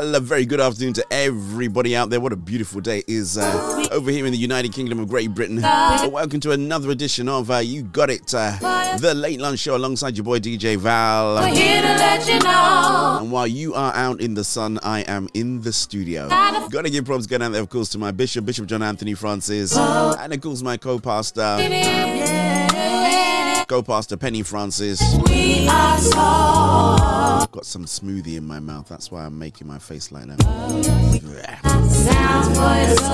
Well, 0.00 0.14
a 0.14 0.20
very 0.20 0.46
good 0.46 0.62
afternoon 0.62 0.94
to 0.94 1.04
everybody 1.12 1.94
out 1.94 2.08
there. 2.08 2.20
What 2.20 2.32
a 2.32 2.36
beautiful 2.36 2.80
day 2.80 3.02
is 3.06 3.36
uh, 3.36 3.86
over 3.92 4.10
here 4.10 4.24
in 4.24 4.32
the 4.32 4.38
United 4.38 4.72
Kingdom 4.72 4.98
of 4.98 5.10
Great 5.10 5.34
Britain. 5.34 5.60
Well, 5.60 6.10
welcome 6.10 6.40
to 6.40 6.52
another 6.52 6.90
edition 6.90 7.28
of 7.28 7.50
uh, 7.50 7.58
You 7.58 7.82
Got 7.82 8.08
It, 8.08 8.32
uh, 8.32 8.96
the 8.96 9.12
late 9.12 9.38
lunch 9.38 9.58
show 9.58 9.76
alongside 9.76 10.16
your 10.16 10.24
boy 10.24 10.38
DJ 10.38 10.78
Val. 10.78 11.34
We're 11.34 11.48
here 11.54 11.82
to 11.82 11.88
let 11.88 12.26
you 12.26 12.38
know. 12.38 13.18
And 13.20 13.30
while 13.30 13.46
you 13.46 13.74
are 13.74 13.94
out 13.94 14.22
in 14.22 14.32
the 14.32 14.42
sun, 14.42 14.78
I 14.82 15.00
am 15.00 15.28
in 15.34 15.60
the 15.60 15.72
studio. 15.72 16.30
Gotta 16.30 16.88
give 16.88 17.04
props 17.04 17.26
going 17.26 17.42
out 17.42 17.52
there, 17.52 17.60
of 17.60 17.68
course, 17.68 17.90
to 17.90 17.98
my 17.98 18.10
bishop, 18.10 18.46
Bishop 18.46 18.64
John 18.64 18.82
Anthony 18.82 19.12
Francis, 19.12 19.76
and 19.76 20.32
of 20.32 20.40
course 20.40 20.62
my 20.62 20.78
co-pastor, 23.70 24.16
co-pastor 24.16 24.16
Penny 24.16 24.42
Francis. 24.42 25.00
We 25.28 25.68
are. 25.68 27.42
I've 27.42 27.52
got 27.52 27.64
some 27.64 27.84
smoothie 27.84 28.36
in 28.36 28.44
my 28.44 28.58
mouth. 28.58 28.88
That's 28.88 29.12
why 29.12 29.24
I'm 29.24 29.38
making 29.38 29.68
my 29.68 29.78
face 29.78 30.10
like 30.10 30.26
that. 30.26 30.44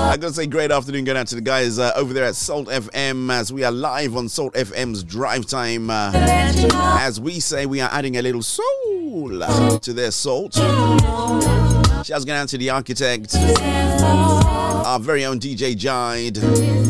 I 0.09 0.17
gotta 0.17 0.33
say, 0.33 0.47
great 0.47 0.71
afternoon 0.71 1.03
going 1.03 1.17
out 1.17 1.27
to 1.27 1.35
the 1.35 1.41
guys 1.41 1.77
uh, 1.77 1.91
over 1.95 2.11
there 2.11 2.25
at 2.25 2.35
Salt 2.35 2.69
FM 2.69 3.31
as 3.31 3.53
we 3.53 3.63
are 3.63 3.71
live 3.71 4.17
on 4.17 4.27
Salt 4.29 4.55
FM's 4.55 5.03
Drive 5.03 5.45
Time. 5.45 5.91
Uh, 5.91 6.11
as 6.15 7.21
we 7.21 7.39
say, 7.39 7.67
we 7.67 7.79
are 7.79 7.89
adding 7.91 8.17
a 8.17 8.23
little 8.23 8.41
soul 8.41 9.29
to 9.79 9.93
their 9.93 10.09
salt. 10.11 10.55
Shouts 10.55 12.25
going 12.25 12.39
out 12.39 12.49
to 12.49 12.57
the 12.57 12.71
architect, 12.71 13.33
our 14.87 14.99
very 15.01 15.25
own 15.25 15.37
DJ 15.37 15.75
Jide, 15.75 16.35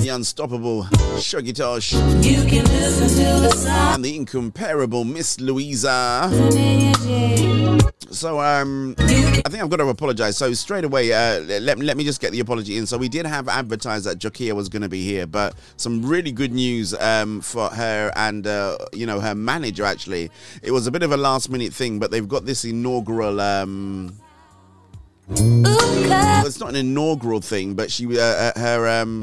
the 0.03 0.09
unstoppable 0.09 0.83
Shuggy 1.17 1.51
Tosh, 1.51 1.93
You 1.93 2.45
can 2.47 2.63
to 2.63 2.69
the 2.69 3.49
sound 3.49 3.95
and 3.95 4.05
the 4.05 4.15
incomparable 4.15 5.03
Miss 5.03 5.39
Louisa. 5.39 6.29
in 6.31 6.79
your 6.79 6.93
jeans. 6.97 7.83
So, 8.11 8.39
um, 8.39 8.93
I 8.99 9.41
think 9.49 9.63
I've 9.63 9.69
got 9.71 9.77
to 9.77 9.87
apologize. 9.87 10.37
So, 10.37 10.53
straight 10.53 10.83
away, 10.83 11.11
uh, 11.11 11.39
let, 11.41 11.79
let 11.79 11.97
me 11.97 12.03
just 12.03 12.21
get 12.21 12.31
the 12.31 12.39
apology 12.39 12.77
in. 12.77 12.85
So, 12.85 12.99
we 12.99 13.09
did 13.09 13.25
have 13.25 13.47
advertised 13.49 14.05
that 14.05 14.19
Jokia 14.19 14.53
was 14.53 14.69
going 14.69 14.83
to 14.83 14.89
be 14.89 15.03
here, 15.03 15.25
but 15.25 15.55
some 15.77 16.05
really 16.05 16.31
good 16.31 16.51
news 16.51 16.93
um, 16.93 17.41
for 17.41 17.67
her 17.69 18.11
and, 18.15 18.45
uh, 18.45 18.77
you 18.93 19.07
know, 19.07 19.19
her 19.19 19.33
manager, 19.33 19.85
actually. 19.85 20.29
It 20.61 20.69
was 20.71 20.85
a 20.85 20.91
bit 20.91 21.01
of 21.01 21.11
a 21.11 21.17
last 21.17 21.49
minute 21.49 21.73
thing, 21.73 21.97
but 21.97 22.11
they've 22.11 22.27
got 22.27 22.45
this 22.45 22.63
inaugural. 22.63 23.41
Um, 23.41 24.19
it's 25.29 26.59
not 26.59 26.69
an 26.69 26.75
inaugural 26.75 27.41
thing, 27.41 27.73
but 27.73 27.91
she, 27.91 28.05
uh, 28.17 28.21
uh, 28.21 28.59
her, 28.59 28.87
um, 29.01 29.19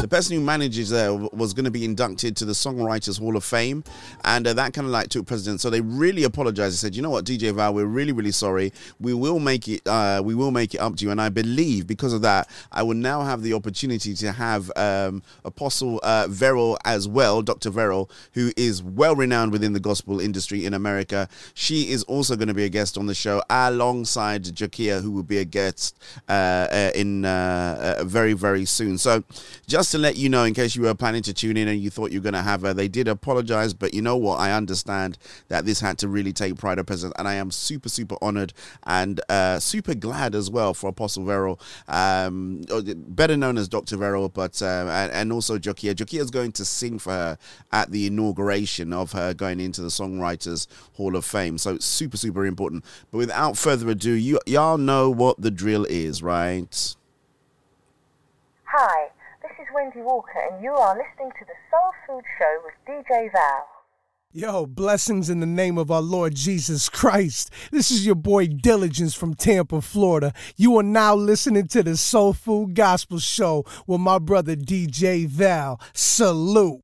the 0.00 0.08
person 0.10 0.36
who 0.36 0.42
manages 0.42 0.90
there 0.90 1.14
was 1.14 1.54
going 1.54 1.64
to 1.64 1.70
be 1.70 1.84
inducted 1.84 2.36
to 2.36 2.44
the 2.44 2.52
Songwriters 2.52 3.18
Hall 3.18 3.36
of 3.36 3.44
Fame, 3.44 3.84
and 4.24 4.46
uh, 4.46 4.52
that 4.54 4.74
kind 4.74 4.84
of 4.84 4.90
like 4.90 5.08
took 5.08 5.26
precedence. 5.26 5.62
So 5.62 5.70
they 5.70 5.80
really 5.80 6.24
apologized. 6.24 6.74
They 6.74 6.78
said, 6.78 6.96
"You 6.96 7.02
know 7.02 7.10
what, 7.10 7.24
DJ 7.24 7.54
Val, 7.54 7.72
we're 7.72 7.86
really, 7.86 8.12
really 8.12 8.32
sorry. 8.32 8.72
We 8.98 9.14
will 9.14 9.38
make 9.38 9.68
it. 9.68 9.86
Uh, 9.86 10.22
we 10.24 10.34
will 10.34 10.50
make 10.50 10.74
it 10.74 10.78
up 10.78 10.96
to 10.96 11.04
you." 11.04 11.10
And 11.10 11.20
I 11.20 11.28
believe 11.28 11.86
because 11.86 12.12
of 12.12 12.22
that, 12.22 12.50
I 12.72 12.82
will 12.82 12.94
now 12.94 13.22
have 13.22 13.42
the 13.42 13.54
opportunity 13.54 14.14
to 14.14 14.32
have 14.32 14.70
um, 14.76 15.22
Apostle 15.44 16.00
uh, 16.02 16.26
Verrill 16.28 16.76
as 16.84 17.06
well, 17.06 17.42
Dr. 17.42 17.70
Verrill, 17.70 18.10
who 18.32 18.50
is 18.56 18.82
well 18.82 19.14
renowned 19.14 19.52
within 19.52 19.72
the 19.72 19.80
gospel 19.80 20.20
industry 20.20 20.64
in 20.66 20.74
America. 20.74 21.28
She 21.54 21.90
is 21.90 22.02
also 22.04 22.34
going 22.36 22.48
to 22.48 22.54
be 22.54 22.64
a 22.64 22.68
guest 22.68 22.98
on 22.98 23.06
the 23.06 23.14
show 23.14 23.42
alongside 23.48 24.44
Jakia, 24.44 25.00
who 25.00 25.12
will 25.12 25.22
be 25.22 25.38
a 25.38 25.43
guest 25.44 25.96
uh, 26.28 26.32
uh, 26.70 26.90
in 26.94 27.24
uh, 27.24 27.96
uh, 28.00 28.04
very, 28.04 28.32
very 28.32 28.64
soon. 28.64 28.98
So, 28.98 29.24
just 29.66 29.92
to 29.92 29.98
let 29.98 30.16
you 30.16 30.28
know, 30.28 30.44
in 30.44 30.54
case 30.54 30.76
you 30.76 30.82
were 30.82 30.94
planning 30.94 31.22
to 31.22 31.34
tune 31.34 31.56
in 31.56 31.68
and 31.68 31.80
you 31.80 31.90
thought 31.90 32.10
you 32.10 32.20
were 32.20 32.24
going 32.24 32.34
to 32.34 32.42
have 32.42 32.62
her, 32.62 32.74
they 32.74 32.88
did 32.88 33.08
apologize. 33.08 33.74
But 33.74 33.94
you 33.94 34.02
know 34.02 34.16
what? 34.16 34.40
I 34.40 34.52
understand 34.52 35.18
that 35.48 35.64
this 35.64 35.80
had 35.80 35.98
to 35.98 36.08
really 36.08 36.32
take 36.32 36.56
pride 36.56 36.78
of 36.78 36.86
presence, 36.86 37.12
and 37.18 37.28
I 37.28 37.34
am 37.34 37.50
super, 37.50 37.88
super 37.88 38.16
honored 38.22 38.52
and 38.84 39.20
uh, 39.28 39.58
super 39.58 39.94
glad 39.94 40.34
as 40.34 40.50
well 40.50 40.74
for 40.74 40.88
Apostle 40.88 41.24
Verrill, 41.24 41.60
um, 41.88 42.62
better 43.08 43.36
known 43.36 43.58
as 43.58 43.68
Dr. 43.68 43.96
Verrill, 43.96 44.28
but 44.28 44.60
and, 44.62 45.12
and 45.12 45.32
also 45.32 45.58
Jokia. 45.58 45.94
Jokia 45.94 46.20
is 46.20 46.30
going 46.30 46.52
to 46.52 46.64
sing 46.64 46.98
for 46.98 47.12
her 47.12 47.38
at 47.72 47.90
the 47.90 48.06
inauguration 48.06 48.92
of 48.92 49.12
her 49.12 49.34
going 49.34 49.60
into 49.60 49.80
the 49.80 49.88
Songwriters 49.88 50.66
Hall 50.94 51.16
of 51.16 51.24
Fame. 51.24 51.58
So 51.58 51.78
super, 51.78 52.16
super 52.16 52.46
important. 52.46 52.84
But 53.10 53.18
without 53.18 53.56
further 53.56 53.88
ado, 53.90 54.12
you 54.12 54.38
y'all 54.46 54.78
know 54.78 55.10
what 55.10 55.33
the 55.38 55.50
drill 55.50 55.84
is, 55.84 56.22
right? 56.22 56.96
Hi, 58.64 59.08
this 59.42 59.52
is 59.60 59.66
Wendy 59.74 60.00
Walker, 60.00 60.40
and 60.50 60.62
you 60.62 60.72
are 60.72 60.96
listening 60.96 61.30
to 61.38 61.44
the 61.44 61.54
Soul 61.70 61.92
Food 62.06 62.24
Show 62.38 62.60
with 62.64 62.74
DJ 62.88 63.30
Val. 63.32 63.68
Yo, 64.36 64.66
blessings 64.66 65.30
in 65.30 65.38
the 65.38 65.46
name 65.46 65.78
of 65.78 65.92
our 65.92 66.02
Lord 66.02 66.34
Jesus 66.34 66.88
Christ. 66.88 67.52
This 67.70 67.92
is 67.92 68.04
your 68.04 68.16
boy 68.16 68.48
Diligence 68.48 69.14
from 69.14 69.34
Tampa, 69.34 69.80
Florida. 69.80 70.32
You 70.56 70.76
are 70.76 70.82
now 70.82 71.14
listening 71.14 71.68
to 71.68 71.84
the 71.84 71.96
Soul 71.96 72.32
Food 72.32 72.74
Gospel 72.74 73.20
Show 73.20 73.64
with 73.86 74.00
my 74.00 74.18
brother 74.18 74.56
DJ 74.56 75.28
Val. 75.28 75.80
Salute. 75.92 76.83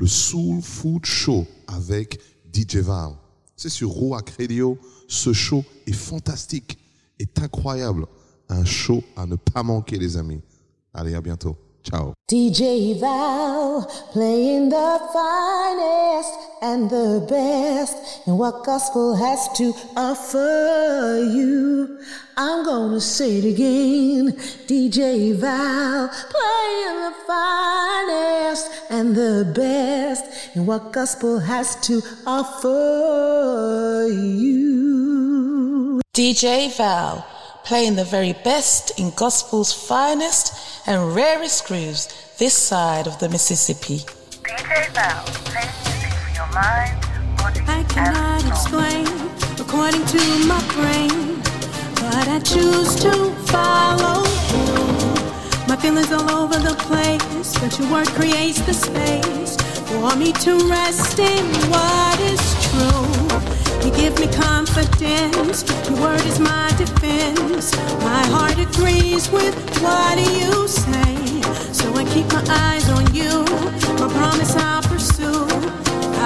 le 0.00 0.06
Soul 0.06 0.62
Food 0.62 1.04
Show 1.04 1.46
avec 1.66 2.18
DJ 2.50 2.76
Val. 2.76 3.12
C'est 3.54 3.68
sur 3.68 3.90
Roac 3.90 4.30
Radio. 4.30 4.78
Ce 5.06 5.34
show 5.34 5.62
est 5.86 5.92
fantastique, 5.92 6.78
est 7.18 7.38
incroyable. 7.38 8.06
Un 8.48 8.64
show 8.64 9.04
à 9.14 9.26
ne 9.26 9.36
pas 9.36 9.62
manquer, 9.62 9.98
les 9.98 10.16
amis. 10.16 10.40
Allez, 10.94 11.14
à 11.14 11.20
bientôt. 11.20 11.54
Ciao. 11.82 12.14
DJ 12.30 13.00
Val 13.00 13.86
playing 14.12 14.68
the 14.68 15.00
finest 15.12 16.32
and 16.60 16.90
the 16.90 17.24
best 17.28 18.26
in 18.26 18.36
what 18.36 18.64
gospel 18.64 19.16
has 19.16 19.48
to 19.56 19.72
offer 19.96 21.22
you. 21.24 21.98
I'm 22.36 22.64
gonna 22.64 23.00
say 23.00 23.38
it 23.38 23.44
again. 23.44 24.32
DJ 24.68 25.34
Val 25.34 26.08
playing 26.08 27.00
the 27.06 27.14
finest 27.26 28.70
and 28.90 29.16
the 29.16 29.50
best 29.54 30.54
in 30.54 30.66
what 30.66 30.92
gospel 30.92 31.38
has 31.38 31.76
to 31.86 32.02
offer 32.26 34.06
you. 34.10 36.00
DJ 36.12 36.76
Val, 36.76 37.26
playing 37.64 37.96
the 37.96 38.04
very 38.04 38.34
best 38.44 38.98
in 38.98 39.10
gospel's 39.16 39.72
finest 39.72 40.79
and 40.90 41.14
rarest 41.14 41.68
grooves 41.68 42.08
this 42.38 42.52
side 42.52 43.06
of 43.06 43.16
the 43.20 43.28
Mississippi. 43.28 43.98
DJ 44.42 44.90
for 46.18 46.30
your 46.34 46.50
mind, 46.52 46.98
I 47.68 47.84
cannot 47.88 48.44
explain 48.44 49.06
according 49.60 50.04
to 50.06 50.20
my 50.50 50.60
brain, 50.74 51.40
but 51.94 52.26
I 52.26 52.40
choose 52.40 52.96
to 53.04 53.30
follow. 53.52 54.24
My 55.68 55.76
feelings 55.76 56.10
all 56.10 56.28
over 56.28 56.58
the 56.58 56.74
place, 56.88 57.56
but 57.60 57.78
your 57.78 57.88
word 57.92 58.08
creates 58.08 58.60
the 58.62 58.74
space 58.74 59.59
for 59.90 60.14
me 60.16 60.32
to 60.32 60.52
rest 60.68 61.18
in 61.18 61.44
what 61.70 62.18
is 62.20 62.42
true. 62.70 63.10
You 63.84 63.90
give 63.96 64.14
me 64.20 64.28
confidence, 64.32 65.64
your 65.88 66.00
word 66.00 66.24
is 66.26 66.38
my 66.38 66.68
defense. 66.78 67.74
My 68.10 68.24
heart 68.34 68.58
agrees 68.58 69.28
with 69.30 69.54
what 69.82 70.16
you 70.18 70.68
say, 70.68 71.16
so 71.72 71.92
I 71.94 72.04
keep 72.14 72.26
my 72.32 72.44
eyes 72.68 72.88
on 72.90 73.04
you. 73.12 73.44
My 74.00 74.08
promise 74.14 74.54
I'll 74.56 74.82
pursue. 74.82 75.46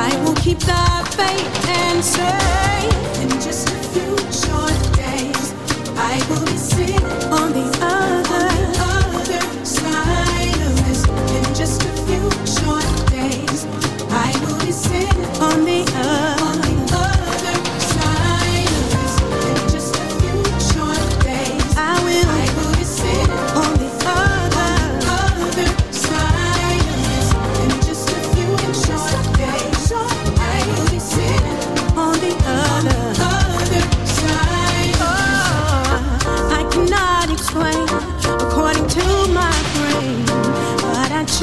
I 0.07 0.11
will 0.25 0.37
keep 0.37 0.59
the 0.59 0.85
faith 1.17 1.69
and 1.69 2.05
say, 2.05 3.23
in 3.23 3.31
just 3.41 3.69
a 3.69 3.79
few 3.95 4.13
short 4.43 4.77
days, 4.95 5.55
I 5.97 6.15
will 6.29 6.45
be 6.45 6.59
sitting 6.59 7.07
on 7.33 7.53
the 7.53 7.67
other, 7.81 8.24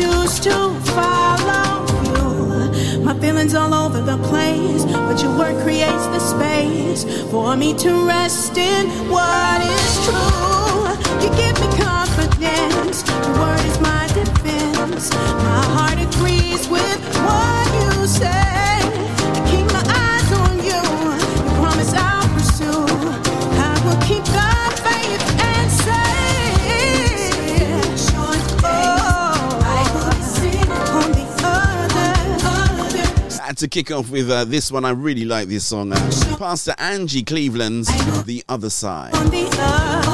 choose 0.01 0.39
to 0.39 0.55
follow 0.95 1.85
you. 2.13 3.03
My 3.03 3.13
feelings 3.19 3.53
all 3.53 3.73
over 3.73 4.01
the 4.01 4.17
place, 4.29 4.83
but 4.85 5.21
your 5.21 5.37
word 5.37 5.61
creates 5.63 6.05
the 6.13 6.19
space 6.19 7.03
for 7.29 7.55
me 7.55 7.73
to 7.79 8.07
rest 8.07 8.57
in 8.57 8.89
what 9.09 9.61
is 9.61 9.91
true. 10.05 10.81
You 11.21 11.29
give 11.41 11.55
me 11.61 11.67
confidence, 11.77 13.07
your 13.07 13.33
word 13.41 13.65
is 13.71 13.79
my 13.79 14.07
defense. 14.19 15.11
My 15.11 15.63
heart 15.75 15.99
agrees 16.07 16.67
with 16.67 17.01
what 17.25 17.67
you 17.83 18.07
say. 18.07 18.40
To 33.61 33.67
kick 33.67 33.91
off 33.91 34.09
with 34.09 34.29
uh, 34.31 34.43
this 34.43 34.71
one. 34.71 34.85
I 34.85 34.89
really 34.89 35.23
like 35.23 35.47
this 35.47 35.67
song. 35.67 35.93
Uh, 35.93 36.35
Pastor 36.39 36.73
Angie 36.79 37.21
Cleveland's 37.21 37.87
The 38.23 38.43
Other 38.49 38.71
Side. 38.71 39.13
On 39.13 39.29
the 39.29 39.45
other, 39.59 40.09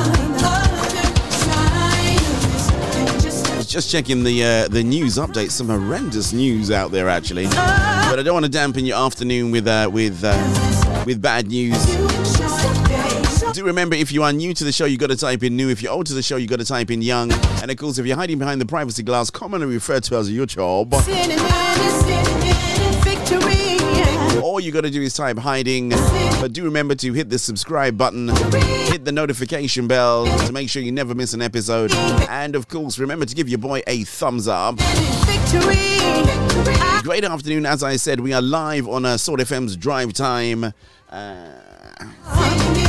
other 0.45 1.31
side. 1.31 2.19
I 3.53 3.55
was 3.55 3.67
just 3.67 3.89
checking 3.89 4.25
the 4.25 4.43
uh, 4.43 4.67
the 4.67 4.83
news 4.83 5.17
updates. 5.17 5.51
Some 5.51 5.69
horrendous 5.69 6.33
news 6.33 6.71
out 6.71 6.91
there, 6.91 7.07
actually. 7.07 7.45
But 7.45 8.19
I 8.19 8.21
don't 8.21 8.33
want 8.33 8.45
to 8.45 8.51
dampen 8.51 8.85
your 8.85 8.97
afternoon 8.97 9.51
with 9.51 9.65
uh, 9.65 9.89
with 9.93 10.21
uh, 10.25 11.03
with 11.05 11.21
bad 11.21 11.47
news. 11.47 11.77
Do 13.53 13.63
remember, 13.63 13.95
if 13.95 14.11
you 14.11 14.23
are 14.23 14.33
new 14.33 14.53
to 14.53 14.63
the 14.65 14.73
show, 14.73 14.83
you 14.83 14.97
got 14.97 15.07
to 15.09 15.15
type 15.15 15.41
in 15.41 15.55
new. 15.55 15.69
If 15.69 15.81
you're 15.81 15.93
old 15.93 16.07
to 16.07 16.13
the 16.13 16.21
show, 16.21 16.35
you 16.35 16.47
got 16.47 16.59
to 16.59 16.65
type 16.65 16.91
in 16.91 17.01
young. 17.01 17.31
And 17.61 17.71
of 17.71 17.77
course, 17.77 17.97
if 17.97 18.05
you're 18.05 18.17
hiding 18.17 18.39
behind 18.39 18.59
the 18.59 18.65
privacy 18.65 19.03
glass, 19.03 19.29
commonly 19.29 19.67
referred 19.67 20.03
to 20.03 20.17
as 20.17 20.29
your 20.29 20.45
job, 20.45 20.93
all 24.57 24.61
you 24.61 24.71
got 24.71 24.81
to 24.81 24.89
do 24.89 25.03
is 25.03 25.13
type 25.13 25.37
hiding. 25.37 25.89
But 25.89 26.51
do 26.51 26.63
remember 26.63 26.95
to 26.95 27.13
hit 27.13 27.29
the 27.29 27.37
subscribe 27.37 27.95
button, 27.95 28.29
hit 28.87 29.05
the 29.05 29.11
notification 29.11 29.87
bell 29.87 30.25
to 30.47 30.51
make 30.51 30.67
sure 30.67 30.81
you 30.81 30.91
never 30.91 31.13
miss 31.13 31.35
an 31.35 31.43
episode. 31.43 31.93
And 32.27 32.55
of 32.55 32.67
course, 32.67 32.97
remember 32.97 33.27
to 33.27 33.35
give 33.35 33.47
your 33.47 33.59
boy 33.59 33.83
a 33.85 34.03
thumbs 34.03 34.47
up. 34.47 34.77
Great 37.03 37.23
afternoon. 37.23 37.67
As 37.67 37.83
I 37.83 37.97
said, 37.97 38.19
we 38.19 38.33
are 38.33 38.41
live 38.41 38.87
on 38.87 39.05
uh, 39.05 39.17
Sword 39.17 39.41
FM's 39.41 39.75
Drive 39.75 40.13
Time. 40.13 40.73
Uh. 41.07 42.86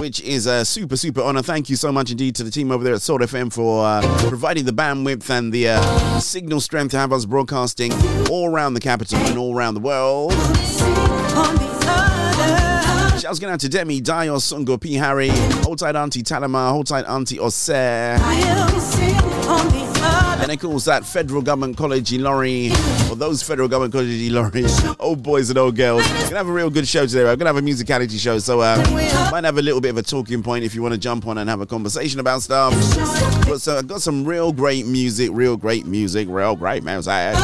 Which 0.00 0.20
is 0.20 0.46
a 0.46 0.64
super, 0.64 0.96
super 0.96 1.20
honor. 1.20 1.42
Thank 1.42 1.68
you 1.68 1.76
so 1.76 1.90
much 1.90 2.10
indeed 2.10 2.36
to 2.36 2.44
the 2.44 2.50
team 2.50 2.70
over 2.70 2.84
there 2.84 2.94
at 2.94 3.02
Sword 3.02 3.22
FM 3.22 3.52
for 3.52 3.84
uh, 3.84 4.00
providing 4.28 4.64
the 4.64 4.72
bandwidth 4.72 5.28
and 5.30 5.52
the 5.52 5.70
uh, 5.70 6.20
signal 6.20 6.60
strength 6.60 6.92
to 6.92 6.98
have 6.98 7.12
us 7.12 7.24
broadcasting 7.24 7.92
all 8.30 8.48
around 8.48 8.74
the 8.74 8.80
capital 8.80 9.18
and 9.18 9.36
all 9.38 9.54
around 9.56 9.74
the 9.74 9.80
world. 9.80 10.32
On 10.32 11.54
the 11.56 11.76
other. 11.88 13.18
Shouts 13.18 13.38
going 13.38 13.52
out 13.52 13.60
to 13.60 13.68
Demi, 13.68 14.00
Dio, 14.00 14.36
Sungo, 14.36 14.80
P. 14.80 14.94
Harry, 14.94 15.30
hold 15.64 15.78
tight 15.78 15.96
Auntie 15.96 16.22
Talama, 16.22 16.70
hold 16.70 16.86
tight 16.86 17.04
Auntie 17.06 17.38
Osser. 17.38 18.16
And 20.38 20.52
of 20.52 20.60
course, 20.60 20.84
that 20.84 21.04
Federal 21.04 21.42
Government 21.42 21.76
College 21.76 22.12
Lorry, 22.12 22.70
or 23.10 23.16
those 23.16 23.42
Federal 23.42 23.68
Government 23.68 23.92
College 23.92 24.30
Lorry, 24.30 24.64
old 25.00 25.22
boys 25.22 25.50
and 25.50 25.58
old 25.58 25.76
girls. 25.76 26.02
We're 26.08 26.22
gonna 26.24 26.36
have 26.36 26.48
a 26.48 26.52
real 26.52 26.70
good 26.70 26.86
show 26.86 27.06
today. 27.06 27.24
We're 27.24 27.36
gonna 27.36 27.52
have 27.52 27.56
a 27.56 27.66
musicality 27.66 28.18
show, 28.18 28.38
so 28.38 28.60
uh, 28.60 28.76
might 29.30 29.44
have 29.44 29.58
a 29.58 29.62
little 29.62 29.80
bit 29.80 29.90
of 29.90 29.96
a 29.96 30.02
talking 30.02 30.42
point 30.42 30.64
if 30.64 30.74
you 30.74 30.82
want 30.82 30.94
to 30.94 31.00
jump 31.00 31.26
on 31.26 31.38
and 31.38 31.50
have 31.50 31.60
a 31.60 31.66
conversation 31.66 32.20
about 32.20 32.42
stuff. 32.42 32.72
But 33.46 33.60
so 33.60 33.78
I've 33.78 33.88
got 33.88 34.02
some 34.02 34.24
real 34.24 34.52
great 34.52 34.86
music, 34.86 35.30
real 35.32 35.56
great 35.56 35.86
music, 35.86 36.28
real 36.30 36.54
great 36.54 36.84
music. 36.84 37.34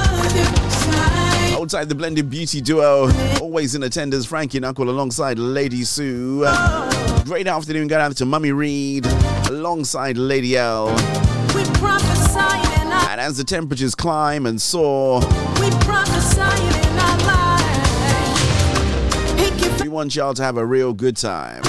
Outside 1.54 1.88
the 1.88 1.94
blended 1.94 2.28
beauty 2.28 2.60
duo, 2.60 3.10
always 3.40 3.74
in 3.74 3.82
attendance, 3.84 4.26
Frankie 4.26 4.60
Knuckle 4.60 4.90
alongside 4.90 5.38
Lady 5.38 5.84
Sue. 5.84 6.40
Great 7.24 7.46
afternoon, 7.46 7.88
going 7.88 8.02
out 8.02 8.16
to 8.16 8.26
Mummy 8.26 8.52
Reed 8.52 9.06
alongside 9.48 10.16
Lady 10.16 10.56
L. 10.56 10.88
And 13.12 13.20
as 13.20 13.36
the 13.36 13.44
temperatures 13.44 13.94
climb 13.94 14.46
and 14.46 14.58
soar, 14.58 15.20
we 15.20 15.68
prophesy 15.84 16.40
in 16.40 16.98
our 16.98 17.18
lives. 19.36 19.82
We 19.82 19.88
want 19.90 20.16
y'all 20.16 20.32
to 20.32 20.42
have 20.42 20.56
a 20.56 20.64
real 20.64 20.94
good 20.94 21.18
time. 21.18 21.60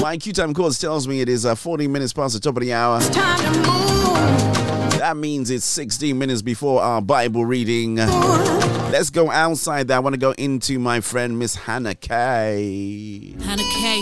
My 0.00 0.16
Q 0.20 0.32
time 0.32 0.54
course 0.54 0.78
tells 0.78 1.08
me 1.08 1.20
it 1.20 1.28
is 1.28 1.44
uh, 1.44 1.56
40 1.56 1.88
minutes 1.88 2.12
past 2.12 2.34
the 2.34 2.40
top 2.40 2.56
of 2.58 2.62
the 2.62 2.72
hour. 2.72 3.00
Time 3.00 3.40
to 3.40 3.50
move. 3.58 4.98
That 5.00 5.16
means 5.16 5.50
it's 5.50 5.64
16 5.64 6.16
minutes 6.16 6.42
before 6.42 6.80
our 6.80 7.02
Bible 7.02 7.44
reading. 7.44 7.96
Let's 7.96 9.10
go 9.10 9.32
outside. 9.32 9.88
There. 9.88 9.96
I 9.96 10.00
want 10.00 10.14
to 10.14 10.20
go 10.20 10.30
into 10.38 10.78
my 10.78 11.00
friend 11.00 11.40
Miss 11.40 11.56
Hannah 11.56 11.96
Kay. 11.96 13.34
Hannah 13.40 13.64
K. 13.64 14.00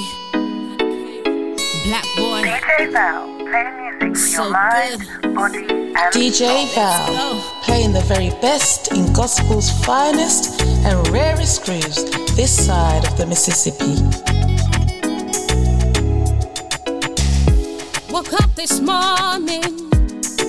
Black 1.87 2.05
boy. 2.17 2.43
DJ 2.45 2.93
Val, 2.93 3.27
playing 3.27 3.35
music 3.35 3.35
for 3.35 3.36
So 3.47 4.43
your 4.43 4.51
mind, 4.51 5.07
good. 5.23 5.35
body, 5.35 5.59
and 5.69 6.13
DJ 6.13 6.75
Val, 6.75 7.07
go. 7.07 7.41
playing 7.63 7.93
the 7.93 8.01
very 8.01 8.31
best 8.43 8.91
in 8.93 9.13
gospel's 9.13 9.71
finest 9.85 10.61
and 10.63 11.07
rarest 11.09 11.65
grooves 11.65 12.05
this 12.35 12.67
side 12.67 13.07
of 13.07 13.17
the 13.17 13.25
Mississippi. 13.25 14.03
Woke 18.13 18.33
up 18.43 18.53
this 18.57 18.81
morning, 18.81 19.63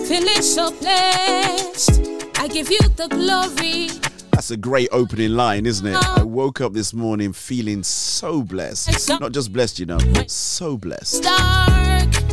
feeling 0.07 0.41
so 0.41 0.71
blessed. 0.71 2.01
I 2.39 2.47
give 2.47 2.71
you 2.71 2.79
the 2.95 3.07
glory. 3.09 3.89
That's 4.31 4.49
a 4.49 4.57
great 4.57 4.89
opening 4.91 5.33
line, 5.33 5.67
isn't 5.67 5.85
it? 5.85 5.95
I 5.95 6.21
oh. 6.21 6.25
woke 6.25 6.61
up 6.61 6.73
this 6.73 6.93
morning 6.95 7.31
feeling 7.33 7.83
so 7.83 8.41
blessed. 8.41 9.07
Not 9.19 9.33
just 9.33 9.53
blessed, 9.53 9.77
you 9.79 9.85
know, 9.85 9.99
so 10.25 10.77
blessed. 10.77 11.21
Dark. 11.21 12.26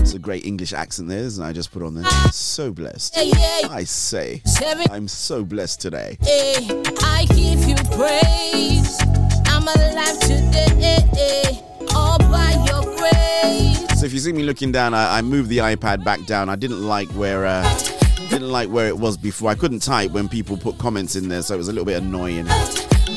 It's 0.00 0.14
a 0.14 0.18
great 0.18 0.44
English 0.44 0.72
accent 0.72 1.08
there, 1.08 1.18
isn't 1.18 1.42
it? 1.44 1.46
I 1.48 1.52
just 1.52 1.72
put 1.72 1.82
on 1.82 1.94
there. 1.94 2.04
So 2.32 2.70
blessed. 2.70 3.16
I 3.70 3.84
say. 3.84 4.42
I'm 4.90 5.08
so 5.08 5.44
blessed 5.44 5.80
today. 5.80 6.18
Eh, 6.22 6.82
I 7.02 7.26
give 7.30 7.64
you 7.68 7.74
praise. 7.96 8.98
I'm 9.46 9.62
alive 9.62 10.18
today. 10.20 10.98
eh, 11.18 11.60
All 11.94 12.18
by 12.18 12.52
your 12.68 12.84
grace. 12.96 13.98
So 14.00 14.06
if 14.06 14.12
you 14.12 14.18
see 14.18 14.32
me 14.32 14.42
looking 14.42 14.72
down, 14.72 14.94
I, 14.94 15.18
I 15.18 15.22
moved 15.22 15.48
the 15.48 15.58
iPad 15.58 16.04
back 16.04 16.24
down. 16.26 16.48
I 16.48 16.56
didn't 16.56 16.82
like 16.86 17.08
where 17.10 17.46
uh, 17.46 17.62
didn't 18.30 18.50
like 18.50 18.68
where 18.68 18.88
it 18.88 18.96
was 18.98 19.16
before. 19.16 19.50
I 19.50 19.54
couldn't 19.54 19.80
type 19.80 20.10
when 20.12 20.28
people 20.28 20.56
put 20.56 20.78
comments 20.78 21.16
in 21.16 21.28
there, 21.28 21.42
so 21.42 21.54
it 21.54 21.58
was 21.58 21.68
a 21.68 21.72
little 21.72 21.84
bit 21.86 22.02
annoying. 22.02 22.46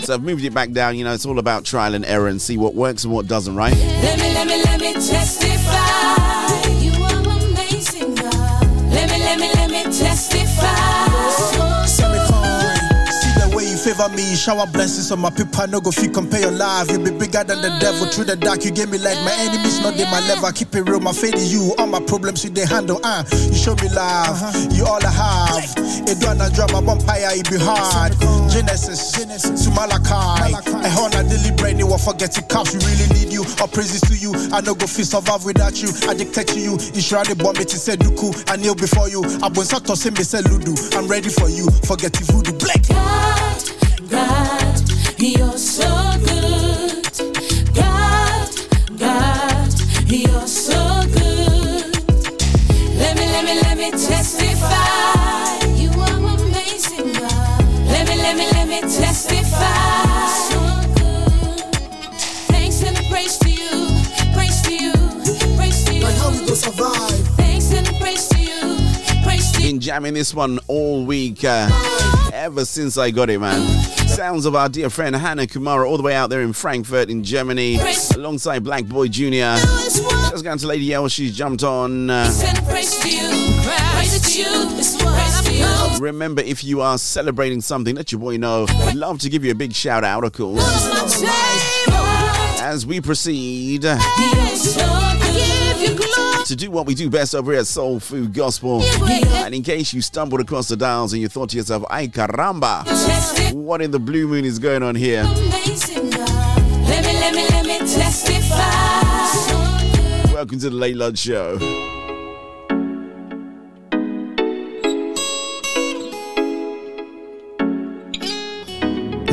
So 0.03 0.13
I've 0.13 0.23
moved 0.23 0.43
it 0.43 0.53
back 0.53 0.71
down. 0.71 0.97
You 0.97 1.03
know, 1.05 1.13
it's 1.13 1.25
all 1.25 1.39
about 1.39 1.65
trial 1.65 1.95
and 1.95 2.05
error 2.05 2.27
and 2.27 2.41
see 2.41 2.57
what 2.57 2.75
works 2.75 3.03
and 3.03 3.13
what 3.13 3.27
doesn't, 3.27 3.55
right? 3.55 3.73
Let 3.75 4.19
me, 4.19 4.33
let 4.33 4.47
me, 4.47 4.63
let 4.63 4.79
me 4.81 4.93
testify. 4.93 6.72
Favor 13.83 14.07
me, 14.15 14.35
shower 14.35 14.65
blessings 14.65 15.11
on 15.11 15.19
my 15.19 15.29
people. 15.29 15.67
No 15.67 15.81
go 15.81 15.91
fit 15.91 16.13
compare 16.13 16.41
your 16.41 16.51
life. 16.51 16.89
You 16.89 16.99
be 16.99 17.11
bigger 17.11 17.43
than 17.43 17.61
the 17.61 17.75
devil. 17.79 18.07
Through 18.07 18.25
the 18.25 18.35
dark, 18.35 18.63
you 18.63 18.71
gave 18.71 18.89
me 18.89 18.97
light. 18.97 19.19
My 19.27 19.35
enemies 19.43 19.79
not 19.83 19.99
in 19.99 20.09
my 20.09 20.23
level. 20.27 20.49
Keep 20.51 20.75
it 20.75 20.87
real, 20.87 21.01
my 21.01 21.11
faith 21.11 21.35
in 21.35 21.47
you. 21.51 21.75
All 21.77 21.87
my 21.87 21.99
problems 21.99 22.43
you 22.43 22.49
they 22.49 22.65
handle. 22.65 22.99
Uh, 23.03 23.23
you 23.31 23.53
show 23.53 23.75
me 23.75 23.89
love. 23.91 24.39
You 24.71 24.85
all 24.85 25.03
I 25.03 25.11
have. 25.11 25.73
It 26.07 26.19
do 26.19 26.33
not 26.33 26.53
drama 26.53 26.81
vampire, 26.81 27.35
it 27.35 27.49
be 27.49 27.57
hard. 27.59 28.15
Genesis, 28.49 29.11
Genesis 29.11 29.65
to 29.65 29.69
Malachi. 29.71 30.55
I 30.55 30.89
honor 30.95 31.27
daily 31.27 31.51
brain, 31.57 31.77
you 31.77 31.87
will 31.87 31.97
forget 31.97 32.37
it. 32.37 32.47
Cops, 32.47 32.73
we 32.73 32.79
really 32.79 33.07
need 33.19 33.33
you. 33.33 33.43
All 33.59 33.67
praises 33.67 34.01
to 34.07 34.15
you. 34.15 34.31
I 34.55 34.61
no 34.61 34.75
go 34.75 34.87
fit 34.87 35.05
survive 35.05 35.43
without 35.43 35.81
you. 35.81 35.89
Addicted 36.07 36.47
to 36.55 36.59
you. 36.59 36.73
Insure 36.95 37.23
the 37.25 37.35
bomb, 37.35 37.57
it 37.57 37.73
is 37.73 37.83
said 37.83 37.99
Duku. 37.99 38.31
I 38.47 38.55
kneel 38.55 38.75
before 38.75 39.09
you. 39.09 39.23
I 39.43 39.49
been 39.49 39.67
to 39.67 39.95
say 39.95 40.09
me 40.11 40.23
say 40.23 40.39
Ludu. 40.39 40.71
I'm 40.95 41.07
ready 41.07 41.29
for 41.29 41.49
you. 41.49 41.69
Forget 41.83 42.15
it 42.15 42.27
voodoo. 42.31 42.53
Black. 42.57 43.72
God, 44.01 44.09
God, 44.09 44.81
you're 45.19 45.57
so 45.57 45.87
good. 46.25 47.03
God, 47.75 48.49
God, 48.97 49.73
you're 50.07 50.47
so 50.47 51.01
good. 51.13 51.95
Let 52.97 53.15
me, 53.17 53.25
let 53.27 53.45
me, 53.45 53.61
let 53.61 53.77
me 53.77 53.91
testify. 53.91 55.65
You 55.75 55.89
are 56.01 56.35
amazing, 56.35 57.13
God. 57.13 57.61
Let 57.87 58.07
me, 58.07 58.15
let 58.17 58.35
me, 58.37 58.47
let 58.51 58.67
me 58.67 58.81
testify. 58.81 60.27
So 60.49 60.59
good. 60.95 61.75
Thanks 62.49 62.83
and 62.83 62.97
praise 63.09 63.37
to 63.39 63.49
you, 63.49 63.87
praise 64.33 64.61
to 64.63 64.73
you, 64.73 64.93
praise 65.55 65.83
to 65.85 65.93
you. 65.93 66.03
Like 66.03 66.15
how 66.17 66.31
we 66.31 66.45
go 66.47 66.53
survive. 66.55 67.22
Been 69.73 69.79
jamming 69.79 70.13
this 70.13 70.35
one 70.35 70.59
all 70.67 71.03
week, 71.03 71.43
uh, 71.43 71.67
ever 72.31 72.63
since 72.63 72.95
I 72.95 73.09
got 73.09 73.31
it, 73.31 73.39
man. 73.39 73.59
Sounds 74.07 74.45
of 74.45 74.55
our 74.55 74.69
dear 74.69 74.87
friend 74.91 75.15
Hannah 75.15 75.47
Kumara, 75.47 75.89
all 75.89 75.97
the 75.97 76.03
way 76.03 76.13
out 76.13 76.29
there 76.29 76.41
in 76.41 76.53
Frankfurt, 76.53 77.09
in 77.09 77.23
Germany, 77.23 77.79
alongside 78.13 78.63
Black 78.63 78.85
Boy 78.85 79.07
Jr. 79.07 79.57
Just 80.29 80.43
going 80.43 80.59
to 80.59 80.67
Lady 80.67 80.93
L, 80.93 81.07
she's 81.07 81.35
jumped 81.35 81.63
on. 81.63 82.11
Uh. 82.11 82.29
Remember, 85.99 86.43
if 86.43 86.63
you 86.63 86.81
are 86.81 86.99
celebrating 86.99 87.59
something, 87.59 87.95
let 87.95 88.11
your 88.11 88.21
boy 88.21 88.37
know. 88.37 88.67
I'd 88.69 88.93
love 88.93 89.17
to 89.21 89.29
give 89.29 89.43
you 89.43 89.53
a 89.53 89.55
big 89.55 89.73
shout 89.73 90.03
out, 90.03 90.23
of 90.23 90.33
course. 90.33 90.61
As 92.61 92.85
we 92.85 93.01
proceed 93.01 93.85
to 96.53 96.65
do 96.65 96.69
what 96.69 96.85
we 96.85 96.93
do 96.93 97.09
best 97.09 97.33
over 97.33 97.51
here 97.51 97.61
at 97.61 97.65
Soul 97.67 97.99
Food 97.99 98.31
Gospel. 98.31 98.83
And 98.83 99.55
in 99.55 99.63
case 99.63 99.91
you 99.91 100.01
stumbled 100.01 100.39
across 100.39 100.67
the 100.67 100.77
dials 100.77 101.11
and 101.11 101.19
you 101.19 101.27
thought 101.27 101.49
to 101.49 101.57
yourself, 101.57 101.83
ay 101.89 102.07
caramba, 102.07 102.83
what 103.53 103.81
in 103.81 103.89
the 103.89 103.97
blue 103.97 104.27
moon 104.27 104.45
is 104.45 104.59
going 104.59 104.83
on 104.83 104.93
here? 104.93 105.23
Let 105.23 105.41
me, 107.05 107.13
let 107.13 107.33
me, 107.33 107.47
let 107.49 107.65
me 107.65 107.79
testify. 107.79 108.53
Welcome 110.31 110.59
to 110.59 110.69
the 110.69 110.75
Late 110.75 110.95
Lunch 110.95 111.17
Show. 111.17 112.02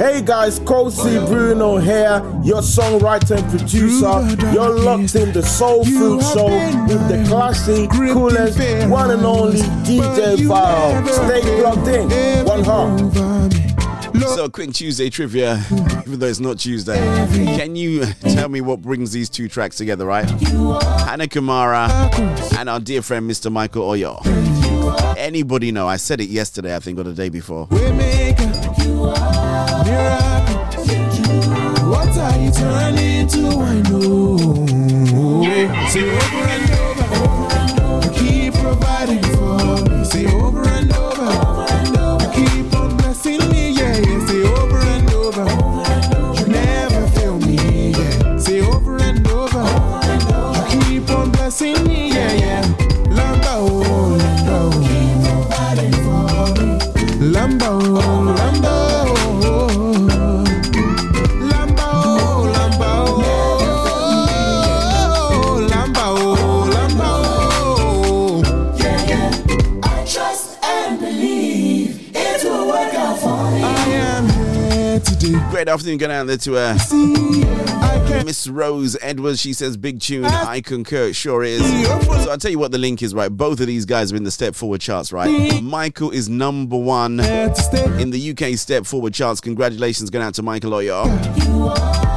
Hey 0.00 0.22
guys, 0.22 0.58
Kosi 0.60 1.26
Bruno 1.28 1.76
here, 1.76 2.22
your 2.42 2.62
songwriter 2.62 3.36
and 3.36 3.50
producer. 3.50 4.50
You're 4.50 4.70
locked 4.70 5.14
in 5.14 5.30
the 5.30 5.42
Soul 5.42 5.84
Food 5.84 6.22
Show 6.22 6.46
with 6.88 7.06
the 7.06 7.22
classy, 7.28 7.86
coolest, 7.86 8.88
one 8.88 9.10
and 9.10 9.26
only 9.26 9.60
DJ 9.84 10.48
Val. 10.48 11.06
Stay 11.06 11.42
plugged 11.60 11.88
in. 11.88 12.46
One 12.46 12.64
heart. 12.64 14.34
So, 14.34 14.48
quick 14.48 14.72
Tuesday 14.72 15.10
trivia, 15.10 15.62
even 16.06 16.18
though 16.18 16.28
it's 16.28 16.40
not 16.40 16.58
Tuesday. 16.58 16.96
Can 17.58 17.76
you 17.76 18.06
tell 18.22 18.48
me 18.48 18.62
what 18.62 18.80
brings 18.80 19.12
these 19.12 19.28
two 19.28 19.48
tracks 19.48 19.76
together, 19.76 20.06
right? 20.06 20.24
Hannah 21.04 21.26
Kamara 21.26 21.90
and 22.56 22.70
our 22.70 22.80
dear 22.80 23.02
friend 23.02 23.30
Mr. 23.30 23.52
Michael 23.52 23.82
Oyo. 23.86 24.18
Anybody 25.18 25.72
know? 25.72 25.86
I 25.86 25.96
said 25.98 26.22
it 26.22 26.30
yesterday, 26.30 26.74
I 26.74 26.78
think, 26.78 26.98
or 26.98 27.02
the 27.02 27.12
day 27.12 27.28
before. 27.28 27.68
What 31.90 32.16
are 32.16 32.38
you 32.38 32.50
turning 32.52 33.26
to? 33.28 33.42
I 33.60 33.80
know. 33.90 34.36
Say 35.88 36.04
over 36.08 36.44
and 36.54 36.70
over, 36.70 37.06
over 37.22 37.48
and 37.58 37.80
over. 37.80 38.10
Keep 38.14 38.54
providing 38.54 39.22
for 39.34 39.84
me. 39.90 40.04
Say 40.04 40.26
over, 40.26 40.49
afternoon, 75.70 75.98
going 75.98 76.12
out 76.12 76.26
there 76.26 76.36
to 76.36 76.56
uh, 76.56 78.24
Miss 78.24 78.48
Rose 78.48 78.96
Edwards. 79.00 79.40
She 79.40 79.52
says, 79.52 79.76
Big 79.76 80.00
tune. 80.00 80.24
I 80.24 80.60
concur, 80.60 81.12
sure 81.12 81.42
is. 81.44 81.60
So 81.86 82.30
I'll 82.30 82.38
tell 82.38 82.50
you 82.50 82.58
what 82.58 82.72
the 82.72 82.78
link 82.78 83.02
is, 83.02 83.14
right? 83.14 83.28
Both 83.28 83.60
of 83.60 83.66
these 83.66 83.86
guys 83.86 84.12
are 84.12 84.16
in 84.16 84.24
the 84.24 84.30
Step 84.30 84.54
Forward 84.54 84.80
charts, 84.80 85.12
right? 85.12 85.62
Michael 85.62 86.10
is 86.10 86.28
number 86.28 86.76
one 86.76 87.20
in 87.20 88.10
the 88.10 88.34
UK 88.36 88.58
Step 88.58 88.84
Forward 88.84 89.14
charts. 89.14 89.40
Congratulations 89.40 90.10
going 90.10 90.24
out 90.24 90.34
to 90.34 90.42
Michael 90.42 90.72
Oyo. 90.72 92.09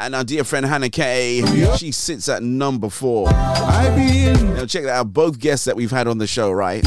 And 0.00 0.14
our 0.14 0.24
dear 0.24 0.44
friend 0.44 0.66
Hannah 0.66 0.90
Kay, 0.90 1.42
she 1.76 1.92
sits 1.92 2.28
at 2.28 2.42
number 2.42 2.88
four. 2.90 3.30
Now 3.30 4.66
check 4.66 4.84
that 4.84 4.94
out. 4.94 5.12
Both 5.12 5.38
guests 5.38 5.64
that 5.66 5.76
we've 5.76 5.90
had 5.90 6.06
on 6.08 6.18
the 6.18 6.26
show, 6.26 6.50
right? 6.50 6.84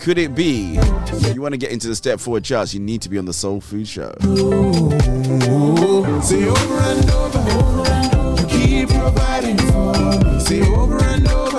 Could 0.00 0.18
it 0.18 0.34
be 0.34 0.78
you 1.34 1.42
want 1.42 1.52
to 1.52 1.58
get 1.58 1.70
into 1.72 1.88
the 1.88 1.94
Step 1.96 2.20
Forward 2.20 2.44
charts? 2.44 2.74
You 2.74 2.80
need 2.80 3.02
to 3.02 3.08
be 3.08 3.18
on 3.18 3.24
the 3.24 3.32
Soul 3.32 3.60
Food 3.60 3.86
Show. 3.88 4.14
Over 4.22 4.96
and 6.80 7.10
over, 7.10 7.38
over 7.38 7.88
and 7.88 8.14
over. 8.14 8.40
You 8.40 8.46
keep 8.48 8.88
providing 8.88 9.58
for 9.58 9.92
me. 10.50 10.62
Over 10.74 11.04
and 11.04 11.28
over 11.28 11.49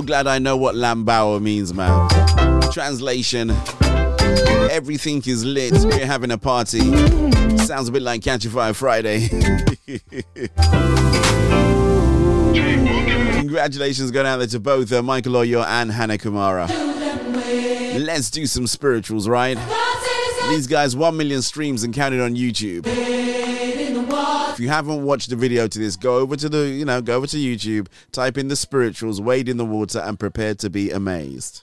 So 0.00 0.06
glad 0.06 0.26
I 0.26 0.38
know 0.38 0.56
what 0.56 0.76
Lambauer 0.76 1.42
means, 1.42 1.74
man. 1.74 2.08
Translation 2.72 3.50
Everything 4.70 5.22
is 5.26 5.44
lit. 5.44 5.74
We're 5.74 6.06
having 6.06 6.30
a 6.30 6.38
party. 6.38 6.80
Sounds 7.58 7.90
a 7.90 7.92
bit 7.92 8.00
like 8.00 8.22
Catch 8.22 8.46
a 8.46 8.50
Fire 8.50 8.72
Friday. 8.72 9.28
Congratulations 13.40 14.10
going 14.10 14.24
out 14.24 14.38
there 14.38 14.46
to 14.46 14.58
both 14.58 14.90
uh, 14.90 15.02
Michael 15.02 15.34
Oyo 15.34 15.66
and 15.66 15.92
Hannah 15.92 16.16
Kumara. 16.16 16.66
Let's 18.02 18.30
do 18.30 18.46
some 18.46 18.66
spirituals, 18.66 19.28
right? 19.28 19.58
These 20.48 20.66
guys, 20.66 20.96
1 20.96 21.14
million 21.14 21.42
streams 21.42 21.82
and 21.82 21.92
counted 21.92 22.22
on 22.22 22.36
YouTube. 22.36 23.09
If 24.60 24.64
you 24.64 24.68
haven't 24.68 25.04
watched 25.04 25.30
the 25.30 25.36
video 25.36 25.66
to 25.66 25.78
this, 25.78 25.96
go 25.96 26.18
over 26.18 26.36
to 26.36 26.46
the, 26.46 26.68
you 26.68 26.84
know, 26.84 27.00
go 27.00 27.16
over 27.16 27.26
to 27.28 27.38
YouTube, 27.38 27.86
type 28.12 28.36
in 28.36 28.48
the 28.48 28.56
spirituals, 28.56 29.18
wade 29.18 29.48
in 29.48 29.56
the 29.56 29.64
water, 29.64 30.00
and 30.00 30.20
prepare 30.20 30.54
to 30.56 30.68
be 30.68 30.90
amazed. 30.90 31.62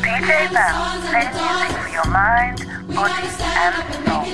DJ 0.00 0.50
Val, 0.50 1.02
play 1.02 1.28
music 1.28 1.76
for 1.82 1.88
your 1.90 2.06
mind, 2.06 2.64
body, 2.94 3.12
and 3.12 3.30
soul. 4.08 4.24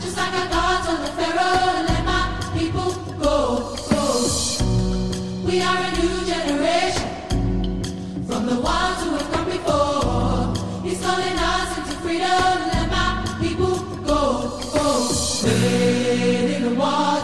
Just 0.00 0.16
like 0.16 0.34
Wade 16.84 17.23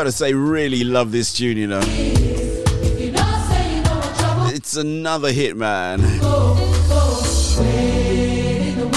I 0.00 0.04
gotta 0.04 0.12
say, 0.12 0.32
really 0.32 0.82
love 0.82 1.12
this 1.12 1.30
tune, 1.30 1.58
you 1.58 1.66
know. 1.66 1.82
It's 4.48 4.74
another 4.74 5.30
hit, 5.30 5.58
man. 5.58 6.00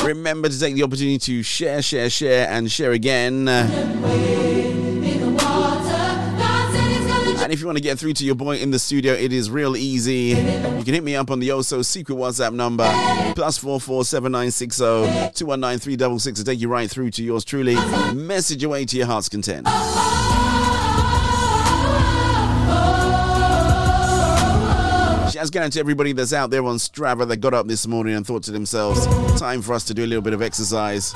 Remember 0.06 0.48
to 0.48 0.58
take 0.58 0.76
the 0.76 0.84
opportunity 0.84 1.18
to 1.18 1.44
share, 1.44 1.82
share, 1.82 2.10
share, 2.10 2.48
and 2.48 2.72
share 2.72 2.94
again. 2.94 3.50
And 3.50 3.94
if 7.52 7.60
you 7.60 7.66
want 7.66 7.80
to 7.80 7.84
get 7.84 8.00
through 8.00 8.14
to 8.14 8.24
your 8.24 8.36
boy 8.36 8.60
in 8.60 8.72
the 8.72 8.80
studio, 8.80 9.12
it 9.12 9.34
is 9.34 9.52
real 9.52 9.76
easy. 9.76 10.38
You 10.38 10.84
can 10.86 10.94
hit 10.94 11.04
me 11.04 11.18
up 11.18 11.30
on 11.30 11.42
the 11.42 11.52
also 11.52 11.82
secret 11.82 12.16
WhatsApp 12.16 12.54
number 12.54 12.90
plus 13.36 13.58
four 13.58 13.82
four 13.82 14.06
seven 14.06 14.32
nine 14.32 14.52
six 14.52 14.78
zero 14.78 15.32
two 15.36 15.48
one 15.48 15.60
nine 15.60 15.80
three 15.80 15.98
double 15.98 16.20
six 16.20 16.40
to 16.40 16.46
take 16.46 16.62
you 16.62 16.70
right 16.70 16.90
through 16.90 17.12
to 17.12 17.22
yours 17.22 17.44
truly. 17.44 17.76
Message 18.14 18.64
away 18.64 18.86
to 18.86 18.96
your 18.96 19.08
heart's 19.08 19.28
content. 19.28 19.68
Shouts 25.44 25.50
going 25.50 25.66
out 25.66 25.74
to 25.74 25.80
everybody 25.82 26.14
that's 26.14 26.32
out 26.32 26.52
there 26.52 26.64
on 26.64 26.78
Strava 26.78 27.28
that 27.28 27.36
got 27.42 27.54
up 27.54 27.68
this 27.68 27.86
morning 27.86 28.16
and 28.16 28.26
thought 28.26 28.44
to 28.44 28.52
themselves, 28.52 29.06
time 29.38 29.62
for 29.62 29.74
us 29.74 29.84
to 29.84 29.94
do 29.94 30.06
a 30.06 30.08
little 30.08 30.22
bit 30.22 30.32
of 30.32 30.42
exercise. 30.42 31.12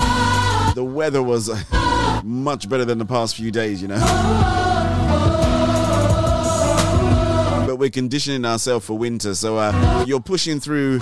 The 0.74 0.84
weather 0.84 1.22
was 1.22 1.48
uh, 1.48 2.20
much 2.24 2.68
better 2.68 2.84
than 2.84 2.98
the 2.98 3.06
past 3.06 3.36
few 3.36 3.50
days, 3.50 3.80
you 3.80 3.88
know. 3.88 3.96
But 7.66 7.76
we're 7.76 7.88
conditioning 7.88 8.44
ourselves 8.44 8.84
for 8.84 8.98
winter, 8.98 9.34
so 9.34 9.56
uh, 9.56 10.04
you're 10.06 10.20
pushing 10.20 10.60
through 10.60 10.98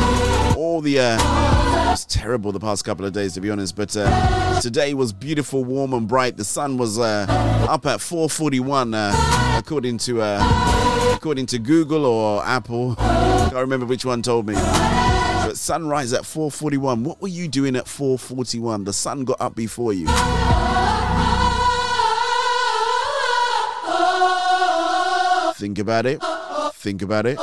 all 0.57 0.81
the. 0.81 1.01
Uh, 1.01 1.93
it's 1.93 2.05
terrible 2.05 2.53
the 2.53 2.61
past 2.61 2.85
couple 2.85 3.05
of 3.05 3.13
days, 3.13 3.35
to 3.35 3.41
be 3.41 3.51
honest. 3.51 3.75
But 3.75 3.97
uh, 3.97 4.61
today 4.61 4.95
was 4.95 5.13
beautiful, 5.13 5.65
warm, 5.65 5.95
and 5.95 6.07
bright. 6.07 6.37
The 6.37 6.45
sun 6.45 6.79
was 6.79 6.97
uh, 6.97 7.27
up 7.69 7.87
at 7.87 7.99
4:41, 7.99 8.95
uh, 8.95 9.59
according 9.59 9.99
to 9.99 10.23
uh, 10.23 11.06
according 11.17 11.47
to 11.47 11.59
Google 11.59 12.05
or 12.05 12.45
Apple. 12.45 12.95
Can't 12.97 13.55
remember 13.55 13.87
which 13.87 14.05
one 14.05 14.21
told 14.21 14.47
me. 14.47 14.53
But 14.55 15.57
sunrise 15.57 16.13
at 16.13 16.23
4:41. 16.23 17.05
What 17.05 17.23
were 17.23 17.29
you 17.29 17.49
doing 17.49 17.75
at 17.75 17.87
4:41? 17.87 18.85
The 18.85 18.93
sun 18.93 19.25
got 19.25 19.41
up 19.41 19.55
before 19.55 19.95
you. 19.95 20.07
Think 25.57 25.79
about 25.79 26.05
it. 26.05 26.23
Think 26.75 27.01
about 27.03 27.27
it. 27.27 27.39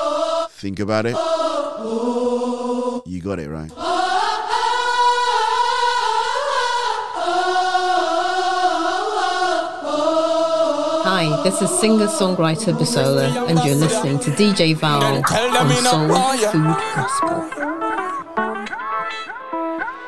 Think 0.51 0.79
about 0.79 1.05
it. 1.07 1.15
You 3.05 3.21
got 3.21 3.39
it 3.39 3.49
right. 3.49 3.71
Hi, 11.25 11.41
this 11.41 11.61
is 11.61 11.69
singer-songwriter 11.79 12.77
Bisola, 12.77 13.47
and 13.47 13.57
you're 13.63 13.77
listening 13.77 14.19
to 14.19 14.29
DJ 14.31 14.75
Val 14.75 15.01
on 15.01 15.23
Soul 15.23 16.09
Food 16.51 16.75
Gospel. 16.95 17.39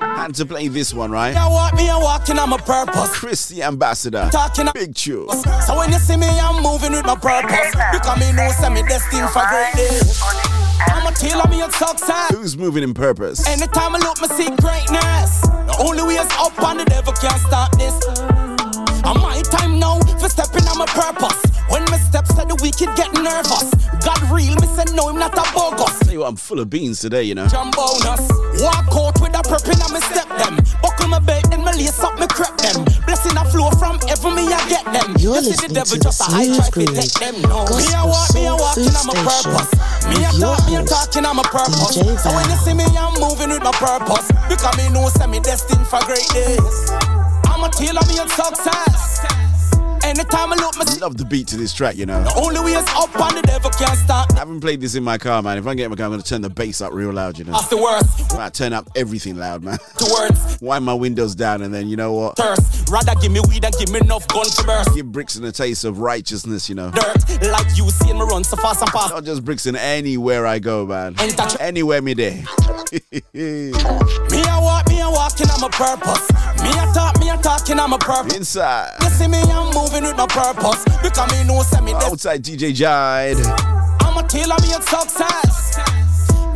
Had 0.02 0.36
to 0.36 0.46
play 0.46 0.68
this 0.68 0.94
one, 0.94 1.12
right? 1.12 1.34
I 1.34 1.48
walk 1.48 1.76
me, 1.76 1.90
I 1.90 1.98
walking 1.98 2.38
on 2.38 2.50
my 2.50 2.58
purpose. 2.58 3.18
Chris 3.18 3.48
the 3.48 3.64
Ambassador. 3.64 4.28
Talking 4.30 4.68
Big 4.74 4.94
tune. 4.94 5.30
So 5.66 5.78
when 5.78 5.94
you 5.94 6.00
see 6.00 6.18
me, 6.18 6.28
I'm 6.28 6.62
moving 6.62 6.92
with 6.92 7.06
my 7.06 7.16
purpose. 7.16 7.72
Because 7.94 8.20
me 8.20 8.34
know 8.34 8.52
send 8.52 8.74
me 8.74 8.82
destined 8.82 9.30
for 9.30 9.44
great 9.48 9.74
days. 9.74 10.22
I'm 10.88 11.08
a 11.08 11.16
tailor 11.16 11.48
me 11.48 11.62
on 11.62 11.72
success. 11.72 12.36
Who's 12.36 12.58
moving 12.58 12.84
in 12.84 12.94
purpose? 12.94 13.48
Anytime 13.48 13.96
I 13.96 14.00
look, 14.00 14.20
me 14.22 14.28
see 14.36 14.50
greatness. 14.58 15.40
The 15.48 15.78
only 15.80 16.04
way 16.04 16.16
is 16.16 16.30
up 16.34 16.60
and 16.62 16.82
the 16.82 16.84
devil 16.84 17.14
can't 17.14 17.40
stop 17.40 17.72
this. 17.78 17.96
And 19.08 19.22
my 19.22 19.42
time 19.44 19.80
now 19.80 20.00
for 20.26 20.30
stepping 20.30 20.65
on 20.76 20.86
my 20.86 20.92
purpose. 20.92 21.40
When 21.70 21.84
my 21.90 21.98
steps 21.98 22.30
to 22.36 22.44
the 22.46 22.56
wicked 22.62 22.92
get 22.96 23.12
nervous. 23.16 23.72
God 24.04 24.20
real, 24.30 24.56
me 24.60 24.68
say 24.76 24.86
no, 24.94 25.10
I'm 25.10 25.18
not 25.18 25.34
a 25.34 25.44
bogus. 25.56 26.00
Tell 26.00 26.14
you 26.14 26.20
what, 26.20 26.30
I'm 26.30 26.36
full 26.36 26.60
of 26.60 26.70
beans 26.70 27.00
today, 27.00 27.24
you 27.24 27.34
know. 27.34 27.48
Jump 27.48 27.76
bonus. 27.76 28.22
Walk 28.62 28.92
out 28.92 29.18
with 29.22 29.36
a 29.36 29.42
prep 29.42 29.66
in 29.66 29.80
my 29.92 30.00
step 30.12 30.30
them. 30.38 30.60
Buckle 30.82 31.08
my 31.08 31.20
belt 31.20 31.48
and 31.52 31.64
my 31.64 31.72
lace 31.72 32.00
up 32.04 32.20
me 32.20 32.28
crep 32.28 32.56
them. 32.58 32.86
Blessing 33.08 33.36
a 33.38 33.44
flow 33.50 33.72
from 33.72 34.00
heaven 34.06 34.36
me 34.36 34.52
I 34.52 34.60
get 34.70 34.86
them. 34.86 35.16
You're 35.18 35.40
you 35.42 35.56
see 35.56 35.68
the 35.68 35.74
listening 35.74 35.76
devil 35.80 35.96
to 35.96 36.00
the 36.00 36.12
just 36.12 36.22
a 36.22 36.28
high 36.30 36.50
try 36.52 36.70
to 36.70 36.86
take 36.92 37.16
them. 37.24 37.36
Groove 37.42 37.50
No. 37.50 37.78
Me 37.80 37.86
a 37.96 38.02
walk, 38.06 38.30
me 38.36 38.46
a 38.46 38.52
Soul 38.52 38.60
walking 38.60 38.84
Food 38.86 39.00
on 39.00 39.06
my 39.08 39.16
Station 39.16 39.52
purpose. 39.56 39.72
Me 40.12 40.18
a 40.22 40.30
with 40.30 40.40
talk, 40.44 40.60
me 40.68 40.76
a 40.76 40.76
your 40.76 40.84
host, 40.86 40.94
talking 40.94 41.26
on 41.26 41.36
my 41.36 41.46
purpose. 41.50 41.96
So 41.96 42.30
when 42.36 42.46
you 42.52 42.58
see 42.62 42.76
me, 42.76 42.86
I'm 42.94 43.16
moving 43.18 43.50
with 43.50 43.64
my 43.64 43.74
purpose. 43.74 44.28
Because 44.52 44.76
me 44.78 44.92
know 44.94 45.08
send 45.10 45.32
me 45.32 45.40
destined 45.40 45.88
for 45.88 46.04
great 46.06 46.28
days. 46.36 46.78
I'm 47.50 47.64
a 47.64 47.70
tailor 47.72 48.06
me 48.12 48.20
on 48.20 48.30
success. 48.30 49.45
Anytime 50.06 50.54
I 50.54 50.56
look, 50.58 50.78
me 50.78 50.86
see 50.86 51.00
Love 51.02 51.18
the 51.18 51.26
beat 51.26 51.48
to 51.48 51.58
this 51.58 51.74
track, 51.74 51.98
you 51.98 52.06
know. 52.06 52.24
the 52.24 52.34
only 52.36 52.60
way 52.60 52.74
is 52.74 52.86
up 52.90 53.10
and 53.20 53.38
the 53.38 53.42
devil 53.42 53.72
can't 53.72 53.98
stop. 53.98 54.32
I 54.34 54.40
haven't 54.40 54.62
played 54.62 54.80
this 54.80 54.94
in 54.94 55.04
my 55.04 55.18
car, 55.18 55.42
man. 55.42 55.58
If 55.58 55.66
I 55.66 55.74
get 55.74 55.86
in 55.86 55.90
my 55.90 55.96
car, 55.98 56.06
I'm 56.06 56.12
gonna 56.12 56.22
turn 56.22 56.42
the 56.42 56.50
bass 56.50 56.80
up 56.80 56.94
real 56.94 57.12
loud, 57.12 57.40
you 57.40 57.44
know. 57.46 57.54
That's 57.54 57.70
the 57.70 57.78
worst. 57.78 58.34
I 58.36 58.50
turn 58.50 58.72
up 58.72 58.88
everything 58.96 59.36
loud, 59.36 59.64
man. 59.64 59.80
The 59.98 60.14
words. 60.14 60.58
Wind 60.62 60.86
my 60.86 60.94
windows 60.94 61.34
down, 61.34 61.64
and 61.64 61.74
then 61.74 61.88
you 61.90 61.98
know 61.98 62.14
what? 62.14 62.38
Thirst. 62.38 62.88
Rather 62.90 63.16
give 63.20 63.32
me 63.32 63.40
weed 63.50 63.66
and 63.66 63.74
give 63.80 63.90
me 63.90 64.00
enough 64.00 64.28
gun 64.28 64.46
to 64.46 64.64
burst. 64.64 64.94
Give 64.94 65.12
Brixton 65.12 65.44
a 65.46 65.52
taste 65.52 65.84
of 65.86 66.00
righteousness, 66.00 66.70
you 66.70 66.76
know. 66.76 66.92
Dirt. 66.92 67.42
Like 67.52 67.76
you 67.76 67.90
seeing 67.90 68.20
me 68.20 68.26
run 68.26 68.44
so 68.44 68.58
fast 68.58 68.82
and 68.82 68.92
fast. 68.92 69.10
Not 69.12 69.26
just 69.26 69.44
Brixton, 69.44 69.76
anywhere 69.76 70.46
I 70.46 70.60
go, 70.60 70.86
man. 70.86 71.16
Anywhere 71.60 72.02
me 72.04 72.14
there. 72.14 72.44
Me 73.34 73.72
walk, 74.62 74.85
me 74.85 74.85
a 75.06 75.12
walking 75.12 75.50
on 75.50 75.62
my 75.62 75.70
purpose. 75.70 76.28
Me 76.62 76.70
a 76.70 76.94
talk, 76.94 77.20
me 77.20 77.30
a 77.30 77.38
talking 77.38 77.80
on 77.80 77.90
my 77.92 77.98
purpose. 77.98 78.36
Inside. 78.36 78.92
You 79.02 79.10
see 79.10 79.28
me, 79.28 79.40
I'm 79.40 79.74
moving 79.74 80.04
with 80.04 80.18
my 80.18 80.28
purpose. 80.28 80.84
Because 81.02 81.32
me 81.32 81.44
know 81.48 81.64
this. 81.64 81.74
Outside 82.12 82.44
DJ 82.44 82.74
Jide. 82.74 83.40
I'm 84.02 84.18
a 84.18 84.28
tailor 84.28 84.56
me 84.62 84.74
on 84.74 84.82
success. 84.82 85.78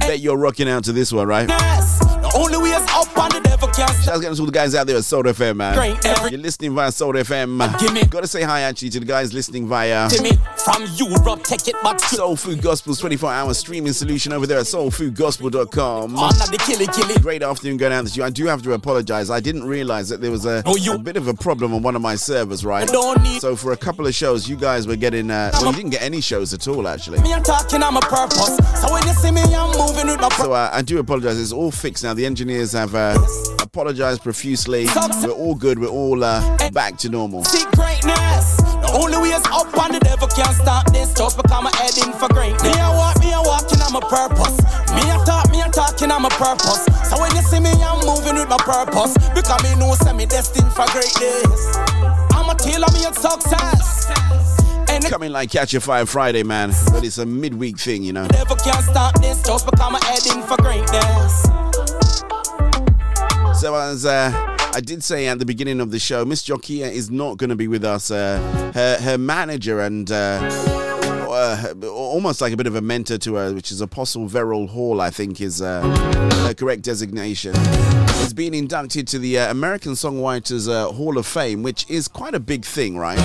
Bet 0.01 0.19
you're 0.19 0.37
rocking 0.37 0.69
out 0.69 0.83
to 0.85 0.91
this 0.91 1.11
one, 1.13 1.27
right? 1.27 1.47
Yes. 1.47 2.08
Only 2.35 2.57
way 2.57 2.69
is 2.69 2.83
up 2.91 3.17
and 3.17 3.31
the 3.33 3.41
devil 3.43 3.67
can't 3.69 3.89
stop. 3.89 4.03
Shouts 4.15 4.25
out 4.25 4.35
to 4.35 4.39
all 4.41 4.45
the 4.45 4.51
guys 4.51 4.75
out 4.75 4.87
there 4.87 4.97
at 4.97 5.03
Soul 5.03 5.23
FM, 5.23 5.57
man. 5.57 5.77
Every- 6.05 6.31
You're 6.31 6.39
listening 6.39 6.73
via 6.75 6.91
Soul 6.91 7.13
FM. 7.13 7.49
Man. 7.57 7.75
Gimme. 7.79 8.03
Gotta 8.05 8.27
say 8.27 8.43
hi 8.43 8.61
actually 8.61 8.89
to 8.91 8.99
the 8.99 9.05
guys 9.05 9.33
listening 9.33 9.67
via 9.67 10.07
me, 10.21 10.31
from 10.63 10.85
Europe, 10.95 11.43
take 11.43 11.67
it 11.67 11.75
back 11.83 11.99
Soul 11.99 12.35
Food 12.35 12.61
Gospel's 12.61 12.99
24 12.99 13.31
hour 13.31 13.53
streaming 13.53 13.93
solution 13.93 14.31
over 14.33 14.45
there 14.47 14.59
at 14.59 14.65
soulfoodgospel.com. 14.65 16.13
The 16.13 16.57
killy 16.65 16.87
killy. 16.87 17.19
Great 17.21 17.43
afternoon 17.43 17.77
going 17.77 17.93
out 17.93 18.07
to 18.07 18.13
you. 18.13 18.23
I 18.23 18.29
do 18.29 18.45
have 18.45 18.61
to 18.63 18.73
apologize. 18.73 19.29
I 19.29 19.39
didn't 19.39 19.63
realize 19.65 20.09
that 20.09 20.21
there 20.21 20.31
was 20.31 20.45
a, 20.45 20.61
Oh, 20.65 20.75
you- 20.75 20.93
a 20.93 20.97
bit 20.97 21.17
of 21.17 21.27
a 21.27 21.33
problem 21.33 21.73
on 21.73 21.81
one 21.81 21.95
of 21.95 22.01
my 22.01 22.15
servers, 22.15 22.63
right? 22.65 22.89
Need- 23.21 23.41
So 23.41 23.55
for 23.55 23.71
a 23.71 23.77
couple 23.77 24.05
of 24.07 24.13
shows, 24.13 24.47
you 24.47 24.55
guys 24.55 24.87
were 24.87 24.95
getting, 24.95 25.31
uh, 25.31 25.49
well, 25.53 25.67
you 25.71 25.75
didn't 25.77 25.91
get 25.91 26.01
any 26.03 26.21
shows 26.21 26.53
at 26.53 26.67
all, 26.67 26.87
actually. 26.87 27.19
Me 27.21 27.33
a 27.33 27.39
talking 27.41 27.81
on 27.83 27.93
my 27.95 28.01
purpose. 28.01 28.57
So 28.81 28.91
when 28.91 29.05
you 29.07 29.13
see 29.13 29.31
me, 29.31 29.41
I'm 29.41 29.71
moving 29.77 30.07
with 30.07 30.19
my 30.21 30.29
purpose. 30.29 30.37
So 30.37 30.53
uh, 30.53 30.69
I 30.71 30.81
do 30.81 30.99
apologize. 30.99 31.39
It's 31.39 31.51
all 31.51 31.71
fixed 31.71 32.03
now. 32.03 32.13
The 32.19 32.25
engineers 32.25 32.73
have 32.73 32.95
uh, 32.95 33.17
apologized 33.61 34.23
profusely. 34.23 34.87
We're 35.23 35.31
all 35.31 35.55
good. 35.55 35.79
We're 35.79 35.87
all 35.87 36.21
uh, 36.21 36.69
back 36.71 36.97
to 36.97 37.07
normal. 37.07 37.43
Greatness. 37.71 38.59
The 38.83 38.91
only 38.91 39.15
way 39.19 39.29
is 39.29 39.45
up 39.47 39.71
and 39.71 39.95
the 39.95 40.01
devil 40.03 40.27
can't 40.27 40.53
stop 40.53 40.91
this. 40.91 41.13
Just 41.13 41.37
because 41.37 41.55
I'm 41.55 41.71
heading 41.79 42.11
for 42.19 42.27
greatness. 42.27 42.61
Me 42.61 42.75
a 42.75 42.91
walk, 42.91 43.15
me 43.23 43.31
a 43.31 43.39
walking 43.39 43.79
on 43.79 43.95
my 43.95 44.03
purpose. 44.03 44.51
Me 44.91 44.99
a 45.07 45.15
talk, 45.23 45.47
me 45.49 45.61
a 45.63 45.71
talking 45.71 46.11
on 46.11 46.23
my 46.23 46.29
purpose. 46.35 46.83
So 47.07 47.15
when 47.23 47.31
you 47.39 47.41
see 47.41 47.63
me, 47.63 47.71
I'm 47.71 48.03
moving 48.03 48.35
with 48.35 48.49
my 48.51 48.59
purpose. 48.67 49.15
Because 49.31 49.63
me 49.63 49.79
know 49.79 49.95
send 49.95 50.17
me 50.17 50.25
destined 50.25 50.73
for 50.75 50.91
great 50.91 51.15
days. 51.23 51.63
I'm 52.35 52.51
a 52.51 52.55
tailor 52.59 52.91
me 52.91 53.07
on 53.07 53.15
success. 53.15 54.11
Coming 55.07 55.31
like 55.31 55.51
Catch 55.51 55.73
a 55.73 55.79
Fire 55.79 56.05
Friday, 56.05 56.43
man. 56.43 56.75
But 56.91 57.05
it's 57.05 57.17
a 57.17 57.25
midweek 57.25 57.79
thing, 57.79 58.03
you 58.03 58.11
know. 58.11 58.27
devil 58.27 58.57
can't 58.57 58.83
stop 58.83 59.15
this. 59.21 59.41
Just 59.41 59.71
because 59.71 59.79
I'm 59.79 59.95
heading 60.03 60.43
for 60.43 60.57
greatness. 60.59 61.68
So 63.59 63.75
as 63.75 64.05
uh, 64.05 64.31
I 64.73 64.81
did 64.81 65.03
say 65.03 65.27
at 65.27 65.39
the 65.39 65.45
beginning 65.45 65.81
of 65.81 65.91
the 65.91 65.99
show, 65.99 66.23
Miss 66.25 66.43
Jokia 66.43 66.91
is 66.91 67.09
not 67.11 67.37
going 67.37 67.49
to 67.49 67.55
be 67.55 67.67
with 67.67 67.83
us. 67.83 68.11
Uh, 68.11 68.71
her 68.73 68.97
her 69.01 69.17
manager 69.17 69.81
and 69.81 70.09
uh, 70.11 70.39
uh, 71.29 71.73
almost 71.87 72.41
like 72.41 72.53
a 72.53 72.57
bit 72.57 72.67
of 72.67 72.75
a 72.75 72.81
mentor 72.81 73.17
to 73.17 73.35
her, 73.35 73.53
which 73.53 73.71
is 73.71 73.81
Apostle 73.81 74.27
Verrill 74.27 74.67
Hall, 74.67 75.01
I 75.01 75.09
think 75.09 75.41
is 75.41 75.61
uh, 75.61 75.81
her 76.47 76.53
correct 76.53 76.81
designation. 76.83 77.55
Has 77.55 78.33
been 78.33 78.53
inducted 78.53 79.07
to 79.09 79.19
the 79.19 79.39
uh, 79.39 79.51
American 79.51 79.93
Songwriters 79.93 80.69
uh, 80.69 80.91
Hall 80.91 81.17
of 81.17 81.25
Fame, 81.25 81.63
which 81.63 81.89
is 81.89 82.07
quite 82.07 82.35
a 82.35 82.39
big 82.39 82.65
thing, 82.65 82.97
right? 82.97 83.17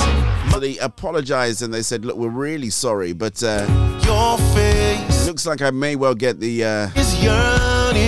So 0.50 0.58
they 0.60 0.78
apologized 0.78 1.62
and 1.62 1.72
they 1.72 1.82
said, 1.82 2.04
"Look, 2.04 2.16
we're 2.16 2.28
really 2.28 2.70
sorry, 2.70 3.12
but 3.12 3.42
uh, 3.42 3.66
Your 4.04 4.38
face 4.54 5.26
looks 5.26 5.46
like 5.46 5.62
I 5.62 5.70
may 5.70 5.96
well 5.96 6.14
get 6.14 6.40
the 6.40 6.64
uh. 6.64 6.90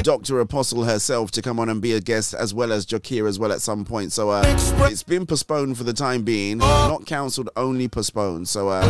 Dr. 0.02 0.40
Apostle 0.40 0.84
herself 0.84 1.30
to 1.32 1.42
come 1.42 1.60
on 1.60 1.68
and 1.68 1.80
be 1.80 1.92
a 1.92 2.00
guest 2.00 2.34
as 2.34 2.52
well 2.54 2.72
as 2.72 2.86
Jakia 2.86 3.28
as 3.28 3.38
well 3.38 3.52
at 3.52 3.60
some 3.60 3.84
point. 3.84 4.12
So 4.12 4.30
uh, 4.30 4.42
it's 4.90 5.02
been 5.02 5.26
postponed 5.26 5.78
for 5.78 5.84
the 5.84 5.92
time 5.92 6.22
being, 6.22 6.58
not 6.58 7.06
cancelled, 7.06 7.50
only 7.56 7.88
postponed. 7.88 8.48
So 8.48 8.68
uh, 8.68 8.82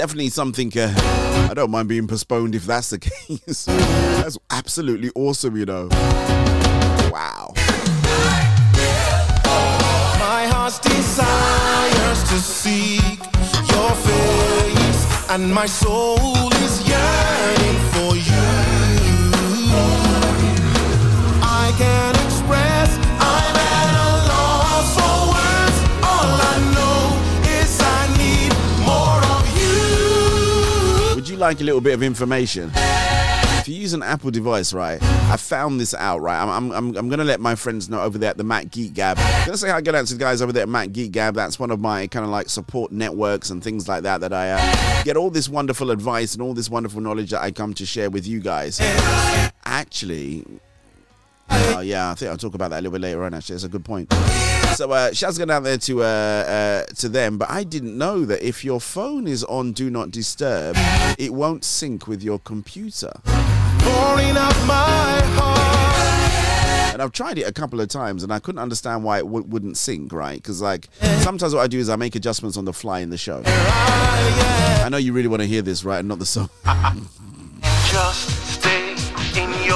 definitely 0.00 0.30
something 0.30 0.72
uh, 0.78 0.94
I 1.50 1.52
don't 1.52 1.70
mind 1.70 1.86
being 1.86 2.06
postponed 2.06 2.54
if 2.54 2.64
that's 2.64 2.88
the 2.88 2.98
case. 3.00 3.66
that's 3.66 4.38
absolutely 4.48 5.10
awesome, 5.14 5.58
you 5.58 5.66
know. 5.66 5.88
Wow. 7.12 7.52
My 10.18 10.70
desires 10.82 12.22
to 12.30 12.38
seek 12.40 13.18
your 13.74 13.90
face, 14.08 15.28
and 15.28 15.52
my 15.52 15.66
soul 15.66 16.48
is 16.64 16.88
yearning 16.88 17.78
for 17.92 18.16
you. 18.16 18.46
I 21.42 21.74
can 21.76 22.19
like 31.40 31.60
a 31.60 31.64
little 31.64 31.80
bit 31.80 31.94
of 31.94 32.02
information? 32.02 32.70
If 32.74 33.68
you 33.68 33.74
use 33.74 33.94
an 33.94 34.02
Apple 34.02 34.30
device, 34.30 34.72
right, 34.72 35.02
I 35.02 35.36
found 35.36 35.80
this 35.80 35.94
out, 35.94 36.20
right? 36.20 36.40
I'm, 36.40 36.70
I'm, 36.70 36.96
I'm, 36.96 37.10
to 37.10 37.24
let 37.24 37.40
my 37.40 37.54
friends 37.54 37.88
know 37.88 38.00
over 38.00 38.18
there 38.18 38.30
at 38.30 38.36
the 38.36 38.44
Mac 38.44 38.70
Geek 38.70 38.94
Gab. 38.94 39.18
I'm 39.18 39.50
to 39.50 39.56
say 39.58 39.70
hi 39.70 39.80
good 39.80 39.94
to 40.06 40.14
the 40.14 40.18
guys 40.18 40.40
over 40.42 40.52
there 40.52 40.62
at 40.62 40.68
Mac 40.68 40.92
Geek 40.92 41.12
Gab. 41.12 41.34
That's 41.34 41.58
one 41.58 41.70
of 41.70 41.80
my 41.80 42.06
kind 42.06 42.24
of 42.24 42.30
like 42.30 42.48
support 42.48 42.92
networks 42.92 43.50
and 43.50 43.62
things 43.62 43.88
like 43.88 44.02
that 44.04 44.20
that 44.20 44.32
I 44.32 44.50
uh, 44.50 45.04
get 45.04 45.16
all 45.16 45.30
this 45.30 45.48
wonderful 45.48 45.90
advice 45.90 46.34
and 46.34 46.42
all 46.42 46.54
this 46.54 46.70
wonderful 46.70 47.00
knowledge 47.00 47.30
that 47.30 47.42
I 47.42 47.50
come 47.50 47.74
to 47.74 47.86
share 47.86 48.10
with 48.10 48.26
you 48.26 48.40
guys. 48.40 48.78
Actually, 49.64 50.44
Oh 51.50 51.80
yeah, 51.80 52.10
I 52.10 52.14
think 52.14 52.30
I'll 52.30 52.36
talk 52.36 52.54
about 52.54 52.70
that 52.70 52.76
a 52.80 52.82
little 52.82 52.92
bit 52.92 53.00
later 53.02 53.22
on. 53.24 53.34
Actually, 53.34 53.56
it's 53.56 53.64
a 53.64 53.68
good 53.68 53.84
point. 53.84 54.12
So 54.74 54.90
uh, 54.92 55.12
shouts 55.12 55.36
going 55.36 55.50
out 55.50 55.64
there 55.64 55.78
to 55.78 56.02
uh, 56.02 56.06
uh, 56.06 56.84
to 56.96 57.08
them, 57.08 57.38
but 57.38 57.50
I 57.50 57.64
didn't 57.64 57.96
know 57.98 58.24
that 58.24 58.42
if 58.46 58.64
your 58.64 58.80
phone 58.80 59.26
is 59.26 59.44
on 59.44 59.72
Do 59.72 59.90
Not 59.90 60.10
Disturb, 60.10 60.76
it 61.18 61.34
won't 61.34 61.64
sync 61.64 62.06
with 62.06 62.22
your 62.22 62.38
computer. 62.38 63.12
Pouring 63.24 64.36
out 64.36 64.54
my 64.66 65.20
heart. 65.34 66.92
And 66.92 67.02
I've 67.02 67.12
tried 67.12 67.38
it 67.38 67.42
a 67.46 67.52
couple 67.52 67.80
of 67.80 67.88
times, 67.88 68.22
and 68.22 68.32
I 68.32 68.38
couldn't 68.38 68.60
understand 68.60 69.04
why 69.04 69.18
it 69.18 69.22
w- 69.22 69.44
wouldn't 69.46 69.76
sync 69.76 70.12
right. 70.12 70.36
Because 70.36 70.60
like 70.62 70.88
sometimes 71.20 71.54
what 71.54 71.62
I 71.62 71.66
do 71.66 71.78
is 71.78 71.88
I 71.88 71.96
make 71.96 72.14
adjustments 72.14 72.56
on 72.56 72.64
the 72.64 72.72
fly 72.72 73.00
in 73.00 73.10
the 73.10 73.18
show. 73.18 73.42
I 73.46 74.88
know 74.90 74.98
you 74.98 75.12
really 75.12 75.28
want 75.28 75.42
to 75.42 75.48
hear 75.48 75.62
this, 75.62 75.84
right? 75.84 75.98
And 75.98 76.08
not 76.08 76.18
the 76.18 76.26
song. 76.26 76.48
Just 77.90 78.28
stay 78.28 78.28
in 78.28 78.36
your 78.36 78.39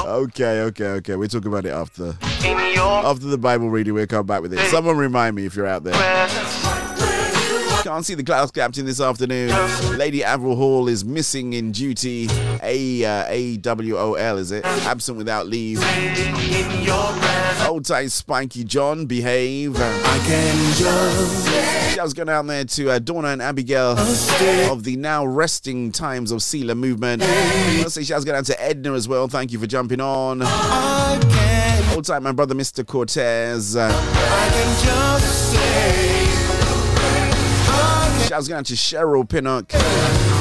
Okay, 0.04 0.60
okay, 0.62 0.86
okay. 0.86 1.16
We'll 1.16 1.28
talk 1.28 1.46
about 1.46 1.64
it 1.64 1.70
after 1.70 2.16
after 2.20 3.26
the 3.26 3.38
Bible 3.38 3.70
reading. 3.70 3.94
We'll 3.94 4.06
come 4.06 4.26
back 4.26 4.42
with 4.42 4.52
it. 4.52 4.60
Someone 4.70 4.96
remind 4.96 5.34
me 5.34 5.46
if 5.46 5.56
you're 5.56 5.66
out 5.66 5.82
there. 5.84 5.94
Can't 7.82 8.04
see 8.04 8.14
the 8.14 8.22
clouds 8.24 8.50
captain 8.50 8.86
this 8.86 9.00
afternoon. 9.00 9.50
Lady 9.98 10.24
Avril 10.24 10.56
Hall 10.56 10.88
is 10.88 11.04
missing 11.04 11.52
in 11.52 11.72
duty. 11.72 12.28
A 12.62 13.04
uh, 13.04 13.24
A 13.28 13.56
W 13.58 13.96
O 13.98 14.14
L 14.14 14.38
is 14.38 14.52
it? 14.52 14.64
Absent 14.64 15.18
without 15.18 15.46
leave. 15.46 15.80
In 17.74 17.80
your 17.80 17.82
presence. 17.82 17.82
Old 17.82 17.84
tight 17.86 18.12
Spiky 18.12 18.62
John, 18.64 19.06
behave. 19.06 19.76
I 19.76 20.18
can 20.24 20.74
just 20.74 21.94
Shouts 21.94 22.12
going 22.12 22.28
out 22.28 22.46
there 22.46 22.64
to 22.64 22.90
uh, 22.90 23.00
Donna 23.00 23.28
and 23.28 23.40
Abigail 23.42 23.96
of 24.70 24.84
the 24.84 24.96
now 24.96 25.26
resting 25.26 25.90
times 25.90 26.30
of 26.30 26.40
Sealer 26.42 26.76
movement. 26.76 27.22
Let's 27.22 27.94
say 27.94 28.04
shouts 28.04 28.24
going 28.24 28.38
out 28.38 28.44
to 28.46 28.62
Edna 28.62 28.94
as 28.94 29.08
well. 29.08 29.26
Thank 29.28 29.50
you 29.52 29.58
for 29.58 29.66
jumping 29.66 30.00
on. 30.00 30.42
Old 31.94 32.04
time, 32.04 32.22
my 32.22 32.32
brother 32.32 32.54
Mr. 32.54 32.86
Cortez. 32.86 33.74
Uh, 33.76 33.90
I 33.92 34.50
can 34.52 34.84
just 34.84 35.52
say 35.52 36.30
shouts 38.28 38.46
going 38.48 38.60
out 38.60 38.66
to 38.66 38.74
Cheryl 38.74 39.28
Pinnock. 39.28 39.72
I 39.74 40.33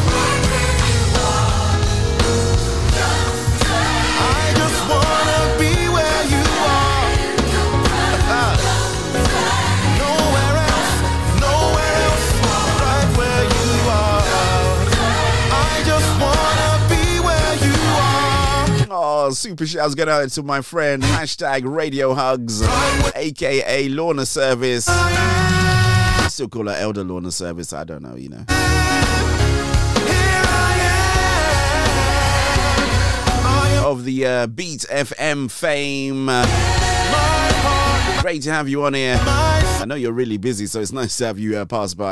Oh, 19.26 19.30
super 19.30 19.66
shouts 19.66 19.96
going 19.96 20.10
out 20.10 20.28
to 20.32 20.44
my 20.44 20.60
friend. 20.60 21.02
Hashtag 21.02 21.62
Radio 21.64 22.14
Hugs, 22.14 22.62
aka 23.16 23.88
Lorna 23.88 24.26
Service. 24.26 24.86
I 24.90 26.28
still 26.30 26.50
call 26.50 26.68
her 26.68 26.76
Elder 26.76 27.06
Lorna 27.06 27.32
Service. 27.32 27.72
I 27.72 27.86
don't 27.86 28.02
know, 28.02 28.16
you 28.16 28.28
know. 28.28 28.44
Of 33.90 34.04
the 34.04 34.26
uh, 34.26 34.48
Beat 34.48 34.82
FM 34.92 35.50
fame. 35.50 36.26
Great 38.22 38.42
to 38.42 38.52
have 38.52 38.68
you 38.68 38.84
on 38.84 38.94
here. 38.94 39.18
I 39.22 39.86
know 39.88 39.96
you're 39.96 40.12
really 40.12 40.36
busy, 40.36 40.66
so 40.66 40.82
it's 40.82 40.92
nice 40.92 41.16
to 41.20 41.28
have 41.28 41.40
you 41.40 41.60
uh, 41.60 41.64
pass 41.64 41.94
by. 41.94 42.12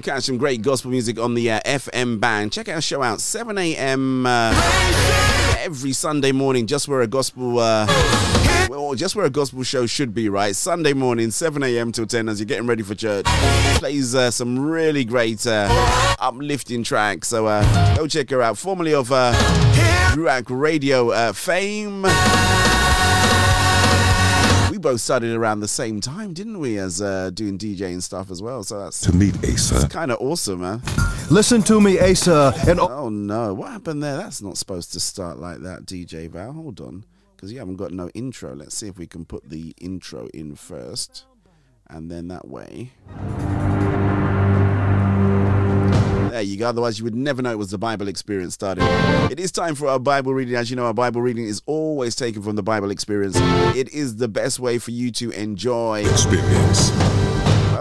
To 0.00 0.10
catch 0.10 0.24
some 0.24 0.38
great 0.38 0.62
gospel 0.62 0.90
music 0.90 1.18
on 1.18 1.34
the 1.34 1.50
uh, 1.50 1.60
FM 1.60 2.20
band, 2.20 2.52
check 2.52 2.68
our 2.68 2.80
show 2.80 3.02
out 3.02 3.20
7 3.20 3.56
a.m. 3.58 4.24
Uh, 4.26 4.52
every 5.58 5.92
Sunday 5.92 6.32
morning, 6.32 6.66
just 6.66 6.88
where 6.88 7.02
a 7.02 7.06
gospel, 7.06 7.58
uh, 7.58 7.86
well, 8.70 8.94
just 8.94 9.16
where 9.16 9.26
a 9.26 9.30
gospel 9.30 9.62
show 9.62 9.86
should 9.86 10.14
be, 10.14 10.28
right? 10.28 10.56
Sunday 10.56 10.92
morning, 10.92 11.30
7 11.30 11.62
a.m. 11.62 11.92
till 11.92 12.06
10 12.06 12.28
as 12.28 12.40
you're 12.40 12.46
getting 12.46 12.66
ready 12.66 12.82
for 12.82 12.94
church. 12.94 13.26
Plays 13.76 14.14
uh, 14.14 14.30
some 14.30 14.58
really 14.58 15.04
great 15.04 15.46
uh, 15.46 15.68
uplifting 16.18 16.82
tracks, 16.82 17.28
so 17.28 17.46
uh, 17.46 17.96
go 17.96 18.06
check 18.06 18.30
her 18.30 18.42
out. 18.42 18.56
Formerly 18.58 18.94
of 18.94 19.10
uh, 19.12 19.32
Ruach 20.14 20.46
Radio 20.48 21.10
uh, 21.10 21.32
fame. 21.32 22.06
Both 24.80 25.02
started 25.02 25.34
around 25.34 25.60
the 25.60 25.68
same 25.68 26.00
time, 26.00 26.32
didn't 26.32 26.58
we, 26.58 26.78
as 26.78 27.02
uh, 27.02 27.30
doing 27.34 27.58
DJ 27.58 27.92
and 27.92 28.02
stuff 28.02 28.30
as 28.30 28.40
well? 28.40 28.62
So 28.62 28.80
that's 28.80 29.00
To 29.02 29.12
meet 29.12 29.36
Asa. 29.44 29.76
It's 29.76 29.84
kind 29.84 30.10
of 30.10 30.18
awesome, 30.20 30.62
man. 30.62 30.80
Listen 31.30 31.62
to 31.64 31.80
me, 31.80 32.00
Asa, 32.00 32.54
and 32.66 32.80
Oh 32.80 33.10
no, 33.10 33.52
what 33.52 33.70
happened 33.70 34.02
there? 34.02 34.16
That's 34.16 34.40
not 34.40 34.56
supposed 34.56 34.92
to 34.94 35.00
start 35.00 35.38
like 35.38 35.60
that, 35.60 35.84
DJ 35.84 36.30
Val. 36.30 36.52
Hold 36.52 36.80
on, 36.80 37.04
because 37.36 37.52
you 37.52 37.58
haven't 37.58 37.76
got 37.76 37.92
no 37.92 38.08
intro. 38.14 38.54
Let's 38.54 38.74
see 38.74 38.88
if 38.88 38.98
we 38.98 39.06
can 39.06 39.26
put 39.26 39.48
the 39.50 39.74
intro 39.78 40.28
in 40.32 40.54
first, 40.54 41.26
and 41.88 42.10
then 42.10 42.28
that 42.28 42.48
way. 42.48 42.92
There 46.30 46.42
you 46.42 46.56
go. 46.56 46.68
Otherwise, 46.68 46.98
you 46.98 47.04
would 47.04 47.14
never 47.14 47.42
know 47.42 47.50
it 47.50 47.58
was 47.58 47.70
the 47.70 47.78
Bible 47.78 48.08
experience 48.08 48.54
starting. 48.54 48.84
It 49.30 49.40
is 49.40 49.52
time 49.52 49.74
for 49.74 49.88
our 49.88 49.98
Bible 49.98 50.32
reading. 50.32 50.54
As 50.54 50.70
you 50.70 50.76
know, 50.76 50.86
our 50.86 50.94
Bible 50.94 51.20
reading 51.22 51.44
is 51.44 51.62
always 51.66 52.14
taken 52.16 52.42
from 52.42 52.56
the 52.56 52.62
Bible 52.62 52.90
experience. 52.90 53.36
It 53.76 53.88
is 53.90 54.16
the 54.16 54.28
best 54.28 54.60
way 54.60 54.78
for 54.78 54.90
you 54.90 55.10
to 55.12 55.30
enjoy 55.30 56.00
Experience. 56.00 57.19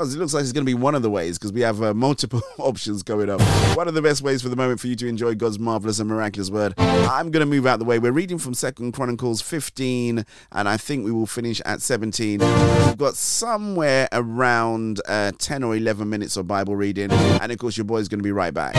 It 0.01 0.17
looks 0.17 0.33
like 0.33 0.43
it's 0.43 0.51
going 0.51 0.65
to 0.65 0.69
be 0.69 0.73
one 0.73 0.95
of 0.95 1.01
the 1.01 1.09
ways 1.09 1.37
because 1.37 1.51
we 1.51 1.61
have 1.61 1.81
uh, 1.81 1.93
multiple 1.93 2.41
options 2.57 3.03
going 3.03 3.29
up. 3.29 3.41
One 3.75 3.87
of 3.87 3.93
the 3.93 4.01
best 4.01 4.21
ways 4.21 4.41
for 4.41 4.49
the 4.49 4.55
moment 4.55 4.79
for 4.79 4.87
you 4.87 4.95
to 4.95 5.07
enjoy 5.07 5.35
God's 5.35 5.59
marvelous 5.59 5.99
and 5.99 6.09
miraculous 6.09 6.49
word. 6.49 6.73
I'm 6.77 7.31
going 7.31 7.41
to 7.41 7.45
move 7.45 7.65
out 7.65 7.79
the 7.79 7.85
way. 7.85 7.99
We're 7.99 8.11
reading 8.11 8.37
from 8.37 8.53
Second 8.53 8.93
Chronicles 8.93 9.41
15, 9.41 10.25
and 10.51 10.69
I 10.69 10.77
think 10.77 11.05
we 11.05 11.11
will 11.11 11.25
finish 11.25 11.61
at 11.65 11.81
17. 11.81 12.39
We've 12.39 12.97
got 12.97 13.15
somewhere 13.15 14.07
around 14.11 15.01
uh, 15.07 15.33
10 15.37 15.63
or 15.63 15.75
11 15.75 16.09
minutes 16.09 16.37
of 16.37 16.47
Bible 16.47 16.75
reading, 16.75 17.11
and 17.11 17.51
of 17.51 17.57
course, 17.57 17.77
your 17.77 17.85
boy's 17.85 18.07
going 18.07 18.19
to 18.19 18.23
be 18.23 18.31
right 18.31 18.53
back. 18.53 18.75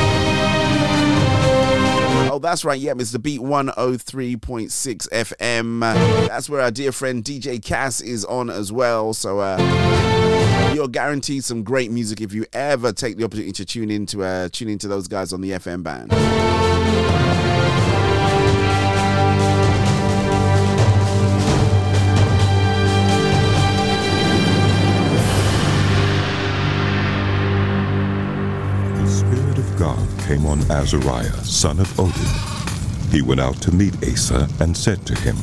Oh, 2.28 2.38
that's 2.38 2.64
right. 2.64 2.78
Yeah, 2.78 2.92
it's 2.98 3.12
the 3.12 3.18
Beat 3.18 3.40
103.6 3.40 5.08
FM. 5.08 5.80
That's 6.28 6.48
where 6.48 6.60
our 6.60 6.70
dear 6.70 6.92
friend 6.92 7.24
DJ 7.24 7.62
Cass 7.62 8.00
is 8.00 8.24
on 8.24 8.50
as 8.50 8.72
well. 8.72 9.14
So, 9.14 9.40
uh, 9.40 10.72
you're 10.74 10.88
guaranteed 10.88 11.44
some 11.44 11.62
great 11.62 11.90
music 11.90 12.20
if 12.20 12.32
you 12.32 12.46
ever 12.52 12.92
take 12.92 13.16
the 13.16 13.24
opportunity 13.24 13.52
to 13.52 13.64
tune 13.64 13.90
in 13.90 14.06
to 14.06 14.22
uh, 14.22 14.48
tune 14.52 14.68
into 14.68 14.86
those 14.88 15.08
guys 15.08 15.32
on 15.32 15.40
the 15.40 15.50
FM 15.52 15.82
band. 15.82 16.12
Came 30.30 30.46
on 30.46 30.60
Azariah, 30.70 31.42
son 31.42 31.80
of 31.80 31.88
Oded. 31.94 33.10
He 33.10 33.20
went 33.20 33.40
out 33.40 33.60
to 33.62 33.72
meet 33.72 33.92
Asa 34.06 34.48
and 34.60 34.76
said 34.76 35.04
to 35.06 35.14
him, 35.16 35.36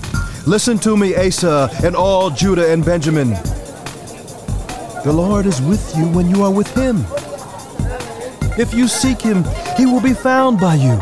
Listen 0.45 0.79
to 0.79 0.95
me, 0.95 1.13
Asa, 1.13 1.69
and 1.83 1.93
all 1.93 2.29
Judah 2.29 2.71
and 2.71 2.85
Benjamin. 2.85 3.31
The 5.03 5.11
Lord 5.13 5.45
is 5.45 5.61
with 5.61 5.93
you 5.97 6.05
when 6.05 6.29
you 6.29 6.41
are 6.41 6.51
with 6.53 6.73
him. 6.73 7.05
If 8.57 8.73
you 8.73 8.87
seek 8.87 9.19
him, 9.21 9.43
he 9.75 9.85
will 9.85 9.99
be 9.99 10.13
found 10.13 10.57
by 10.57 10.75
you. 10.75 10.95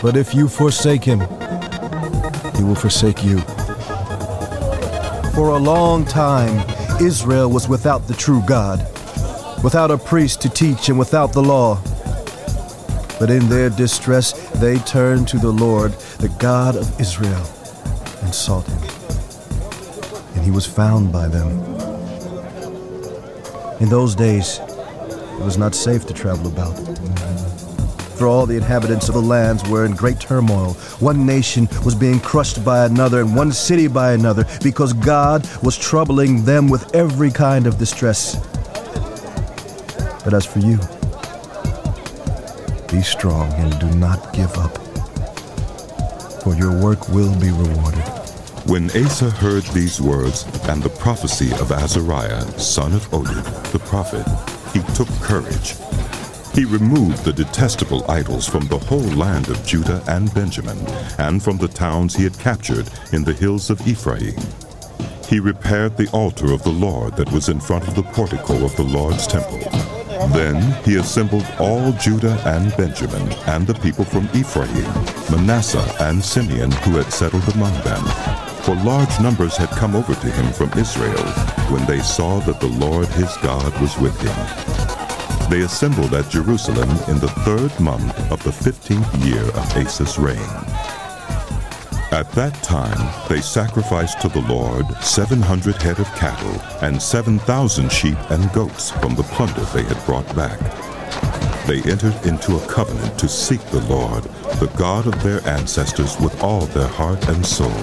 But 0.00 0.16
if 0.16 0.34
you 0.34 0.48
forsake 0.48 1.04
him, 1.04 1.20
he 2.56 2.64
will 2.64 2.74
forsake 2.74 3.22
you. 3.22 3.40
For 5.34 5.50
a 5.50 5.58
long 5.58 6.06
time, 6.06 6.56
Israel 7.02 7.50
was 7.50 7.68
without 7.68 8.08
the 8.08 8.14
true 8.14 8.42
God, 8.46 8.80
without 9.62 9.90
a 9.90 9.98
priest 9.98 10.40
to 10.42 10.48
teach, 10.48 10.88
and 10.88 10.98
without 10.98 11.32
the 11.32 11.42
law. 11.42 11.80
But 13.18 13.30
in 13.30 13.48
their 13.48 13.70
distress, 13.70 14.32
they 14.60 14.78
turned 14.78 15.28
to 15.28 15.38
the 15.38 15.50
Lord, 15.50 15.92
the 16.18 16.28
God 16.38 16.76
of 16.76 17.00
Israel, 17.00 17.44
and 18.22 18.34
sought 18.34 18.66
him. 18.66 18.82
And 20.34 20.44
he 20.44 20.50
was 20.50 20.66
found 20.66 21.12
by 21.12 21.28
them. 21.28 21.48
In 23.80 23.88
those 23.88 24.14
days, 24.14 24.60
it 24.60 25.44
was 25.44 25.58
not 25.58 25.74
safe 25.74 26.06
to 26.06 26.14
travel 26.14 26.46
about. 26.46 26.76
For 28.16 28.26
all 28.26 28.46
the 28.46 28.56
inhabitants 28.56 29.08
of 29.08 29.14
the 29.14 29.20
lands 29.20 29.68
were 29.68 29.84
in 29.84 29.92
great 29.94 30.18
turmoil. 30.18 30.72
One 31.00 31.26
nation 31.26 31.68
was 31.84 31.94
being 31.94 32.18
crushed 32.18 32.64
by 32.64 32.86
another, 32.86 33.20
and 33.20 33.36
one 33.36 33.52
city 33.52 33.88
by 33.88 34.12
another, 34.12 34.46
because 34.62 34.94
God 34.94 35.46
was 35.62 35.76
troubling 35.76 36.42
them 36.44 36.68
with 36.68 36.94
every 36.94 37.30
kind 37.30 37.66
of 37.66 37.76
distress. 37.76 38.36
But 40.26 40.34
as 40.34 40.44
for 40.44 40.58
you, 40.58 40.76
be 42.88 43.00
strong 43.00 43.52
and 43.52 43.78
do 43.78 43.88
not 43.96 44.32
give 44.32 44.52
up, 44.58 44.76
for 46.42 46.52
your 46.56 46.82
work 46.82 47.08
will 47.10 47.32
be 47.38 47.52
rewarded. 47.52 48.02
When 48.66 48.90
Asa 48.90 49.30
heard 49.30 49.62
these 49.66 50.00
words 50.00 50.42
and 50.64 50.82
the 50.82 50.88
prophecy 50.88 51.52
of 51.60 51.70
Azariah, 51.70 52.42
son 52.58 52.92
of 52.92 53.08
Oded, 53.12 53.44
the 53.70 53.78
prophet, 53.78 54.26
he 54.72 54.80
took 54.96 55.06
courage. 55.22 55.76
He 56.56 56.64
removed 56.64 57.24
the 57.24 57.32
detestable 57.32 58.04
idols 58.10 58.48
from 58.48 58.66
the 58.66 58.78
whole 58.78 58.98
land 58.98 59.48
of 59.48 59.64
Judah 59.64 60.02
and 60.08 60.34
Benjamin, 60.34 60.78
and 61.18 61.40
from 61.40 61.56
the 61.58 61.68
towns 61.68 62.16
he 62.16 62.24
had 62.24 62.36
captured 62.40 62.90
in 63.12 63.22
the 63.22 63.32
hills 63.32 63.70
of 63.70 63.86
Ephraim. 63.86 64.34
He 65.28 65.38
repaired 65.38 65.96
the 65.96 66.10
altar 66.10 66.52
of 66.52 66.64
the 66.64 66.70
Lord 66.72 67.14
that 67.14 67.30
was 67.30 67.48
in 67.48 67.60
front 67.60 67.86
of 67.86 67.94
the 67.94 68.02
portico 68.02 68.64
of 68.64 68.74
the 68.74 68.82
Lord's 68.82 69.28
temple. 69.28 69.95
Then 70.32 70.60
he 70.84 70.96
assembled 70.96 71.46
all 71.58 71.92
Judah 71.92 72.40
and 72.46 72.76
Benjamin, 72.76 73.32
and 73.46 73.66
the 73.66 73.74
people 73.74 74.04
from 74.04 74.28
Ephraim, 74.34 74.92
Manasseh, 75.30 75.94
and 76.00 76.22
Simeon 76.24 76.70
who 76.70 76.96
had 76.96 77.12
settled 77.12 77.48
among 77.54 77.72
them. 77.82 78.02
For 78.62 78.74
large 78.76 79.20
numbers 79.20 79.56
had 79.56 79.70
come 79.70 79.94
over 79.94 80.14
to 80.14 80.30
him 80.30 80.52
from 80.52 80.76
Israel 80.78 81.22
when 81.70 81.86
they 81.86 82.00
saw 82.00 82.40
that 82.40 82.60
the 82.60 82.66
Lord 82.66 83.06
his 83.08 83.34
God 83.38 83.72
was 83.80 83.96
with 83.98 84.18
him. 84.20 85.50
They 85.50 85.60
assembled 85.60 86.12
at 86.14 86.28
Jerusalem 86.28 86.90
in 87.08 87.20
the 87.20 87.32
third 87.44 87.78
month 87.78 88.18
of 88.32 88.42
the 88.42 88.52
fifteenth 88.52 89.14
year 89.24 89.42
of 89.42 89.76
Asa's 89.76 90.18
reign. 90.18 90.75
At 92.12 92.30
that 92.32 92.54
time 92.62 93.12
they 93.28 93.40
sacrificed 93.40 94.20
to 94.20 94.28
the 94.28 94.40
Lord 94.42 94.86
seven 95.02 95.42
hundred 95.42 95.74
head 95.82 95.98
of 95.98 96.06
cattle 96.14 96.60
and 96.80 97.02
seven 97.02 97.40
thousand 97.40 97.90
sheep 97.90 98.16
and 98.30 98.50
goats 98.52 98.90
from 98.90 99.16
the 99.16 99.24
plunder 99.24 99.62
they 99.74 99.82
had 99.82 100.02
brought 100.06 100.26
back. 100.36 100.58
They 101.66 101.82
entered 101.90 102.14
into 102.24 102.56
a 102.56 102.66
covenant 102.68 103.18
to 103.18 103.28
seek 103.28 103.60
the 103.66 103.80
Lord, 103.82 104.22
the 104.60 104.72
God 104.78 105.08
of 105.08 105.20
their 105.24 105.46
ancestors, 105.48 106.18
with 106.20 106.40
all 106.42 106.66
their 106.66 106.86
heart 106.86 107.26
and 107.28 107.44
soul. 107.44 107.74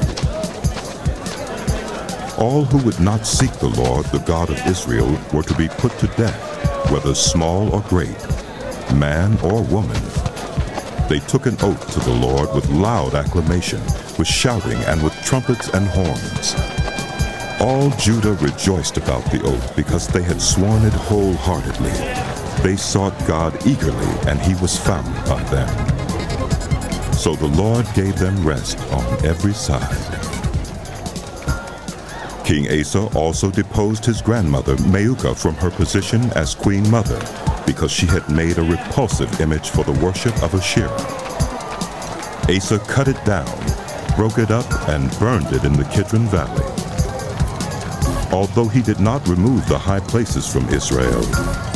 All 2.42 2.64
who 2.64 2.78
would 2.86 3.02
not 3.02 3.28
seek 3.28 3.52
the 3.54 3.74
Lord, 3.78 4.06
the 4.08 4.24
God 4.26 4.50
of 4.50 4.68
Israel, 4.68 5.20
were 5.34 5.44
to 5.44 5.56
be 5.56 5.68
put 5.68 5.92
to 6.00 6.08
death, 6.16 6.90
whether 6.90 7.14
small 7.14 7.74
or 7.76 7.82
great, 7.82 8.18
man 8.96 9.38
or 9.42 9.62
woman. 9.64 10.02
They 11.10 11.20
took 11.20 11.46
an 11.46 11.58
oath 11.62 11.94
to 11.94 12.00
the 12.00 12.16
Lord 12.16 12.56
with 12.56 12.70
loud 12.70 13.16
acclamation, 13.16 13.82
with 14.18 14.28
shouting, 14.28 14.78
and 14.86 15.02
with 15.04 15.14
trumpets 15.24 15.70
and 15.70 15.88
horns. 15.88 16.56
All 17.62 17.90
Judah 17.92 18.34
rejoiced 18.34 18.98
about 18.98 19.24
the 19.32 19.42
oath 19.44 19.76
because 19.76 20.08
they 20.08 20.22
had 20.22 20.42
sworn 20.42 20.84
it 20.84 20.94
wholeheartedly. 20.94 21.92
They 22.64 22.76
sought 22.76 23.18
God 23.28 23.56
eagerly, 23.66 24.14
and 24.28 24.40
he 24.40 24.56
was 24.62 24.78
found 24.78 25.14
by 25.26 25.42
them. 25.44 25.70
So 27.14 27.36
the 27.36 27.48
Lord 27.48 27.86
gave 27.94 28.18
them 28.20 28.46
rest 28.46 28.80
on 28.92 29.26
every 29.26 29.54
side. 29.54 30.24
King 32.44 32.68
Asa 32.78 33.08
also 33.16 33.50
deposed 33.50 34.04
his 34.04 34.22
grandmother 34.22 34.76
Maakah 34.76 35.38
from 35.38 35.56
her 35.56 35.72
position 35.72 36.30
as 36.32 36.54
queen 36.54 36.90
mother 36.92 37.20
because 37.66 37.92
she 37.92 38.06
had 38.06 38.28
made 38.30 38.58
a 38.58 38.64
repulsive 38.64 39.40
image 39.40 39.70
for 39.70 39.86
the 39.86 40.06
worship 40.06 40.36
of 40.44 40.54
Asherah. 40.54 40.90
Asa 42.54 42.80
cut 42.80 43.08
it 43.08 43.24
down, 43.24 43.48
broke 44.16 44.38
it 44.38 44.52
up, 44.52 44.70
and 44.90 45.10
burned 45.20 45.52
it 45.54 45.64
in 45.64 45.74
the 45.74 45.86
Kidron 45.86 46.28
Valley. 46.28 46.64
Although 48.32 48.68
he 48.68 48.82
did 48.82 49.00
not 49.00 49.28
remove 49.28 49.68
the 49.68 49.78
high 49.78 50.00
places 50.00 50.52
from 50.52 50.68
Israel, 50.70 51.24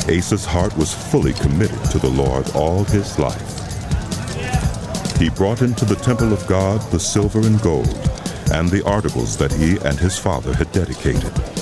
Asa's 0.10 0.45
heart 0.45 0.76
was 0.78 0.93
fully 0.93 1.34
committed 1.34 1.84
to 1.91 2.00
the 2.00 2.10
Lord 2.10 2.50
all 2.56 2.84
his 2.84 3.19
life. 3.19 3.54
He 5.17 5.30
brought 5.30 5.62
into 5.62 5.86
the 5.86 5.95
temple 5.95 6.34
of 6.34 6.45
God 6.47 6.82
the 6.91 7.00
silver 7.00 7.39
and 7.39 7.62
gold, 7.62 7.88
and 8.52 8.69
the 8.69 8.84
articles 8.86 9.38
that 9.38 9.52
he 9.52 9.78
and 9.88 10.00
his 10.00 10.17
father 10.17 10.54
had 10.54 10.71
dedicated. 10.71 11.57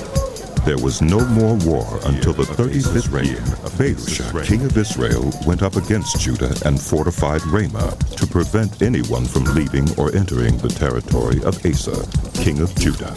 There 0.65 0.79
was 0.79 0.99
no 0.99 1.19
more 1.27 1.53
war 1.57 1.99
until 2.05 2.33
the 2.33 2.41
35th 2.41 3.23
year 3.23 3.37
of 3.37 3.71
Baasha, 3.73 4.45
king 4.45 4.63
of 4.63 4.75
Israel, 4.75 5.31
went 5.45 5.61
up 5.61 5.75
against 5.75 6.19
Judah 6.19 6.55
and 6.65 6.81
fortified 6.81 7.45
Ramah 7.45 7.95
to 8.17 8.25
prevent 8.25 8.81
anyone 8.81 9.25
from 9.25 9.43
leaving 9.53 9.87
or 9.95 10.15
entering 10.15 10.57
the 10.57 10.69
territory 10.69 11.39
of 11.43 11.63
Asa, 11.63 12.07
king 12.41 12.61
of 12.61 12.73
Judah. 12.77 13.13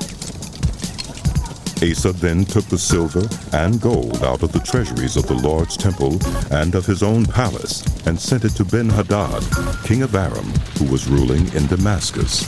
Asa 1.81 2.13
then 2.13 2.45
took 2.45 2.67
the 2.67 2.77
silver 2.77 3.27
and 3.55 3.81
gold 3.81 4.23
out 4.25 4.43
of 4.43 4.53
the 4.53 4.61
treasuries 4.61 5.17
of 5.17 5.27
the 5.27 5.41
Lord's 5.43 5.79
temple 5.79 6.19
and 6.51 6.75
of 6.75 6.85
his 6.85 7.03
own 7.03 7.25
palace 7.25 7.83
and 8.07 8.21
sent 8.21 8.45
it 8.45 8.51
to 8.57 8.65
Ben-Hadad, 8.67 9.43
king 9.85 10.03
of 10.03 10.15
Aram, 10.15 10.53
who 10.77 10.85
was 10.93 11.09
ruling 11.09 11.51
in 11.55 11.67
Damascus. 11.67 12.45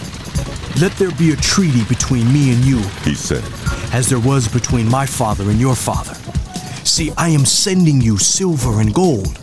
Let 0.79 0.93
there 0.99 1.11
be 1.13 1.33
a 1.33 1.37
treaty 1.37 1.85
between 1.85 2.31
me 2.31 2.53
and 2.53 2.63
you, 2.67 2.81
he 3.03 3.15
said, 3.15 3.43
as 3.93 4.09
there 4.09 4.21
was 4.21 4.49
between 4.49 4.89
my 4.89 5.07
father 5.07 5.51
and 5.51 5.61
your 5.61 5.75
father. 5.75 6.15
See, 6.85 7.13
I 7.17 7.29
am 7.29 7.45
sending 7.45 8.01
you 8.01 8.19
silver 8.19 8.81
and 8.81 8.95
gold. 8.95 9.39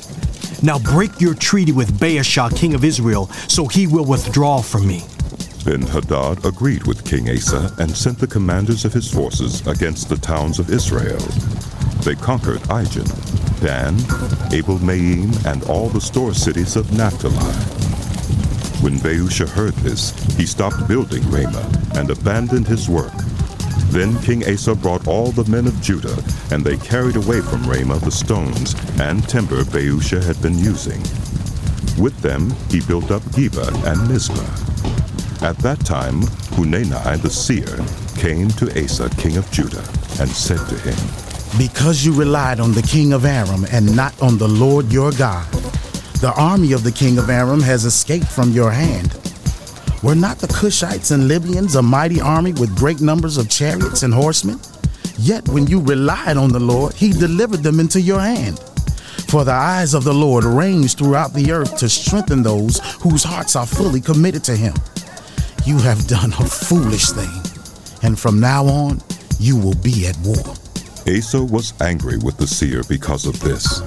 Now 0.63 0.79
break 0.79 1.21
your 1.21 1.35
treaty 1.35 1.71
with 1.71 1.99
Baasha, 1.99 2.55
king 2.55 2.73
of 2.73 2.83
Israel, 2.83 3.27
so 3.47 3.67
he 3.67 3.87
will 3.87 4.05
withdraw 4.05 4.61
from 4.61 4.87
me. 4.87 5.03
Ben 5.63 5.81
Hadad 5.81 6.45
agreed 6.45 6.87
with 6.87 7.03
King 7.03 7.29
Asa 7.29 7.73
and 7.77 7.91
sent 7.91 8.19
the 8.19 8.27
commanders 8.27 8.85
of 8.85 8.93
his 8.93 9.11
forces 9.11 9.65
against 9.67 10.07
the 10.07 10.17
towns 10.17 10.59
of 10.59 10.69
Israel. 10.69 11.19
They 12.03 12.15
conquered 12.15 12.61
Ijon, 12.69 13.09
Dan, 13.59 13.95
Abel 14.53 14.79
Maim, 14.79 15.31
and 15.45 15.63
all 15.65 15.89
the 15.89 15.99
store 15.99 16.33
cities 16.33 16.75
of 16.75 16.91
Naphtali. 16.93 17.35
When 18.81 18.97
Baasha 18.99 19.49
heard 19.49 19.73
this, 19.75 20.11
he 20.37 20.45
stopped 20.45 20.87
building 20.87 21.29
Ramah 21.29 21.69
and 21.95 22.09
abandoned 22.11 22.67
his 22.67 22.87
work. 22.87 23.13
Then 23.89 24.19
King 24.21 24.47
Asa 24.47 24.75
brought 24.75 25.07
all 25.07 25.31
the 25.31 25.49
men 25.49 25.67
of 25.67 25.81
Judah, 25.81 26.17
and 26.51 26.63
they 26.63 26.77
carried 26.77 27.15
away 27.15 27.41
from 27.41 27.67
Ramah 27.67 27.99
the 27.99 28.11
stones 28.11 28.75
and 28.99 29.27
timber 29.27 29.63
Baasha 29.63 30.23
had 30.23 30.41
been 30.41 30.57
using. 30.57 31.01
With 32.01 32.19
them 32.21 32.51
he 32.69 32.81
built 32.81 33.11
up 33.11 33.23
Geba 33.33 33.67
and 33.85 34.07
Mizpah. 34.09 35.45
At 35.45 35.57
that 35.59 35.79
time, 35.85 36.21
Hanani 36.55 37.17
the 37.21 37.29
seer 37.29 37.77
came 38.17 38.49
to 38.49 38.83
Asa, 38.83 39.09
king 39.17 39.37
of 39.37 39.49
Judah, 39.51 39.85
and 40.19 40.29
said 40.29 40.59
to 40.69 40.77
him, 40.79 40.97
Because 41.57 42.03
you 42.05 42.13
relied 42.13 42.59
on 42.59 42.73
the 42.73 42.81
king 42.81 43.13
of 43.13 43.25
Aram 43.25 43.65
and 43.71 43.95
not 43.95 44.19
on 44.21 44.37
the 44.37 44.47
Lord 44.47 44.91
your 44.91 45.11
God, 45.11 45.45
the 46.19 46.33
army 46.35 46.71
of 46.71 46.83
the 46.83 46.91
king 46.91 47.19
of 47.19 47.29
Aram 47.29 47.61
has 47.61 47.85
escaped 47.85 48.27
from 48.27 48.51
your 48.51 48.71
hand. 48.71 49.15
Were 50.03 50.15
not 50.15 50.37
the 50.37 50.47
Cushites 50.47 51.11
and 51.11 51.27
Libyans 51.27 51.75
a 51.75 51.81
mighty 51.81 52.21
army 52.21 52.53
with 52.53 52.77
great 52.77 53.01
numbers 53.01 53.37
of 53.37 53.49
chariots 53.49 54.03
and 54.03 54.13
horsemen? 54.13 54.59
Yet 55.17 55.47
when 55.49 55.65
you 55.65 55.81
relied 55.81 56.37
on 56.37 56.51
the 56.51 56.59
Lord, 56.59 56.93
he 56.93 57.11
delivered 57.11 57.63
them 57.63 57.79
into 57.79 57.99
your 57.99 58.19
hand. 58.19 58.59
For 59.29 59.43
the 59.43 59.53
eyes 59.53 59.95
of 59.95 60.03
the 60.03 60.13
Lord 60.13 60.43
range 60.43 60.95
throughout 60.95 61.33
the 61.33 61.51
earth 61.51 61.77
to 61.77 61.89
strengthen 61.89 62.43
those 62.43 62.79
whose 63.01 63.23
hearts 63.23 63.55
are 63.55 63.65
fully 63.65 63.99
committed 63.99 64.43
to 64.45 64.55
him. 64.55 64.75
You 65.65 65.79
have 65.79 66.07
done 66.07 66.31
a 66.33 66.45
foolish 66.45 67.09
thing, 67.09 67.41
and 68.03 68.19
from 68.19 68.39
now 68.39 68.65
on, 68.65 69.01
you 69.39 69.57
will 69.57 69.75
be 69.75 70.05
at 70.05 70.17
war. 70.19 70.55
Asa 71.07 71.43
was 71.43 71.73
angry 71.81 72.17
with 72.17 72.37
the 72.37 72.47
seer 72.47 72.83
because 72.87 73.25
of 73.25 73.39
this. 73.39 73.81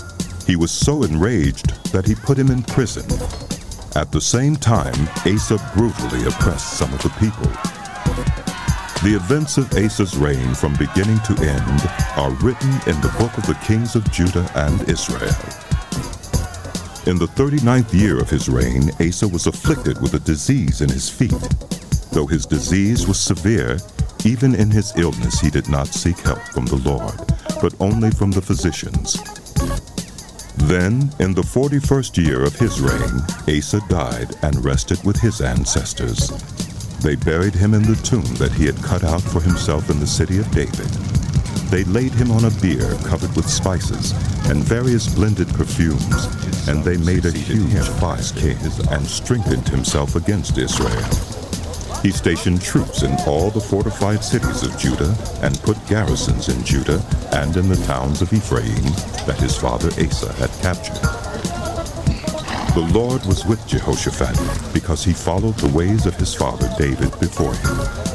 He 0.45 0.57
was 0.57 0.73
so 0.73 1.05
enraged 1.05 1.69
that 1.93 2.05
he 2.05 2.17
put 2.17 2.37
him 2.37 2.51
in 2.51 2.65
prison. 2.65 3.07
At 3.97 4.13
the 4.13 4.21
same 4.21 4.55
time, 4.55 5.09
Asa 5.27 5.59
brutally 5.75 6.25
oppressed 6.25 6.79
some 6.79 6.93
of 6.95 7.03
the 7.03 7.09
people. 7.19 7.51
The 9.03 9.17
events 9.17 9.59
of 9.59 9.73
Asa's 9.75 10.17
reign 10.17 10.55
from 10.55 10.75
beginning 10.77 11.19
to 11.21 11.35
end 11.43 11.81
are 12.17 12.31
written 12.45 12.71
in 12.87 13.01
the 13.01 13.13
book 13.19 13.37
of 13.37 13.47
the 13.47 13.59
kings 13.67 13.97
of 13.97 14.09
Judah 14.13 14.49
and 14.55 14.89
Israel. 14.89 15.35
In 17.07 17.19
the 17.19 17.27
39th 17.35 17.93
year 17.93 18.21
of 18.21 18.31
his 18.31 18.49
reign, 18.49 18.93
Asa 19.01 19.27
was 19.27 19.49
afflicted 19.49 20.01
with 20.01 20.15
a 20.15 20.21
disease 20.21 20.83
in 20.83 20.89
his 20.89 21.09
feet. 21.09 21.49
Though 22.13 22.27
his 22.27 22.47
disease 22.47 23.09
was 23.09 23.19
severe, 23.19 23.79
even 24.25 24.55
in 24.55 24.71
his 24.71 24.97
illness 24.97 25.41
he 25.41 25.51
did 25.51 25.69
not 25.69 25.89
seek 25.89 26.19
help 26.19 26.43
from 26.55 26.67
the 26.67 26.77
Lord, 26.77 27.19
but 27.61 27.75
only 27.81 28.13
from 28.13 28.31
the 28.31 28.43
physicians. 28.43 29.40
Then, 30.63 31.11
in 31.19 31.35
the 31.35 31.43
41st 31.43 32.25
year 32.25 32.45
of 32.45 32.55
his 32.55 32.81
reign, 32.81 33.23
Asa 33.49 33.81
died 33.89 34.37
and 34.43 34.65
rested 34.65 35.03
with 35.05 35.17
his 35.17 35.41
ancestors. 35.41 36.29
They 37.01 37.17
buried 37.17 37.55
him 37.55 37.75
in 37.75 37.83
the 37.83 38.01
tomb 38.05 38.35
that 38.37 38.53
he 38.53 38.67
had 38.67 38.83
cut 38.83 39.03
out 39.05 39.23
for 39.23 39.41
himself 39.41 39.91
in 39.91 39.99
the 39.99 40.07
city 40.07 40.39
of 40.39 40.51
David. 40.51 40.91
They 41.71 41.85
laid 41.85 42.13
him 42.13 42.31
on 42.31 42.45
a 42.45 42.51
bier 42.51 42.95
covered 43.05 43.35
with 43.37 43.49
spices 43.49 44.13
and 44.51 44.63
various 44.63 45.13
blended 45.15 45.49
perfumes, 45.49 46.27
and 46.69 46.85
they 46.85 46.97
made 46.99 47.25
a 47.25 47.33
huge 47.33 47.89
fire 47.99 48.19
and 48.91 49.07
strengthened 49.07 49.69
himself 49.69 50.17
against 50.17 50.59
Israel. 50.59 51.30
He 52.03 52.11
stationed 52.11 52.63
troops 52.63 53.03
in 53.03 53.15
all 53.27 53.51
the 53.51 53.61
fortified 53.61 54.25
cities 54.25 54.63
of 54.63 54.79
Judah 54.79 55.15
and 55.43 55.61
put 55.63 55.77
garrisons 55.87 56.49
in 56.49 56.65
Judah 56.65 57.03
and 57.33 57.55
in 57.57 57.69
the 57.69 57.77
towns 57.85 58.23
of 58.23 58.33
Ephraim 58.33 58.85
that 59.27 59.39
his 59.39 59.57
father 59.57 59.89
Asa 60.03 60.33
had 60.35 60.51
captured. 60.63 60.97
The 62.75 62.89
Lord 62.93 63.25
was 63.27 63.45
with 63.45 63.67
Jehoshaphat 63.67 64.73
because 64.73 65.05
he 65.05 65.13
followed 65.13 65.57
the 65.57 65.77
ways 65.77 66.07
of 66.07 66.17
his 66.17 66.35
father 66.35 66.73
David 66.79 67.11
before 67.21 67.55
him. 67.55 68.11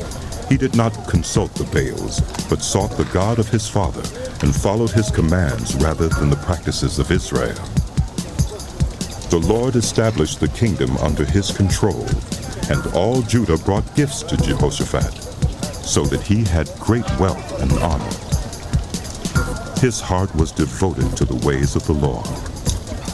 He 0.50 0.58
did 0.58 0.76
not 0.76 1.08
consult 1.08 1.54
the 1.54 1.66
Baals, 1.66 2.22
but 2.50 2.62
sought 2.64 2.92
the 2.92 3.10
God 3.14 3.38
of 3.38 3.50
his 3.50 3.68
father 3.68 4.02
and 4.42 4.56
followed 4.56 4.92
his 4.92 5.12
commands 5.12 5.76
rather 5.76 6.08
than 6.08 6.30
the 6.30 6.38
practices 6.38 6.98
of 6.98 7.12
Israel. 7.12 7.54
The 9.30 9.44
Lord 9.46 9.76
established 9.76 10.40
the 10.40 10.48
kingdom 10.48 10.96
under 10.98 11.26
his 11.26 11.52
control, 11.52 12.08
and 12.70 12.86
all 12.94 13.22
Judah 13.22 13.58
brought 13.58 13.96
gifts 13.96 14.24
to 14.24 14.38
Jehoshaphat, 14.38 15.14
so 15.86 16.04
that 16.06 16.22
he 16.22 16.44
had 16.44 16.70
great 16.80 17.06
wealth 17.20 17.62
and 17.62 17.72
honor. 17.80 18.10
His 19.80 20.02
heart 20.02 20.34
was 20.36 20.52
devoted 20.52 21.16
to 21.18 21.26
the 21.26 21.46
ways 21.46 21.76
of 21.76 21.86
the 21.86 21.94
Lord. 21.94 22.26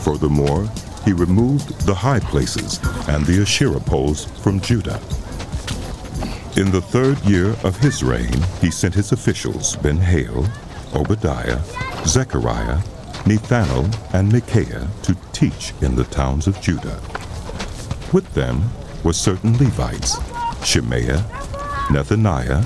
Furthermore, 0.03 0.69
he 1.03 1.13
removed 1.13 1.85
the 1.85 1.95
high 1.95 2.19
places 2.19 2.79
and 3.07 3.25
the 3.25 3.41
Asherah 3.41 3.79
poles 3.79 4.25
from 4.41 4.61
Judah. 4.61 4.99
In 6.57 6.71
the 6.71 6.81
third 6.81 7.19
year 7.25 7.55
of 7.63 7.77
his 7.77 8.03
reign, 8.03 8.39
he 8.61 8.71
sent 8.71 8.93
his 8.93 9.11
officials 9.11 9.75
Ben-Hail, 9.77 10.45
Obadiah, 10.93 11.59
Zechariah, 12.05 12.77
Nethanel, 13.25 14.13
and 14.13 14.31
Micaiah 14.31 14.87
to 15.03 15.15
teach 15.33 15.73
in 15.81 15.95
the 15.95 16.03
towns 16.05 16.47
of 16.47 16.59
Judah. 16.61 16.99
With 18.13 18.31
them 18.33 18.69
were 19.03 19.13
certain 19.13 19.57
Levites, 19.57 20.17
Shemaiah, 20.65 21.23
Nethaniah, 21.89 22.63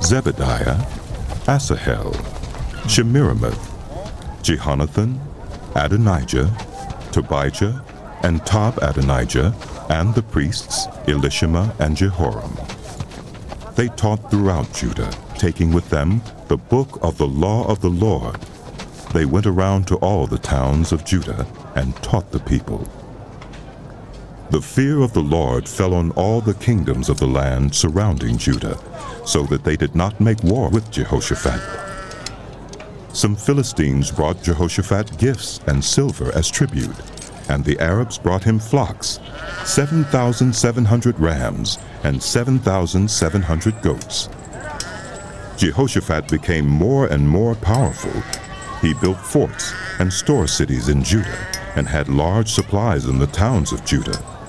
Zebadiah, 0.00 0.78
Asahel, 1.46 2.12
Shemiramoth, 2.86 3.66
Jehonathan, 4.42 5.18
Adonijah, 5.74 6.46
Tobijah, 7.12 7.84
and 8.22 8.44
Tob 8.46 8.78
Adonijah, 8.82 9.54
and 9.88 10.14
the 10.14 10.22
priests 10.22 10.86
Elishama 11.06 11.78
and 11.80 11.96
Jehoram. 11.96 12.56
They 13.74 13.88
taught 13.88 14.30
throughout 14.30 14.72
Judah, 14.74 15.10
taking 15.38 15.72
with 15.72 15.88
them 15.90 16.22
the 16.48 16.56
book 16.56 16.98
of 17.02 17.18
the 17.18 17.26
law 17.26 17.66
of 17.66 17.80
the 17.80 17.88
Lord. 17.88 18.36
They 19.12 19.24
went 19.24 19.46
around 19.46 19.88
to 19.88 19.96
all 19.96 20.26
the 20.26 20.38
towns 20.38 20.92
of 20.92 21.04
Judah 21.04 21.46
and 21.74 21.96
taught 22.02 22.30
the 22.30 22.40
people. 22.40 22.86
The 24.50 24.60
fear 24.60 25.00
of 25.00 25.12
the 25.12 25.22
Lord 25.22 25.68
fell 25.68 25.94
on 25.94 26.10
all 26.12 26.40
the 26.40 26.54
kingdoms 26.54 27.08
of 27.08 27.18
the 27.20 27.26
land 27.28 27.72
surrounding 27.72 28.36
Judah, 28.36 28.76
so 29.24 29.44
that 29.44 29.62
they 29.62 29.76
did 29.76 29.94
not 29.94 30.20
make 30.20 30.42
war 30.42 30.68
with 30.68 30.90
Jehoshaphat. 30.90 31.60
Some 33.12 33.36
Philistines 33.36 34.10
brought 34.10 34.42
Jehoshaphat 34.42 35.16
gifts 35.18 35.60
and 35.68 35.84
silver 35.84 36.32
as 36.34 36.50
tribute, 36.50 36.96
and 37.48 37.64
the 37.64 37.78
Arabs 37.78 38.18
brought 38.18 38.42
him 38.42 38.58
flocks, 38.58 39.20
7,700 39.66 41.20
rams 41.20 41.78
and 42.02 42.20
7,700 42.20 43.82
goats. 43.82 44.28
Jehoshaphat 45.58 46.26
became 46.26 46.66
more 46.66 47.06
and 47.06 47.28
more 47.28 47.54
powerful. 47.54 48.20
He 48.80 48.94
built 48.94 49.18
forts 49.18 49.72
and 50.00 50.12
store 50.12 50.48
cities 50.48 50.88
in 50.88 51.04
Judah 51.04 51.46
and 51.76 51.86
had 51.86 52.08
large 52.08 52.50
supplies 52.50 53.04
in 53.04 53.20
the 53.20 53.28
towns 53.28 53.70
of 53.70 53.84
Judah. 53.84 54.39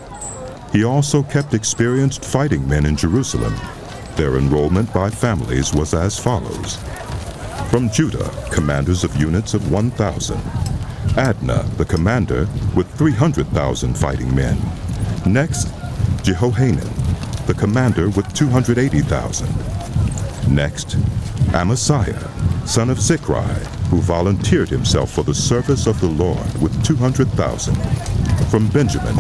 He 0.72 0.84
also 0.86 1.22
kept 1.24 1.54
experienced 1.54 2.24
fighting 2.24 2.68
men 2.68 2.86
in 2.86 2.96
Jerusalem. 2.96 3.56
Their 4.16 4.38
enrollment 4.38 4.94
by 4.94 5.10
families 5.10 5.74
was 5.74 5.94
as 5.94 6.18
follows. 6.18 6.78
From 7.70 7.90
Judah, 7.90 8.30
commanders 8.52 9.04
of 9.04 9.16
units 9.18 9.54
of 9.54 9.72
1,000. 9.72 10.38
Adnah, 11.18 11.70
the 11.78 11.86
commander, 11.86 12.48
with 12.76 12.90
300,000 12.98 13.98
fighting 13.98 14.34
men. 14.34 14.58
Next, 15.26 15.68
Jehohanan, 16.24 16.90
the 17.48 17.54
commander 17.54 18.10
with 18.10 18.34
280,000. 18.34 19.48
Next, 20.54 20.98
Amasiah, 21.52 22.68
son 22.68 22.90
of 22.90 22.98
Zikri, 22.98 23.44
who 23.90 24.00
volunteered 24.00 24.70
himself 24.70 25.12
for 25.12 25.24
the 25.24 25.34
service 25.34 25.86
of 25.86 26.00
the 26.00 26.08
Lord 26.08 26.62
with 26.62 26.82
200,000. 26.86 27.76
From 28.52 28.68
Benjamin, 28.68 29.16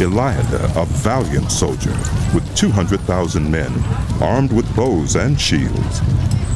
Eliada, 0.00 0.64
a 0.74 0.84
valiant 0.86 1.52
soldier, 1.52 1.96
with 2.34 2.44
200,000 2.56 3.48
men, 3.48 3.72
armed 4.20 4.52
with 4.52 4.66
bows 4.74 5.14
and 5.14 5.40
shields. 5.40 6.02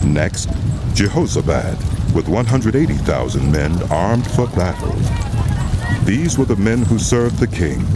Next, 0.04 0.48
Jehozabad, 0.96 1.76
with 2.16 2.26
180,000 2.26 3.52
men 3.52 3.80
armed 3.92 4.28
for 4.32 4.48
battle. 4.48 4.92
These 6.04 6.36
were 6.36 6.46
the 6.46 6.56
men 6.56 6.82
who 6.82 6.98
served 6.98 7.38
the 7.38 7.46
king, 7.46 7.86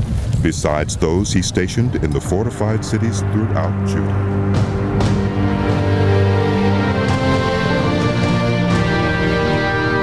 besides 0.45 0.97
those 0.97 1.33
he 1.33 1.43
stationed 1.43 1.97
in 1.97 2.13
the 2.13 2.21
fortified 2.21 2.85
cities 2.85 3.23
throughout 3.33 3.89
Judah. 3.89 4.61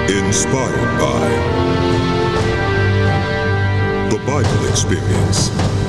Inspired 0.10 1.00
by 1.00 1.57
the 4.18 4.26
Bible 4.26 4.66
Experience. 4.70 5.87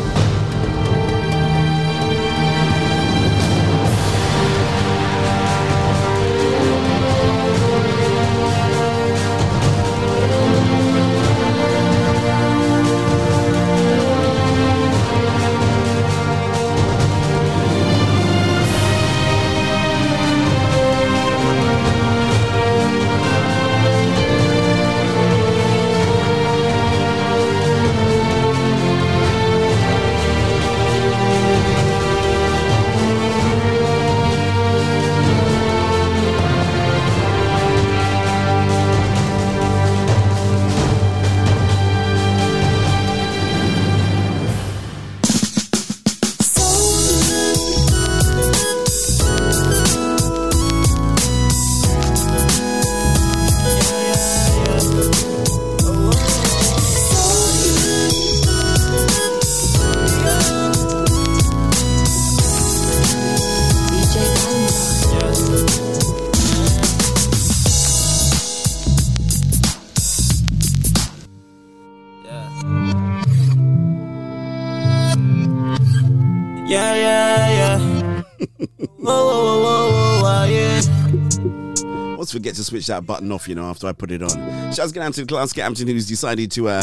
Switch 82.69 82.87
that 82.89 83.07
button 83.07 83.33
off, 83.33 83.49
you 83.49 83.55
know, 83.55 83.65
after 83.65 83.87
I 83.87 83.93
put 83.93 84.11
it 84.11 84.23
on. 84.23 84.73
Shouts 84.73 84.93
to 84.93 85.27
Clark 85.27 85.55
Hampton 85.57 85.89
who's 85.89 86.07
decided 86.07 86.51
to 86.53 86.69
uh, 86.69 86.83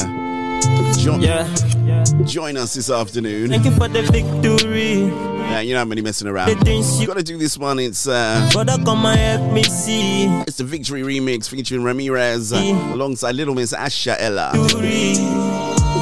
jo- 0.97 1.19
join 2.25 2.57
us 2.57 2.73
this 2.73 2.89
afternoon. 2.89 3.49
Thank 3.49 3.65
you 3.65 3.71
for 3.71 3.87
the 3.87 4.01
victory. 4.01 5.03
Yeah, 5.45 5.59
you 5.61 5.75
know 5.75 5.81
I'm 5.81 5.91
only 5.91 6.01
messing 6.01 6.27
around. 6.27 6.49
You 6.67 7.05
gotta 7.05 7.21
do 7.21 7.37
this 7.37 7.55
one. 7.57 7.77
It's 7.77 8.07
uh, 8.07 8.49
Brother, 8.51 8.83
come 8.83 9.05
and 9.05 9.19
help 9.19 9.53
me 9.53 9.63
see. 9.63 10.25
it's 10.47 10.57
the 10.57 10.63
Victory 10.63 11.03
remix 11.03 11.47
featuring 11.47 11.83
Ramirez 11.83 12.51
uh, 12.51 12.57
alongside 12.93 13.35
Little 13.35 13.53
Miss 13.53 13.71
Asha 13.71 14.15
Ella. 14.17 14.51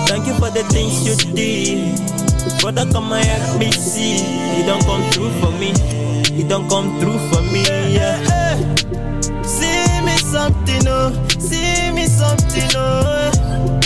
Thank 0.07 0.27
you 0.27 0.33
for 0.35 0.49
the 0.49 0.63
things 0.71 1.05
you 1.05 1.15
did. 1.35 1.99
Brother, 2.61 2.89
come 2.91 3.11
and 3.11 3.25
help 3.25 3.59
me 3.59 3.71
see. 3.71 4.23
You 4.57 4.65
don't 4.65 4.83
come 4.85 5.03
through 5.11 5.31
for 5.41 5.51
me. 5.51 5.73
You 6.31 6.47
don't 6.47 6.69
come 6.69 6.99
through 6.99 7.19
for 7.29 7.41
me. 7.41 7.42
Me 12.53 12.61
something, 12.61 12.71
oh. 12.75 13.79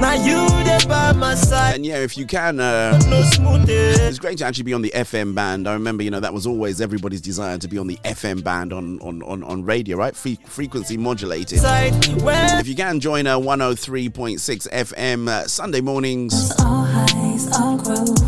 Now 0.00 0.14
you 0.14 0.48
there 0.64 0.80
by 0.88 1.12
my 1.12 1.34
side. 1.34 1.74
And 1.74 1.84
yeah, 1.84 1.98
if 1.98 2.16
you 2.16 2.24
can, 2.24 2.58
uh, 2.58 2.98
No 3.10 3.20
smooth 3.22 3.66
day. 3.66 3.90
it's 3.90 4.18
great 4.18 4.38
to 4.38 4.46
actually 4.46 4.64
be 4.64 4.72
on 4.72 4.80
the 4.80 4.90
FM 4.94 5.34
band. 5.34 5.68
I 5.68 5.74
remember, 5.74 6.02
you 6.02 6.10
know, 6.10 6.20
that 6.20 6.32
was 6.32 6.46
always 6.46 6.80
everybody's 6.80 7.20
desire 7.20 7.58
to 7.58 7.68
be 7.68 7.76
on 7.76 7.86
the 7.86 7.96
FM 8.04 8.42
band 8.42 8.72
on 8.72 8.98
on, 9.02 9.20
on, 9.24 9.44
on 9.44 9.62
radio, 9.62 9.98
right? 9.98 10.16
Fre- 10.16 10.40
frequency 10.46 10.96
modulated. 10.96 11.58
Side 11.58 11.92
where 12.22 12.58
If 12.60 12.66
you 12.66 12.74
can 12.74 12.98
join 12.98 13.26
uh, 13.26 13.36
103.6 13.38 14.68
FM 14.70 15.28
uh, 15.28 15.46
Sunday 15.46 15.82
mornings 15.82 16.50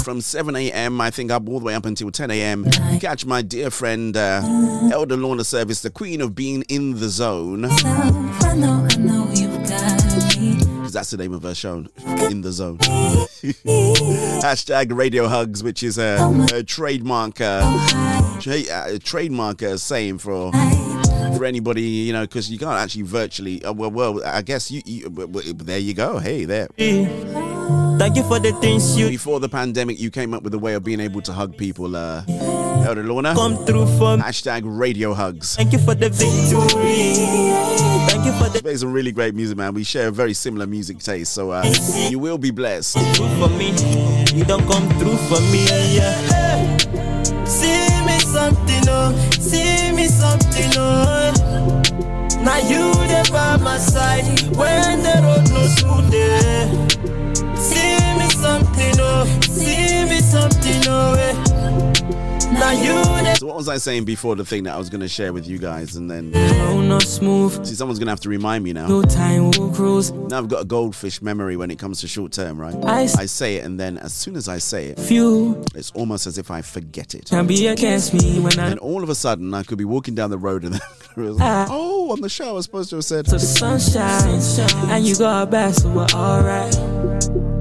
from 0.04 0.20
7 0.20 0.54
a.m. 0.56 1.00
I 1.00 1.10
think 1.10 1.30
up 1.30 1.48
all 1.48 1.58
the 1.58 1.64
way 1.64 1.74
up 1.74 1.86
until 1.86 2.10
10 2.10 2.30
a.m. 2.32 2.66
Catch 3.00 3.24
my 3.24 3.40
dear 3.40 3.70
friend 3.70 4.14
uh, 4.14 4.42
Elder 4.92 5.16
Lorna 5.16 5.44
Service, 5.44 5.80
the 5.80 5.90
queen 5.90 6.20
of 6.20 6.34
being 6.34 6.62
in 6.68 7.00
the 7.00 7.08
zone. 7.08 7.64
I 7.64 8.54
know, 8.56 8.86
I 8.90 8.96
know 8.98 9.30
you've 9.32 9.40
got 9.40 9.40
me. 9.40 9.41
'Cause 9.41 9.41
That's 11.02 11.10
the 11.10 11.16
name 11.16 11.34
of 11.34 11.42
her 11.42 11.52
show, 11.52 11.84
In 12.30 12.42
the 12.42 12.52
Zone. 12.52 12.78
Hashtag 14.38 14.96
Radio 14.96 15.26
Hugs, 15.26 15.64
which 15.64 15.82
is 15.82 15.98
a, 15.98 16.46
a 16.54 16.62
trademark, 16.62 17.40
uh, 17.40 18.38
tra- 18.38 18.72
uh, 18.72 18.98
trademark 19.02 19.64
uh, 19.64 19.78
saying 19.78 20.18
for 20.18 20.52
for 21.36 21.44
anybody, 21.44 21.82
you 21.82 22.12
know, 22.12 22.22
because 22.22 22.52
you 22.52 22.56
can't 22.56 22.78
actually 22.78 23.02
virtually. 23.02 23.64
Uh, 23.64 23.72
well, 23.72 23.90
well, 23.90 24.24
I 24.24 24.42
guess 24.42 24.70
you, 24.70 24.80
you. 24.84 25.08
There 25.10 25.78
you 25.80 25.92
go. 25.92 26.18
Hey, 26.18 26.44
there. 26.44 26.68
Thank 26.78 28.14
you 28.14 28.22
for 28.22 28.38
the 28.38 28.52
things 28.60 28.96
you 28.96 29.08
Before 29.08 29.40
the 29.40 29.48
pandemic, 29.48 29.98
you 29.98 30.08
came 30.08 30.32
up 30.32 30.44
with 30.44 30.54
a 30.54 30.58
way 30.60 30.74
of 30.74 30.84
being 30.84 31.00
able 31.00 31.20
to 31.22 31.32
hug 31.32 31.56
people. 31.56 31.96
Uh, 31.96 32.22
Elder 32.84 33.02
Lorna. 33.04 33.34
come 33.34 33.56
through 33.64 33.86
for 33.98 34.16
me. 34.16 34.22
Hashtag 34.22 34.62
Radio 34.64 35.14
Hugs. 35.14 35.56
Thank 35.56 35.72
you 35.72 35.78
for 35.78 35.94
the 35.94 36.10
victory. 36.10 37.14
Thank 38.10 38.26
you 38.26 38.32
for 38.32 38.48
the 38.50 38.60
Plays 38.62 38.80
some 38.80 38.92
really 38.92 39.12
great 39.12 39.34
music, 39.34 39.56
man. 39.56 39.74
We 39.74 39.84
share 39.84 40.08
a 40.08 40.10
very 40.10 40.34
similar 40.34 40.66
music 40.66 40.98
taste, 40.98 41.32
so 41.32 41.50
uh, 41.50 41.64
you 42.10 42.18
will 42.18 42.38
be 42.38 42.50
blessed. 42.50 42.98
through 43.14 43.28
for 43.38 43.48
me. 43.50 43.70
You 44.34 44.44
don't 44.44 44.66
come 44.66 44.88
through 44.98 45.16
for 45.28 45.40
me. 45.52 45.64
Yeah. 45.94 46.76
See 47.44 47.88
me 48.04 48.18
something, 48.18 48.84
oh. 48.88 49.12
See 49.38 49.92
me 49.92 50.06
something, 50.08 50.70
oh. 50.76 51.82
Now 52.42 52.58
you 52.58 52.92
there 53.06 53.24
by 53.30 53.56
my 53.58 53.78
side 53.78 54.24
when 54.56 55.02
the 55.02 55.20
road 55.22 55.48
no 55.52 55.66
smooth. 55.78 56.12
See 57.56 57.98
me 58.18 58.28
something, 58.30 58.94
oh. 58.98 59.24
See 59.42 60.04
me 60.08 60.20
something, 60.20 60.82
oh. 60.88 61.14
eh. 61.14 61.61
Now 62.62 62.70
you 62.70 63.22
there. 63.24 63.34
So 63.34 63.46
what 63.48 63.56
was 63.56 63.68
I 63.68 63.78
saying 63.78 64.04
before 64.04 64.36
the 64.36 64.44
thing 64.44 64.62
that 64.64 64.74
I 64.74 64.78
was 64.78 64.88
going 64.88 65.00
to 65.00 65.08
share 65.08 65.32
with 65.32 65.48
you 65.48 65.58
guys, 65.58 65.96
and 65.96 66.08
then 66.08 66.32
smooth. 67.00 67.66
see 67.66 67.74
someone's 67.74 67.98
going 67.98 68.06
to 68.06 68.12
have 68.12 68.20
to 68.20 68.28
remind 68.28 68.62
me 68.62 68.72
now. 68.72 68.86
No 68.86 69.02
time 69.02 69.50
will 69.50 69.72
cruise. 69.72 70.12
Now 70.12 70.38
I've 70.38 70.48
got 70.48 70.62
a 70.62 70.64
goldfish 70.64 71.20
memory 71.20 71.56
when 71.56 71.72
it 71.72 71.78
comes 71.80 72.00
to 72.02 72.06
short 72.08 72.30
term, 72.30 72.60
right? 72.60 72.74
I 72.84 73.26
say 73.26 73.56
it, 73.56 73.64
and 73.64 73.80
then 73.80 73.98
as 73.98 74.12
soon 74.12 74.36
as 74.36 74.46
I 74.48 74.58
say 74.58 74.86
it, 74.90 75.00
Few 75.00 75.60
it's 75.74 75.90
almost 75.92 76.28
as 76.28 76.38
if 76.38 76.50
I 76.52 76.62
forget 76.62 77.14
it. 77.16 77.26
can 77.30 77.48
be 77.48 77.66
against 77.66 78.14
me 78.14 78.38
when 78.38 78.56
I 78.60 78.70
And 78.70 78.78
all 78.78 79.02
of 79.02 79.08
a 79.08 79.14
sudden, 79.16 79.52
I 79.54 79.64
could 79.64 79.78
be 79.78 79.84
walking 79.84 80.14
down 80.14 80.30
the 80.30 80.38
road, 80.38 80.62
and 80.64 80.74
then 80.74 80.80
Ah. 81.16 81.20
like, 81.20 81.68
oh, 81.70 82.12
on 82.12 82.20
the 82.20 82.28
show, 82.28 82.48
I 82.48 82.52
was 82.52 82.64
supposed 82.66 82.90
to 82.90 82.96
have 82.96 83.04
said. 83.04 83.24
to 83.26 83.32
the 83.32 83.38
sunshine, 83.40 84.40
and 84.90 85.04
you 85.04 85.16
got 85.16 85.50
back, 85.50 85.74
so 85.74 85.90
we're 85.90 86.06
alright. 86.14 86.74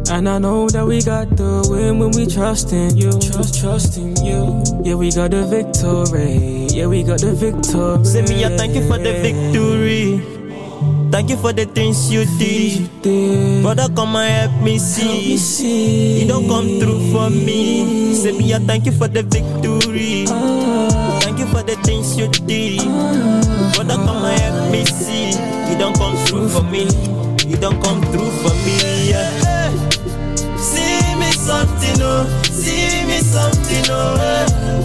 And 0.09 0.27
I 0.27 0.39
know 0.39 0.67
that 0.69 0.85
we 0.85 1.01
got 1.01 1.37
the 1.37 1.65
win 1.69 1.97
when 1.99 2.11
we 2.11 2.25
trust 2.27 2.73
in 2.73 2.97
you. 2.97 3.11
Trust, 3.11 3.59
trust 3.61 3.97
in 3.97 4.15
you. 4.25 4.61
Yeah, 4.83 4.90
we 4.95 5.11
got 5.11 5.31
the 5.31 5.45
victory. 5.45 6.67
Yeah, 6.71 6.87
we 6.87 7.03
got 7.03 7.19
the 7.19 7.33
victory. 7.33 8.05
Say 8.05 8.21
me, 8.23 8.45
I 8.45 8.55
thank 8.57 8.75
you 8.75 8.87
for 8.87 8.97
the 8.97 9.13
victory. 9.21 10.19
Thank 11.11 11.29
you 11.29 11.37
for 11.37 11.51
the 11.53 11.65
things 11.65 12.11
you 12.11 12.25
did. 12.39 12.87
Brother, 13.61 13.87
come 13.93 14.15
and 14.15 14.51
help 14.51 14.63
me 14.63 14.79
see. 14.79 16.21
You 16.21 16.27
don't 16.27 16.47
come 16.47 16.79
through 16.79 17.11
for 17.11 17.29
me. 17.29 18.15
Say 18.15 18.31
me, 18.31 18.53
I 18.53 18.59
thank 18.59 18.85
you 18.85 18.91
for 18.91 19.07
the 19.07 19.23
victory. 19.23 20.25
Ah. 20.29 21.19
Thank 21.21 21.39
you 21.39 21.47
for 21.47 21.63
the 21.63 21.75
things 21.83 22.17
you 22.17 22.27
did. 22.47 22.79
Brother, 23.75 23.95
come 23.95 24.23
and 24.23 24.39
help 24.39 24.71
me 24.71 24.85
see. 24.85 25.31
You 25.71 25.77
don't 25.77 25.95
come 25.97 26.15
through 26.25 26.49
for 26.49 26.63
me. 26.63 26.87
You 27.47 27.57
don't 27.57 27.81
come 27.83 28.01
through 28.11 28.31
for 28.41 28.53
me. 28.63 29.09
Yeah. 29.11 29.69
See 30.57 31.03
me 31.19 31.29
something, 31.35 31.99
oh. 31.99 32.23
See 32.43 33.03
me 33.05 33.19
something, 33.19 33.85
oh. 33.89 34.80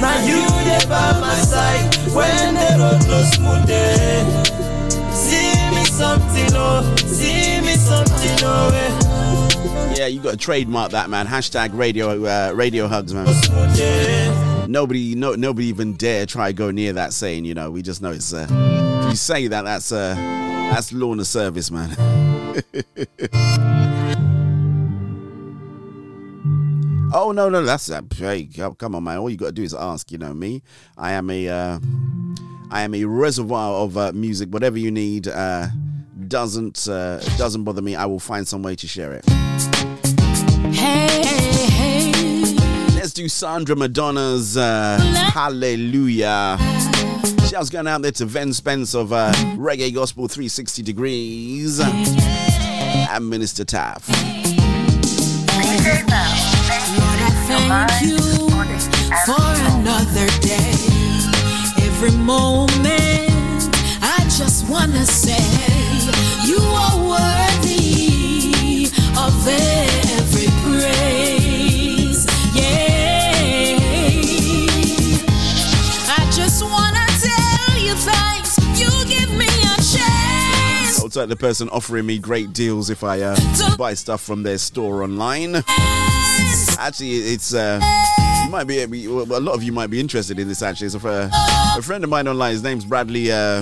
Now 0.00 0.18
you 0.24 0.46
there 0.64 0.86
by 0.88 1.20
my 1.20 1.34
side 1.36 1.94
when 2.14 2.54
the 2.54 2.76
road 2.78 3.06
no 3.08 3.22
smooth. 3.22 3.68
See 5.14 5.54
me 5.70 5.84
something, 5.84 6.50
oh. 6.54 6.94
See 6.96 7.60
me 7.60 7.74
something, 7.74 8.38
oh. 8.42 8.70
eh. 8.72 9.94
Yeah, 9.96 10.06
you 10.06 10.20
got 10.20 10.32
to 10.32 10.36
trademark 10.36 10.90
that, 10.90 11.08
man. 11.08 11.26
Hashtag 11.26 11.70
radio, 11.72 12.24
uh, 12.24 12.52
radio 12.54 12.88
hugs, 12.88 13.14
man. 13.14 13.26
Nobody, 14.70 15.14
no, 15.14 15.34
nobody 15.34 15.68
even 15.68 15.94
dare 15.94 16.26
try 16.26 16.52
go 16.52 16.70
near 16.70 16.92
that 16.94 17.12
saying. 17.12 17.44
You 17.44 17.54
know, 17.54 17.70
we 17.70 17.82
just 17.82 18.02
know 18.02 18.10
it's. 18.10 18.32
Uh, 18.32 18.46
if 19.04 19.10
you 19.10 19.16
say 19.16 19.46
that, 19.46 19.62
that's 19.62 19.92
uh, 19.92 20.14
that's 20.72 20.92
Lorna 20.92 21.24
service, 21.24 21.70
man. 21.70 21.90
oh 27.14 27.32
no, 27.32 27.48
no, 27.48 27.62
that's 27.62 27.90
uh, 27.90 28.02
hey, 28.16 28.48
come 28.78 28.94
on, 28.94 29.04
man. 29.04 29.18
All 29.18 29.30
you 29.30 29.36
got 29.36 29.46
to 29.46 29.52
do 29.52 29.62
is 29.62 29.72
ask. 29.72 30.12
You 30.12 30.18
know 30.18 30.34
me. 30.34 30.62
I 30.98 31.12
am 31.12 31.30
a, 31.30 31.48
uh, 31.48 31.78
I 32.70 32.82
am 32.82 32.94
a 32.94 33.04
reservoir 33.04 33.82
of 33.82 33.96
uh, 33.96 34.12
music. 34.12 34.50
Whatever 34.50 34.78
you 34.78 34.90
need, 34.90 35.28
uh, 35.28 35.68
doesn't 36.28 36.86
uh, 36.88 37.20
doesn't 37.38 37.64
bother 37.64 37.80
me. 37.80 37.94
I 37.94 38.04
will 38.06 38.18
find 38.18 38.46
some 38.46 38.62
way 38.62 38.76
to 38.76 38.86
share 38.86 39.12
it. 39.12 39.24
Hey, 40.74 41.22
hey, 41.24 42.12
hey. 42.12 42.56
Let's 42.94 43.12
do 43.12 43.28
Sandra 43.28 43.76
Madonna's 43.76 44.56
uh, 44.56 44.98
Hallelujah. 45.32 46.58
Shouts 47.48 47.70
going 47.70 47.86
out 47.86 48.02
there 48.02 48.12
to 48.12 48.24
Ven 48.24 48.52
Spence 48.52 48.94
of 48.94 49.10
Reggae 49.10 49.94
Gospel 49.94 50.26
360 50.26 50.82
Degrees 50.82 51.80
and 51.80 53.30
Minister 53.30 53.64
Taff. 53.64 54.10
Thank 57.66 58.02
you 58.02 58.18
for 59.26 59.46
another 59.72 60.26
day. 60.40 60.72
Every 61.86 62.10
moment, 62.10 63.70
I 64.02 64.20
just 64.28 64.68
wanna 64.68 65.06
say 65.06 65.42
you 66.44 66.58
are 66.58 66.96
worthy 66.98 68.86
of 69.16 69.48
every 69.48 70.48
praise. 70.62 72.26
Yeah, 72.54 73.78
I 76.18 76.30
just 76.32 76.62
wanna 76.62 77.06
tell 77.20 77.78
you 77.78 77.94
thanks. 77.94 78.58
You 78.78 78.90
give 79.06 79.30
me 79.32 79.46
a 79.46 79.76
chance. 79.80 81.02
Looks 81.02 81.16
like 81.16 81.28
the 81.30 81.36
person 81.36 81.68
offering 81.70 82.04
me 82.06 82.18
great 82.18 82.52
deals 82.52 82.90
if 82.90 83.02
I 83.02 83.22
uh, 83.22 83.36
buy 83.78 83.94
stuff 83.94 84.20
from 84.20 84.42
their 84.42 84.58
store 84.58 85.02
online. 85.02 85.64
Actually, 86.78 87.16
it's 87.16 87.54
uh, 87.54 87.80
you 88.44 88.50
might 88.50 88.64
be 88.64 88.82
a 88.82 88.86
lot 88.86 89.54
of 89.54 89.62
you 89.62 89.72
might 89.72 89.88
be 89.88 90.00
interested 90.00 90.38
in 90.38 90.48
this. 90.48 90.62
Actually, 90.62 90.86
it's 90.86 90.96
a, 90.96 91.30
a 91.76 91.82
friend 91.82 92.04
of 92.04 92.10
mine 92.10 92.28
online. 92.28 92.52
His 92.52 92.62
name's 92.62 92.84
Bradley 92.84 93.32
uh, 93.32 93.60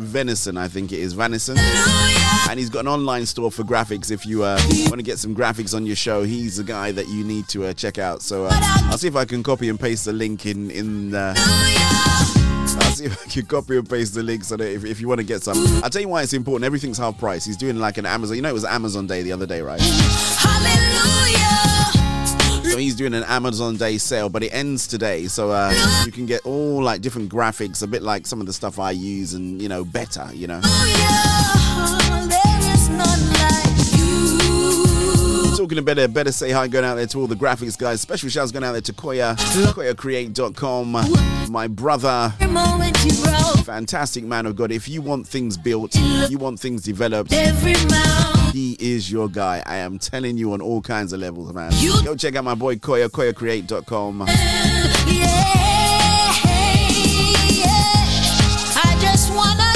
Venison, 0.00 0.56
I 0.56 0.68
think 0.68 0.92
it 0.92 1.00
is 1.00 1.12
Venison, 1.12 1.56
and 1.58 2.58
he's 2.58 2.70
got 2.70 2.80
an 2.80 2.88
online 2.88 3.26
store 3.26 3.50
for 3.50 3.62
graphics. 3.62 4.10
If 4.10 4.24
you 4.24 4.44
uh, 4.44 4.58
want 4.86 4.96
to 4.96 5.02
get 5.02 5.18
some 5.18 5.34
graphics 5.34 5.74
on 5.74 5.86
your 5.86 5.96
show, 5.96 6.22
he's 6.22 6.56
the 6.56 6.64
guy 6.64 6.92
that 6.92 7.08
you 7.08 7.24
need 7.24 7.48
to 7.48 7.66
uh, 7.66 7.72
check 7.72 7.98
out. 7.98 8.22
So 8.22 8.46
uh, 8.46 8.50
I'll 8.90 8.98
see 8.98 9.08
if 9.08 9.16
I 9.16 9.24
can 9.24 9.42
copy 9.42 9.68
and 9.68 9.78
paste 9.78 10.04
the 10.04 10.12
link 10.12 10.46
in 10.46 10.70
in. 10.70 11.14
Uh, 11.14 11.34
I'll 11.36 12.92
see 12.92 13.04
if 13.04 13.20
I 13.22 13.28
can 13.28 13.46
copy 13.46 13.76
and 13.76 13.88
paste 13.88 14.14
the 14.14 14.22
link 14.22 14.44
so 14.44 14.56
that 14.56 14.72
if, 14.72 14.84
if 14.84 15.00
you 15.00 15.08
want 15.08 15.18
to 15.18 15.26
get 15.26 15.42
some, 15.42 15.58
I'll 15.82 15.90
tell 15.90 16.00
you 16.00 16.08
why 16.08 16.22
it's 16.22 16.32
important. 16.32 16.64
Everything's 16.64 16.96
half 16.98 17.18
price. 17.18 17.44
He's 17.44 17.56
doing 17.56 17.76
like 17.76 17.98
an 17.98 18.06
Amazon. 18.06 18.36
You 18.36 18.42
know, 18.42 18.48
it 18.48 18.54
was 18.54 18.64
Amazon 18.64 19.06
Day 19.06 19.22
the 19.22 19.32
other 19.32 19.46
day, 19.46 19.60
right? 19.60 19.80
Hallelujah. 19.80 21.21
So 22.72 22.78
he's 22.78 22.96
doing 22.96 23.12
an 23.12 23.24
Amazon 23.24 23.76
Day 23.76 23.98
sale, 23.98 24.30
but 24.30 24.42
it 24.42 24.48
ends 24.48 24.86
today. 24.86 25.26
So 25.26 25.50
uh, 25.50 25.74
you 26.06 26.10
can 26.10 26.24
get 26.24 26.46
all 26.46 26.82
like 26.82 27.02
different 27.02 27.30
graphics, 27.30 27.82
a 27.82 27.86
bit 27.86 28.00
like 28.02 28.26
some 28.26 28.40
of 28.40 28.46
the 28.46 28.54
stuff 28.54 28.78
I 28.78 28.92
use, 28.92 29.34
and 29.34 29.60
you 29.60 29.68
know, 29.68 29.84
better. 29.84 30.26
You 30.32 30.46
know. 30.46 30.60
Talking 35.62 35.78
about 35.78 35.94
better, 35.94 36.08
better 36.08 36.32
say 36.32 36.50
hi 36.50 36.66
going 36.66 36.84
out 36.84 36.96
there 36.96 37.06
to 37.06 37.20
all 37.20 37.28
the 37.28 37.36
graphics 37.36 37.78
guys. 37.78 38.00
Special 38.00 38.28
shouts 38.28 38.50
going 38.50 38.64
out 38.64 38.72
there 38.72 38.80
to 38.80 38.92
Koya, 38.92 39.36
KoyaCreate.com, 39.36 40.90
my 41.52 41.68
brother, 41.68 42.34
fantastic 43.62 44.24
man 44.24 44.46
of 44.46 44.56
God. 44.56 44.72
If 44.72 44.88
you 44.88 45.02
want 45.02 45.28
things 45.28 45.56
built, 45.56 45.94
you 45.94 46.36
want 46.36 46.58
things 46.58 46.82
developed, 46.82 47.32
he 47.32 48.76
is 48.80 49.08
your 49.12 49.28
guy. 49.28 49.62
I 49.64 49.76
am 49.76 50.00
telling 50.00 50.36
you 50.36 50.52
on 50.52 50.60
all 50.60 50.82
kinds 50.82 51.12
of 51.12 51.20
levels, 51.20 51.52
man. 51.52 51.70
Go 52.04 52.16
check 52.16 52.34
out 52.34 52.42
my 52.42 52.56
boy 52.56 52.74
Koya, 52.74 53.08
KoyaCreate.com. 53.08 54.24
I 54.26 54.28
just 59.00 59.32
wanna. 59.32 59.72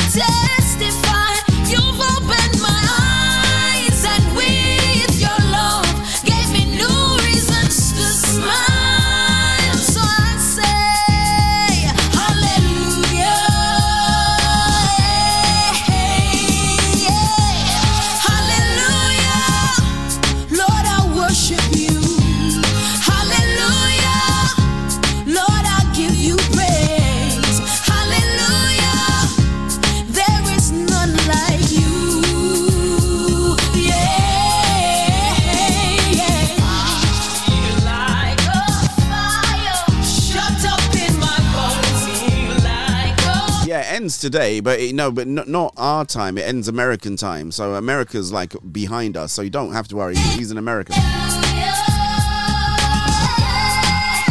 Ends 44.06 44.18
today, 44.18 44.60
but 44.60 44.78
it, 44.78 44.94
no, 44.94 45.10
but 45.10 45.26
not, 45.26 45.48
not 45.48 45.74
our 45.76 46.04
time. 46.04 46.38
It 46.38 46.42
ends 46.42 46.68
American 46.68 47.16
time. 47.16 47.50
So 47.50 47.74
America's 47.74 48.30
like 48.30 48.54
behind 48.70 49.16
us, 49.16 49.32
so 49.32 49.42
you 49.42 49.50
don't 49.50 49.72
have 49.72 49.88
to 49.88 49.96
worry. 49.96 50.14
He's 50.14 50.52
an 50.52 50.58
American. 50.58 50.94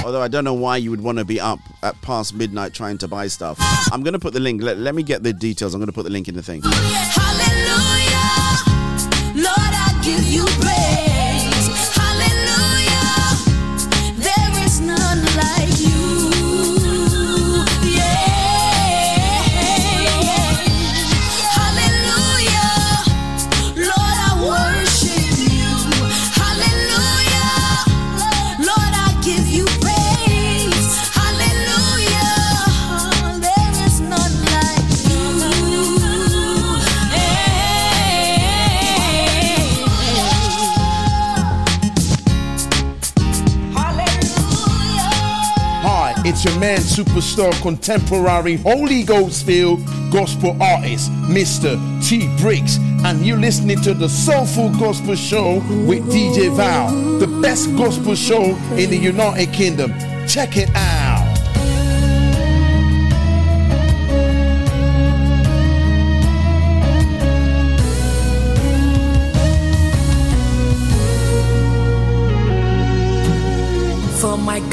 Although 0.05 0.21
I 0.21 0.29
don't 0.29 0.45
know 0.45 0.53
why 0.53 0.77
you 0.77 0.91
would 0.91 1.01
want 1.01 1.17
to 1.17 1.25
be 1.25 1.41
up 1.41 1.59
at 1.83 1.99
past 2.01 2.33
midnight 2.35 2.73
trying 2.73 2.97
to 2.99 3.09
buy 3.09 3.27
stuff. 3.27 3.57
I'm 3.91 4.01
gonna 4.01 4.17
put 4.17 4.31
the 4.31 4.39
link. 4.39 4.61
Let, 4.61 4.77
let 4.77 4.95
me 4.95 5.03
get 5.03 5.23
the 5.23 5.33
details. 5.33 5.73
I'm 5.73 5.81
gonna 5.81 5.91
put 5.91 6.03
the 6.03 6.09
link 6.09 6.29
in 6.29 6.35
the 6.35 6.43
thing. 6.43 6.61
Man, 46.65 46.79
superstar, 46.79 47.53
contemporary, 47.61 48.55
Holy 48.55 49.03
Ghost 49.03 49.45
filled 49.45 49.85
gospel 50.11 50.57
artist, 50.59 51.11
Mr. 51.29 51.77
T 52.03 52.27
Briggs, 52.41 52.77
and 53.05 53.23
you're 53.23 53.37
listening 53.37 53.79
to 53.81 53.93
the 53.93 54.09
Soul 54.09 54.47
Food 54.47 54.79
Gospel 54.79 55.13
Show 55.13 55.57
with 55.85 56.03
DJ 56.11 56.49
Val, 56.55 57.19
the 57.19 57.27
best 57.39 57.69
gospel 57.75 58.15
show 58.15 58.55
in 58.77 58.89
the 58.89 58.97
United 58.97 59.53
Kingdom. 59.53 59.93
Check 60.27 60.57
it 60.57 60.75
out. 60.75 60.94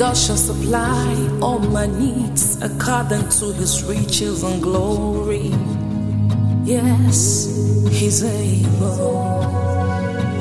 God 0.02 0.16
shall 0.16 0.36
supply 0.36 1.14
all 1.40 1.60
my 1.60 1.86
needs 1.86 2.60
according 2.60 3.28
to 3.38 3.52
his 3.52 3.84
riches 3.84 4.42
and 4.42 4.60
glory. 4.60 5.54
Yes, 6.64 7.46
he's 7.88 8.24
able. 8.24 9.36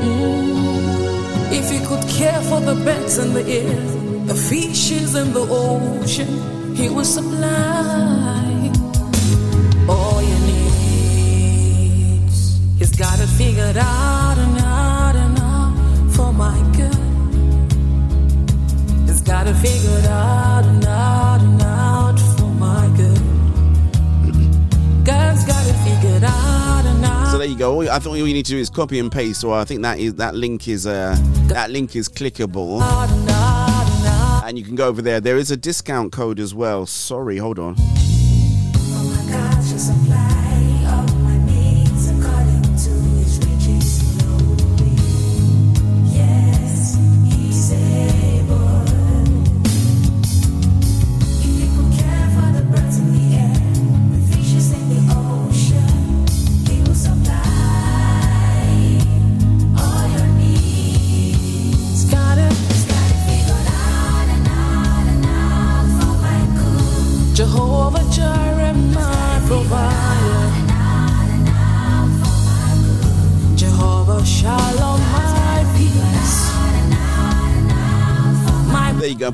Mm. 0.02 1.52
If 1.54 1.70
he 1.70 1.78
could 1.86 2.04
care 2.10 2.42
for 2.50 2.60
the 2.60 2.74
birds 2.74 3.20
in 3.20 3.34
the 3.36 3.46
air, 3.46 3.80
the 4.26 4.34
fishes 4.34 5.14
in 5.14 5.32
the 5.32 5.46
ocean, 5.48 6.76
he 6.76 6.90
will 6.90 7.06
supply 7.06 8.72
all 9.88 10.24
your 10.24 10.40
needs. 10.50 12.38
He's 12.80 12.96
got 12.96 13.20
it 13.20 13.30
figured 13.38 13.78
out 13.78 14.21
got 19.44 19.56
it 19.56 19.60
figured 19.60 20.06
out 20.06 20.64
and 20.66 20.86
out 20.86 21.42
and 21.42 21.62
out 21.64 22.20
for 22.38 22.46
my 22.46 22.88
good. 22.96 23.18
God's 25.04 25.44
got 25.46 25.66
it 25.68 25.74
figured 25.84 26.24
out 26.24 26.86
and 26.86 27.04
out. 27.04 27.32
So 27.32 27.40
there 27.40 27.48
you 27.48 27.58
go. 27.58 27.82
I 27.82 27.98
think 27.98 28.08
all 28.08 28.18
you 28.18 28.26
need 28.26 28.46
to 28.46 28.52
do 28.52 28.60
is 28.60 28.70
copy 28.70 29.00
and 29.00 29.12
paste. 29.12 29.44
or 29.44 29.56
I 29.56 29.64
think 29.64 29.82
that 29.82 29.98
is 29.98 30.14
that 30.16 30.36
link 30.36 30.68
is 30.68 30.86
uh, 30.86 31.18
that 31.48 31.72
link 31.72 31.96
is 31.96 32.08
clickable, 32.08 32.82
and 34.46 34.60
you 34.60 34.64
can 34.64 34.76
go 34.76 34.88
over 34.88 35.02
there. 35.02 35.20
There 35.20 35.38
is 35.38 35.50
a 35.50 35.58
discount 35.58 36.12
code 36.12 36.40
as 36.40 36.54
well. 36.54 36.86
Sorry, 36.86 37.38
hold 37.38 37.58
on. 37.58 37.74
God 39.32 39.64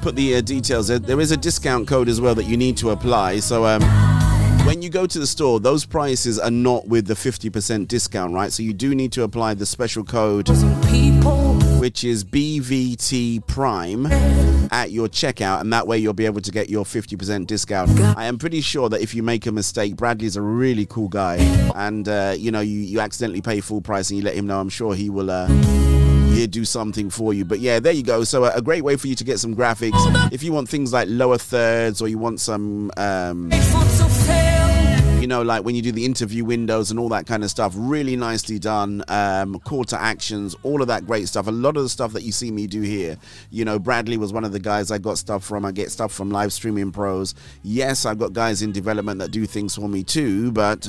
Put 0.08 0.16
the 0.16 0.36
uh, 0.36 0.40
details. 0.42 0.88
There. 0.88 1.20
is 1.20 1.32
a 1.32 1.36
discount 1.36 1.86
code 1.86 2.08
as 2.08 2.22
well 2.22 2.34
that 2.36 2.46
you 2.46 2.56
need 2.56 2.78
to 2.78 2.92
apply. 2.92 3.42
So 3.42 3.66
um, 3.66 3.82
when 4.66 4.82
you 4.82 4.90
go 4.90 5.06
to 5.06 5.20
the 5.20 5.28
store, 5.28 5.60
those 5.60 5.84
prices 5.84 6.40
are 6.40 6.50
not 6.50 6.88
with 6.88 7.08
the 7.08 7.14
50% 7.14 7.90
discount, 7.90 8.34
right? 8.34 8.50
So 8.54 8.64
you 8.64 8.72
do 8.72 8.96
need 8.96 9.12
to 9.12 9.24
apply 9.24 9.56
the 9.56 9.66
special 9.66 10.06
code, 10.06 10.48
which 11.82 12.06
is 12.06 12.24
BVT 12.24 13.46
Prime, 13.48 14.06
at 14.72 14.92
your 14.92 15.10
checkout, 15.10 15.60
and 15.60 15.74
that 15.74 15.88
way 15.88 15.98
you'll 15.98 16.14
be 16.14 16.26
able 16.26 16.40
to 16.40 16.52
get 16.52 16.70
your 16.70 16.86
50% 16.86 17.46
discount. 17.46 17.92
I 18.18 18.28
am 18.28 18.38
pretty 18.38 18.62
sure 18.62 18.88
that 18.88 19.02
if 19.02 19.14
you 19.14 19.24
make 19.24 19.46
a 19.46 19.52
mistake, 19.52 19.98
Bradley's 19.98 20.38
a 20.38 20.42
really 20.42 20.86
cool 20.86 21.10
guy, 21.10 21.36
and 21.76 22.08
uh, 22.08 22.34
you 22.38 22.52
know 22.52 22.62
you 22.62 22.80
you 22.80 23.02
accidentally 23.02 23.42
pay 23.42 23.60
full 23.60 23.82
price 23.82 24.10
and 24.10 24.18
you 24.18 24.24
let 24.24 24.36
him 24.36 24.48
know. 24.48 24.58
I'm 24.58 24.70
sure 24.70 24.96
he 24.96 25.10
will. 25.10 25.30
Uh, 25.30 26.07
yeah, 26.38 26.46
do 26.48 26.66
something 26.66 27.10
for 27.10 27.34
you. 27.34 27.46
But 27.46 27.60
yeah, 27.60 27.80
there 27.80 27.94
you 27.94 28.04
go. 28.04 28.24
So 28.24 28.44
uh, 28.44 28.52
a 28.56 28.62
great 28.62 28.84
way 28.84 28.96
for 28.96 29.08
you 29.08 29.16
to 29.16 29.24
get 29.24 29.40
some 29.40 29.56
graphics. 29.56 30.32
If 30.32 30.44
you 30.44 30.52
want 30.52 30.70
things 30.70 30.94
like 30.94 31.08
lower 31.10 31.38
thirds 31.38 32.02
or 32.02 32.08
you 32.08 32.18
want 32.18 32.40
some 32.40 32.92
um, 32.98 33.50
foot 33.52 33.88
to 33.98 34.10
fail. 34.26 34.48
You 35.20 35.26
know, 35.26 35.42
like 35.42 35.64
when 35.64 35.74
you 35.74 35.82
do 35.82 35.92
the 35.92 36.06
interview 36.06 36.46
windows 36.46 36.92
and 36.92 37.00
all 37.00 37.10
that 37.10 37.26
kind 37.26 37.44
of 37.44 37.50
stuff, 37.50 37.74
really 37.76 38.16
nicely 38.16 38.60
done. 38.60 39.04
Um, 39.08 39.60
call 39.62 39.84
to 39.86 40.00
actions, 40.00 40.56
all 40.62 40.82
of 40.82 40.88
that 40.90 41.08
great 41.08 41.28
stuff. 41.28 41.48
A 41.48 41.52
lot 41.52 41.76
of 41.76 41.84
the 41.84 41.90
stuff 41.90 42.14
that 42.14 42.22
you 42.22 42.32
see 42.32 42.52
me 42.52 42.68
do 42.68 42.82
here, 42.82 43.18
you 43.50 43.66
know, 43.66 43.80
Bradley 43.80 44.18
was 44.18 44.32
one 44.32 44.46
of 44.46 44.52
the 44.52 44.60
guys 44.60 44.92
I 44.92 45.00
got 45.00 45.18
stuff 45.18 45.44
from. 45.44 45.66
I 45.66 45.72
get 45.72 45.92
stuff 45.92 46.14
from 46.14 46.30
live 46.30 46.54
streaming 46.54 46.92
pros. 46.92 47.34
Yes, 47.64 48.06
I've 48.06 48.20
got 48.20 48.34
guys 48.34 48.62
in 48.62 48.72
development 48.72 49.20
that 49.20 49.32
do 49.32 49.48
things 49.48 49.76
for 49.76 49.90
me 49.90 50.04
too, 50.04 50.52
but 50.52 50.88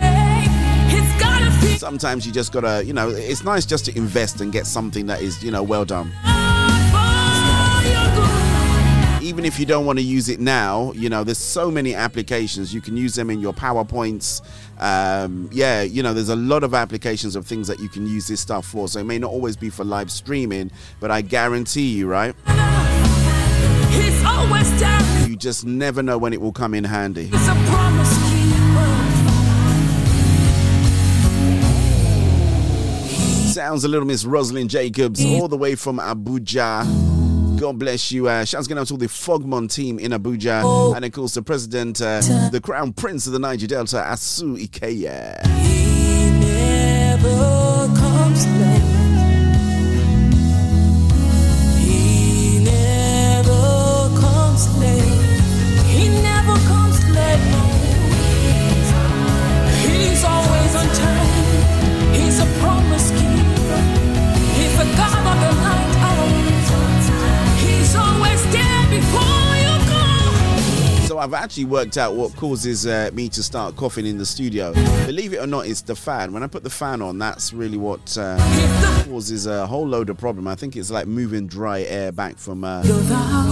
sometimes 1.78 2.26
you 2.26 2.32
just 2.32 2.52
gotta, 2.52 2.84
you 2.84 2.92
know, 2.92 3.08
it's 3.08 3.44
nice 3.44 3.66
just 3.66 3.84
to 3.86 3.96
invest 3.96 4.40
and 4.40 4.52
get 4.52 4.66
something 4.66 5.06
that 5.06 5.20
is, 5.20 5.42
you 5.42 5.50
know, 5.50 5.62
well 5.62 5.84
done 5.84 6.12
even 9.28 9.44
if 9.44 9.60
you 9.60 9.66
don't 9.66 9.84
want 9.84 9.98
to 9.98 10.04
use 10.04 10.30
it 10.30 10.40
now, 10.40 10.90
you 10.92 11.10
know, 11.10 11.22
there's 11.22 11.38
so 11.38 11.70
many 11.70 11.94
applications. 11.94 12.72
You 12.72 12.80
can 12.80 12.96
use 12.96 13.14
them 13.14 13.28
in 13.28 13.40
your 13.40 13.52
PowerPoints. 13.52 14.40
Um, 14.78 15.50
yeah, 15.52 15.82
you 15.82 16.02
know, 16.02 16.14
there's 16.14 16.30
a 16.30 16.36
lot 16.36 16.64
of 16.64 16.72
applications 16.72 17.36
of 17.36 17.46
things 17.46 17.68
that 17.68 17.78
you 17.78 17.90
can 17.90 18.06
use 18.06 18.26
this 18.26 18.40
stuff 18.40 18.66
for. 18.66 18.88
So 18.88 19.00
it 19.00 19.04
may 19.04 19.18
not 19.18 19.30
always 19.30 19.54
be 19.54 19.68
for 19.68 19.84
live 19.84 20.10
streaming, 20.10 20.70
but 20.98 21.10
I 21.10 21.20
guarantee 21.20 21.88
you, 21.94 22.08
right? 22.08 22.34
You 25.28 25.36
just 25.36 25.66
never 25.66 26.02
know 26.02 26.16
when 26.16 26.32
it 26.32 26.40
will 26.40 26.52
come 26.52 26.72
in 26.72 26.84
handy. 26.84 27.30
Sounds 33.58 33.82
a 33.82 33.88
little 33.88 34.06
Miss 34.06 34.24
Rosalind 34.24 34.70
Jacobs, 34.70 35.24
all 35.24 35.48
the 35.48 35.56
way 35.56 35.74
from 35.74 35.98
Abuja. 35.98 37.58
God 37.58 37.76
bless 37.76 38.12
you. 38.12 38.28
Uh, 38.28 38.44
shouts 38.44 38.68
going 38.68 38.78
out 38.78 38.86
to 38.86 38.94
all 38.94 38.98
the 38.98 39.06
Fogmon 39.06 39.68
team 39.68 39.98
in 39.98 40.12
Abuja. 40.12 40.94
And 40.94 41.04
of 41.04 41.10
course, 41.10 41.34
the 41.34 41.42
president, 41.42 42.00
uh, 42.00 42.20
the 42.52 42.60
crown 42.62 42.92
prince 42.92 43.26
of 43.26 43.32
the 43.32 43.40
Niger 43.40 43.66
Delta, 43.66 43.96
Asu 43.96 44.64
Ekiye. 44.64 45.42
I've 71.18 71.34
actually 71.34 71.64
worked 71.64 71.96
out 71.96 72.14
what 72.14 72.34
causes 72.36 72.86
uh, 72.86 73.10
me 73.12 73.28
to 73.30 73.42
start 73.42 73.76
coughing 73.76 74.06
in 74.06 74.18
the 74.18 74.26
studio. 74.26 74.72
Believe 75.06 75.32
it 75.32 75.38
or 75.38 75.46
not, 75.46 75.66
it's 75.66 75.82
the 75.82 75.94
fan. 75.96 76.32
When 76.32 76.42
I 76.42 76.46
put 76.46 76.62
the 76.62 76.70
fan 76.70 77.02
on, 77.02 77.18
that's 77.18 77.52
really 77.52 77.76
what 77.76 78.16
uh, 78.18 78.36
causes 79.04 79.46
a 79.46 79.66
whole 79.66 79.86
load 79.86 80.10
of 80.10 80.18
problem. 80.18 80.46
I 80.46 80.54
think 80.54 80.76
it's 80.76 80.90
like 80.90 81.06
moving 81.06 81.46
dry 81.46 81.82
air 81.82 82.12
back 82.12 82.36
from 82.38 82.64
uh, 82.64 82.82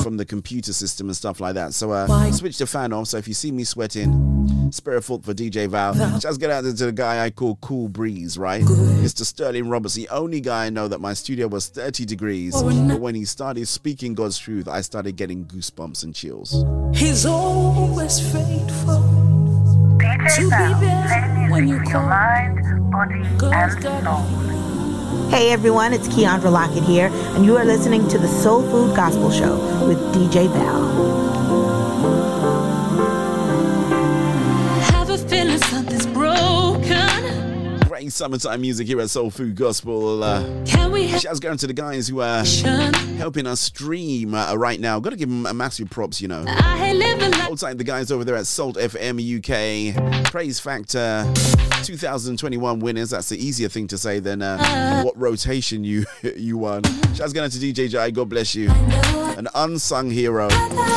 from 0.03 0.17
the 0.17 0.25
computer 0.25 0.73
system 0.73 1.09
and 1.09 1.17
stuff 1.17 1.41
like 1.41 1.55
that. 1.55 1.75
So 1.75 1.93
uh, 1.93 2.33
switch 2.33 2.59
the 2.59 2.67
fan 2.67 2.93
off. 2.93 3.09
So 3.09 3.19
if 3.19 3.29
you 3.29 3.35
see 3.35 3.51
me 3.53 3.65
sweating, 3.65 4.69
spare 4.71 4.97
a 4.97 5.03
fault 5.03 5.25
for 5.25 5.35
DJ 5.35 5.69
Val. 5.69 5.95
Just 6.19 6.41
get 6.41 6.51
out 6.51 6.63
to 6.65 6.73
the 6.73 6.93
guy 6.93 7.25
I 7.25 7.31
call 7.31 7.57
Cool 7.57 7.89
Breeze, 7.89 8.39
right? 8.39 8.63
Mr. 8.63 9.25
Sterling 9.25 9.69
Roberts, 9.69 9.95
the 9.95 10.09
only 10.09 10.41
guy 10.41 10.67
I 10.67 10.71
know 10.71 10.89
that 10.89 11.01
my 11.01 11.15
studio 11.15 11.47
was 11.49 11.69
30 11.69 12.05
degrees. 12.05 12.55
But 12.63 13.01
when 13.01 13.15
he 13.15 13.25
started 13.25 13.67
speaking 13.67 14.15
God's 14.15 14.39
truth, 14.39 14.69
I 14.69 14.81
started 14.81 15.17
getting 15.17 15.45
goosebumps 15.47 16.05
and 16.05 16.15
chills. 16.15 16.65
Always 17.57 18.21
faithful 18.21 19.03
to 19.99 20.43
be 20.43 20.87
there 20.87 21.49
when 21.51 21.69
you 21.69 21.81
call. 21.81 22.09
God's 23.39 23.75
got 23.77 24.07
Hey 25.31 25.51
everyone, 25.51 25.93
it's 25.93 26.09
Keandra 26.09 26.53
Lockett 26.53 26.85
here, 26.85 27.09
and 27.35 27.45
you 27.45 27.57
are 27.57 27.65
listening 27.65 28.07
to 28.09 28.19
the 28.19 28.29
Soul 28.29 28.63
Food 28.63 28.95
Gospel 28.95 29.31
Show 29.31 29.57
with 29.87 29.99
DJ 30.15 30.49
Val. 30.49 31.76
Summertime 38.17 38.63
music 38.63 38.87
here 38.87 38.99
at 39.03 39.11
Soul 39.11 39.31
Food 39.31 39.57
Gospel. 39.57 40.25
Uh, 40.25 40.43
Can 40.65 40.91
we 40.91 41.07
have 41.09 41.21
shouts 41.21 41.39
going 41.39 41.59
to 41.59 41.67
the 41.67 41.75
guys 41.75 42.09
who 42.09 42.23
are 42.23 42.47
helping 43.17 43.47
us 43.47 43.61
stream 43.61 44.35
uh, 44.35 44.55
right 44.55 44.81
now. 44.81 44.99
Got 45.01 45.11
to 45.11 45.17
give 45.17 45.29
them 45.29 45.45
a 45.45 45.53
massive 45.53 45.91
props, 45.91 46.23
you 46.23 46.29
know. 46.29 46.43
I 46.49 46.95
live 46.95 47.21
a 47.21 47.29
life 47.29 47.51
Outside 47.51 47.77
the 47.77 47.85
guys 47.85 48.11
over 48.11 48.25
there 48.25 48.37
at 48.37 48.47
Salt 48.47 48.77
FM 48.77 49.21
UK, 49.21 50.25
Praise 50.31 50.59
Factor 50.59 51.31
2021 51.83 52.81
winners. 52.81 53.11
That's 53.11 53.29
the 53.29 53.37
easier 53.45 53.69
thing 53.69 53.87
to 53.89 53.99
say 53.99 54.19
than 54.19 54.41
uh, 54.41 55.03
what 55.03 55.19
rotation 55.21 55.85
you 55.85 56.07
you 56.37 56.57
won. 56.57 56.85
Shouts 57.15 57.35
going 57.35 57.45
out 57.45 57.53
to 57.53 57.59
DJ 57.59 57.91
Jai. 57.91 58.11
God 58.13 58.31
bless 58.31 58.55
you. 58.55 58.71
An 59.37 59.49
unsung 59.55 60.11
hero, 60.11 60.49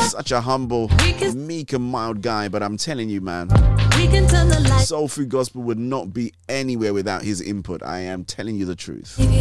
such 0.07 0.31
a 0.31 0.39
humble, 0.39 0.89
meek 1.35 1.73
and 1.73 1.83
mild 1.83 2.21
guy. 2.21 2.47
But 2.47 2.63
I'm 2.63 2.77
telling 2.77 3.09
you, 3.09 3.19
man, 3.19 3.49
we 3.97 4.07
can 4.07 4.25
turn 4.29 4.47
the 4.47 4.65
light. 4.69 4.85
Soul 4.85 5.09
Food 5.09 5.27
Gospel 5.27 5.61
would 5.63 5.77
not 5.77 6.13
be 6.13 6.31
anywhere 6.47 6.93
without 6.93 7.08
his 7.17 7.41
input. 7.41 7.81
I 7.83 8.01
am 8.01 8.23
telling 8.23 8.55
you 8.55 8.65
the 8.65 8.75
truth. 8.75 9.15
You 9.17 9.39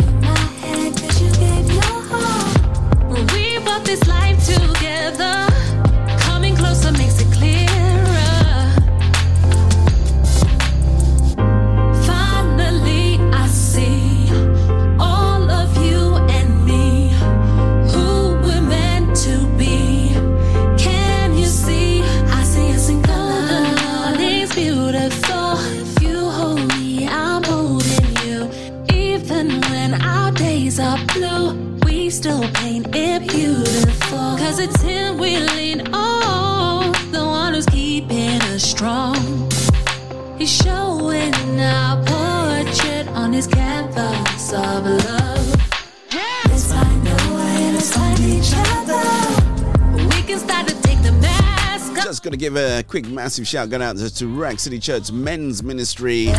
still 32.19 32.43
paint 32.55 32.85
it 32.97 33.29
beautiful. 33.29 34.37
Cause 34.39 34.59
it's 34.59 34.83
Him 34.83 35.19
we 35.19 35.39
lean 35.39 35.95
on, 35.95 36.91
the 37.13 37.25
one 37.25 37.55
who's 37.55 37.67
keeping 37.67 38.43
us 38.51 38.65
strong. 38.65 39.15
He's 40.37 40.51
showing 40.51 41.33
our 41.61 41.97
portrait 42.05 43.07
on 43.15 43.33
his 43.33 43.47
canvas 43.47 44.53
of 44.53 44.85
love. 44.85 45.57
Let's 46.47 46.73
find 46.73 47.07
a 47.07 47.15
way, 47.37 47.73
let's 47.75 47.95
find 47.95 48.19
each 48.19 48.53
other. 48.53 50.07
We 50.17 50.21
can 50.23 50.41
start 50.41 50.67
to 50.67 50.75
take 50.83 51.01
the 51.03 51.13
mask 51.13 51.99
off. 51.99 52.05
Just 52.05 52.25
to 52.25 52.37
give 52.37 52.57
a 52.57 52.83
quick, 52.83 53.07
massive 53.07 53.47
shout 53.47 53.73
out 53.73 53.97
to 53.97 54.27
Rack 54.27 54.59
City 54.59 54.81
Church 54.81 55.13
Men's 55.13 55.63
Ministry. 55.63 56.33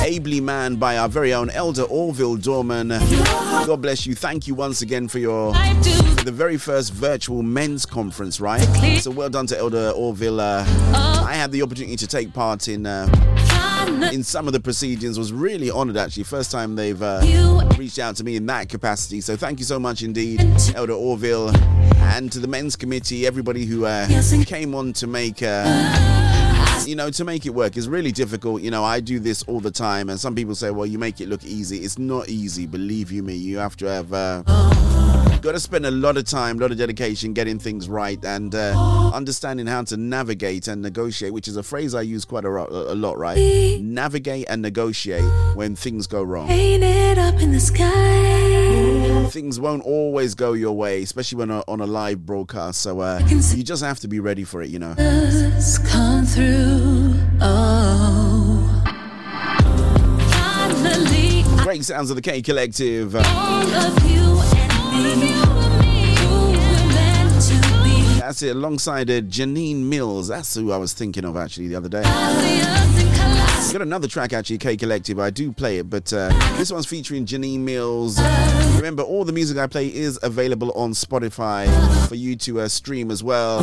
Ably 0.00 0.40
manned 0.40 0.80
by 0.80 0.96
our 0.96 1.08
very 1.08 1.34
own 1.34 1.50
Elder 1.50 1.82
Orville 1.82 2.36
Dorman. 2.36 2.88
God 2.88 3.82
bless 3.82 4.06
you. 4.06 4.14
Thank 4.14 4.46
you 4.46 4.54
once 4.54 4.82
again 4.82 5.08
for 5.08 5.18
your 5.18 5.52
for 5.54 6.24
the 6.24 6.32
very 6.32 6.56
first 6.56 6.92
virtual 6.92 7.42
men's 7.42 7.84
conference, 7.84 8.40
right? 8.40 8.60
So 9.00 9.10
well 9.10 9.28
done 9.28 9.46
to 9.48 9.58
Elder 9.58 9.92
Orville. 9.94 10.40
Uh, 10.40 10.64
I 11.26 11.34
had 11.34 11.52
the 11.52 11.62
opportunity 11.62 11.96
to 11.96 12.06
take 12.06 12.32
part 12.32 12.68
in 12.68 12.86
uh, 12.86 13.08
in 14.12 14.22
some 14.22 14.46
of 14.46 14.52
the 14.52 14.60
proceedings. 14.60 15.18
Was 15.18 15.32
really 15.32 15.70
honoured 15.70 15.96
actually. 15.96 16.24
First 16.24 16.50
time 16.50 16.74
they've 16.76 17.02
uh, 17.02 17.20
reached 17.76 17.98
out 17.98 18.16
to 18.16 18.24
me 18.24 18.36
in 18.36 18.46
that 18.46 18.68
capacity. 18.68 19.20
So 19.20 19.36
thank 19.36 19.58
you 19.58 19.64
so 19.64 19.78
much 19.78 20.02
indeed, 20.02 20.40
Elder 20.74 20.94
Orville, 20.94 21.50
and 21.98 22.32
to 22.32 22.38
the 22.38 22.48
men's 22.48 22.76
committee, 22.76 23.26
everybody 23.26 23.66
who 23.66 23.84
uh, 23.84 24.06
came 24.46 24.74
on 24.74 24.92
to 24.94 25.06
make. 25.06 25.42
Uh, 25.42 26.27
you 26.86 26.96
know, 26.96 27.10
to 27.10 27.24
make 27.24 27.46
it 27.46 27.50
work 27.50 27.76
is 27.76 27.88
really 27.88 28.12
difficult. 28.12 28.62
You 28.62 28.70
know, 28.70 28.84
I 28.84 29.00
do 29.00 29.18
this 29.18 29.42
all 29.44 29.60
the 29.60 29.70
time, 29.70 30.10
and 30.10 30.18
some 30.18 30.34
people 30.34 30.54
say, 30.54 30.70
well, 30.70 30.86
you 30.86 30.98
make 30.98 31.20
it 31.20 31.28
look 31.28 31.44
easy. 31.44 31.78
It's 31.78 31.98
not 31.98 32.28
easy, 32.28 32.66
believe 32.66 33.10
you 33.10 33.22
me. 33.22 33.34
You 33.34 33.58
have 33.58 33.76
to 33.78 33.86
have. 33.86 34.12
Uh, 34.12 35.27
Got 35.40 35.52
to 35.52 35.60
spend 35.60 35.86
a 35.86 35.90
lot 35.90 36.16
of 36.16 36.24
time, 36.24 36.58
a 36.58 36.60
lot 36.60 36.72
of 36.72 36.78
dedication 36.78 37.32
getting 37.32 37.60
things 37.60 37.88
right 37.88 38.22
and 38.24 38.52
uh, 38.54 39.10
understanding 39.14 39.66
how 39.68 39.82
to 39.84 39.96
navigate 39.96 40.66
and 40.66 40.82
negotiate, 40.82 41.32
which 41.32 41.46
is 41.46 41.56
a 41.56 41.62
phrase 41.62 41.94
I 41.94 42.02
use 42.02 42.24
quite 42.24 42.44
a, 42.44 42.48
a 42.48 42.94
lot, 42.96 43.18
right? 43.18 43.80
Navigate 43.80 44.46
and 44.48 44.60
negotiate 44.60 45.24
when 45.54 45.76
things 45.76 46.08
go 46.08 46.24
wrong. 46.24 46.48
It 46.50 47.18
up 47.18 47.40
in 47.40 47.52
the 47.52 47.60
sky. 47.60 49.28
Things 49.30 49.60
won't 49.60 49.84
always 49.84 50.34
go 50.34 50.54
your 50.54 50.72
way, 50.72 51.02
especially 51.02 51.38
when 51.38 51.50
uh, 51.52 51.62
on 51.68 51.80
a 51.80 51.86
live 51.86 52.26
broadcast. 52.26 52.80
So 52.80 53.00
uh, 53.00 53.20
you 53.28 53.62
just 53.62 53.82
have 53.84 54.00
to 54.00 54.08
be 54.08 54.18
ready 54.18 54.42
for 54.42 54.60
it, 54.60 54.70
you 54.70 54.80
know. 54.80 54.94
Come 55.86 56.26
through. 56.26 57.14
Oh. 57.40 58.84
Great 61.62 61.84
sounds 61.84 62.10
of 62.10 62.16
the 62.16 62.22
K 62.22 62.42
Collective. 62.42 63.14
all 63.14 63.22
of 63.22 64.10
you 64.10 64.57
That's 68.20 68.42
it, 68.42 68.54
alongside 68.54 69.10
uh, 69.10 69.22
Janine 69.22 69.84
Mills. 69.84 70.28
That's 70.28 70.54
who 70.54 70.70
I 70.70 70.76
was 70.76 70.92
thinking 70.92 71.24
of 71.24 71.36
actually 71.36 71.68
the 71.68 71.76
other 71.76 71.88
day. 71.88 72.02
We've 73.68 73.72
got 73.72 73.82
another 73.82 74.06
track 74.06 74.32
actually, 74.32 74.58
K 74.58 74.76
Collective. 74.76 75.18
I 75.18 75.30
do 75.30 75.50
play 75.50 75.78
it, 75.78 75.90
but 75.90 76.12
uh, 76.12 76.28
this 76.56 76.70
one's 76.70 76.86
featuring 76.86 77.26
Janine 77.26 77.60
Mills. 77.60 78.20
Remember, 78.76 79.02
all 79.02 79.24
the 79.24 79.32
music 79.32 79.56
I 79.58 79.66
play 79.66 79.86
is 79.92 80.18
available 80.22 80.72
on 80.72 80.92
Spotify 80.92 81.66
for 82.06 82.14
you 82.14 82.36
to 82.36 82.60
uh, 82.60 82.68
stream 82.68 83.10
as 83.10 83.24
well. 83.24 83.60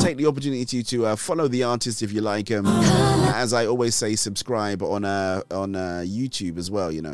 Take 0.00 0.16
the 0.16 0.26
opportunity 0.26 0.82
to 0.82 1.06
uh, 1.06 1.16
follow 1.16 1.46
the 1.48 1.62
artist 1.62 2.02
if 2.02 2.12
you 2.12 2.20
like 2.20 2.46
them. 2.46 2.66
As 2.66 3.52
I 3.52 3.66
always 3.66 3.94
say, 3.94 4.16
subscribe 4.16 4.82
on 4.82 5.04
uh, 5.04 5.42
on 5.50 5.76
uh, 5.76 6.04
YouTube 6.04 6.58
as 6.58 6.70
well. 6.70 6.90
You 6.90 7.02
know, 7.02 7.12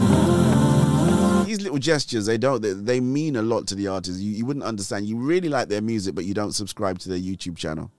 these 1.57 1.64
little 1.64 1.78
gestures 1.78 2.26
they 2.26 2.38
don't 2.38 2.61
they, 2.61 2.72
they 2.72 3.00
mean 3.00 3.36
a 3.36 3.42
lot 3.42 3.66
to 3.68 3.74
the 3.74 3.88
artist. 3.88 4.20
You, 4.20 4.30
you 4.30 4.46
wouldn't 4.46 4.64
understand. 4.64 5.07
You 5.07 5.16
really 5.16 5.48
like 5.48 5.68
their 5.68 5.80
music, 5.82 6.14
but 6.14 6.24
you 6.24 6.34
don't 6.34 6.52
subscribe 6.52 6.98
to 7.00 7.09
their 7.09 7.18
YouTube 7.18 7.57
channel. 7.57 7.90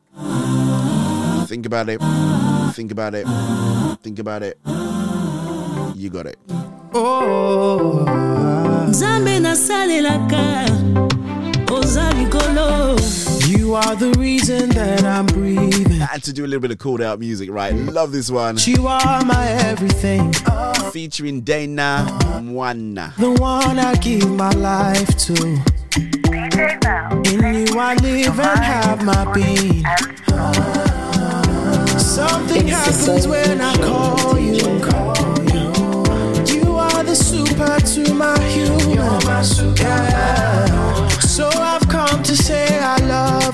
Think 1.47 1.65
about 1.65 1.89
it. 1.89 1.99
Think 2.73 2.91
about 2.91 3.15
it. 3.15 3.25
Think 4.01 4.19
about 4.19 4.43
it. 4.43 4.57
You 5.95 6.09
got 6.09 6.27
it. 6.27 6.37
likolo 12.17 13.26
You 13.67 13.75
are 13.75 13.97
the 13.97 14.11
reason 14.11 14.69
that 14.69 15.03
I'm 15.03 15.25
breathing. 15.25 16.01
I 16.01 16.05
Had 16.05 16.23
to 16.23 16.31
do 16.31 16.45
a 16.45 16.47
little 16.47 16.61
bit 16.61 16.71
of 16.71 16.77
called 16.77 17.01
out 17.01 17.19
music, 17.19 17.49
right? 17.51 17.75
Love 17.75 18.13
this 18.13 18.31
one. 18.31 18.55
You 18.61 18.87
are 18.87 19.25
my 19.25 19.45
everything. 19.45 20.31
Featuring 20.93 21.41
Dana 21.41 22.07
Mwana. 22.39 23.13
The 23.17 23.29
one 23.31 23.77
I 23.77 23.95
give 23.95 24.31
my 24.31 24.51
life 24.51 25.17
to. 25.17 25.33
In 27.35 27.67
you 27.67 27.77
I 27.77 27.95
live 27.95 28.39
and 28.39 28.59
have 28.63 29.03
my 29.03 29.33
being. 29.33 29.83
Something 31.99 32.69
happens 32.69 33.27
when 33.27 33.59
I 33.59 33.75
call 33.83 34.39
you. 34.39 34.55
You 36.55 36.71
are 36.77 37.03
the 37.03 37.13
super 37.13 37.77
to 37.81 38.13
my 38.13 38.39
human. 38.45 38.91
Yeah. 39.75 41.07
So 41.19 41.49
I've 41.49 41.87
come 41.89 42.23
to 42.23 42.35
say 42.35 42.79
I 42.79 42.97
love 43.05 43.46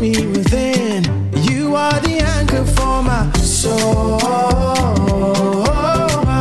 me 0.00 0.26
within. 0.26 1.04
You 1.42 1.74
are 1.74 1.98
the 2.00 2.20
anchor 2.36 2.64
for 2.64 3.02
my 3.02 3.30
soul. 3.32 4.20
Are 4.22 4.94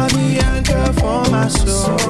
the 0.09 0.39
anchor 0.43 0.93
for 0.93 1.29
my 1.31 1.47
soul. 1.47 2.00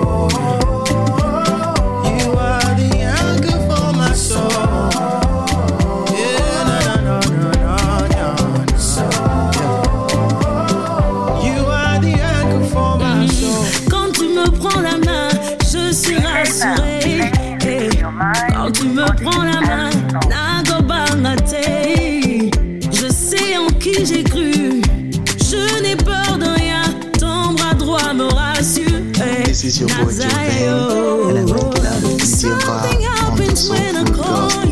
This 29.62 29.80
is 29.80 29.82
your 29.82 29.89
boy. 29.89 30.12
Joe 30.12 31.30
and 31.30 31.38
I 31.38 31.53
wrote 31.53 31.76
down 31.76 32.01
DJ 32.01 32.22
Something 32.26 32.49
Vibe 32.49 32.68
on 32.68 32.82
the 32.82 33.05
happens 33.05 33.68
Soul 33.68 33.76
when 33.76 33.95
I 33.95 34.03
Food 34.05 34.16
call 34.16 34.70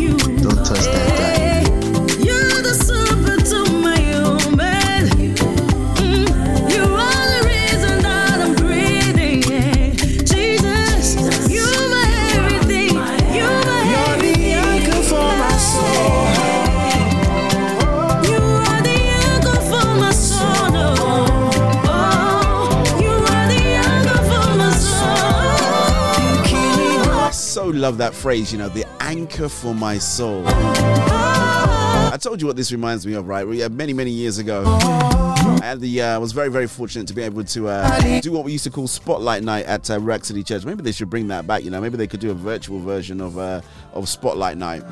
love 27.89 27.97
that 27.97 28.13
phrase, 28.13 28.51
you 28.51 28.59
know, 28.59 28.69
the 28.69 28.85
anchor 28.99 29.49
for 29.49 29.73
my 29.73 29.97
soul. 29.97 30.43
I 30.45 32.17
told 32.21 32.39
you 32.39 32.45
what 32.45 32.55
this 32.55 32.71
reminds 32.71 33.03
me 33.07 33.13
of, 33.13 33.27
right? 33.27 33.47
Many, 33.71 33.93
many 33.93 34.11
years 34.11 34.37
ago. 34.37 35.28
I 35.61 35.65
had 35.65 35.81
the 35.81 36.01
uh, 36.01 36.19
was 36.19 36.31
very, 36.31 36.49
very 36.49 36.67
fortunate 36.67 37.07
to 37.07 37.13
be 37.13 37.21
able 37.21 37.43
to 37.43 37.67
uh, 37.67 38.19
do 38.21 38.31
what 38.31 38.45
we 38.45 38.53
used 38.53 38.63
to 38.63 38.69
call 38.69 38.87
Spotlight 38.87 39.43
Night 39.43 39.65
at 39.65 39.89
uh, 39.89 39.99
Rack 39.99 40.23
City 40.23 40.43
Church. 40.43 40.63
Maybe 40.63 40.81
they 40.81 40.93
should 40.93 41.09
bring 41.09 41.27
that 41.27 41.47
back. 41.47 41.63
You 41.63 41.71
know, 41.71 41.81
maybe 41.81 41.97
they 41.97 42.07
could 42.07 42.21
do 42.21 42.31
a 42.31 42.33
virtual 42.33 42.79
version 42.79 43.19
of 43.19 43.37
uh, 43.37 43.61
of 43.93 44.07
Spotlight 44.07 44.57
Night. 44.57 44.83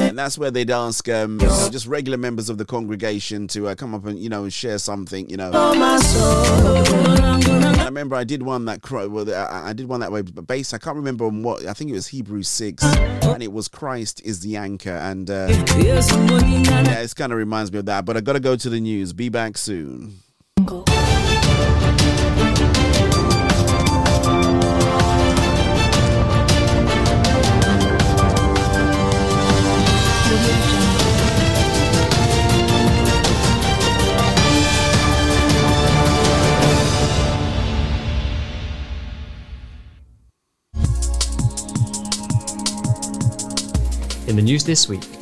And 0.00 0.18
that's 0.18 0.38
where 0.38 0.50
they'd 0.50 0.70
ask 0.70 1.08
um, 1.08 1.40
you 1.40 1.46
know, 1.46 1.68
just 1.70 1.86
regular 1.86 2.16
members 2.16 2.48
of 2.48 2.58
the 2.58 2.64
congregation 2.64 3.48
to 3.48 3.68
uh, 3.68 3.74
come 3.74 3.94
up 3.94 4.06
and 4.06 4.18
you 4.18 4.28
know 4.28 4.44
and 4.44 4.52
share 4.52 4.78
something. 4.78 5.28
You 5.28 5.36
know, 5.36 5.50
I 5.52 5.74
remember 7.84 8.16
I 8.16 8.24
did 8.24 8.42
one 8.42 8.64
that 8.66 8.88
well, 8.90 9.34
I 9.34 9.72
did 9.72 9.88
one 9.88 10.00
that 10.00 10.12
way, 10.12 10.22
but 10.22 10.46
based 10.46 10.74
I 10.74 10.78
can't 10.78 10.96
remember 10.96 11.24
on 11.24 11.42
what 11.42 11.66
I 11.66 11.72
think 11.72 11.90
it 11.90 11.94
was 11.94 12.08
Hebrews 12.08 12.48
six, 12.48 12.84
and 12.84 13.42
it 13.42 13.52
was 13.52 13.68
Christ 13.68 14.22
is 14.24 14.40
the 14.40 14.56
anchor, 14.56 14.90
and 14.90 15.28
uh, 15.28 15.48
yeah, 15.76 17.00
it 17.00 17.16
kind 17.16 17.32
of 17.32 17.38
reminds 17.38 17.72
me 17.72 17.78
of 17.78 17.86
that. 17.86 18.04
But 18.04 18.16
I 18.16 18.20
got 18.20 18.34
to 18.34 18.40
go 18.40 18.56
to 18.56 18.70
the 18.70 18.80
news. 18.80 19.07
Be 19.14 19.28
back 19.30 19.58
soon. 19.58 20.14
In 44.28 44.36
the 44.36 44.42
news 44.42 44.64
this 44.64 44.88
week, 44.88 45.17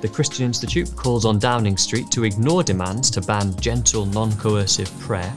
the 0.00 0.08
Christian 0.08 0.46
Institute 0.46 0.94
calls 0.96 1.26
on 1.26 1.38
Downing 1.38 1.76
Street 1.76 2.10
to 2.12 2.24
ignore 2.24 2.62
demands 2.62 3.10
to 3.10 3.20
ban 3.20 3.54
gentle, 3.60 4.06
non 4.06 4.34
coercive 4.38 4.90
prayer. 5.00 5.34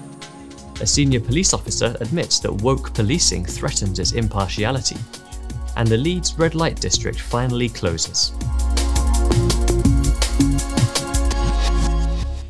A 0.80 0.88
senior 0.88 1.20
police 1.20 1.54
officer 1.54 1.96
admits 2.00 2.40
that 2.40 2.52
woke 2.52 2.94
policing 2.94 3.46
threatens 3.46 4.00
its 4.00 4.14
impartiality. 4.14 4.98
And 5.76 5.88
the 5.88 5.98
Leeds 5.98 6.38
red 6.38 6.56
light 6.56 6.80
district 6.80 7.20
finally 7.20 7.68
closes. 7.68 8.32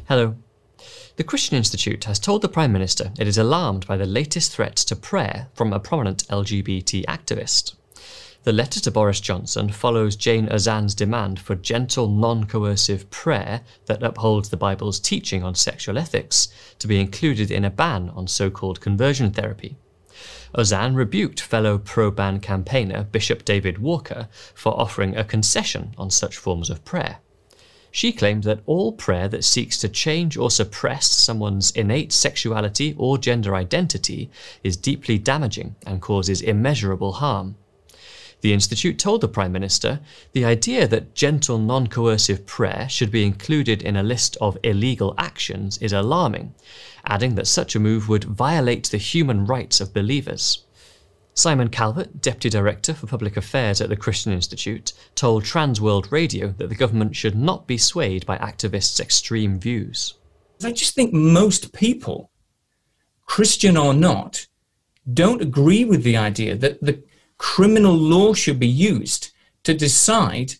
Hello. 0.07 0.35
The 1.15 1.23
Christian 1.23 1.57
Institute 1.57 2.03
has 2.05 2.19
told 2.19 2.41
the 2.41 2.49
Prime 2.49 2.71
Minister 2.71 3.11
it 3.19 3.27
is 3.27 3.37
alarmed 3.37 3.87
by 3.87 3.97
the 3.97 4.05
latest 4.05 4.51
threats 4.51 4.83
to 4.85 4.95
prayer 4.95 5.47
from 5.53 5.73
a 5.73 5.79
prominent 5.79 6.27
LGBT 6.27 7.05
activist. 7.05 7.75
The 8.43 8.51
letter 8.51 8.81
to 8.81 8.91
Boris 8.91 9.21
Johnson 9.21 9.69
follows 9.71 10.17
Jayne 10.17 10.49
Ozanne's 10.51 10.93
demand 10.93 11.39
for 11.39 11.55
gentle, 11.55 12.09
non 12.09 12.43
coercive 12.43 13.09
prayer 13.09 13.61
that 13.85 14.03
upholds 14.03 14.49
the 14.49 14.57
Bible's 14.57 14.99
teaching 14.99 15.43
on 15.43 15.55
sexual 15.55 15.97
ethics 15.97 16.49
to 16.79 16.87
be 16.87 16.99
included 16.99 17.49
in 17.49 17.63
a 17.63 17.69
ban 17.69 18.09
on 18.09 18.27
so 18.27 18.49
called 18.49 18.81
conversion 18.81 19.31
therapy. 19.31 19.77
Ozanne 20.53 20.93
rebuked 20.93 21.39
fellow 21.39 21.77
pro 21.77 22.11
ban 22.11 22.41
campaigner 22.41 23.05
Bishop 23.05 23.45
David 23.45 23.77
Walker 23.77 24.27
for 24.53 24.77
offering 24.77 25.15
a 25.15 25.23
concession 25.23 25.95
on 25.97 26.09
such 26.09 26.35
forms 26.35 26.69
of 26.69 26.83
prayer. 26.83 27.19
She 27.91 28.11
claimed 28.11 28.43
that 28.43 28.59
all 28.65 28.91
prayer 28.91 29.29
that 29.29 29.45
seeks 29.45 29.77
to 29.77 29.87
change 29.87 30.35
or 30.35 30.51
suppress 30.51 31.09
someone's 31.09 31.71
innate 31.71 32.11
sexuality 32.11 32.93
or 32.97 33.17
gender 33.17 33.55
identity 33.55 34.29
is 34.65 34.75
deeply 34.75 35.17
damaging 35.17 35.77
and 35.85 36.01
causes 36.01 36.41
immeasurable 36.41 37.13
harm. 37.13 37.55
The 38.43 38.51
Institute 38.51 38.99
told 38.99 39.21
the 39.21 39.29
Prime 39.29 39.53
Minister 39.53 40.01
the 40.33 40.43
idea 40.43 40.85
that 40.89 41.15
gentle, 41.15 41.57
non 41.57 41.87
coercive 41.87 42.45
prayer 42.45 42.87
should 42.89 43.09
be 43.09 43.25
included 43.25 43.81
in 43.81 43.95
a 43.95 44.03
list 44.03 44.35
of 44.41 44.57
illegal 44.63 45.15
actions 45.17 45.77
is 45.77 45.93
alarming, 45.93 46.53
adding 47.05 47.35
that 47.35 47.47
such 47.47 47.73
a 47.73 47.79
move 47.79 48.09
would 48.09 48.25
violate 48.25 48.83
the 48.87 48.97
human 48.97 49.45
rights 49.45 49.79
of 49.79 49.93
believers. 49.93 50.65
Simon 51.33 51.69
Calvert, 51.69 52.21
Deputy 52.21 52.49
Director 52.49 52.93
for 52.93 53.07
Public 53.07 53.37
Affairs 53.37 53.79
at 53.79 53.87
the 53.87 53.95
Christian 53.95 54.33
Institute, 54.33 54.91
told 55.15 55.45
Trans 55.45 55.79
World 55.79 56.11
Radio 56.11 56.49
that 56.57 56.67
the 56.67 56.75
government 56.75 57.15
should 57.15 57.37
not 57.37 57.65
be 57.65 57.77
swayed 57.77 58.25
by 58.25 58.37
activists' 58.39 58.99
extreme 58.99 59.57
views. 59.57 60.15
I 60.61 60.73
just 60.73 60.95
think 60.95 61.13
most 61.13 61.71
people, 61.71 62.29
Christian 63.25 63.77
or 63.77 63.93
not, 63.93 64.47
don't 65.13 65.41
agree 65.41 65.85
with 65.85 66.03
the 66.03 66.17
idea 66.17 66.57
that 66.57 66.81
the 66.81 67.03
criminal 67.43 67.93
law 67.93 68.33
should 68.33 68.57
be 68.57 68.65
used 68.65 69.31
to 69.63 69.73
decide 69.73 70.53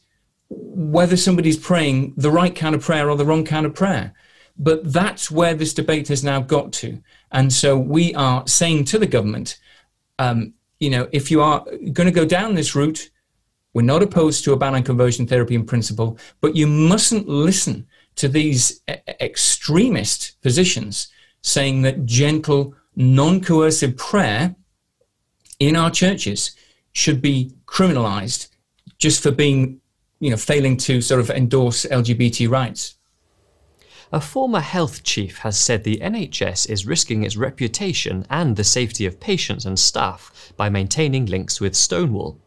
whether 0.50 1.16
somebody's 1.16 1.58
praying 1.58 2.14
the 2.18 2.30
right 2.30 2.54
kind 2.54 2.76
of 2.76 2.82
prayer 2.82 3.10
or 3.10 3.16
the 3.16 3.26
wrong 3.26 3.46
kind 3.46 3.66
of 3.66 3.74
prayer. 3.74 4.14
But 4.58 4.92
that's 4.92 5.32
where 5.32 5.54
this 5.54 5.74
debate 5.74 6.10
has 6.10 6.26
now 6.26 6.42
got 6.42 6.74
to. 6.74 7.02
And 7.32 7.54
so 7.54 7.78
we 7.78 8.14
are 8.16 8.46
saying 8.48 8.84
to 8.86 9.00
the 9.00 9.08
government, 9.08 9.60
um, 10.20 10.56
you 10.78 10.90
know, 10.90 11.08
if 11.14 11.32
you 11.32 11.42
are 11.42 11.64
going 11.94 12.06
to 12.06 12.12
go 12.12 12.26
down 12.26 12.54
this 12.54 12.76
route, 12.76 13.10
we're 13.74 13.84
not 13.84 14.04
opposed 14.04 14.44
to 14.44 14.52
a 14.52 14.58
ban 14.58 14.76
on 14.76 14.84
conversion 14.84 15.26
therapy 15.26 15.56
in 15.56 15.66
principle, 15.66 16.20
but 16.42 16.54
you 16.54 16.68
mustn't 16.68 17.30
listen 17.30 17.88
to 18.18 18.28
these 18.28 18.82
e- 18.92 18.96
extremist 19.22 20.40
positions 20.42 21.08
saying 21.42 21.84
that 21.84 22.06
gentle, 22.06 22.76
non 22.98 23.40
coercive 23.40 23.96
prayer 23.96 24.54
in 25.60 25.78
our 25.78 25.90
churches 25.90 26.58
should 26.94 27.22
be 27.22 27.52
criminalized 27.66 28.50
just 28.98 29.22
for 29.22 29.32
being, 29.32 29.82
you 30.20 30.30
know, 30.30 30.38
failing 30.38 30.78
to 30.78 31.02
sort 31.02 31.20
of 31.20 31.30
endorse 31.30 31.86
LGBT 31.86 32.50
rights. 32.50 32.96
A 34.12 34.22
former 34.22 34.60
health 34.60 35.04
chief 35.04 35.40
has 35.40 35.60
said 35.60 35.84
the 35.84 35.98
NHS 35.98 36.70
is 36.70 36.86
risking 36.86 37.24
its 37.24 37.36
reputation 37.36 38.28
and 38.30 38.56
the 38.56 38.64
safety 38.64 39.08
of 39.08 39.20
patients 39.20 39.66
and 39.66 39.80
staff 39.80 40.54
by 40.56 40.70
maintaining 40.70 41.26
links 41.26 41.60
with 41.60 41.76
Stonewall. 41.76 42.40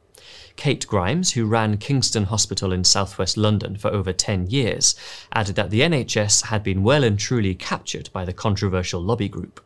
Kate 0.54 0.86
Grimes, 0.86 1.32
who 1.32 1.44
ran 1.44 1.76
Kingston 1.76 2.24
Hospital 2.24 2.72
in 2.72 2.84
southwest 2.84 3.36
London 3.36 3.76
for 3.76 3.88
over 3.92 4.12
10 4.12 4.46
years, 4.46 4.94
added 5.32 5.56
that 5.56 5.70
the 5.70 5.80
NHS 5.80 6.46
had 6.46 6.62
been 6.62 6.84
well 6.84 7.02
and 7.02 7.18
truly 7.18 7.54
captured 7.54 8.10
by 8.12 8.24
the 8.24 8.32
controversial 8.32 9.00
lobby 9.00 9.28
group. 9.28 9.60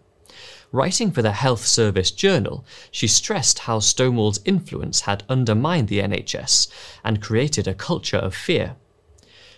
Writing 0.73 1.11
for 1.11 1.21
the 1.21 1.33
Health 1.33 1.67
Service 1.67 2.13
Journal, 2.13 2.65
she 2.93 3.09
stressed 3.09 3.61
how 3.61 3.81
Stonewall's 3.81 4.39
influence 4.45 5.01
had 5.01 5.25
undermined 5.29 5.89
the 5.89 5.99
NHS 5.99 6.69
and 7.03 7.21
created 7.21 7.67
a 7.67 7.75
culture 7.75 8.19
of 8.19 8.37
fear. 8.37 8.77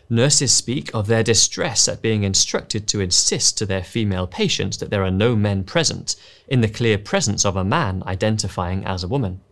Nurses 0.08 0.52
speak 0.52 0.90
of 0.94 1.08
their 1.08 1.22
distress 1.22 1.86
at 1.86 2.00
being 2.00 2.24
instructed 2.24 2.86
to 2.88 3.00
insist 3.00 3.58
to 3.58 3.66
their 3.66 3.84
female 3.84 4.26
patients 4.26 4.78
that 4.78 4.88
there 4.88 5.04
are 5.04 5.10
no 5.10 5.36
men 5.36 5.64
present, 5.64 6.16
in 6.48 6.62
the 6.62 6.68
clear 6.68 6.96
presence 6.96 7.44
of 7.44 7.56
a 7.56 7.64
man 7.64 8.02
identifying 8.06 8.82
as 8.86 9.04
a 9.04 9.08
woman. 9.08 9.42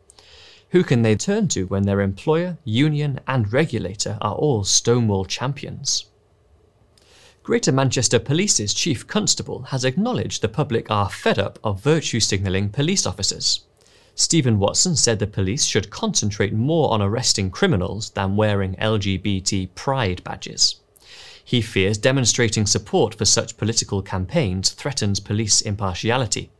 Who 0.70 0.82
can 0.82 1.02
they 1.02 1.14
turn 1.14 1.48
to 1.48 1.64
when 1.64 1.82
their 1.82 2.00
employer, 2.00 2.56
union, 2.64 3.20
and 3.26 3.52
regulator 3.52 4.16
are 4.22 4.34
all 4.34 4.64
Stonewall 4.64 5.26
champions? 5.26 6.06
Greater 7.50 7.72
Manchester 7.72 8.20
Police's 8.20 8.72
Chief 8.72 9.04
Constable 9.08 9.62
has 9.62 9.84
acknowledged 9.84 10.40
the 10.40 10.46
public 10.48 10.88
are 10.88 11.10
fed 11.10 11.36
up 11.36 11.58
of 11.64 11.82
virtue 11.82 12.20
signalling 12.20 12.68
police 12.68 13.04
officers. 13.06 13.64
Stephen 14.14 14.60
Watson 14.60 14.94
said 14.94 15.18
the 15.18 15.26
police 15.26 15.64
should 15.64 15.90
concentrate 15.90 16.52
more 16.52 16.92
on 16.92 17.02
arresting 17.02 17.50
criminals 17.50 18.10
than 18.10 18.36
wearing 18.36 18.76
LGBT 18.76 19.74
pride 19.74 20.22
badges. 20.22 20.76
He 21.44 21.60
fears 21.60 21.98
demonstrating 21.98 22.66
support 22.66 23.16
for 23.16 23.24
such 23.24 23.56
political 23.56 24.00
campaigns 24.00 24.70
threatens 24.70 25.18
police 25.18 25.60
impartiality. 25.60 26.52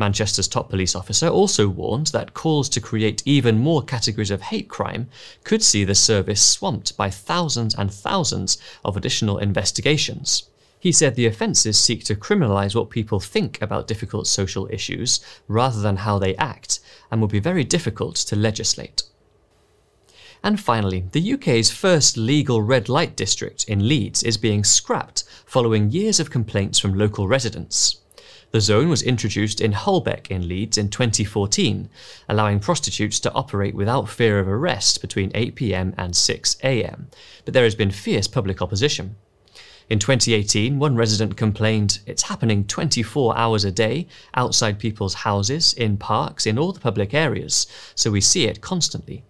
Manchester's 0.00 0.48
top 0.48 0.70
police 0.70 0.96
officer 0.96 1.28
also 1.28 1.68
warned 1.68 2.08
that 2.08 2.34
calls 2.34 2.68
to 2.70 2.80
create 2.80 3.22
even 3.24 3.58
more 3.58 3.82
categories 3.82 4.32
of 4.32 4.40
hate 4.40 4.68
crime 4.68 5.08
could 5.44 5.62
see 5.62 5.84
the 5.84 5.94
service 5.94 6.42
swamped 6.42 6.96
by 6.96 7.10
thousands 7.10 7.74
and 7.74 7.92
thousands 7.92 8.58
of 8.84 8.96
additional 8.96 9.38
investigations. 9.38 10.48
He 10.80 10.90
said 10.90 11.14
the 11.14 11.26
offences 11.26 11.78
seek 11.78 12.02
to 12.04 12.14
criminalise 12.14 12.74
what 12.74 12.88
people 12.88 13.20
think 13.20 13.60
about 13.60 13.86
difficult 13.86 14.26
social 14.26 14.66
issues 14.72 15.20
rather 15.46 15.82
than 15.82 15.98
how 15.98 16.18
they 16.18 16.34
act, 16.36 16.80
and 17.10 17.20
will 17.20 17.28
be 17.28 17.38
very 17.38 17.64
difficult 17.64 18.16
to 18.16 18.34
legislate. 18.34 19.02
And 20.42 20.58
finally, 20.58 21.04
the 21.12 21.34
UK's 21.34 21.70
first 21.70 22.16
legal 22.16 22.62
red 22.62 22.88
light 22.88 23.14
district 23.14 23.64
in 23.68 23.86
Leeds 23.86 24.22
is 24.22 24.38
being 24.38 24.64
scrapped 24.64 25.24
following 25.44 25.90
years 25.90 26.18
of 26.18 26.30
complaints 26.30 26.78
from 26.78 26.94
local 26.94 27.28
residents. 27.28 28.00
The 28.52 28.60
zone 28.60 28.88
was 28.88 29.02
introduced 29.02 29.60
in 29.60 29.72
Holbeck 29.72 30.28
in 30.28 30.48
Leeds 30.48 30.76
in 30.76 30.88
2014, 30.88 31.88
allowing 32.28 32.58
prostitutes 32.58 33.20
to 33.20 33.32
operate 33.32 33.76
without 33.76 34.08
fear 34.08 34.40
of 34.40 34.48
arrest 34.48 35.00
between 35.00 35.30
8pm 35.30 35.94
and 35.96 36.14
6am, 36.14 37.04
but 37.44 37.54
there 37.54 37.62
has 37.62 37.76
been 37.76 37.92
fierce 37.92 38.26
public 38.26 38.60
opposition. 38.60 39.14
In 39.88 40.00
2018, 40.00 40.80
one 40.80 40.96
resident 40.96 41.36
complained, 41.36 42.00
It's 42.06 42.24
happening 42.24 42.64
24 42.64 43.38
hours 43.38 43.64
a 43.64 43.70
day, 43.70 44.08
outside 44.34 44.80
people's 44.80 45.14
houses, 45.14 45.72
in 45.72 45.96
parks, 45.96 46.44
in 46.44 46.58
all 46.58 46.72
the 46.72 46.80
public 46.80 47.14
areas, 47.14 47.68
so 47.94 48.10
we 48.10 48.20
see 48.20 48.46
it 48.46 48.60
constantly. 48.60 49.22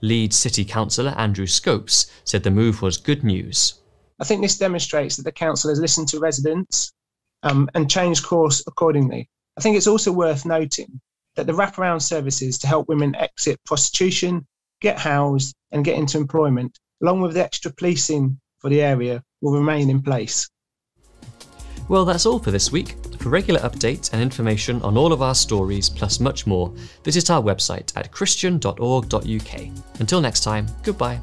Leeds 0.00 0.36
City 0.36 0.64
Councillor 0.64 1.14
Andrew 1.16 1.46
Scopes 1.46 2.06
said 2.22 2.44
the 2.44 2.50
move 2.52 2.80
was 2.80 2.96
good 2.96 3.24
news. 3.24 3.80
I 4.20 4.24
think 4.24 4.40
this 4.40 4.56
demonstrates 4.56 5.16
that 5.16 5.24
the 5.24 5.32
council 5.32 5.68
has 5.68 5.80
listened 5.80 6.06
to 6.08 6.20
residents 6.20 6.92
um, 7.46 7.70
and 7.74 7.90
change 7.90 8.22
course 8.22 8.62
accordingly. 8.66 9.28
I 9.56 9.60
think 9.60 9.76
it's 9.76 9.86
also 9.86 10.12
worth 10.12 10.44
noting 10.44 11.00
that 11.36 11.46
the 11.46 11.52
wraparound 11.52 12.02
services 12.02 12.58
to 12.58 12.66
help 12.66 12.88
women 12.88 13.14
exit 13.14 13.60
prostitution, 13.64 14.46
get 14.80 14.98
housed, 14.98 15.54
and 15.70 15.84
get 15.84 15.98
into 15.98 16.18
employment, 16.18 16.78
along 17.02 17.20
with 17.20 17.34
the 17.34 17.44
extra 17.44 17.72
policing 17.72 18.38
for 18.58 18.70
the 18.70 18.82
area, 18.82 19.22
will 19.40 19.52
remain 19.52 19.90
in 19.90 20.02
place. 20.02 20.48
Well, 21.88 22.04
that's 22.04 22.26
all 22.26 22.40
for 22.40 22.50
this 22.50 22.72
week. 22.72 22.96
For 23.20 23.28
regular 23.28 23.60
updates 23.60 24.12
and 24.12 24.20
information 24.20 24.82
on 24.82 24.96
all 24.96 25.12
of 25.12 25.22
our 25.22 25.34
stories, 25.34 25.88
plus 25.88 26.18
much 26.18 26.46
more, 26.46 26.74
visit 27.04 27.30
our 27.30 27.42
website 27.42 27.96
at 27.96 28.10
christian.org.uk. 28.10 29.60
Until 30.00 30.20
next 30.20 30.40
time, 30.40 30.66
goodbye. 30.82 31.20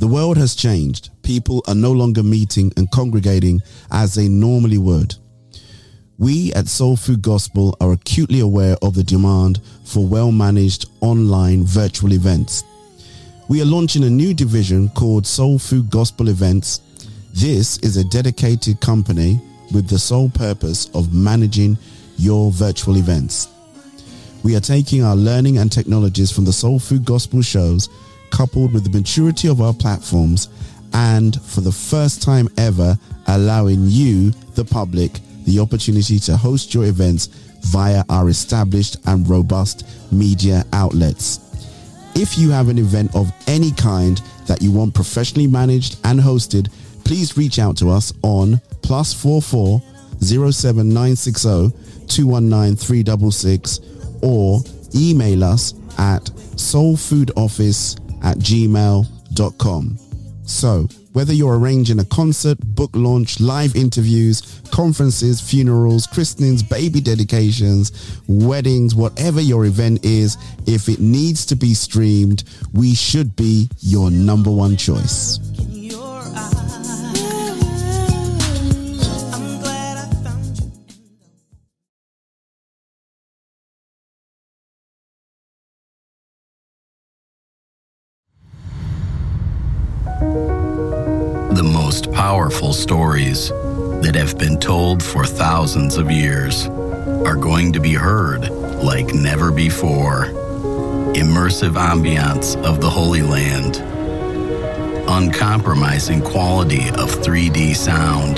The 0.00 0.08
world 0.08 0.38
has 0.38 0.54
changed. 0.54 1.10
People 1.22 1.62
are 1.68 1.74
no 1.74 1.92
longer 1.92 2.22
meeting 2.22 2.72
and 2.78 2.90
congregating 2.90 3.60
as 3.90 4.14
they 4.14 4.28
normally 4.28 4.78
would. 4.78 5.14
We 6.16 6.54
at 6.54 6.68
Soul 6.68 6.96
Food 6.96 7.20
Gospel 7.20 7.76
are 7.82 7.92
acutely 7.92 8.40
aware 8.40 8.78
of 8.80 8.94
the 8.94 9.04
demand 9.04 9.60
for 9.84 10.06
well-managed 10.06 10.86
online 11.02 11.64
virtual 11.64 12.14
events. 12.14 12.64
We 13.50 13.60
are 13.60 13.66
launching 13.66 14.04
a 14.04 14.08
new 14.08 14.32
division 14.32 14.88
called 14.88 15.26
Soul 15.26 15.58
Food 15.58 15.90
Gospel 15.90 16.30
Events. 16.30 16.80
This 17.34 17.76
is 17.80 17.98
a 17.98 18.04
dedicated 18.04 18.80
company 18.80 19.38
with 19.70 19.86
the 19.86 19.98
sole 19.98 20.30
purpose 20.30 20.88
of 20.94 21.12
managing 21.12 21.76
your 22.16 22.50
virtual 22.52 22.96
events. 22.96 23.48
We 24.42 24.56
are 24.56 24.60
taking 24.60 25.02
our 25.04 25.14
learning 25.14 25.58
and 25.58 25.70
technologies 25.70 26.32
from 26.32 26.46
the 26.46 26.54
Soul 26.54 26.78
Food 26.78 27.04
Gospel 27.04 27.42
shows 27.42 27.90
coupled 28.30 28.72
with 28.72 28.84
the 28.84 28.98
maturity 28.98 29.48
of 29.48 29.60
our 29.60 29.74
platforms 29.74 30.48
and 30.92 31.40
for 31.42 31.60
the 31.60 31.72
first 31.72 32.22
time 32.22 32.48
ever 32.56 32.98
allowing 33.28 33.80
you, 33.82 34.30
the 34.54 34.64
public, 34.64 35.12
the 35.44 35.58
opportunity 35.58 36.18
to 36.18 36.36
host 36.36 36.74
your 36.74 36.84
events 36.84 37.26
via 37.62 38.02
our 38.08 38.28
established 38.28 38.96
and 39.06 39.28
robust 39.28 39.86
media 40.12 40.64
outlets. 40.72 41.40
If 42.14 42.38
you 42.38 42.50
have 42.50 42.68
an 42.68 42.78
event 42.78 43.14
of 43.14 43.30
any 43.46 43.70
kind 43.72 44.20
that 44.46 44.62
you 44.62 44.72
want 44.72 44.94
professionally 44.94 45.46
managed 45.46 45.98
and 46.04 46.18
hosted, 46.18 46.70
please 47.04 47.36
reach 47.36 47.58
out 47.58 47.76
to 47.78 47.90
us 47.90 48.12
on 48.22 48.60
plus 48.82 49.12
four 49.12 49.40
four 49.40 49.82
zero 50.22 50.50
seven 50.50 50.88
nine 50.88 51.16
six 51.16 51.42
zero 51.42 51.72
two 52.08 52.26
one 52.26 52.48
nine 52.48 52.74
three 52.74 53.02
double 53.02 53.30
six 53.30 53.80
or 54.22 54.60
email 54.94 55.44
us 55.44 55.74
at 55.98 56.24
soulfoodoffice 56.56 57.99
at 58.22 58.38
gmail.com. 58.38 59.98
So, 60.44 60.88
whether 61.12 61.32
you're 61.32 61.58
arranging 61.58 62.00
a 62.00 62.04
concert, 62.04 62.58
book 62.60 62.90
launch, 62.94 63.40
live 63.40 63.76
interviews, 63.76 64.60
conferences, 64.70 65.40
funerals, 65.40 66.06
christenings, 66.06 66.62
baby 66.62 67.00
dedications, 67.00 68.20
weddings, 68.26 68.94
whatever 68.94 69.40
your 69.40 69.66
event 69.66 70.04
is, 70.04 70.36
if 70.66 70.88
it 70.88 71.00
needs 71.00 71.46
to 71.46 71.56
be 71.56 71.74
streamed, 71.74 72.44
we 72.72 72.94
should 72.94 73.36
be 73.36 73.68
your 73.80 74.10
number 74.10 74.50
one 74.50 74.76
choice. 74.76 75.38
Powerful 92.20 92.74
stories 92.74 93.48
that 94.02 94.12
have 94.14 94.36
been 94.36 94.60
told 94.60 95.02
for 95.02 95.24
thousands 95.24 95.96
of 95.96 96.10
years 96.10 96.66
are 97.24 97.34
going 97.34 97.72
to 97.72 97.80
be 97.80 97.94
heard 97.94 98.50
like 98.82 99.14
never 99.14 99.50
before. 99.50 100.26
Immersive 101.14 101.76
ambiance 101.78 102.62
of 102.62 102.82
the 102.82 102.90
Holy 102.90 103.22
Land, 103.22 103.76
uncompromising 105.08 106.20
quality 106.20 106.88
of 106.90 107.08
3D 107.08 107.74
sound, 107.74 108.36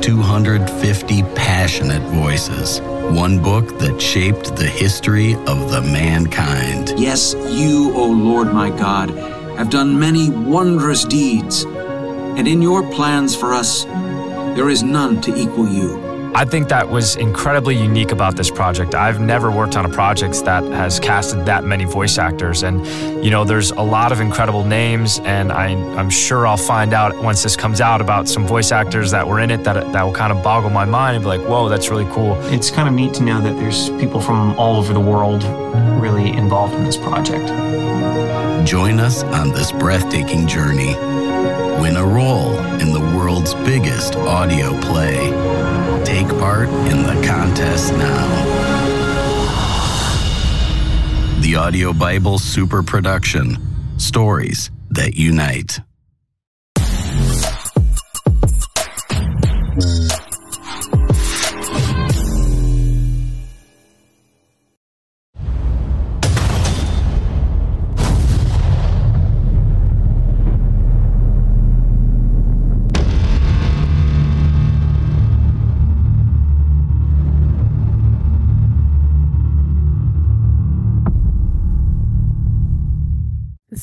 250 0.00 1.22
passionate 1.34 2.02
voices, 2.02 2.80
one 3.18 3.42
book 3.42 3.80
that 3.80 4.00
shaped 4.00 4.54
the 4.54 4.68
history 4.68 5.34
of 5.34 5.72
the 5.72 5.82
mankind. 5.82 6.92
Yes, 6.96 7.34
you, 7.34 7.92
O 7.96 8.06
Lord 8.06 8.54
my 8.54 8.70
God, 8.70 9.10
have 9.58 9.70
done 9.70 9.98
many 9.98 10.30
wondrous 10.30 11.04
deeds, 11.04 11.66
and 12.36 12.48
in 12.48 12.62
your 12.62 12.82
plans 12.90 13.36
for 13.36 13.52
us, 13.52 13.84
there 14.54 14.68
is 14.68 14.82
none 14.82 15.20
to 15.22 15.34
equal 15.34 15.68
you. 15.68 16.12
I 16.34 16.46
think 16.46 16.68
that 16.68 16.88
was 16.88 17.16
incredibly 17.16 17.76
unique 17.76 18.10
about 18.10 18.36
this 18.36 18.50
project. 18.50 18.94
I've 18.94 19.20
never 19.20 19.50
worked 19.50 19.76
on 19.76 19.84
a 19.84 19.88
project 19.90 20.42
that 20.46 20.64
has 20.64 20.98
casted 20.98 21.44
that 21.44 21.62
many 21.64 21.84
voice 21.84 22.16
actors. 22.16 22.62
And, 22.62 22.86
you 23.22 23.30
know, 23.30 23.44
there's 23.44 23.70
a 23.70 23.82
lot 23.82 24.12
of 24.12 24.20
incredible 24.20 24.64
names, 24.64 25.20
and 25.24 25.52
I, 25.52 25.68
I'm 25.98 26.08
sure 26.08 26.46
I'll 26.46 26.56
find 26.56 26.94
out 26.94 27.14
once 27.22 27.42
this 27.42 27.54
comes 27.54 27.82
out 27.82 28.00
about 28.00 28.28
some 28.28 28.46
voice 28.46 28.72
actors 28.72 29.10
that 29.10 29.28
were 29.28 29.40
in 29.40 29.50
it 29.50 29.62
that, 29.64 29.92
that 29.92 30.02
will 30.02 30.14
kind 30.14 30.32
of 30.32 30.42
boggle 30.42 30.70
my 30.70 30.86
mind 30.86 31.16
and 31.16 31.22
be 31.22 31.28
like, 31.28 31.42
whoa, 31.42 31.68
that's 31.68 31.90
really 31.90 32.10
cool. 32.10 32.34
It's 32.46 32.70
kind 32.70 32.88
of 32.88 32.94
neat 32.94 33.12
to 33.14 33.22
know 33.22 33.42
that 33.42 33.56
there's 33.56 33.90
people 33.90 34.20
from 34.20 34.58
all 34.58 34.76
over 34.76 34.94
the 34.94 35.00
world 35.00 35.44
really 36.00 36.30
involved 36.30 36.72
in 36.74 36.84
this 36.84 36.96
project. 36.96 37.46
Join 38.66 39.00
us 39.00 39.22
on 39.22 39.50
this 39.50 39.70
breathtaking 39.70 40.46
journey. 40.46 41.21
World's 43.32 43.54
biggest 43.54 44.14
audio 44.14 44.78
play. 44.82 45.16
Take 46.04 46.28
part 46.38 46.68
in 46.68 47.02
the 47.02 47.26
contest 47.26 47.90
now. 47.94 48.28
The 51.40 51.56
Audio 51.56 51.94
Bible 51.94 52.38
Super 52.38 52.82
Production 52.82 53.56
Stories 53.98 54.70
that 54.90 55.14
Unite. 55.14 55.80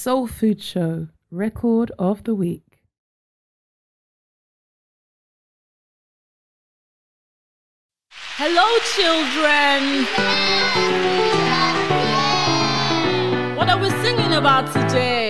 Soul 0.09 0.25
Food 0.25 0.59
Show 0.59 1.09
Record 1.29 1.91
of 1.99 2.23
the 2.23 2.33
Week. 2.33 2.81
Hello, 8.09 8.67
children. 8.95 10.05
What 13.55 13.69
are 13.69 13.77
we 13.77 13.91
singing 14.01 14.33
about 14.33 14.65
today? 14.73 15.28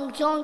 With 0.00 0.20
our 0.22 0.42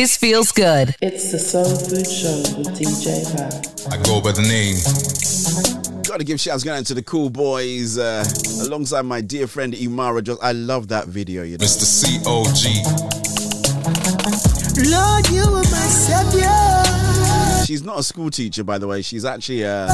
always 0.00 0.16
feels 0.16 0.50
good. 0.52 0.96
It's 1.02 1.30
the 1.30 1.38
Soul 1.38 1.76
Food 1.76 2.08
Show 2.08 2.40
with 2.56 2.68
DJ 2.72 3.20
Val. 3.36 3.52
I 3.92 4.02
go 4.02 4.18
by 4.22 4.32
the 4.32 4.40
name. 4.40 4.76
Got 6.04 6.20
to 6.20 6.24
give 6.24 6.40
shouts 6.40 6.64
going 6.64 6.78
out 6.78 6.86
to 6.86 6.94
the 6.94 7.02
cool 7.02 7.28
boys 7.28 7.98
uh, 7.98 8.24
alongside 8.62 9.02
my 9.02 9.20
dear 9.20 9.46
friend 9.46 9.74
Imara. 9.74 10.22
Just 10.22 10.42
I 10.42 10.52
love 10.52 10.88
that 10.88 11.08
video. 11.08 11.42
You 11.42 11.58
know, 11.58 11.64
Mr. 11.66 11.84
COG. 12.24 12.64
Lord, 14.88 15.28
you 15.28 15.42
are 15.42 15.68
my 15.68 15.86
savior. 15.92 17.66
She's 17.66 17.82
not 17.82 17.98
a 17.98 18.02
school 18.02 18.30
teacher, 18.30 18.64
by 18.64 18.78
the 18.78 18.86
way. 18.86 19.02
She's 19.02 19.26
actually 19.26 19.64
a 19.64 19.86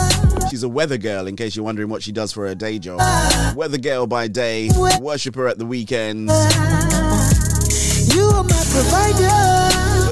she's 0.51 0.63
a 0.63 0.69
weather 0.69 0.99
girl. 0.99 1.27
In 1.27 1.35
case 1.35 1.57
you're 1.57 1.65
wondering 1.65 1.89
what 1.89 2.05
she 2.05 2.13
does 2.13 2.33
for 2.33 2.47
her 2.47 2.55
day 2.55 2.79
job, 2.79 3.01
weather 3.57 3.79
girl 3.79 4.07
by 4.07 4.29
day, 4.29 4.71
worshiper 5.01 5.49
at 5.49 5.59
the 5.59 5.67
weekends. 5.67 6.33
You 8.15 8.23
are 8.23 8.45
my 8.45 8.65
provider. 8.71 9.56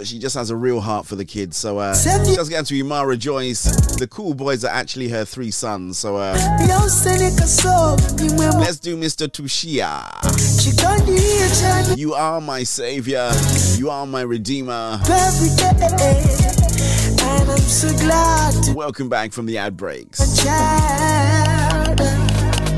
But 0.05 0.11
she 0.11 0.19
just 0.19 0.37
has 0.37 0.51
a 0.51 0.57
real 0.57 0.83
heart 0.83 1.07
for 1.07 1.17
the 1.17 1.25
kids. 1.25 1.57
So 1.57 1.79
uh, 1.79 1.95
just 1.95 2.51
get 2.51 2.67
to 2.67 2.75
Imara 2.75 3.19
Joyce. 3.19 3.63
The 3.97 4.07
cool 4.07 4.35
boys 4.35 4.63
are 4.63 4.71
actually 4.71 5.09
her 5.09 5.25
three 5.25 5.51
sons. 5.51 5.99
So 5.99 6.19
uh, 6.19 6.35
let's 6.61 7.03
do 8.81 8.99
Mr. 8.99 9.27
Tushia. 9.27 10.05
You 11.97 12.13
are 12.13 12.43
my 12.43 12.65
savior. 12.65 13.31
You 13.79 13.89
are 13.89 14.05
my 14.05 14.21
redeemer. 14.21 15.01
And 15.01 15.07
I'm 17.51 17.59
so 17.61 17.91
glad 17.97 18.63
to 18.65 18.75
Welcome 18.75 19.09
back 19.09 19.33
from 19.33 19.47
the 19.47 19.59
outbreaks. 19.59 20.45
child. 20.45 21.64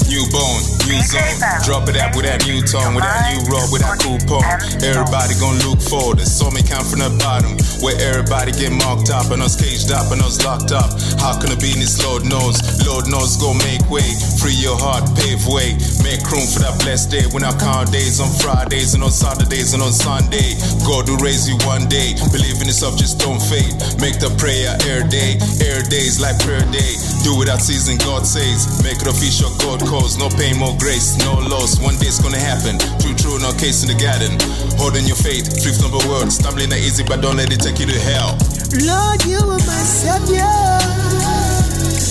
New 0.06 0.22
bone, 0.30 0.62
new 0.86 1.02
zone. 1.02 1.34
Drop 1.66 1.90
it 1.90 1.98
out 1.98 2.14
with 2.14 2.30
that 2.30 2.46
new 2.46 2.62
tone, 2.62 2.94
with 2.94 3.02
that 3.02 3.26
new 3.34 3.42
roll, 3.50 3.66
with 3.74 3.82
that 3.82 3.98
coupon. 3.98 4.38
Everybody 4.78 5.34
gon' 5.42 5.58
look 5.66 5.82
forward. 5.82 6.22
There's 6.22 6.30
so 6.30 6.46
many 6.46 6.62
count 6.62 6.86
from 6.86 7.02
the 7.02 7.10
bottom. 7.18 7.58
Where 7.82 7.98
everybody 7.98 8.54
get 8.54 8.70
marked 8.70 9.10
up 9.10 9.34
and 9.34 9.42
us 9.42 9.58
caged 9.58 9.90
up 9.90 10.14
and 10.14 10.22
us 10.22 10.38
locked 10.46 10.70
up. 10.70 10.94
How 11.18 11.34
can 11.34 11.50
it 11.50 11.58
be 11.58 11.74
in 11.74 11.82
this 11.82 11.98
Lord 12.06 12.22
knows? 12.22 12.62
Lord 12.86 13.10
knows 13.10 13.34
gon' 13.34 13.58
make 13.66 13.82
way. 13.90 14.06
Free 14.38 14.54
your 14.54 14.78
heart, 14.78 15.10
pave 15.18 15.42
way. 15.50 15.74
Make 16.06 16.22
room 16.30 16.46
for 16.46 16.62
that 16.62 16.78
blessed 16.86 17.10
day. 17.10 17.26
When 17.34 17.42
I 17.42 17.50
count 17.58 17.90
days 17.90 18.22
on 18.22 18.30
Fridays 18.38 18.94
and 18.94 19.02
on 19.02 19.10
Saturdays 19.10 19.74
and 19.74 19.82
on 19.82 19.90
Sunday. 19.90 20.54
God 20.86 21.10
will 21.10 21.18
raise 21.18 21.50
you 21.50 21.58
one 21.66 21.90
day. 21.90 22.14
Believe 22.30 22.62
in 22.62 22.70
yourself, 22.70 22.94
just 22.94 23.18
don't 23.18 23.42
fade. 23.42 23.74
Make 23.98 24.22
the 24.22 24.30
prayer 24.38 24.70
air 24.86 25.02
day. 25.02 25.34
Air 25.58 25.82
days 25.82 26.22
like 26.22 26.38
prayer 26.46 26.62
day. 26.70 26.94
Do 27.26 27.34
without 27.34 27.58
season, 27.58 27.98
God 27.98 28.22
says. 28.22 28.70
Make 28.86 29.02
it 29.02 29.10
official, 29.10 29.50
God 29.58 29.82
calls. 29.82 29.95
No 29.96 30.28
pain, 30.28 30.58
more 30.58 30.76
grace, 30.78 31.16
no 31.24 31.32
loss. 31.48 31.80
One 31.80 31.96
day 31.96 32.06
it's 32.06 32.20
gonna 32.20 32.38
happen. 32.38 32.76
True, 33.00 33.14
true, 33.16 33.38
no 33.40 33.50
case 33.56 33.80
in 33.82 33.88
the 33.88 33.96
garden. 33.96 34.36
Holding 34.76 35.06
your 35.06 35.16
faith, 35.16 35.48
fifth 35.64 35.80
number 35.80 35.98
word. 36.08 36.30
Stumbling 36.30 36.68
not 36.68 36.78
easy, 36.78 37.02
but 37.02 37.22
don't 37.22 37.36
let 37.36 37.50
it 37.50 37.60
take 37.60 37.80
you 37.80 37.86
to 37.86 37.98
hell. 38.00 38.36
Lord, 38.84 39.24
you 39.24 39.40
are 39.40 39.64
my 39.64 39.82
savior. 39.88 40.52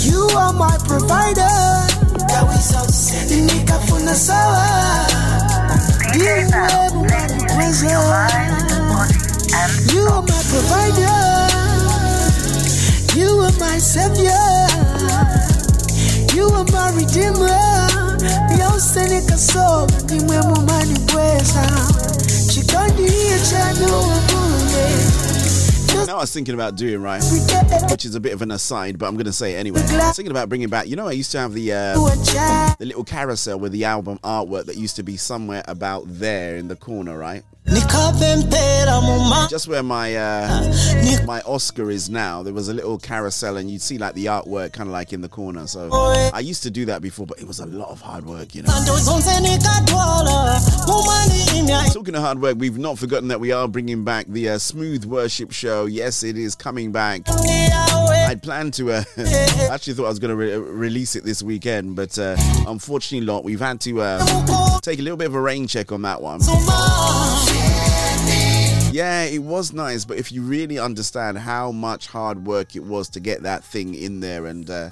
You 0.02 0.26
are 0.34 0.52
my 0.54 0.76
provider. 0.90 1.46
Nikafuna 3.46 4.16
sawa. 4.16 4.66
Give 6.14 6.50
everyone 6.52 7.38
pleasure. 7.54 7.86
You 9.94 10.02
are 10.10 10.26
my 10.26 10.42
provider. 10.50 11.22
You 13.14 13.30
are 13.46 13.54
my 13.60 13.78
savior. 13.78 14.42
You 16.34 16.50
are 16.50 16.66
my 16.72 16.92
redeemer. 16.92 17.75
Yose 18.60 19.10
nikaso 19.10 19.88
nimwe 20.10 20.42
mumani 20.42 21.00
kweza. 21.00 21.72
Chikondi 22.48 23.12
chanu 23.50 23.88
munge. 23.88 25.26
Now 26.08 26.18
I 26.18 26.20
was 26.20 26.32
thinking 26.32 26.54
about 26.54 26.76
doing 26.76 27.02
right, 27.02 27.24
which 27.90 28.06
is 28.06 28.16
a 28.16 28.20
bit 28.20 28.34
of 28.34 28.42
an 28.42 28.52
aside, 28.52 29.00
but 29.00 29.08
I'm 29.08 29.18
to 29.18 29.34
say 29.34 29.54
it 29.54 29.58
anyway. 29.58 29.82
I 29.82 30.08
was 30.08 30.16
thinking 30.16 30.32
about 30.32 30.50
bringing 30.50 30.70
back. 30.70 30.88
You 30.88 30.96
know, 30.96 31.08
I 31.08 31.14
used 31.14 31.32
to 31.32 31.40
have 31.40 31.54
the 31.54 31.74
uh, 31.74 31.94
the 32.78 32.86
little 32.86 33.04
carousel 33.04 33.58
with 33.60 33.72
the 33.72 33.86
album 33.86 34.20
artwork 34.24 34.66
that 34.66 34.76
used 34.76 34.98
to 34.98 35.04
be 35.04 35.18
somewhere 35.18 35.64
about 35.68 36.04
there 36.06 36.58
in 36.58 36.68
the 36.68 36.76
corner, 36.76 37.18
right? 37.18 37.44
Just 39.50 39.68
where 39.68 39.82
my 39.82 40.16
uh, 40.16 40.72
my 41.26 41.42
Oscar 41.42 41.90
is 41.90 42.10
now, 42.10 42.44
there 42.44 42.54
was 42.54 42.70
a 42.70 42.74
little 42.74 42.98
carousel, 43.00 43.58
and 43.58 43.70
you'd 43.72 43.82
see 43.82 43.98
like 43.98 44.14
the 44.14 44.26
artwork 44.26 44.74
kind 44.74 44.88
of 44.88 44.94
like 44.94 45.14
in 45.14 45.22
the 45.22 45.30
corner. 45.30 45.66
So 45.66 45.90
I 46.34 46.40
used 46.42 46.62
to 46.64 46.70
do 46.70 46.86
that 46.86 47.02
before, 47.02 47.26
but 47.26 47.40
it 47.40 47.48
was 47.48 47.60
a 47.60 47.66
lot 47.66 47.90
of 47.90 48.02
hard 48.02 48.26
work, 48.26 48.54
you 48.54 48.62
know. 48.62 48.70
Talking 51.92 52.16
of 52.16 52.22
hard 52.22 52.40
work, 52.42 52.58
we've 52.60 52.78
not 52.78 53.00
forgotten 53.00 53.30
that 53.30 53.40
we 53.40 53.52
are 53.52 53.68
bringing 53.68 54.04
back 54.04 54.28
the 54.28 54.50
uh, 54.50 54.58
Smooth 54.60 55.06
Worship 55.06 55.52
Show. 55.52 55.86
Yes, 55.86 56.22
it 56.24 56.38
is 56.38 56.54
coming 56.56 56.92
back. 56.92 57.22
I'd 58.30 58.44
planned 58.44 58.74
to, 58.76 58.92
uh, 58.92 59.04
actually 59.72 59.94
thought 59.94 60.06
I 60.06 60.10
was 60.10 60.20
going 60.20 60.30
to 60.30 60.36
re- 60.36 60.56
release 60.58 61.16
it 61.16 61.24
this 61.24 61.42
weekend, 61.42 61.96
but 61.96 62.18
uh, 62.20 62.36
unfortunately 62.68 63.26
not. 63.26 63.44
We've 63.44 63.60
had 63.60 63.82
to 63.82 64.02
uh, 64.02 64.80
take 64.82 65.00
a 65.00 65.02
little 65.02 65.18
bit 65.18 65.28
of 65.28 65.36
a 65.36 65.42
rain 65.42 65.68
check 65.68 65.92
on 65.92 66.04
that 66.04 66.22
one. 66.22 66.40
Yeah, 68.96 69.24
it 69.26 69.40
was 69.40 69.74
nice, 69.74 70.06
but 70.06 70.18
if 70.18 70.32
you 70.32 70.42
really 70.42 70.80
understand 70.80 71.38
how 71.38 71.74
much 71.74 72.08
hard 72.08 72.46
work 72.46 72.78
it 72.78 72.84
was 72.86 73.10
to 73.10 73.20
get 73.20 73.44
that 73.44 73.62
thing 73.62 73.94
in 73.94 74.22
there 74.22 74.46
and 74.46 74.70
uh, 74.70 74.88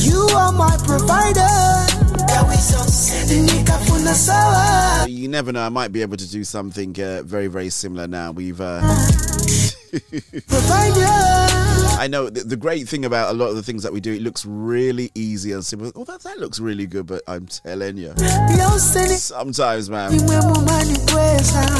You 0.00 0.26
are 0.34 0.50
my 0.50 0.78
provider. 0.78 2.15
You 5.08 5.28
never 5.28 5.52
know, 5.52 5.62
I 5.62 5.68
might 5.68 5.92
be 5.92 6.02
able 6.02 6.16
to 6.16 6.30
do 6.30 6.44
something 6.44 7.00
uh, 7.00 7.22
very, 7.24 7.46
very 7.48 7.70
similar 7.70 8.06
now. 8.06 8.32
We've 8.32 8.60
uh, 8.60 8.80
I 11.98 12.08
know 12.08 12.28
the, 12.28 12.42
the 12.44 12.56
great 12.56 12.86
thing 12.88 13.04
about 13.06 13.30
a 13.30 13.32
lot 13.38 13.48
of 13.48 13.56
the 13.56 13.62
things 13.62 13.82
that 13.82 13.92
we 13.92 14.00
do, 14.00 14.12
it 14.12 14.20
looks 14.22 14.44
really 14.44 15.10
easy 15.14 15.52
and 15.52 15.64
simple. 15.64 15.90
Oh, 15.94 16.04
that, 16.04 16.20
that 16.22 16.38
looks 16.38 16.60
really 16.60 16.86
good, 16.86 17.06
but 17.06 17.22
I'm 17.26 17.46
telling 17.46 17.96
you, 17.96 18.12
sometimes, 19.16 19.88
man, 19.88 20.10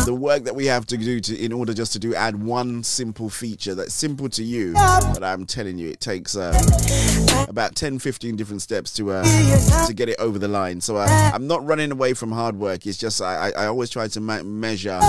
the 0.06 0.14
work 0.18 0.44
that 0.44 0.54
we 0.54 0.66
have 0.66 0.86
to 0.86 0.96
do 0.96 1.20
to, 1.20 1.36
in 1.38 1.52
order 1.52 1.74
just 1.74 1.92
to 1.92 1.98
do 1.98 2.14
add 2.14 2.42
one 2.42 2.82
simple 2.82 3.28
feature 3.28 3.74
that's 3.74 3.92
simple 3.92 4.28
to 4.30 4.42
you, 4.42 4.72
but 5.12 5.22
I'm 5.22 5.44
telling 5.44 5.76
you, 5.78 5.90
it 5.90 6.00
takes 6.00 6.34
uh, 6.36 6.58
about 7.48 7.74
10, 7.74 7.98
15 7.98 8.36
different 8.36 8.62
steps 8.62 8.94
to 8.94 9.12
uh, 9.12 9.86
to 9.86 9.92
get 9.92 10.08
it 10.08 10.16
over 10.18 10.35
the 10.38 10.48
line. 10.48 10.80
So 10.80 10.96
uh, 10.96 11.06
I'm 11.34 11.46
not 11.46 11.64
running 11.66 11.92
away 11.92 12.14
from 12.14 12.32
hard 12.32 12.58
work. 12.58 12.86
It's 12.86 12.98
just 12.98 13.20
I, 13.20 13.48
I, 13.48 13.64
I 13.64 13.66
always 13.66 13.90
try 13.90 14.08
to 14.08 14.20
measure 14.20 15.00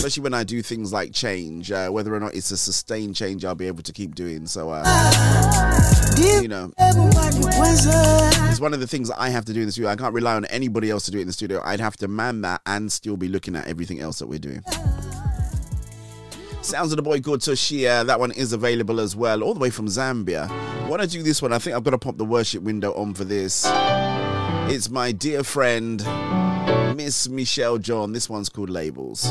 especially 0.00 0.22
when 0.22 0.34
I 0.34 0.44
do 0.44 0.62
things 0.62 0.94
like 0.94 1.12
change, 1.12 1.70
uh, 1.70 1.90
whether 1.90 2.14
or 2.14 2.20
not 2.20 2.34
it's 2.34 2.50
a 2.50 2.56
sustained 2.56 3.14
change 3.14 3.44
I'll 3.44 3.54
be 3.54 3.66
able 3.66 3.82
to 3.82 3.92
keep 3.92 4.14
doing. 4.14 4.46
So, 4.46 4.70
uh, 4.70 4.82
you 6.16 6.48
know, 6.48 6.72
it's 8.48 8.60
one 8.60 8.72
of 8.72 8.80
the 8.80 8.86
things 8.86 9.10
I 9.10 9.28
have 9.28 9.44
to 9.44 9.52
do 9.52 9.60
in 9.60 9.66
the 9.66 9.72
studio. 9.72 9.90
I 9.90 9.96
can't 9.96 10.14
rely 10.14 10.36
on 10.36 10.46
anybody 10.46 10.90
else 10.90 11.04
to 11.04 11.10
do 11.10 11.18
it 11.18 11.22
in 11.22 11.26
the 11.26 11.34
studio. 11.34 11.60
I'd 11.62 11.80
have 11.80 11.98
to 11.98 12.08
man 12.08 12.40
that 12.42 12.62
and 12.64 12.90
still 12.90 13.18
be 13.18 13.28
looking 13.28 13.54
at 13.54 13.66
everything 13.66 14.00
else 14.00 14.20
that 14.20 14.26
we're 14.26 14.38
doing. 14.38 14.62
Sounds 16.62 16.92
of 16.92 16.96
the 16.96 17.02
boy 17.02 17.20
Good 17.20 17.40
Toshia. 17.40 18.04
That 18.06 18.20
one 18.20 18.32
is 18.32 18.52
available 18.52 19.00
as 19.00 19.16
well, 19.16 19.42
all 19.42 19.54
the 19.54 19.60
way 19.60 19.70
from 19.70 19.86
Zambia. 19.86 20.48
When 20.88 21.00
I 21.00 21.06
do 21.06 21.22
this 21.22 21.40
one, 21.40 21.52
I 21.52 21.58
think 21.58 21.74
I've 21.74 21.82
got 21.82 21.92
to 21.92 21.98
pop 21.98 22.16
the 22.16 22.24
worship 22.24 22.62
window 22.62 22.92
on 22.94 23.14
for 23.14 23.24
this. 23.24 23.64
It's 23.66 24.90
my 24.90 25.10
dear 25.10 25.42
friend, 25.42 26.04
Miss 26.96 27.28
Michelle 27.28 27.78
John. 27.78 28.12
This 28.12 28.28
one's 28.28 28.48
called 28.48 28.70
Labels. 28.70 29.24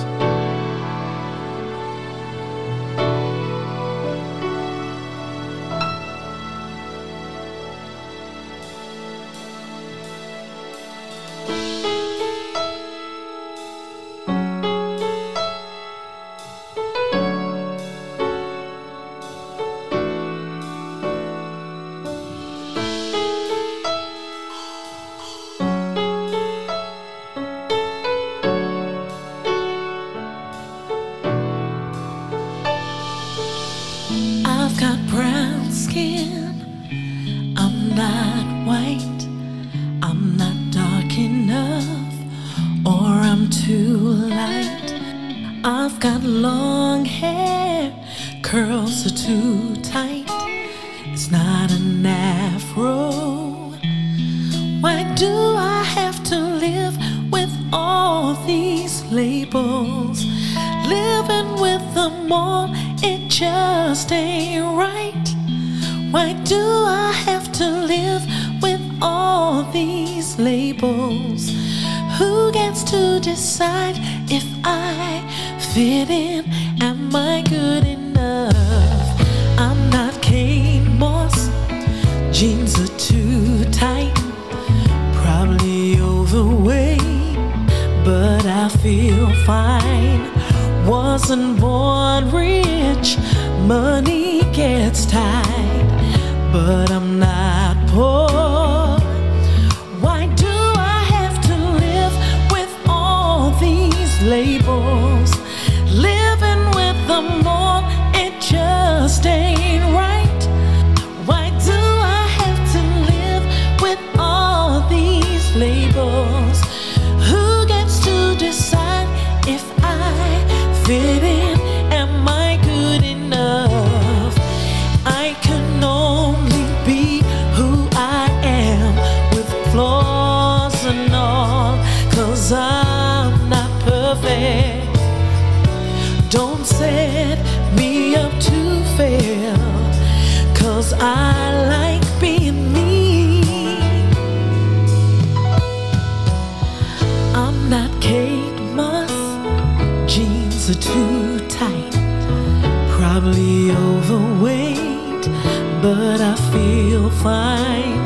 but 155.82 156.20
I 156.22 156.36
feel 156.52 157.10
fine. 157.10 158.00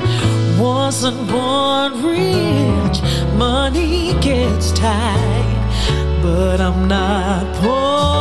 Wasn't 0.60 1.28
born 1.28 2.04
rich, 2.04 3.02
money 3.36 4.14
gets 4.22 4.72
tight, 4.72 6.20
but 6.22 6.62
I'm 6.62 6.88
not 6.88 7.56
poor. 7.56 8.13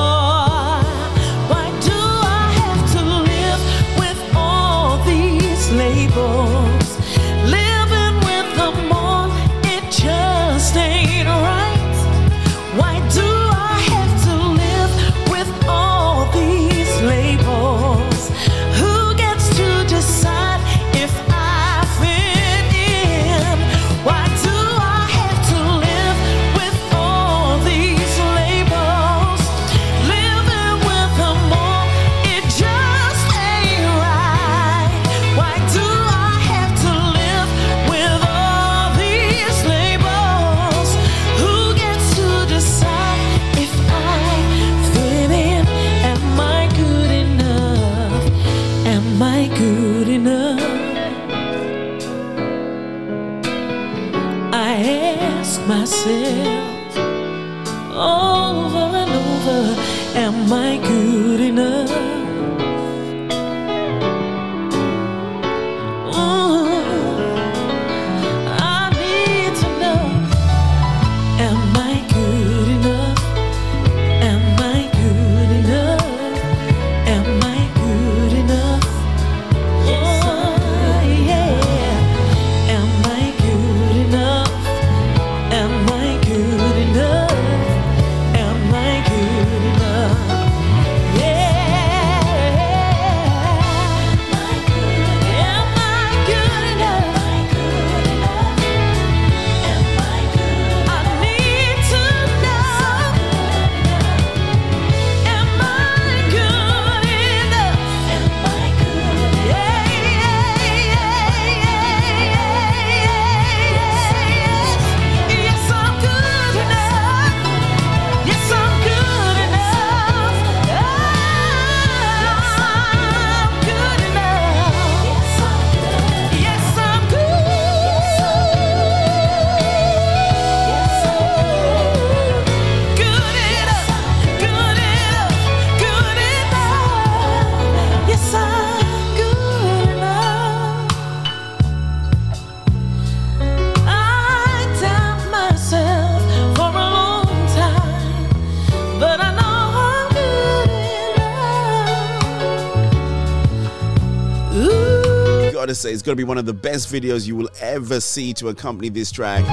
Say, 155.82 155.92
it's 155.92 156.02
gonna 156.02 156.14
be 156.14 156.22
one 156.22 156.38
of 156.38 156.46
the 156.46 156.52
best 156.52 156.92
videos 156.92 157.26
you 157.26 157.34
will 157.34 157.48
ever 157.60 158.00
see 158.00 158.32
to 158.34 158.48
accompany 158.48 158.88
this 158.88 159.10
track. 159.10 159.44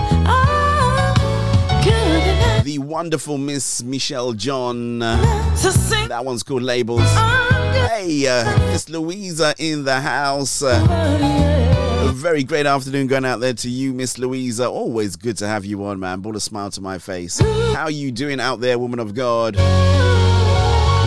The 2.63 2.77
wonderful 2.77 3.39
Miss 3.39 3.81
Michelle 3.81 4.33
John. 4.33 4.99
that 4.99 6.21
one's 6.23 6.43
called 6.43 6.61
Labels. 6.61 7.01
Hey, 7.01 8.27
uh, 8.27 8.57
Miss 8.67 8.89
Louisa 8.89 9.55
in 9.57 9.85
the 9.85 9.99
house. 9.99 10.61
A 10.61 12.11
very 12.13 12.43
great 12.43 12.67
afternoon 12.67 13.07
going 13.07 13.25
out 13.25 13.39
there 13.39 13.53
to 13.53 13.69
you, 13.69 13.91
Miss 13.91 14.19
Louisa. 14.19 14.69
Always 14.69 15.15
good 15.15 15.37
to 15.37 15.47
have 15.47 15.65
you 15.65 15.83
on, 15.85 15.99
man. 15.99 16.19
Brought 16.19 16.35
a 16.35 16.39
smile 16.39 16.69
to 16.71 16.81
my 16.81 16.99
face. 16.99 17.39
How 17.39 17.85
are 17.85 17.91
you 17.91 18.11
doing 18.11 18.39
out 18.39 18.59
there, 18.59 18.77
woman 18.77 18.99
of 18.99 19.15
God? 19.15 19.55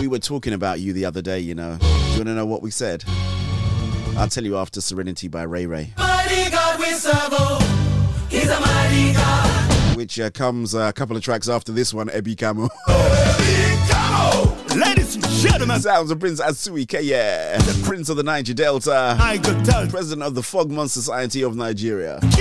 We 0.01 0.07
were 0.07 0.19
talking 0.19 0.51
about 0.51 0.81
you 0.81 0.91
the 0.91 1.05
other 1.05 1.21
day, 1.21 1.39
you 1.39 1.55
know. 1.55 1.77
Do 1.77 1.87
you 1.87 2.17
want 2.17 2.27
to 2.27 2.33
know 2.33 2.45
what 2.45 2.61
we 2.61 2.71
said? 2.71 3.05
I'll 4.17 4.27
tell 4.29 4.45
you 4.45 4.57
after 4.57 4.79
Serenity 4.79 5.27
by 5.27 5.43
Ray 5.43 5.65
Ray, 5.65 5.93
Mighty 5.97 6.49
God 6.51 6.79
we 6.79 6.85
serve, 6.93 7.15
oh, 7.31 8.27
He's 8.29 8.49
a 8.49 8.59
mighty 8.59 9.13
God. 9.13 9.97
which 9.97 10.19
uh, 10.19 10.29
comes 10.29 10.75
uh, 10.75 10.81
a 10.89 10.93
couple 10.93 11.17
of 11.17 11.23
tracks 11.23 11.49
after 11.49 11.71
this 11.71 11.93
one, 11.93 12.07
Ebi 12.09 12.37
Camo. 12.37 12.69
Ladies 14.79 15.15
and 15.15 15.25
gentlemen, 15.27 15.79
sounds 15.81 16.09
of 16.11 16.19
Prince 16.19 16.39
Asu 16.41 16.83
Ekiye, 16.83 17.57
the 17.65 17.83
Prince 17.85 18.09
of 18.09 18.17
the 18.17 18.23
Niger 18.23 18.53
Delta, 18.53 19.15
High 19.19 19.37
God 19.37 19.89
President 19.89 20.23
of 20.23 20.35
the 20.35 20.41
Fogmon 20.41 20.89
Society 20.89 21.43
of 21.43 21.55
Nigeria. 21.55 22.19
What 22.21 22.39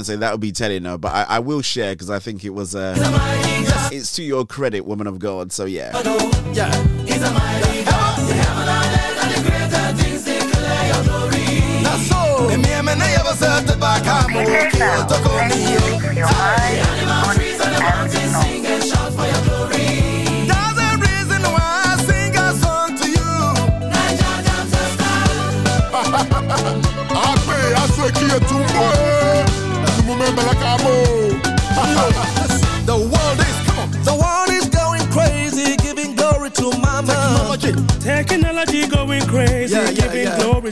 I 0.00 0.02
gonna 0.02 0.06
say 0.06 0.16
that 0.16 0.32
would 0.32 0.40
be 0.40 0.50
telling 0.50 0.84
her, 0.84 0.96
but 0.96 1.12
I, 1.12 1.26
I 1.28 1.38
will 1.40 1.60
share 1.60 1.92
because 1.92 2.08
I 2.08 2.20
think 2.20 2.42
it 2.42 2.54
was 2.54 2.74
uh, 2.74 2.94
it's 3.92 4.16
to 4.16 4.22
your 4.22 4.46
credit, 4.46 4.86
woman 4.86 5.06
of 5.06 5.18
God. 5.18 5.52
So 5.52 5.66
yeah. 5.66 5.92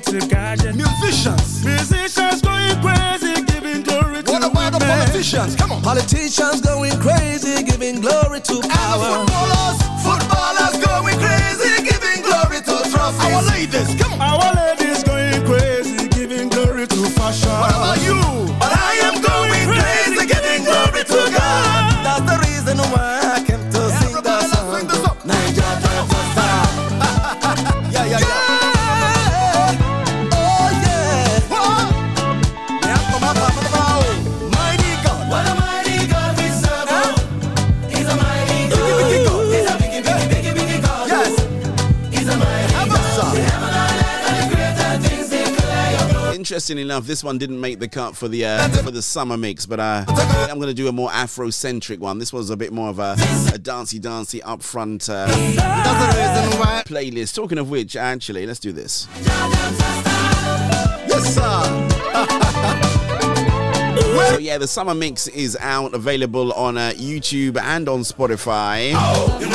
Glory 0.01 0.21
to 0.21 0.29
gadgets. 0.29 0.77
Musicians. 0.77 1.65
Musicians 1.65 2.43
going 2.43 2.81
crazy, 2.81 3.43
giving 3.43 3.83
glory 3.83 4.23
to 4.23 4.33
What 4.33 4.45
about 4.45 4.73
the 4.73 4.79
politicians? 4.79 5.57
Come 5.57 5.73
on. 5.73 5.83
Politicians 5.83 6.61
going 6.61 6.99
crazy, 7.01 7.63
giving 7.63 8.01
glory 8.01 8.41
to 8.41 8.61
power. 8.69 9.27
footballers, 9.27 9.79
footballers 10.03 10.77
going 10.85 11.19
crazy, 11.19 11.83
giving 11.83 12.23
glory 12.23 12.61
to 12.63 12.91
trophies. 12.91 13.35
Our 13.35 13.43
ladies, 13.43 13.95
come 14.01 14.13
on. 14.15 14.21
Our 14.21 14.55
ladies 14.55 14.68
glory. 46.69 46.79
Interesting 46.79 46.79
enough, 46.79 47.07
this 47.07 47.25
one 47.25 47.39
didn't 47.39 47.61
make 47.61 47.79
the 47.79 47.89
cut 47.89 48.17
for 48.17 48.29
the 48.29 48.45
uh, 48.45 48.69
for 48.83 48.91
the 48.91 49.03
summer 49.03 49.37
mix, 49.37 49.67
but 49.67 49.81
uh, 49.81 50.05
I'm 50.09 50.59
gonna 50.59 50.75
do 50.75 50.89
a 50.89 50.93
more 50.93 51.11
Afro-centric 51.13 52.01
one. 52.01 52.19
This 52.19 52.33
was 52.33 52.51
a 52.51 52.57
bit 52.57 52.73
more 52.73 52.91
of 52.91 52.99
a, 52.99 53.17
a 53.53 53.59
dancey, 53.59 53.99
dancey, 53.99 54.41
upfront 54.41 55.09
uh, 55.09 55.29
playlist. 56.85 57.35
Talking 57.35 57.59
of 57.59 57.71
which, 57.71 57.97
actually, 57.97 58.47
let's 58.47 58.61
do 58.61 58.73
this. 58.73 59.09
Yes, 61.09 61.35
sir. 61.35 61.89
So 64.29 64.39
yeah, 64.39 64.59
the 64.59 64.67
summer 64.67 64.95
mix 64.95 65.29
is 65.29 65.57
out, 65.61 65.95
available 65.95 66.53
on 66.55 66.77
uh, 66.77 66.93
YouTube 66.97 67.57
and 67.61 67.89
on 67.89 68.01
Spotify. 68.01 68.93
Know, 68.93 69.39
you 69.39 69.49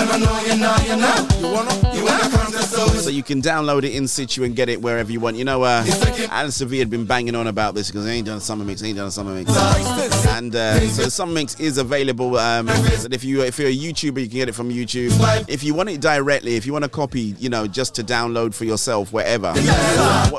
so 3.03 3.09
you 3.09 3.23
can 3.23 3.41
download 3.41 3.84
it 3.84 3.93
in 3.93 4.07
situ 4.07 4.43
and 4.43 4.55
get 4.55 4.69
it 4.69 4.81
wherever 4.81 5.11
you 5.11 5.19
want. 5.19 5.35
You 5.38 5.45
know, 5.45 5.63
uh, 5.63 5.84
Alan 6.30 6.51
Sevilla 6.51 6.80
had 6.80 6.89
been 6.89 7.05
banging 7.05 7.35
on 7.35 7.47
about 7.47 7.75
this 7.75 7.89
because 7.89 8.05
he 8.05 8.11
ain't 8.11 8.25
done 8.27 8.38
a 8.38 8.41
summer 8.41 8.63
mix, 8.65 8.81
he 8.81 8.89
ain't 8.89 8.97
done 8.97 9.07
a 9.07 9.11
summer 9.11 9.34
mix. 9.34 9.51
And 10.27 10.55
uh, 10.55 10.80
so 10.89 11.03
the 11.03 11.11
summer 11.11 11.34
mix 11.34 11.59
is 11.59 11.77
available. 11.77 12.38
Um, 12.38 12.67
if 12.69 13.23
you 13.23 13.41
if 13.41 13.59
you're 13.59 13.69
a 13.69 13.75
YouTuber, 13.75 14.19
you 14.21 14.27
can 14.30 14.38
get 14.38 14.49
it 14.49 14.55
from 14.55 14.69
YouTube. 14.69 15.11
If 15.49 15.63
you 15.63 15.73
want 15.73 15.89
it 15.89 16.01
directly, 16.01 16.55
if 16.55 16.65
you 16.65 16.73
want 16.73 16.85
a 16.85 16.89
copy, 16.89 17.35
you 17.39 17.49
know, 17.49 17.67
just 17.67 17.95
to 17.95 18.03
download 18.03 18.53
for 18.53 18.65
yourself 18.65 19.11
wherever. 19.13 19.53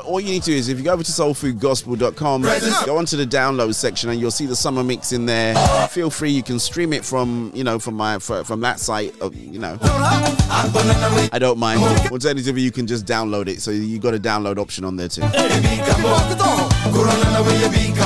All 0.05 0.19
you 0.19 0.29
need 0.31 0.43
to 0.43 0.51
do 0.51 0.57
is 0.57 0.69
if 0.69 0.77
you 0.77 0.83
go 0.83 0.93
over 0.93 1.03
to 1.03 1.11
soulfoodgospel.com, 1.11 2.41
go 2.85 2.97
onto 2.97 3.17
the 3.17 3.25
download 3.25 3.73
section 3.75 4.09
and 4.09 4.19
you'll 4.19 4.31
see 4.31 4.45
the 4.45 4.55
summer 4.55 4.83
mix 4.83 5.11
in 5.11 5.25
there. 5.25 5.55
Feel 5.89 6.09
free, 6.09 6.31
you 6.31 6.43
can 6.43 6.59
stream 6.59 6.93
it 6.93 7.03
from 7.05 7.51
you 7.53 7.63
know 7.63 7.79
from 7.79 7.95
my 7.95 8.19
from 8.19 8.61
that 8.61 8.79
site. 8.79 9.13
uh, 9.21 9.29
You 9.31 9.59
know, 9.59 9.77
I 9.81 11.37
don't 11.39 11.57
mind. 11.59 11.81
Alternatively, 12.11 12.54
you 12.61 12.71
can 12.71 12.87
just 12.87 13.05
download 13.05 13.47
it. 13.47 13.61
So 13.61 13.71
you 13.71 13.99
got 13.99 14.13
a 14.13 14.19
download 14.19 14.57
option 14.57 14.83
on 14.85 14.95
there 14.95 15.07
too. 15.07 15.21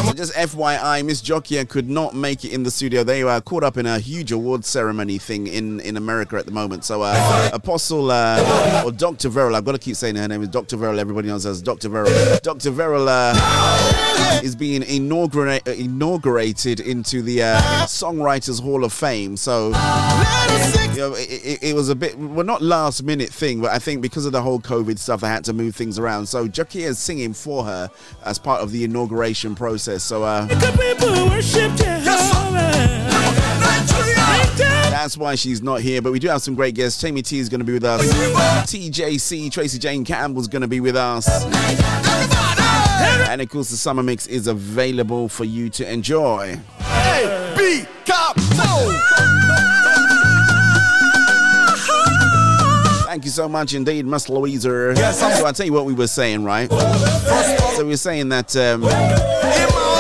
So 0.10 0.14
just 0.14 0.34
FYI, 0.34 1.06
Miss 1.06 1.22
Jokia 1.22 1.68
could 1.68 1.90
not 1.90 2.14
make 2.16 2.44
it 2.44 2.52
in 2.52 2.64
the 2.64 2.72
studio. 2.72 3.04
They 3.04 3.24
were 3.24 3.40
caught 3.42 3.64
up 3.64 3.78
in 3.78 3.86
a 3.86 4.00
huge 4.00 4.32
award 4.32 4.66
ceremony 4.66 5.18
thing 5.18 5.48
in, 5.48 5.80
in 5.82 5.98
America 5.98 6.36
at 6.38 6.46
the 6.46 6.52
moment. 6.52 6.84
So 6.86 7.02
uh, 7.04 7.50
Apostle 7.54 8.12
uh, 8.12 8.84
or 8.86 8.92
Dr. 8.92 9.30
Verrill, 9.30 9.56
I've 9.56 9.66
got 9.66 9.74
to 9.74 9.78
keep 9.78 9.96
saying 9.96 10.16
her 10.16 10.28
name 10.28 10.42
is 10.42 10.50
Dr. 10.50 10.78
Verrill. 10.78 11.00
Everybody 11.00 11.28
knows 11.28 11.44
her 11.44 11.52
as 11.52 11.62
Dr. 11.62 11.90
Verrill. 11.90 12.40
Dr. 12.44 12.72
Verrill 12.72 13.08
uh, 13.08 14.42
is 14.44 14.56
being 14.56 14.82
inaugura- 14.82 15.66
inaugurated 15.78 16.80
into 16.80 17.22
the 17.22 17.44
uh, 17.44 17.62
Songwriters 17.86 18.62
Hall 18.62 18.84
of 18.84 18.94
Fame. 18.94 19.38
So 19.38 19.68
you 19.68 20.98
know, 20.98 21.14
it, 21.14 21.30
it, 21.30 21.64
it 21.64 21.76
was 21.76 21.90
a 21.90 21.96
bit, 21.96 22.18
well, 22.18 22.46
not 22.46 22.62
last 22.62 23.04
minute 23.04 23.30
thing, 23.30 23.62
but 23.62 23.72
I 23.72 23.80
think 23.80 24.02
because 24.02 24.26
of 24.26 24.32
the 24.32 24.39
whole 24.42 24.60
COVID 24.60 24.98
stuff, 25.00 25.24
I 25.24 25.28
had 25.30 25.44
to 25.46 25.54
move 25.54 25.76
things 25.76 25.98
around. 26.00 26.26
So 26.28 26.48
Jokia 26.48 26.88
is 26.88 27.00
singing 27.00 27.34
for 27.34 27.64
her 27.64 27.90
as 28.26 28.38
part 28.40 28.62
of 28.62 28.72
the 28.72 28.84
inauguration 28.84 29.56
process. 29.56 30.04
So 30.04 30.24
uh, 30.24 30.48
People 30.48 31.28
worship 31.30 31.72
Jehovah. 31.76 32.70
that's 34.90 35.18
why 35.18 35.36
she's 35.36 35.62
not 35.62 35.82
here. 35.82 36.02
But 36.02 36.12
we 36.12 36.20
do 36.20 36.28
have 36.28 36.42
some 36.42 36.56
great 36.56 36.76
guests. 36.76 37.00
Jamie 37.02 37.22
T 37.22 37.40
is 37.40 37.48
going 37.50 37.60
to 37.60 37.66
be 37.66 37.74
with 37.74 37.84
us. 37.86 38.02
TJC, 38.72 39.52
Tracy 39.52 39.80
Jane 39.80 40.04
Campbell 40.04 40.42
is 40.42 40.48
going 40.48 40.62
to 40.62 40.68
be 40.68 40.80
with 40.82 40.96
us. 40.96 41.28
And 43.30 43.42
of 43.42 43.50
course, 43.50 43.70
the 43.70 43.78
summer 43.78 44.04
mix 44.04 44.28
is 44.28 44.48
available 44.48 45.30
for 45.30 45.46
you 45.46 45.70
to 45.70 45.90
enjoy. 45.92 46.60
B 47.58 47.84
Cop 48.06 48.36
Thank 53.20 53.26
you 53.26 53.32
so 53.32 53.50
much 53.50 53.74
indeed, 53.74 54.06
Miss 54.06 54.30
Louisa. 54.30 54.96
so 55.12 55.46
I'll 55.46 55.52
tell 55.52 55.66
you 55.66 55.74
what 55.74 55.84
we 55.84 55.92
were 55.92 56.08
saying, 56.08 56.46
right? 56.46 56.72
So 56.72 57.84
we 57.84 57.90
were 57.90 57.98
saying 57.98 58.30
that 58.30 58.56
um, 58.56 58.84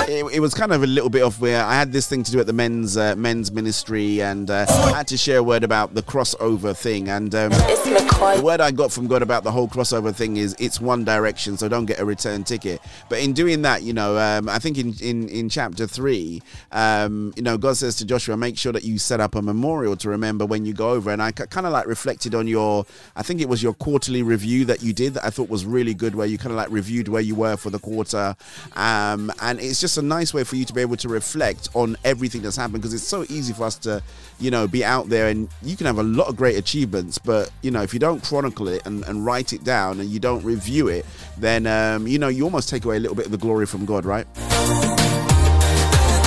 it, 0.09 0.25
it 0.33 0.39
was 0.39 0.53
kind 0.53 0.73
of 0.73 0.83
a 0.83 0.87
little 0.87 1.09
bit 1.09 1.21
off 1.21 1.39
where 1.39 1.63
I 1.63 1.75
had 1.75 1.91
this 1.91 2.07
thing 2.07 2.23
to 2.23 2.31
do 2.31 2.39
at 2.39 2.47
the 2.47 2.53
men's 2.53 2.97
uh, 2.97 3.15
men's 3.15 3.51
ministry, 3.51 4.21
and 4.21 4.49
uh, 4.49 4.65
I 4.67 4.91
had 4.97 5.07
to 5.07 5.17
share 5.17 5.37
a 5.37 5.43
word 5.43 5.63
about 5.63 5.93
the 5.93 6.01
crossover 6.01 6.75
thing. 6.75 7.07
And 7.09 7.33
um, 7.35 7.51
the 7.51 8.41
word 8.43 8.61
I 8.61 8.71
got 8.71 8.91
from 8.91 9.07
God 9.07 9.21
about 9.21 9.43
the 9.43 9.51
whole 9.51 9.67
crossover 9.67 10.13
thing 10.13 10.37
is 10.37 10.55
it's 10.59 10.81
one 10.81 11.03
direction, 11.03 11.57
so 11.57 11.69
don't 11.69 11.85
get 11.85 11.99
a 11.99 12.05
return 12.05 12.43
ticket. 12.43 12.81
But 13.09 13.19
in 13.19 13.33
doing 13.33 13.61
that, 13.61 13.83
you 13.83 13.93
know, 13.93 14.17
um, 14.17 14.49
I 14.49 14.59
think 14.59 14.77
in 14.77 14.93
in, 15.01 15.29
in 15.29 15.49
chapter 15.49 15.87
three, 15.87 16.41
um, 16.71 17.33
you 17.35 17.43
know, 17.43 17.57
God 17.57 17.77
says 17.77 17.95
to 17.97 18.05
Joshua, 18.05 18.35
make 18.35 18.57
sure 18.57 18.71
that 18.73 18.83
you 18.83 18.97
set 18.97 19.19
up 19.19 19.35
a 19.35 19.41
memorial 19.41 19.95
to 19.97 20.09
remember 20.09 20.45
when 20.45 20.65
you 20.65 20.73
go 20.73 20.89
over. 20.89 21.11
And 21.11 21.21
I 21.21 21.31
kind 21.31 21.67
of 21.67 21.73
like 21.73 21.85
reflected 21.85 22.33
on 22.33 22.47
your, 22.47 22.85
I 23.15 23.21
think 23.21 23.41
it 23.41 23.49
was 23.49 23.61
your 23.61 23.73
quarterly 23.73 24.23
review 24.23 24.65
that 24.65 24.81
you 24.81 24.93
did 24.93 25.13
that 25.13 25.25
I 25.25 25.29
thought 25.29 25.49
was 25.49 25.65
really 25.65 25.93
good, 25.93 26.15
where 26.15 26.27
you 26.27 26.37
kind 26.37 26.51
of 26.51 26.57
like 26.57 26.71
reviewed 26.71 27.07
where 27.07 27.21
you 27.21 27.35
were 27.35 27.57
for 27.57 27.69
the 27.69 27.79
quarter. 27.79 28.35
Um, 28.75 29.31
and 29.41 29.59
it's 29.59 29.79
just 29.79 29.97
a 29.99 30.01
nice 30.01 30.33
way 30.33 30.43
for 30.43 30.55
you 30.55 30.65
to 30.65 30.73
be 30.73 30.81
able 30.81 30.97
to 30.97 31.07
reflect 31.07 31.69
on 31.75 31.95
everything 32.03 32.41
that's 32.41 32.55
happened 32.55 32.81
because 32.81 32.93
it's 32.93 33.03
so 33.03 33.23
easy 33.29 33.53
for 33.53 33.63
us 33.63 33.77
to, 33.79 34.01
you 34.39 34.49
know, 34.49 34.67
be 34.67 34.83
out 34.83 35.09
there 35.09 35.27
and 35.27 35.47
you 35.61 35.77
can 35.77 35.85
have 35.85 35.99
a 35.99 36.03
lot 36.03 36.27
of 36.27 36.35
great 36.35 36.57
achievements, 36.57 37.17
but, 37.17 37.51
you 37.61 37.69
know, 37.69 37.81
if 37.81 37.93
you 37.93 37.99
don't 37.99 38.23
chronicle 38.23 38.67
it 38.67 38.85
and, 38.85 39.03
and 39.05 39.25
write 39.25 39.53
it 39.53 39.63
down 39.63 39.99
and 39.99 40.09
you 40.09 40.19
don't 40.19 40.43
review 40.43 40.87
it, 40.87 41.05
then, 41.37 41.67
um, 41.67 42.07
you 42.07 42.17
know, 42.17 42.27
you 42.29 42.43
almost 42.43 42.69
take 42.69 42.85
away 42.85 42.97
a 42.97 42.99
little 42.99 43.15
bit 43.15 43.25
of 43.25 43.31
the 43.31 43.37
glory 43.37 43.65
from 43.65 43.85
God, 43.85 44.05
right? 44.05 44.25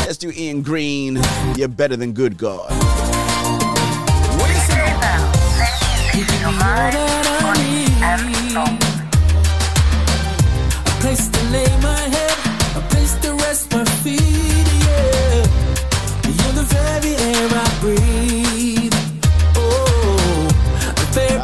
Let's 0.07 0.19
do 0.19 0.31
Ian 0.31 0.63
Green. 0.63 1.19
You're 1.57 1.69
better 1.69 1.97
than 1.97 2.13
good, 2.13 2.37
God. 2.37 2.71
A 10.85 11.01
place 11.01 11.29
to 11.29 11.45
lay 11.51 11.67
my 11.81 12.12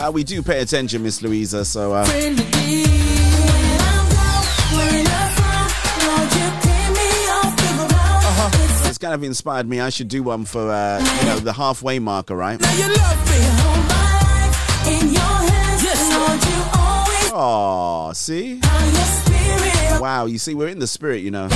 Uh, 0.08 0.10
we 0.10 0.24
do 0.24 0.42
pay 0.42 0.60
attention, 0.62 1.02
Miss 1.02 1.20
Louisa, 1.20 1.64
so 1.66 1.92
uh, 1.92 2.04
friend 2.06 2.38
indeed. 2.40 2.86
When 2.86 3.80
I'm 3.80 4.08
down, 4.08 4.44
when 4.72 5.06
I'm 5.06 5.30
from, 5.36 5.68
Lord, 6.08 6.32
you 6.32 6.48
pick 6.64 6.88
me 6.96 7.10
off 7.28 7.52
the 7.56 7.94
ground. 7.94 8.54
It's 8.54 8.88
it's 8.88 8.98
kind 8.98 9.12
of 9.12 9.22
inspired 9.22 9.68
me. 9.68 9.80
I 9.80 9.90
should 9.90 10.08
do 10.08 10.22
one 10.22 10.44
for, 10.46 10.70
uh, 10.70 10.98
you 11.20 11.26
know, 11.26 11.38
the 11.40 11.52
halfway 11.52 11.98
marker, 11.98 12.34
right? 12.36 12.58
you 12.58 12.66
love 12.68 13.30
me, 13.30 13.38
hold 13.60 13.84
my 13.88 14.08
life 14.22 14.86
in 14.88 15.08
your 15.12 15.20
hands. 15.20 15.82
Yes, 15.82 16.00
Lord, 16.14 16.42
you 16.44 16.60
always 16.80 17.32
Oh, 17.34 18.12
see? 18.14 18.60
are 18.64 18.84
your 18.86 18.94
spirit. 19.04 20.00
Wow, 20.00 20.24
you 20.26 20.38
see, 20.38 20.54
we're 20.54 20.68
in 20.68 20.78
the 20.78 20.86
spirit, 20.86 21.22
you 21.22 21.30
know. 21.30 21.48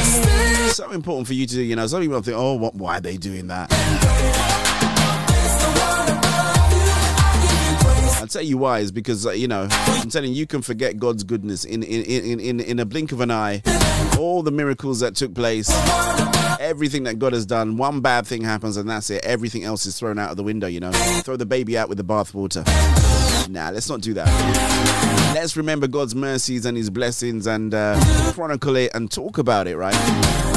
So 0.72 0.90
important 0.90 1.26
for 1.26 1.34
you 1.34 1.46
to, 1.46 1.62
you 1.62 1.76
know, 1.76 1.86
some 1.86 2.02
people 2.02 2.20
think, 2.22 2.36
oh, 2.36 2.54
what, 2.54 2.74
why 2.74 2.98
are 2.98 3.00
they 3.00 3.16
doing 3.16 3.46
that? 3.46 4.61
I'll 8.22 8.28
tell 8.28 8.42
you 8.42 8.56
why, 8.56 8.78
is 8.78 8.92
because, 8.92 9.26
uh, 9.26 9.32
you 9.32 9.48
know, 9.48 9.66
I'm 9.68 10.08
telling 10.08 10.30
you, 10.30 10.36
you 10.36 10.46
can 10.46 10.62
forget 10.62 10.96
God's 10.96 11.24
goodness 11.24 11.64
in, 11.64 11.82
in, 11.82 12.04
in, 12.04 12.38
in, 12.38 12.60
in 12.60 12.78
a 12.78 12.84
blink 12.84 13.10
of 13.10 13.20
an 13.20 13.32
eye. 13.32 13.62
All 14.16 14.44
the 14.44 14.52
miracles 14.52 15.00
that 15.00 15.16
took 15.16 15.34
place, 15.34 15.68
everything 16.60 17.02
that 17.02 17.18
God 17.18 17.32
has 17.32 17.44
done, 17.44 17.76
one 17.76 18.00
bad 18.00 18.24
thing 18.24 18.42
happens 18.42 18.76
and 18.76 18.88
that's 18.88 19.10
it. 19.10 19.24
Everything 19.24 19.64
else 19.64 19.86
is 19.86 19.98
thrown 19.98 20.20
out 20.20 20.30
of 20.30 20.36
the 20.36 20.44
window, 20.44 20.68
you 20.68 20.78
know. 20.78 20.92
Throw 21.24 21.34
the 21.34 21.46
baby 21.46 21.76
out 21.76 21.88
with 21.88 21.98
the 21.98 22.04
bathwater. 22.04 22.64
Nah, 23.48 23.70
let's 23.70 23.88
not 23.88 24.00
do 24.00 24.14
that. 24.14 25.34
Let's 25.34 25.56
remember 25.56 25.88
God's 25.88 26.14
mercies 26.14 26.64
and 26.64 26.76
his 26.76 26.90
blessings 26.90 27.48
and 27.48 27.74
uh, 27.74 28.00
chronicle 28.34 28.76
it 28.76 28.92
and 28.94 29.10
talk 29.10 29.38
about 29.38 29.66
it, 29.66 29.76
right? 29.76 30.51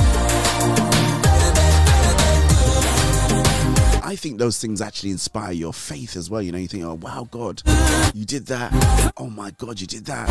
I 4.15 4.17
think 4.17 4.39
those 4.39 4.57
things 4.59 4.79
actually 4.81 5.09
inspire 5.11 5.51
your 5.51 5.73
faith 5.73 6.15
as 6.15 6.29
well. 6.29 6.41
You 6.41 6.53
know, 6.53 6.57
you 6.57 6.69
think, 6.69 6.85
oh, 6.85 6.93
wow, 6.93 7.27
God, 7.29 7.61
you 8.13 8.23
did 8.23 8.45
that. 8.45 8.71
Oh, 9.17 9.29
my 9.29 9.51
God, 9.51 9.81
you 9.81 9.85
did 9.87 10.05
that. 10.05 10.29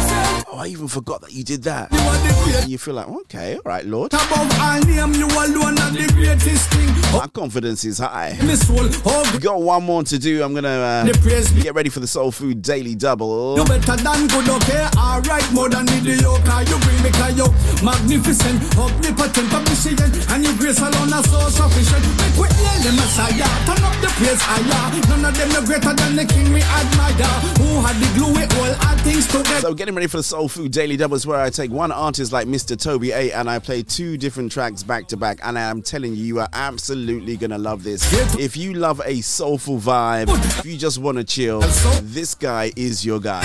Oh, 0.50 0.56
I 0.56 0.68
even 0.68 0.88
forgot 0.88 1.20
that 1.20 1.34
you 1.34 1.44
did 1.44 1.64
that. 1.64 1.92
And 1.92 2.70
you 2.70 2.78
feel 2.78 2.94
like, 2.94 3.08
okay, 3.08 3.56
all 3.56 3.60
right, 3.66 3.84
Lord. 3.84 4.14
Above 4.14 4.58
all 4.58 4.80
name, 4.80 5.12
you 5.12 5.26
alone 5.26 5.76
are 5.78 5.90
the 5.92 6.10
greatest 6.14 6.70
thing. 6.70 6.88
My 7.12 7.26
confidence 7.26 7.84
is 7.84 7.98
high. 7.98 8.38
We 8.40 9.38
got 9.38 9.60
one 9.60 9.84
more 9.84 10.02
to 10.04 10.18
do. 10.18 10.42
I'm 10.42 10.52
going 10.52 10.64
to 10.64 10.70
uh, 10.70 11.04
The 11.04 11.18
praise 11.20 11.52
be- 11.52 11.60
get 11.60 11.74
ready 11.74 11.90
for 11.90 12.00
the 12.00 12.06
Soul 12.06 12.32
Food 12.32 12.62
Daily 12.62 12.94
Double. 12.94 13.58
you 13.58 13.64
better 13.66 13.96
than 13.96 14.26
good, 14.28 14.48
okay? 14.48 14.88
Alright, 14.96 15.44
more 15.52 15.68
than 15.68 15.84
mediocre. 15.84 16.62
You 16.64 16.78
bring 16.80 17.02
me 17.04 17.10
you 17.36 17.48
magnificent, 17.84 18.62
omnipotent, 18.78 19.52
omniscient, 19.52 20.00
and 20.30 20.42
your 20.44 20.54
grace 20.56 20.78
alone 20.78 21.12
are 21.12 21.22
so 21.24 21.40
sufficient. 21.50 22.04
Make 22.16 22.36
we 22.40 22.48
hail 22.48 22.80
the 22.82 22.92
Messiah, 22.96 23.48
turn 23.74 23.84
up 23.84 24.00
the 24.00 24.06
praise 24.08 24.40
higher. 24.42 25.00
None 25.08 25.24
of 25.24 25.36
them 25.36 25.50
are 25.62 25.66
greater 25.66 25.94
than 25.94 26.16
the 26.16 26.24
King 26.24 26.52
we 26.52 26.62
admire. 26.62 27.12
Who 27.58 27.80
had 27.82 27.96
the 27.96 28.18
glue 28.18 28.32
with 28.32 28.58
all 28.58 28.88
our 28.88 28.98
things 28.98 29.26
together? 29.26 29.60
So, 29.60 29.74
getting 29.74 29.94
ready 29.94 30.06
for 30.06 30.18
the 30.18 30.22
Soul 30.22 30.48
Food 30.48 30.72
Daily 30.72 30.96
Doubles, 30.96 31.26
where 31.26 31.40
I 31.40 31.50
take 31.50 31.70
one 31.70 31.92
artist 31.92 32.32
like 32.32 32.46
Mr. 32.46 32.78
Toby 32.80 33.12
A 33.12 33.32
and 33.32 33.48
I 33.48 33.58
play 33.58 33.82
two 33.82 34.16
different 34.16 34.52
tracks 34.52 34.82
back 34.82 35.08
to 35.08 35.16
back. 35.16 35.40
And 35.42 35.58
I'm 35.58 35.82
telling 35.82 36.14
you, 36.14 36.24
you 36.24 36.40
are 36.40 36.48
absolutely 36.52 37.36
gonna 37.36 37.58
love 37.58 37.84
this. 37.84 38.12
If 38.38 38.56
you 38.56 38.74
love 38.74 39.00
a 39.04 39.20
soulful 39.20 39.78
vibe, 39.78 40.28
if 40.58 40.66
you 40.66 40.76
just 40.76 40.98
want 40.98 41.18
to 41.18 41.24
chill, 41.24 41.60
this 42.02 42.34
guy 42.34 42.72
is 42.76 43.04
your 43.04 43.20
guy. 43.20 43.44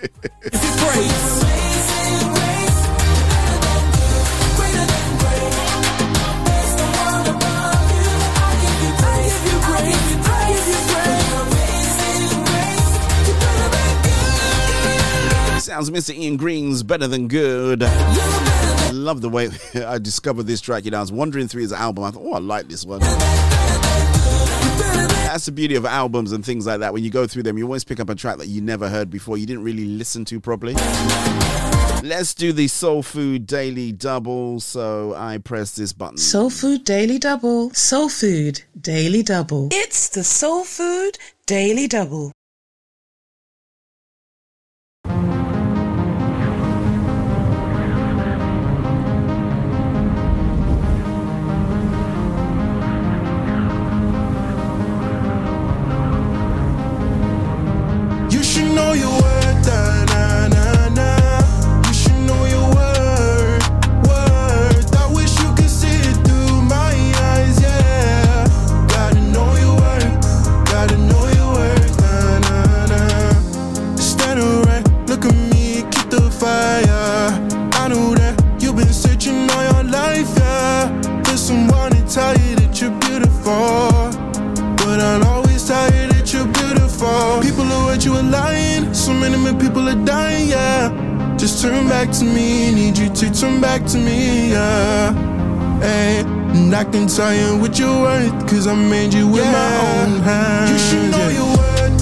Sounds 15.76 15.90
Mr. 15.90 16.16
Ian 16.16 16.38
Green's 16.38 16.82
better 16.82 17.06
than 17.06 17.28
good. 17.28 17.82
I 17.82 18.90
love 18.94 19.20
the 19.20 19.28
way 19.28 19.50
I 19.74 19.98
discovered 19.98 20.44
this 20.44 20.62
track. 20.62 20.86
You 20.86 20.90
know, 20.90 20.96
I 20.96 21.00
was 21.02 21.12
wandering 21.12 21.48
through 21.48 21.60
his 21.60 21.72
album. 21.74 22.02
I 22.04 22.12
thought, 22.12 22.22
oh, 22.24 22.32
I 22.32 22.38
like 22.38 22.66
this 22.66 22.86
one. 22.86 23.00
That's 25.20 25.44
the 25.44 25.52
beauty 25.52 25.74
of 25.74 25.84
albums 25.84 26.32
and 26.32 26.42
things 26.42 26.66
like 26.66 26.80
that. 26.80 26.94
When 26.94 27.04
you 27.04 27.10
go 27.10 27.26
through 27.26 27.42
them, 27.42 27.58
you 27.58 27.64
always 27.64 27.84
pick 27.84 28.00
up 28.00 28.08
a 28.08 28.14
track 28.14 28.38
that 28.38 28.46
you 28.46 28.62
never 28.62 28.88
heard 28.88 29.10
before, 29.10 29.36
you 29.36 29.44
didn't 29.44 29.64
really 29.64 29.84
listen 29.84 30.24
to 30.24 30.40
properly. 30.40 30.72
Let's 32.02 32.32
do 32.32 32.54
the 32.54 32.68
Soul 32.68 33.02
Food 33.02 33.46
Daily 33.46 33.92
Double. 33.92 34.60
So 34.60 35.12
I 35.14 35.36
press 35.36 35.76
this 35.76 35.92
button. 35.92 36.16
Soul 36.16 36.48
Food 36.48 36.84
Daily 36.84 37.18
Double. 37.18 37.68
Soul 37.74 38.08
Food 38.08 38.62
Daily 38.80 39.22
Double. 39.22 39.68
It's 39.72 40.08
the 40.08 40.24
Soul 40.24 40.64
Food 40.64 41.18
Daily 41.44 41.86
Double. 41.86 42.32
You 88.06 88.14
are 88.14 88.22
lying. 88.22 88.94
So 88.94 89.12
many 89.12 89.36
people 89.58 89.88
are 89.88 90.04
dying, 90.04 90.48
yeah. 90.48 91.36
Just 91.36 91.60
turn 91.60 91.88
back 91.88 92.10
to 92.18 92.24
me. 92.24 92.72
Need 92.72 92.96
you 92.96 93.08
to 93.20 93.30
turn 93.34 93.60
back 93.60 93.84
to 93.92 93.98
me, 93.98 94.52
yeah. 94.52 95.12
Hey, 95.80 96.20
and 96.54 96.74
I 96.74 96.84
can 96.84 97.08
tell 97.08 97.34
you 97.34 97.58
what 97.60 97.78
you're 97.78 98.00
worth. 98.06 98.48
Cause 98.48 98.66
I 98.68 98.74
made 98.74 99.12
you 99.12 99.26
with 99.28 99.44
my 99.44 99.72
own 99.90 100.20
hands. 100.22 100.70
You 100.70 100.78
should 100.86 101.10
know 101.10 101.28
your 101.38 101.50
worth, 101.58 102.00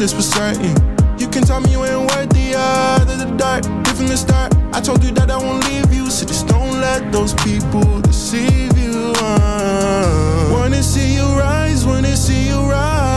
this 0.00 0.14
for 0.14 0.22
certain. 0.22 0.74
You 1.18 1.28
can 1.28 1.42
tell 1.44 1.60
me 1.60 1.70
you 1.72 1.84
ain't 1.84 2.10
worthy 2.10 2.54
of 2.54 3.06
the 3.06 3.34
dark. 3.36 3.64
From 3.96 4.06
the 4.08 4.16
start, 4.16 4.54
I 4.72 4.80
told 4.80 5.04
you 5.04 5.10
that 5.12 5.30
I 5.30 5.36
won't 5.36 5.62
leave 5.66 5.92
you. 5.92 6.10
So 6.10 6.24
just 6.26 6.46
don't 6.48 6.80
let 6.80 7.12
those 7.12 7.34
people 7.34 8.00
deceive 8.00 8.76
you. 8.78 9.12
Uh. 9.16 10.48
Wanna 10.50 10.82
see 10.82 11.14
you 11.14 11.26
rise, 11.38 11.84
wanna 11.84 12.16
see 12.16 12.48
you 12.48 12.60
rise. 12.70 13.09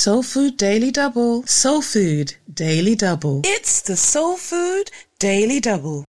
Soul 0.00 0.22
Food 0.22 0.56
Daily 0.56 0.90
Double. 0.90 1.42
Soul 1.42 1.82
Food 1.82 2.36
Daily 2.54 2.94
Double. 2.94 3.42
It's 3.44 3.82
the 3.82 3.98
Soul 3.98 4.38
Food 4.38 4.90
Daily 5.18 5.60
Double. 5.60 6.06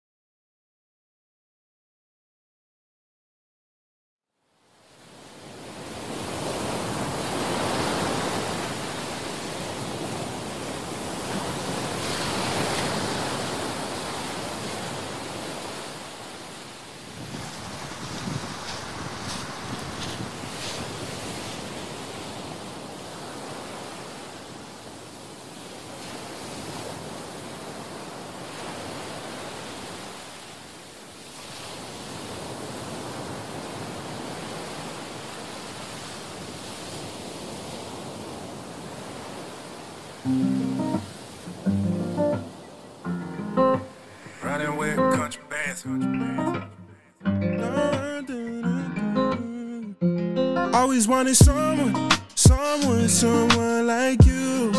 Always 50.95 51.09
wanted 51.09 51.35
someone, 51.35 52.09
someone, 52.35 53.09
someone 53.09 53.85
like 53.85 54.25
you. 54.25 54.71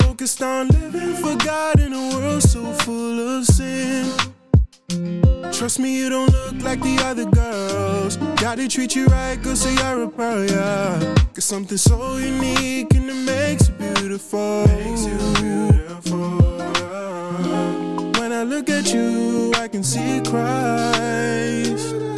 Focused 0.00 0.42
on 0.42 0.66
living 0.66 1.14
for 1.14 1.36
God 1.36 1.78
in 1.78 1.92
a 1.92 2.08
world 2.08 2.42
so 2.42 2.72
full 2.82 3.38
of 3.38 3.44
sin. 3.46 4.12
Trust 5.52 5.78
me, 5.78 5.96
you 5.96 6.08
don't 6.08 6.32
look 6.32 6.64
like 6.64 6.82
the 6.82 6.98
other 7.04 7.26
girls. 7.26 8.16
Gotta 8.42 8.66
treat 8.66 8.96
you 8.96 9.06
right, 9.06 9.40
cause 9.40 9.60
so 9.60 9.68
you're 9.68 10.02
a 10.02 10.08
pearl, 10.08 10.44
yeah. 10.44 11.14
Cause 11.32 11.44
something 11.44 11.78
so 11.78 12.16
unique 12.16 12.92
and 12.92 13.08
it 13.08 13.24
makes 13.24 13.68
you 13.68 13.74
beautiful. 13.74 14.66
Makes 14.66 15.06
you 15.06 15.16
beautiful. 15.44 16.40
When 18.20 18.32
I 18.32 18.42
look 18.42 18.68
at 18.68 18.92
you, 18.92 19.52
I 19.54 19.68
can 19.68 19.84
see 19.84 20.20
Christ. 20.22 22.15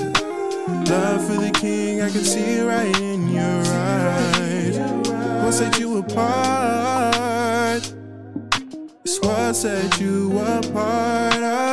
Love 0.90 1.26
for 1.26 1.34
the 1.34 1.50
King, 1.50 2.00
I 2.00 2.08
can 2.08 2.24
see 2.24 2.40
it 2.40 2.64
right 2.64 2.98
in 3.00 3.28
your 3.28 3.42
eyes. 3.44 4.78
What 5.44 5.52
set 5.52 5.78
you 5.78 5.98
apart? 5.98 7.92
It's 9.04 9.20
what 9.20 9.54
set 9.54 10.00
you 10.00 10.38
apart. 10.38 11.67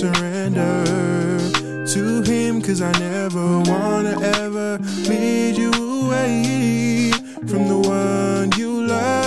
Surrender 0.00 0.84
to 1.86 2.22
him 2.22 2.62
Cause 2.62 2.80
I 2.80 2.90
never 2.98 3.60
wanna 3.70 4.18
ever 4.38 4.78
lead 5.10 5.58
you 5.58 5.70
away 5.72 7.12
From 7.46 7.68
the 7.68 7.78
one 7.86 8.50
you 8.58 8.86
love. 8.86 9.20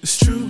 It's 0.00 0.16
true, 0.18 0.44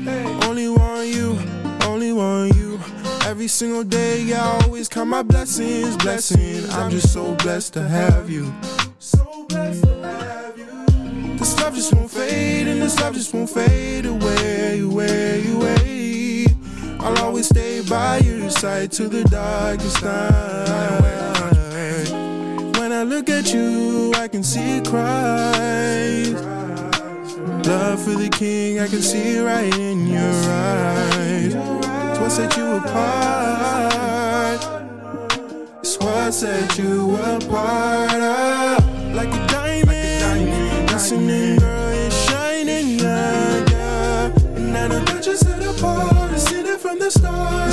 only 0.44 0.68
want 0.68 1.08
you, 1.08 1.38
only 1.84 2.12
want 2.12 2.54
you. 2.54 2.78
Every 3.24 3.48
single 3.48 3.84
day, 3.84 4.34
I 4.34 4.40
always 4.60 4.88
count 4.90 5.08
my 5.08 5.22
blessings, 5.22 5.96
blessing 5.96 6.68
I'm 6.70 6.90
just 6.90 7.12
so 7.14 7.34
blessed 7.36 7.72
to 7.74 7.82
have 7.88 8.28
you. 8.28 8.52
So 8.98 9.46
blessed 9.48 9.84
to 9.84 9.94
have 10.02 10.58
you. 10.58 11.38
This 11.38 11.58
love 11.58 11.74
just 11.74 11.92
won't 11.92 12.10
fade 12.10 12.68
And 12.68 12.80
this 12.80 13.00
love 13.00 13.14
just 13.14 13.34
won't 13.34 13.50
fade 13.50 14.06
away, 14.06 14.41
away, 14.80 15.46
away 15.52 16.46
I'll 17.02 17.18
always 17.18 17.48
stay 17.48 17.82
by 17.88 18.18
your 18.18 18.48
side 18.48 18.92
to 18.92 19.08
the 19.08 19.24
darkest 19.24 20.02
night. 20.04 21.02
When 22.78 22.92
I 22.92 23.02
look 23.02 23.28
at 23.28 23.52
you, 23.52 24.12
I 24.14 24.28
can 24.28 24.44
see 24.44 24.80
Christ. 24.80 26.44
Love 27.66 28.02
for 28.04 28.14
the 28.14 28.28
King, 28.32 28.78
I 28.78 28.86
can 28.86 29.02
see 29.02 29.40
right 29.40 29.76
in 29.76 30.06
your 30.06 30.22
eyes. 30.22 31.54
It's 31.54 32.18
what 32.20 32.30
set 32.30 32.56
you 32.56 32.76
apart. 32.76 34.60
It's 35.80 35.98
what 35.98 36.32
set 36.32 36.78
you 36.78 37.16
apart. 37.16 38.10
Ah, 38.12 38.76
like 39.12 39.28
a 39.28 39.46
diamond, 39.48 40.90
listening, 40.92 41.61
the 47.02 47.10
start. 47.10 47.71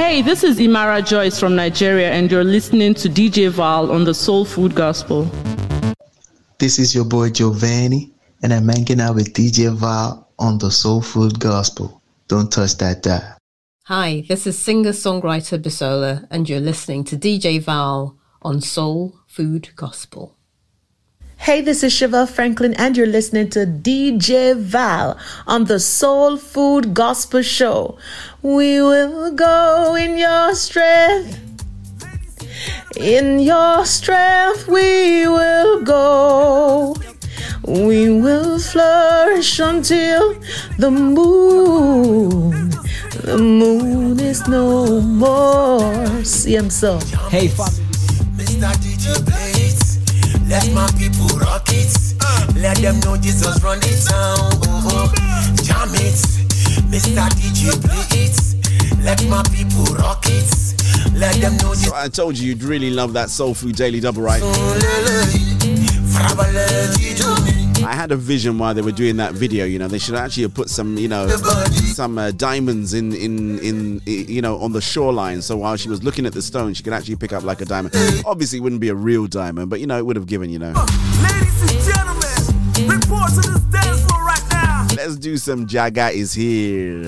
Hey, 0.00 0.22
this 0.22 0.42
is 0.44 0.58
Imara 0.58 1.06
Joyce 1.06 1.38
from 1.38 1.54
Nigeria, 1.54 2.10
and 2.10 2.30
you're 2.30 2.42
listening 2.42 2.94
to 2.94 3.06
DJ 3.06 3.50
Val 3.50 3.92
on 3.92 4.02
the 4.02 4.14
Soul 4.14 4.46
Food 4.46 4.74
Gospel. 4.74 5.30
This 6.58 6.78
is 6.78 6.94
your 6.94 7.04
boy 7.04 7.28
Giovanni, 7.28 8.10
and 8.42 8.50
I'm 8.54 8.66
hanging 8.66 8.98
out 8.98 9.16
with 9.16 9.34
DJ 9.34 9.70
Val 9.70 10.26
on 10.38 10.56
the 10.56 10.70
Soul 10.70 11.02
Food 11.02 11.38
Gospel. 11.38 12.00
Don't 12.28 12.50
touch 12.50 12.78
that 12.78 13.02
dial. 13.02 13.36
Hi, 13.84 14.24
this 14.26 14.46
is 14.46 14.58
singer 14.58 14.92
songwriter 14.92 15.62
Bisola, 15.62 16.26
and 16.30 16.48
you're 16.48 16.60
listening 16.60 17.04
to 17.04 17.16
DJ 17.18 17.60
Val 17.60 18.16
on 18.40 18.62
Soul 18.62 19.20
Food 19.26 19.68
Gospel. 19.76 20.34
Hey, 21.40 21.62
this 21.62 21.82
is 21.82 21.94
Chevelle 21.94 22.28
Franklin, 22.28 22.74
and 22.74 22.94
you're 22.98 23.06
listening 23.06 23.48
to 23.50 23.60
DJ 23.60 24.54
Val 24.54 25.16
on 25.46 25.64
the 25.64 25.80
Soul 25.80 26.36
Food 26.36 26.92
Gospel 26.92 27.40
Show. 27.40 27.96
We 28.42 28.82
will 28.82 29.32
go 29.32 29.94
in 29.94 30.18
your 30.18 30.54
strength. 30.54 31.40
In 32.94 33.38
your 33.38 33.86
strength, 33.86 34.68
we 34.68 35.26
will 35.26 35.80
go. 35.80 36.94
We 37.64 38.10
will 38.10 38.58
flourish 38.58 39.60
until 39.60 40.38
the 40.78 40.90
moon. 40.90 42.68
The 43.24 43.38
moon 43.38 44.20
is 44.20 44.46
no 44.46 45.00
more. 45.00 46.22
See, 46.22 46.56
I'm 46.56 46.68
so. 46.68 46.98
Hey, 47.30 47.48
fam. 47.48 47.72
Let 50.50 50.72
my 50.72 50.90
people 50.98 51.28
rock 51.38 51.68
it. 51.68 51.94
Let 52.56 52.76
them 52.78 52.98
know 53.00 53.16
Jesus 53.16 53.62
run 53.62 53.78
the 53.78 53.86
town. 54.10 54.50
Oh, 54.66 54.82
oh. 54.90 55.14
Jam 55.62 55.94
it. 55.94 56.18
Mr. 56.90 57.28
DJ 57.38 57.70
play 57.80 58.04
it. 58.18 58.36
Let 59.04 59.24
my 59.28 59.44
people 59.54 59.84
rock 59.94 60.24
it. 60.26 60.50
Let 61.14 61.36
them 61.36 61.56
know 61.58 61.74
So 61.74 61.94
I 61.94 62.08
told 62.08 62.36
you 62.36 62.48
you'd 62.48 62.64
really 62.64 62.90
love 62.90 63.12
that 63.12 63.30
Soul 63.30 63.54
Food 63.54 63.76
Daily 63.76 64.00
Double, 64.00 64.22
right? 64.22 64.42
Eh, 64.42 64.48
eh. 67.46 67.59
I 67.82 67.94
had 67.94 68.12
a 68.12 68.16
vision 68.16 68.58
while 68.58 68.74
they 68.74 68.82
were 68.82 68.92
doing 68.92 69.16
that 69.16 69.32
video. 69.32 69.64
You 69.64 69.78
know, 69.78 69.88
they 69.88 69.98
should 69.98 70.14
actually 70.14 70.42
have 70.44 70.54
put 70.54 70.68
some, 70.68 70.96
you 70.98 71.08
know, 71.08 71.28
some 71.28 72.18
uh, 72.18 72.30
diamonds 72.30 72.94
in, 72.94 73.14
in, 73.14 73.58
in, 73.60 74.02
you 74.06 74.42
know, 74.42 74.58
on 74.58 74.72
the 74.72 74.80
shoreline. 74.80 75.42
So 75.42 75.56
while 75.56 75.76
she 75.76 75.88
was 75.88 76.02
looking 76.02 76.26
at 76.26 76.32
the 76.32 76.42
stone, 76.42 76.74
she 76.74 76.82
could 76.82 76.92
actually 76.92 77.16
pick 77.16 77.32
up 77.32 77.42
like 77.42 77.60
a 77.60 77.64
diamond. 77.64 77.94
Obviously, 78.26 78.58
it 78.58 78.62
wouldn't 78.62 78.80
be 78.80 78.88
a 78.88 78.94
real 78.94 79.26
diamond, 79.26 79.70
but 79.70 79.80
you 79.80 79.86
know, 79.86 79.98
it 79.98 80.04
would 80.04 80.16
have 80.16 80.26
given, 80.26 80.50
you 80.50 80.58
know. 80.58 80.72
Ladies 81.22 81.62
and 81.62 81.80
gentlemen, 81.82 82.88
report 82.88 83.30
to 83.30 83.40
this 83.40 83.60
dance 83.70 84.04
floor 84.04 84.24
right 84.24 84.46
now. 84.50 84.86
Let's 84.96 85.16
do 85.16 85.36
some 85.36 85.66
Jaga 85.66 86.12
is 86.12 86.32
here. 86.32 87.06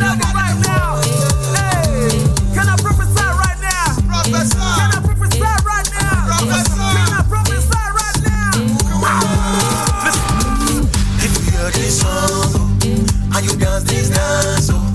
And 13.35 13.45
you 13.47 13.57
dance 13.57 13.85
this 13.85 14.11
dance, 14.11 14.69
oh, 14.73 14.93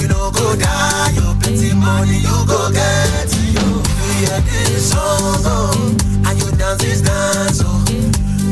you 0.00 0.08
know 0.08 0.30
go 0.30 0.56
die, 0.56 1.10
you 1.14 1.34
plenty 1.40 1.74
money 1.74 2.18
you 2.18 2.36
go 2.46 2.70
get. 2.72 3.30
Yo. 3.54 3.82
If 3.82 4.20
you 4.20 4.26
hear 4.26 4.40
this 4.66 4.90
song 4.92 5.42
oh, 5.44 5.96
and 6.26 6.38
you 6.38 6.50
dance 6.56 6.82
this 6.82 7.00
dance, 7.02 7.60
oh, 7.64 7.84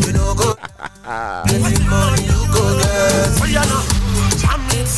you 0.07 0.13
know 0.13 0.35
go 0.35 0.55
plenty 1.47 1.85
money 1.89 2.23
you 2.25 2.41
go 2.53 2.63
get. 2.79 3.41
Oh, 3.41 3.47
yeah, 3.49 3.65
no. 3.71 3.81
Jam 4.39 4.61
it, 4.71 4.89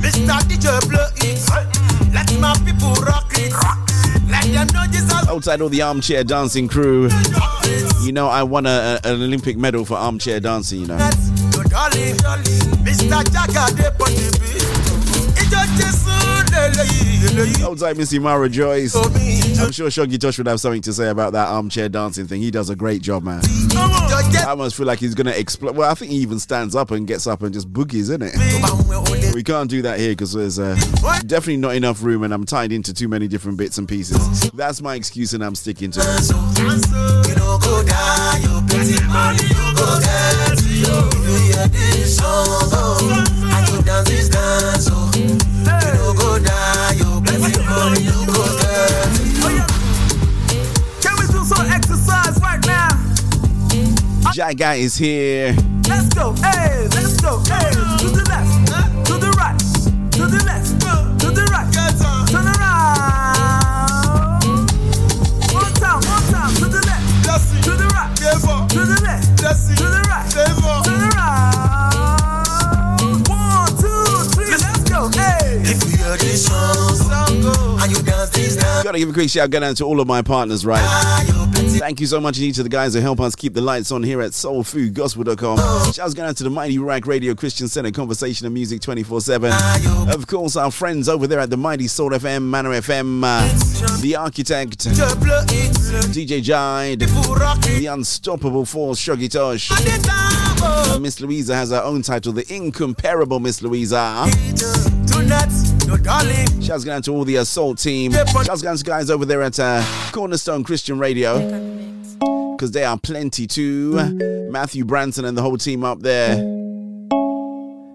Mr. 0.00 0.38
DJ 0.48 0.80
play 0.88 1.28
it. 1.28 1.40
Let 2.14 2.30
my 2.40 2.54
people 2.64 2.92
rock 3.04 3.30
it. 3.36 3.52
Let 4.30 4.44
them 4.44 4.66
know 4.74 4.86
Jesus. 4.86 5.28
Outside 5.28 5.60
all 5.60 5.68
the 5.68 5.82
armchair 5.82 6.24
dancing 6.24 6.68
crew, 6.68 7.08
you 8.02 8.12
know, 8.12 8.28
I 8.28 8.42
won 8.42 8.66
a, 8.66 8.98
a- 9.04 9.08
an 9.08 9.22
Olympic 9.22 9.56
medal 9.56 9.84
for 9.84 9.94
armchair 9.94 10.40
dancing, 10.40 10.80
you 10.82 10.86
know. 10.86 10.96
Yo, 11.60 11.68
darling, 11.68 12.16
Mr. 12.84 13.22
Jagger, 13.32 13.74
they 13.74 13.90
put 13.98 14.08
the 14.16 14.32
beat. 14.40 14.62
Ijo 15.36 15.60
Jesu, 15.76 16.08
lele, 16.52 16.84
lele. 17.36 17.68
Outside 17.70 17.96
Missy 17.98 18.18
Mara 18.18 18.48
Joyce. 18.48 18.96
I'm 18.96 19.70
sure 19.72 19.88
Shoggy 19.88 20.18
Tosh 20.18 20.38
would 20.38 20.46
have 20.46 20.58
something 20.60 20.80
to 20.82 20.92
say 20.92 21.08
about 21.08 21.34
that 21.34 21.48
armchair 21.48 21.88
dancing 21.90 22.26
thing. 22.26 22.40
He 22.40 22.50
does 22.50 22.70
a 22.70 22.76
great 22.76 23.02
job, 23.02 23.24
man. 23.24 23.42
I 23.74 24.46
almost 24.48 24.74
feel 24.76 24.86
like 24.86 25.00
he's 25.00 25.14
gonna 25.14 25.32
explode. 25.32 25.76
Well, 25.76 25.90
I 25.90 25.94
think 25.94 26.12
he 26.12 26.18
even 26.18 26.38
stands 26.38 26.74
up 26.74 26.92
and 26.92 27.06
gets 27.06 27.26
up 27.26 27.42
and 27.42 27.52
just 27.52 27.70
boogies, 27.70 28.08
isn't 28.10 28.22
it? 28.22 29.34
We 29.34 29.42
can't 29.42 29.68
do 29.68 29.82
that 29.82 29.98
here 30.00 30.12
because 30.12 30.32
there's 30.32 30.58
uh, 30.58 30.76
definitely 31.26 31.58
not 31.58 31.74
enough 31.74 32.02
room 32.02 32.22
and 32.22 32.32
I'm 32.32 32.46
tied 32.46 32.72
into 32.72 32.94
too 32.94 33.08
many 33.08 33.28
different 33.28 33.58
bits 33.58 33.76
and 33.76 33.86
pieces. 33.86 34.50
That's 34.52 34.80
my 34.80 34.94
excuse 34.94 35.34
and 35.34 35.44
I'm 35.44 35.54
sticking 35.54 35.90
to 35.92 36.00
it. 36.00 37.40
You 41.60 41.66
know 41.66 41.76
you 41.76 41.76
plenty 41.76 41.76
money 41.76 41.76
you 41.76 41.76
go 41.76 41.76
get. 41.76 41.76
Yo, 41.76 41.76
if 41.76 41.76
you 41.76 41.80
hear 41.80 41.92
this 41.92 42.16
song, 42.16 42.46
oh, 42.72 43.52
and 43.52 43.68
you 43.68 43.82
dance 43.82 44.08
this 44.08 44.28
dance, 44.30 44.88
oh, 44.90 45.12
you 45.14 45.28
know 45.28 46.14
go 46.16 46.38
die, 46.38 46.96
oh. 46.96 46.96
you 46.96 47.20
plenty 47.20 47.60
money 47.68 48.00
you 48.00 48.16
go 48.24 48.40
get. 48.60 49.04
Can 51.02 51.14
we 51.18 51.26
do 51.26 51.44
some 51.44 51.66
exercise 51.70 52.40
right 52.40 52.64
now? 52.66 52.88
Jaga 54.32 54.78
is 54.78 54.96
here. 54.96 55.54
Let's 55.86 56.08
go, 56.14 56.32
hey, 56.40 56.88
let's 56.94 57.20
go, 57.20 57.40
hey, 57.40 57.70
to 58.00 58.08
the 58.08 58.24
left, 58.30 59.06
to 59.06 59.18
the 59.18 59.30
right, 59.36 59.58
to 60.12 60.26
the 60.26 60.40
left, 60.46 60.80
to 61.20 61.30
the 61.30 61.44
right, 61.52 61.68
turn 62.30 62.46
around. 62.46 62.80
One 65.52 65.74
time, 65.74 66.00
one 66.08 66.24
time, 66.32 66.54
to 66.56 66.66
the 66.72 66.80
left, 66.86 67.64
to 67.64 67.72
the 67.76 67.86
right, 67.92 68.16
to 68.16 68.78
the 68.80 69.00
left, 69.04 69.36
to 69.76 69.84
the 69.84 70.00
right, 70.08 70.30
turn 70.30 71.02
around. 71.02 71.39
Gotta 78.84 78.98
give 78.98 79.10
a 79.10 79.12
quick 79.12 79.30
shout 79.30 79.54
out 79.54 79.76
to 79.76 79.84
all 79.84 80.00
of 80.00 80.06
my 80.06 80.22
partners, 80.22 80.64
right? 80.66 80.80
Thank 81.78 82.00
you 82.00 82.06
so 82.06 82.20
much 82.20 82.36
to 82.36 82.42
each 82.44 82.58
of 82.58 82.64
the 82.64 82.70
guys 82.70 82.94
who 82.94 83.00
help 83.00 83.20
us 83.20 83.34
keep 83.34 83.54
the 83.54 83.60
lights 83.60 83.92
on 83.92 84.02
here 84.02 84.20
at 84.20 84.32
soulfoodgospel.com. 84.32 85.92
Shouts 85.92 86.14
going 86.14 86.28
out 86.28 86.36
to 86.38 86.44
the 86.44 86.50
Mighty 86.50 86.78
Ruach 86.78 87.06
Radio 87.06 87.34
Christian 87.34 87.68
Center, 87.68 87.90
conversation 87.90 88.46
and 88.46 88.54
music 88.54 88.80
24 88.80 89.20
7. 89.20 89.52
Of 90.08 90.26
course, 90.26 90.56
our 90.56 90.70
friends 90.70 91.08
over 91.08 91.26
there 91.26 91.40
at 91.40 91.50
the 91.50 91.56
Mighty 91.56 91.86
Soul 91.88 92.10
FM, 92.10 92.42
Manor 92.44 92.70
FM, 92.70 93.22
uh, 93.24 94.00
The 94.00 94.16
Architect, 94.16 94.78
DJ 96.12 96.42
Jide, 96.42 97.00
The 97.78 97.86
Unstoppable 97.86 98.64
Force, 98.66 98.98
Shoggy 99.00 99.30
Tosh. 99.30 99.70
Miss 101.00 101.20
Louisa 101.20 101.54
has 101.54 101.70
her 101.70 101.82
own 101.82 102.02
title, 102.02 102.32
The 102.32 102.44
Incomparable 102.54 103.40
Miss 103.40 103.62
Louisa. 103.62 104.26
Tonight, 105.90 105.98
no 105.98 106.04
darling. 106.04 106.60
Shouts 106.60 106.84
going 106.84 106.96
out 106.96 107.04
to 107.04 107.12
all 107.12 107.24
the 107.24 107.36
Assault 107.36 107.78
team. 107.78 108.12
Shouts 108.12 108.62
going 108.62 108.72
out 108.72 108.78
to 108.78 108.84
guys 108.84 109.10
over 109.10 109.24
there 109.24 109.42
at 109.42 109.58
uh, 109.58 109.82
Cornerstone 110.12 110.64
Christian 110.64 110.98
Radio. 110.98 111.38
Because 112.56 112.72
they 112.72 112.84
are 112.84 112.98
plenty 112.98 113.46
too. 113.46 113.92
Matthew 114.50 114.84
Branson 114.84 115.24
and 115.24 115.36
the 115.36 115.42
whole 115.42 115.56
team 115.56 115.84
up 115.84 116.00
there. 116.00 116.34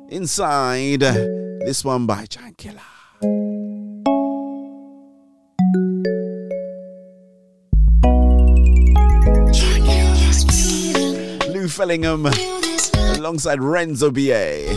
Inside, 0.09 1.01
this 1.01 1.84
one 1.84 2.05
by 2.05 2.26
Giant 2.26 2.57
Killer. 2.57 2.81
Lou 11.51 11.67
Fellingham 11.67 12.26
alongside 13.17 13.61
Renzo 13.61 14.11
B.A. 14.11 14.76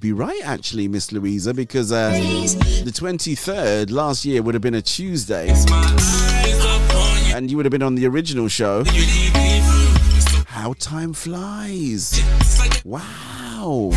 would 0.00 0.08
be 0.08 0.12
right, 0.14 0.40
actually, 0.44 0.88
Miss 0.88 1.12
Louisa, 1.12 1.52
because 1.52 1.92
uh, 1.92 2.10
the 2.84 2.90
23rd 2.90 3.90
last 3.90 4.24
year 4.24 4.40
would 4.40 4.54
have 4.54 4.62
been 4.62 4.74
a 4.74 4.80
Tuesday. 4.80 5.48
And 7.34 7.50
you 7.50 7.58
would 7.58 7.66
have 7.66 7.70
been 7.70 7.82
on 7.82 7.96
the 7.96 8.06
original 8.06 8.48
show. 8.48 8.82
How 10.46 10.72
time 10.78 11.12
flies. 11.12 12.18
Wow. 12.82 13.90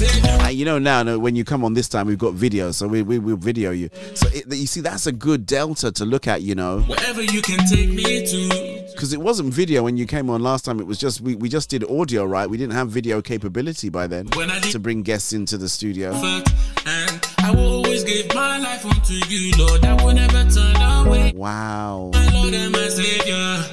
And 0.00 0.54
you 0.58 0.64
know 0.64 0.78
now, 0.78 1.02
no, 1.02 1.18
when 1.18 1.36
you 1.36 1.44
come 1.44 1.64
on 1.64 1.74
this 1.74 1.88
time, 1.88 2.06
we've 2.06 2.18
got 2.18 2.34
video, 2.34 2.72
so 2.72 2.86
we 2.88 3.02
we 3.02 3.18
will 3.18 3.36
video 3.36 3.70
you. 3.70 3.88
So 4.14 4.28
it, 4.32 4.46
you 4.48 4.66
see, 4.66 4.80
that's 4.80 5.06
a 5.06 5.12
good 5.12 5.46
delta 5.46 5.92
to 5.92 6.04
look 6.04 6.26
at, 6.26 6.42
you 6.42 6.54
know, 6.54 6.80
Wherever 6.80 7.22
you 7.22 7.40
can 7.42 7.58
take 7.66 7.88
me 7.90 8.26
to. 8.26 8.92
because 8.92 9.12
it 9.12 9.20
wasn't 9.20 9.52
video 9.52 9.82
when 9.84 9.96
you 9.96 10.06
came 10.06 10.28
on 10.30 10.42
last 10.42 10.64
time. 10.64 10.80
It 10.80 10.86
was 10.86 10.98
just 10.98 11.20
we, 11.20 11.34
we 11.36 11.48
just 11.48 11.70
did 11.70 11.84
audio, 11.90 12.24
right? 12.24 12.48
We 12.48 12.56
didn't 12.56 12.74
have 12.74 12.88
video 12.88 13.22
capability 13.22 13.88
by 13.88 14.06
then 14.06 14.26
to 14.26 14.78
bring 14.78 15.02
guests 15.02 15.32
into 15.32 15.56
the 15.58 15.68
studio. 15.68 16.12
And 16.14 17.26
I 17.38 17.50
will 17.54 17.76
always 17.84 18.04
give 18.04 18.34
my 18.34 18.58
life 18.58 18.84
unto 18.84 19.14
you, 19.28 19.52
Lord. 19.58 19.84
I 19.84 20.02
will 20.02 20.12
never 20.14 20.44
turn 20.50 20.76
away. 21.06 21.32
Wow, 21.34 22.10
My 22.12 22.32
Lord 22.32 22.54
and 22.54 22.72
my 22.72 22.88
Savior. 22.88 23.64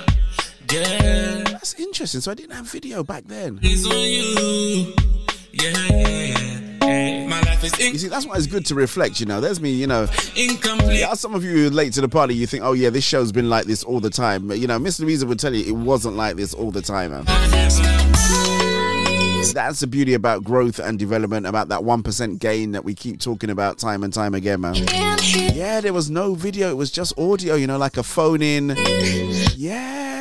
Yeah. 0.72 1.44
that's 1.46 1.74
interesting. 1.76 2.22
So 2.22 2.32
I 2.32 2.36
didn't 2.36 2.56
have 2.56 2.70
video 2.70 3.04
back 3.04 3.24
then. 3.26 3.60
It's 5.54 5.92
on 5.92 5.98
you. 5.98 6.02
Yeah, 6.02 6.38
yeah, 6.38 6.86
yeah. 6.86 7.28
My 7.28 7.42
life 7.42 7.64
is 7.64 7.78
You 7.80 7.98
see, 7.98 8.08
that's 8.08 8.26
why 8.26 8.36
it's 8.36 8.48
good 8.48 8.66
to 8.68 8.76
reflect. 8.76 9.20
You 9.20 9.26
know, 9.26 9.42
there's 9.42 9.60
me. 9.60 9.72
You 9.72 9.88
know, 9.88 10.08
incomplete. 10.36 11.00
Yeah, 11.00 11.14
some 11.14 11.36
of 11.36 11.44
you 11.44 11.70
late 11.70 11.94
to 11.94 12.02
the 12.02 12.10
party, 12.10 12.36
you 12.36 12.48
think, 12.48 12.64
oh 12.64 12.74
yeah, 12.74 12.90
this 12.90 13.04
show's 13.04 13.32
been 13.32 13.50
like 13.50 13.66
this 13.66 13.84
all 13.84 14.00
the 14.00 14.10
time. 14.10 14.48
But 14.48 14.60
you 14.60 14.68
know, 14.68 14.80
Miss 14.80 15.00
Louisa 15.00 15.26
would 15.26 15.40
tell 15.40 15.54
you 15.54 15.66
it 15.66 15.78
wasn't 15.78 16.16
like 16.16 16.36
this 16.36 16.54
all 16.54 16.72
the 16.72 16.82
time, 16.82 17.12
man. 17.12 17.26
That's 19.54 19.80
the 19.80 19.88
beauty 19.88 20.14
about 20.14 20.44
growth 20.44 20.80
and 20.80 21.00
development, 21.00 21.48
about 21.48 21.70
that 21.70 21.80
1% 21.80 22.40
gain 22.40 22.74
that 22.74 22.84
we 22.86 22.94
keep 22.94 23.20
talking 23.20 23.50
about 23.50 23.80
time 23.80 24.04
and 24.04 24.14
time 24.14 24.36
again, 24.36 24.62
man. 24.62 24.76
Yeah, 24.76 25.82
there 25.82 25.94
was 25.94 26.10
no 26.10 26.36
video, 26.36 26.70
it 26.70 26.76
was 26.76 26.92
just 26.92 27.18
audio, 27.18 27.56
you 27.56 27.66
know, 27.66 27.78
like 27.78 27.98
a 27.98 28.04
phone 28.04 28.42
in. 28.42 28.76
Yeah. 29.56 30.20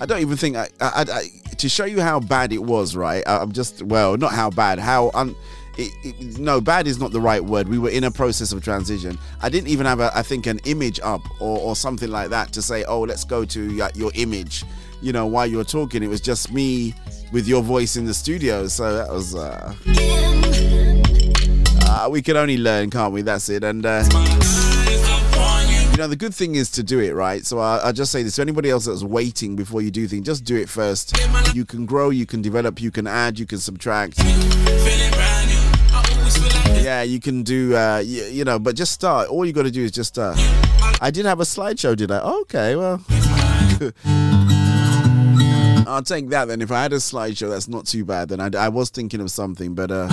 I 0.00 0.06
don't 0.06 0.20
even 0.20 0.36
think 0.36 0.56
I, 0.56 0.68
I, 0.80 1.04
I, 1.12 1.54
to 1.56 1.68
show 1.68 1.84
you 1.84 2.00
how 2.00 2.20
bad 2.20 2.52
it 2.52 2.62
was, 2.62 2.94
right? 2.94 3.24
I'm 3.26 3.52
just, 3.52 3.82
well, 3.82 4.16
not 4.16 4.32
how 4.32 4.50
bad, 4.50 4.78
how 4.78 5.10
un. 5.14 5.34
It, 5.76 5.92
it, 6.02 6.38
no, 6.40 6.60
bad 6.60 6.88
is 6.88 6.98
not 6.98 7.12
the 7.12 7.20
right 7.20 7.44
word. 7.44 7.68
We 7.68 7.78
were 7.78 7.90
in 7.90 8.02
a 8.02 8.10
process 8.10 8.52
of 8.52 8.64
transition. 8.64 9.16
I 9.40 9.48
didn't 9.48 9.68
even 9.68 9.86
have, 9.86 10.00
a, 10.00 10.10
I 10.12 10.22
think, 10.22 10.46
an 10.46 10.58
image 10.64 10.98
up 11.04 11.22
or, 11.40 11.58
or 11.58 11.76
something 11.76 12.10
like 12.10 12.30
that 12.30 12.52
to 12.54 12.62
say, 12.62 12.82
oh, 12.84 13.02
let's 13.02 13.22
go 13.24 13.44
to 13.44 13.82
uh, 13.82 13.88
your 13.94 14.10
image. 14.14 14.64
You 15.00 15.12
know, 15.12 15.26
while 15.26 15.46
you 15.46 15.56
were 15.58 15.64
talking, 15.64 16.02
it 16.02 16.08
was 16.08 16.20
just 16.20 16.52
me 16.52 16.94
with 17.32 17.46
your 17.46 17.62
voice 17.62 17.96
in 17.96 18.06
the 18.06 18.14
studio. 18.14 18.66
So 18.66 18.92
that 18.96 19.08
was. 19.08 19.36
Uh, 19.36 19.72
uh, 21.88 22.08
we 22.10 22.22
can 22.22 22.36
only 22.36 22.56
learn, 22.58 22.90
can't 22.90 23.12
we? 23.12 23.22
That's 23.22 23.48
it. 23.48 23.62
And. 23.62 23.86
Uh, 23.86 24.77
you 25.98 26.04
know, 26.04 26.08
the 26.08 26.14
good 26.14 26.32
thing 26.32 26.54
is 26.54 26.70
to 26.70 26.84
do 26.84 27.00
it, 27.00 27.12
right? 27.12 27.44
So 27.44 27.58
I, 27.58 27.88
I 27.88 27.90
just 27.90 28.12
say 28.12 28.22
this 28.22 28.36
to 28.36 28.42
anybody 28.42 28.70
else 28.70 28.84
that's 28.84 29.02
waiting 29.02 29.56
before 29.56 29.82
you 29.82 29.90
do 29.90 30.06
things, 30.06 30.24
just 30.24 30.44
do 30.44 30.54
it 30.54 30.68
first. 30.68 31.12
You 31.56 31.64
can 31.64 31.86
grow, 31.86 32.10
you 32.10 32.24
can 32.24 32.40
develop, 32.40 32.80
you 32.80 32.92
can 32.92 33.08
add, 33.08 33.36
you 33.36 33.46
can 33.46 33.58
subtract. 33.58 34.16
Yeah, 36.78 37.02
you 37.02 37.18
can 37.18 37.42
do, 37.42 37.76
uh, 37.76 37.98
you, 37.98 38.22
you 38.26 38.44
know, 38.44 38.60
but 38.60 38.76
just 38.76 38.92
start. 38.92 39.28
All 39.28 39.44
you 39.44 39.52
got 39.52 39.64
to 39.64 39.72
do 39.72 39.82
is 39.82 39.90
just 39.90 40.14
start. 40.14 40.36
I 41.02 41.10
did 41.10 41.26
have 41.26 41.40
a 41.40 41.44
slideshow, 41.44 41.96
did 41.96 42.12
I? 42.12 42.20
Okay, 42.20 42.76
well. 42.76 43.02
I'll 45.88 46.04
take 46.04 46.28
that 46.28 46.44
then. 46.46 46.62
If 46.62 46.70
I 46.70 46.80
had 46.80 46.92
a 46.92 46.96
slideshow, 46.98 47.48
that's 47.48 47.66
not 47.66 47.86
too 47.86 48.04
bad. 48.04 48.28
Then 48.28 48.38
I, 48.38 48.50
I 48.66 48.68
was 48.68 48.90
thinking 48.90 49.20
of 49.20 49.32
something, 49.32 49.74
but 49.74 49.90
uh, 49.90 50.06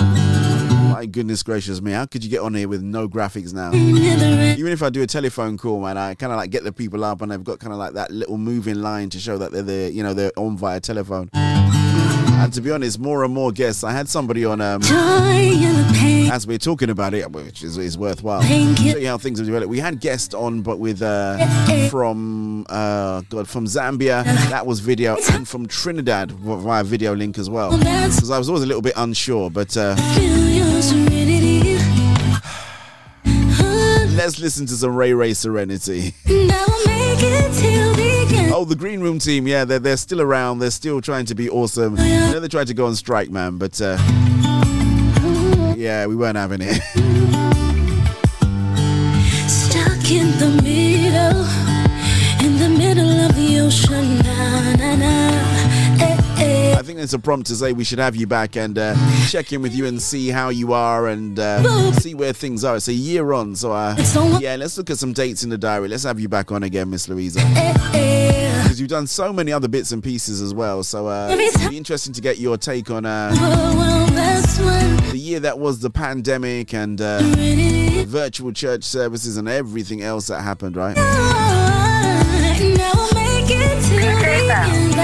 my 0.96 1.04
goodness 1.04 1.42
gracious 1.42 1.82
me, 1.82 1.92
how 1.92 2.06
could 2.06 2.24
you 2.24 2.30
get 2.30 2.40
on 2.40 2.54
here 2.54 2.68
with 2.68 2.80
no 2.80 3.06
graphics 3.06 3.52
now? 3.52 3.70
Even 3.74 4.72
if 4.72 4.82
I 4.82 4.88
do 4.88 5.02
a 5.02 5.06
telephone 5.06 5.58
call, 5.58 5.78
man, 5.78 5.98
I 5.98 6.14
kind 6.14 6.32
of 6.32 6.38
like 6.38 6.48
get 6.48 6.64
the 6.64 6.72
people 6.72 7.04
up, 7.04 7.20
and 7.20 7.30
they've 7.30 7.44
got 7.44 7.58
kind 7.58 7.74
of 7.74 7.78
like 7.78 7.92
that 7.92 8.10
little 8.10 8.38
moving 8.38 8.76
line 8.76 9.10
to 9.10 9.20
show 9.20 9.36
that 9.36 9.52
they're 9.52 9.60
there, 9.60 9.90
you 9.90 10.02
know, 10.02 10.14
they're 10.14 10.32
on 10.38 10.56
via 10.56 10.80
telephone. 10.80 11.28
And 12.38 12.52
to 12.52 12.60
be 12.60 12.70
honest, 12.70 12.98
more 12.98 13.24
and 13.24 13.32
more 13.32 13.50
guests. 13.50 13.82
I 13.82 13.92
had 13.92 14.08
somebody 14.08 14.44
on 14.44 14.60
um, 14.60 14.80
as 16.30 16.46
we're 16.46 16.58
talking 16.58 16.90
about 16.90 17.14
it, 17.14 17.30
which 17.32 17.62
is, 17.62 17.78
is 17.78 17.96
worthwhile. 17.96 18.42
Show 18.92 18.98
you 18.98 19.06
how 19.08 19.18
things 19.18 19.38
have 19.38 19.46
developed. 19.46 19.68
We 19.70 19.78
had 19.78 20.00
guests 20.00 20.34
on, 20.34 20.62
but 20.62 20.78
with 20.78 21.02
uh, 21.02 21.38
from 21.88 22.66
uh, 22.68 23.22
God 23.28 23.48
from 23.48 23.66
Zambia, 23.66 24.24
that 24.50 24.66
was 24.66 24.80
video, 24.80 25.16
and 25.32 25.48
from 25.48 25.66
Trinidad 25.66 26.30
via 26.32 26.84
video 26.84 27.14
link 27.14 27.38
as 27.38 27.48
well. 27.48 27.76
Because 27.76 28.30
I 28.30 28.38
was 28.38 28.48
always 28.48 28.62
a 28.62 28.66
little 28.66 28.82
bit 28.82 28.94
unsure, 28.96 29.50
but. 29.50 29.76
Uh, 29.76 29.96
Let's 34.36 34.42
listen 34.58 34.66
to 34.66 34.74
some 34.74 34.94
Ray 34.94 35.14
Ray 35.14 35.32
Serenity. 35.32 36.12
Oh, 38.52 38.66
the 38.68 38.76
Green 38.76 39.00
Room 39.00 39.18
team, 39.18 39.46
yeah, 39.46 39.64
they're, 39.64 39.78
they're 39.78 39.96
still 39.96 40.20
around. 40.20 40.58
They're 40.58 40.70
still 40.70 41.00
trying 41.00 41.24
to 41.26 41.34
be 41.34 41.48
awesome. 41.48 41.96
I 41.98 42.32
know 42.32 42.40
they 42.40 42.48
tried 42.48 42.66
to 42.66 42.74
go 42.74 42.84
on 42.84 42.94
strike, 42.96 43.30
man, 43.30 43.56
but 43.56 43.80
uh, 43.80 43.96
yeah, 45.74 46.04
we 46.04 46.16
weren't 46.16 46.36
having 46.36 46.60
it. 46.60 46.74
Stuck 49.48 50.10
in 50.10 50.38
the 50.38 50.60
middle, 50.62 51.46
in 52.46 52.58
the 52.58 52.68
middle 52.68 53.08
of 53.08 53.34
the 53.36 53.60
ocean. 53.60 54.35
Think 56.86 56.98
there's 56.98 57.14
a 57.14 57.18
prompt 57.18 57.48
to 57.48 57.56
say 57.56 57.72
we 57.72 57.82
should 57.82 57.98
have 57.98 58.14
you 58.14 58.28
back 58.28 58.56
and 58.56 58.78
uh, 58.78 58.94
check 59.26 59.52
in 59.52 59.60
with 59.60 59.74
you 59.74 59.86
and 59.86 60.00
see 60.00 60.28
how 60.28 60.50
you 60.50 60.72
are 60.72 61.08
and 61.08 61.36
uh, 61.38 61.92
see 61.92 62.14
where 62.14 62.32
things 62.32 62.64
are. 62.64 62.76
It's 62.76 62.86
a 62.86 62.92
year 62.92 63.32
on, 63.32 63.56
so 63.56 63.72
uh, 63.72 63.96
yeah, 64.40 64.54
let's 64.54 64.78
look 64.78 64.88
at 64.90 64.98
some 64.98 65.12
dates 65.12 65.42
in 65.42 65.50
the 65.50 65.58
diary. 65.58 65.88
Let's 65.88 66.04
have 66.04 66.20
you 66.20 66.28
back 66.28 66.52
on 66.52 66.62
again, 66.62 66.88
Miss 66.88 67.08
Louisa. 67.08 67.40
Because 68.62 68.78
you've 68.78 68.88
done 68.88 69.08
so 69.08 69.32
many 69.32 69.52
other 69.52 69.66
bits 69.66 69.90
and 69.90 70.00
pieces 70.02 70.40
as 70.40 70.54
well, 70.54 70.84
so 70.84 71.08
uh, 71.08 71.28
it'd 71.30 71.70
be 71.70 71.76
interesting 71.76 72.12
to 72.14 72.20
get 72.20 72.38
your 72.38 72.56
take 72.56 72.88
on 72.88 73.04
uh, 73.04 73.30
the 75.10 75.18
year 75.18 75.40
that 75.40 75.58
was 75.58 75.80
the 75.80 75.90
pandemic 75.90 76.72
and 76.72 77.00
uh, 77.00 77.18
virtual 78.06 78.52
church 78.52 78.84
services 78.84 79.36
and 79.36 79.48
everything 79.48 80.02
else 80.02 80.28
that 80.28 80.40
happened, 80.40 80.76
right? 80.76 80.96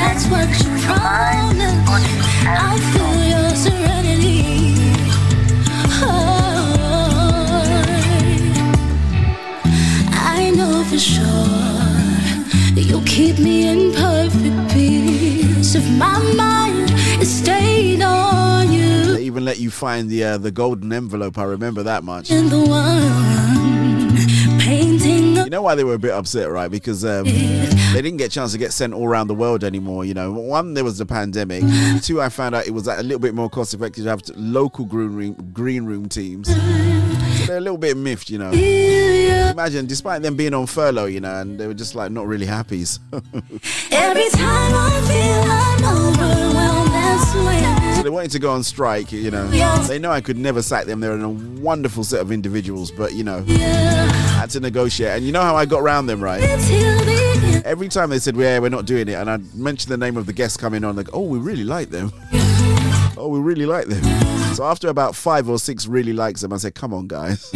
Now 0.03 0.11
I'll 0.11 0.19
make 0.19 0.19
it 0.19 0.19
till 0.19 0.19
the 0.19 0.19
end. 0.19 0.19
That's 0.19 0.27
what 0.27 0.49
you 0.59 0.70
promised. 0.85 1.89
I 2.45 2.77
feel 2.93 3.15
your 3.33 3.51
serenity. 3.57 4.43
Oh, 6.05 6.09
I 10.11 10.51
know 10.57 10.85
for 10.85 10.99
sure 10.99 12.83
you'll 12.83 13.03
keep 13.07 13.39
me 13.39 13.69
in 13.69 13.93
perfect 13.95 14.73
peace 14.73 15.74
if 15.74 15.89
my 15.99 16.19
mind 16.35 16.91
is 17.23 17.31
stayed 17.43 18.03
on 18.03 18.73
you. 18.73 19.15
They 19.15 19.23
even 19.23 19.45
let 19.45 19.59
you 19.61 19.70
find 19.70 20.09
the 20.11 20.24
uh, 20.24 20.39
the 20.39 20.51
golden 20.51 20.93
envelope. 20.93 21.39
I 21.39 21.45
remember 21.45 21.83
that 21.85 22.03
much. 22.05 22.31
And 22.31 22.51
the 22.51 22.61
one 22.61 24.11
painting 24.59 25.31
You 25.44 25.51
know 25.51 25.62
why 25.62 25.74
they 25.74 25.85
were 25.85 25.94
a 25.94 25.98
bit 25.98 26.12
upset, 26.12 26.51
right? 26.51 26.70
Because 26.70 27.05
um, 27.05 27.24
they 27.24 28.01
didn't 28.02 28.16
get 28.16 28.27
a 28.27 28.31
chance 28.35 28.52
to 28.52 28.59
get 28.59 28.73
sent 28.73 28.94
all 28.94 29.06
around 29.06 29.28
the 29.28 29.35
world 29.35 29.64
anymore. 29.64 30.05
You 30.05 30.14
know, 30.14 30.32
one 30.32 30.74
there 30.74 30.85
was 30.85 30.98
the 30.98 31.06
pandemic. 31.06 31.62
Two, 32.02 32.20
I 32.20 32.28
found 32.28 32.55
out 32.55 32.66
it 32.66 32.73
was 32.73 32.86
a 32.86 33.02
little 33.02 33.19
bit 33.19 33.35
more 33.35 33.51
cost 33.51 33.74
effective 33.74 34.05
to 34.05 34.10
have 34.10 34.23
local 34.36 34.85
green 34.85 35.14
room, 35.14 35.51
green 35.52 35.85
room 35.85 36.09
teams. 36.09 36.48
So 36.48 36.55
they're 37.47 37.59
a 37.59 37.60
little 37.60 37.78
bit 37.78 37.97
miffed, 37.97 38.31
you 38.31 38.39
know. 38.39 38.51
Imagine, 38.52 39.86
despite 39.86 40.23
them 40.23 40.36
being 40.36 40.55
on 40.55 40.66
furlough, 40.66 41.06
you 41.06 41.20
know, 41.20 41.40
and 41.40 41.59
they 41.59 41.66
were 41.66 41.74
just 41.74 41.94
like 41.94 42.10
not 42.10 42.27
really 42.27 42.47
happy. 42.47 42.85
So, 42.85 43.01
Every 43.12 44.28
time 44.31 44.73
I 44.74 44.90
feel 45.09 45.51
I'm 45.51 45.85
overwhelmed, 46.06 46.91
so 47.97 48.02
they 48.02 48.10
wanted 48.10 48.30
to 48.32 48.39
go 48.39 48.51
on 48.52 48.62
strike. 48.62 49.12
You 49.12 49.30
know, 49.30 49.47
they 49.86 49.98
know 49.98 50.10
I 50.10 50.20
could 50.20 50.36
never 50.39 50.62
sack 50.62 50.86
them. 50.86 51.01
They're 51.01 51.18
a 51.18 51.28
wonderful 51.28 52.05
set 52.05 52.20
of 52.20 52.32
individuals, 52.32 52.90
but 52.90 53.12
you 53.14 53.24
know, 53.24 53.44
I 53.48 53.52
had 54.40 54.51
to 54.51 54.60
negotiate. 54.60 55.16
And 55.16 55.24
you 55.24 55.32
know 55.32 55.43
how 55.43 55.56
I 55.56 55.66
got 55.66 55.80
around 55.80 56.06
them, 56.06 56.22
right? 56.22 56.43
Every 57.64 57.89
time 57.89 58.10
they 58.10 58.18
said, 58.18 58.36
"Yeah, 58.36 58.59
we're 58.59 58.70
not 58.70 58.86
doing 58.86 59.09
it," 59.09 59.14
and 59.14 59.30
I 59.30 59.39
mentioned 59.55 59.93
the 59.93 59.97
name 59.97 60.16
of 60.16 60.26
the 60.26 60.32
guest 60.32 60.59
coming 60.59 60.84
on, 60.84 60.97
like, 60.97 61.09
"Oh, 61.12 61.22
we 61.22 61.39
really 61.39 61.64
like 61.64 61.90
them." 61.90 62.12
oh, 63.16 63.28
we 63.28 63.39
really 63.39 63.66
like 63.66 63.86
them. 63.86 64.02
So 64.55 64.64
after 64.64 64.89
about 64.89 65.14
five 65.14 65.48
or 65.48 65.59
six 65.59 65.86
really 65.86 66.12
likes 66.12 66.40
them, 66.40 66.52
I 66.52 66.56
said, 66.56 66.74
"Come 66.74 66.93
on, 66.93 67.06
guys." 67.06 67.51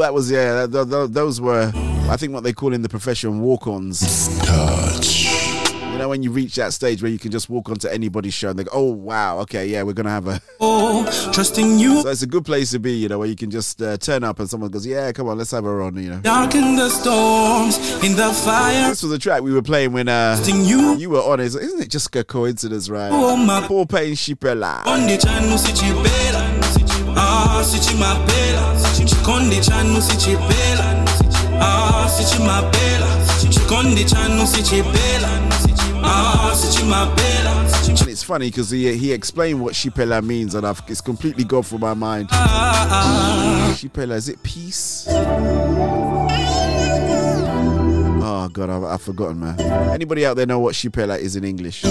Oh, 0.00 0.02
that 0.02 0.14
was 0.14 0.30
yeah. 0.30 0.66
th- 0.66 0.72
th- 0.72 0.88
th- 0.88 1.10
those 1.10 1.42
were 1.42 1.70
I 2.08 2.16
think 2.16 2.32
what 2.32 2.42
they 2.42 2.54
call 2.54 2.72
in 2.72 2.80
the 2.80 2.88
profession 2.88 3.40
walk-ons. 3.42 4.00
Touch. 4.46 5.26
You 5.92 5.98
know 5.98 6.08
when 6.08 6.22
you 6.22 6.30
reach 6.32 6.54
that 6.54 6.72
stage 6.72 7.02
where 7.02 7.10
you 7.12 7.18
can 7.18 7.30
just 7.30 7.50
walk 7.50 7.68
onto 7.68 7.86
anybody's 7.86 8.32
show 8.32 8.48
and 8.48 8.58
they 8.58 8.64
go, 8.64 8.70
"Oh 8.72 8.90
wow, 8.90 9.40
okay, 9.40 9.66
yeah, 9.66 9.82
we're 9.82 9.92
gonna 9.92 10.08
have 10.08 10.26
a." 10.26 10.40
Oh, 10.58 11.04
trusting 11.34 11.78
you. 11.78 12.00
So 12.00 12.08
it's 12.08 12.22
a 12.22 12.26
good 12.26 12.46
place 12.46 12.70
to 12.70 12.78
be, 12.78 12.94
you 12.94 13.08
know, 13.10 13.18
where 13.18 13.28
you 13.28 13.36
can 13.36 13.50
just 13.50 13.82
uh, 13.82 13.98
turn 13.98 14.24
up 14.24 14.40
and 14.40 14.48
someone 14.48 14.70
goes, 14.70 14.86
"Yeah, 14.86 15.12
come 15.12 15.28
on, 15.28 15.36
let's 15.36 15.50
have 15.50 15.64
her 15.64 15.82
on," 15.82 16.02
you 16.02 16.08
know. 16.08 16.20
Darken 16.20 16.76
the 16.76 16.88
storms 16.88 17.76
in 18.02 18.16
the 18.16 18.32
fire. 18.32 18.88
This 18.88 19.02
was 19.02 19.12
a 19.12 19.18
track 19.18 19.42
we 19.42 19.52
were 19.52 19.60
playing 19.60 19.92
when 19.92 20.08
uh, 20.08 20.42
you. 20.46 20.96
you 20.96 21.10
were 21.10 21.20
on. 21.22 21.40
it. 21.40 21.44
Isn't 21.54 21.82
it 21.82 21.90
just 21.90 22.16
a 22.16 22.24
coincidence, 22.24 22.88
right? 22.88 23.10
Oh, 23.12 23.36
my- 23.36 23.66
Paul 23.66 23.84
Payne 23.84 24.14
Shipella. 24.14 24.82
Konde 24.84 25.18
chanu 25.20 25.58
sichipela. 25.58 26.46
Ah, 27.14 27.60
chanu 29.06 30.00
sichipela. 30.02 31.04
Ah, 31.60 32.08
chanu 34.06 34.46
sichipela. 34.46 35.28
Ah, 36.02 36.52
sichimapela. 36.54 37.50
And 37.88 38.08
it's 38.08 38.22
funny 38.22 38.46
because 38.46 38.70
he 38.70 38.96
he 38.96 39.12
explained 39.12 39.60
what 39.60 39.74
Shipella 39.74 40.22
means, 40.22 40.54
and 40.54 40.66
I've, 40.66 40.82
it's 40.88 41.00
completely 41.00 41.44
gone 41.44 41.62
from 41.62 41.80
my 41.80 41.94
mind. 41.94 42.28
Ah, 42.32 43.74
Shipella, 43.76 44.14
is 44.16 44.28
it 44.28 44.42
peace? 44.42 45.06
Oh 48.22 48.48
God, 48.52 48.70
I've, 48.70 48.84
I've 48.84 49.02
forgotten, 49.02 49.40
man. 49.40 49.60
Anybody 49.90 50.24
out 50.24 50.36
there 50.36 50.46
know 50.46 50.60
what 50.60 50.74
Shipella 50.74 51.18
is 51.18 51.36
in 51.36 51.44
English? 51.44 51.84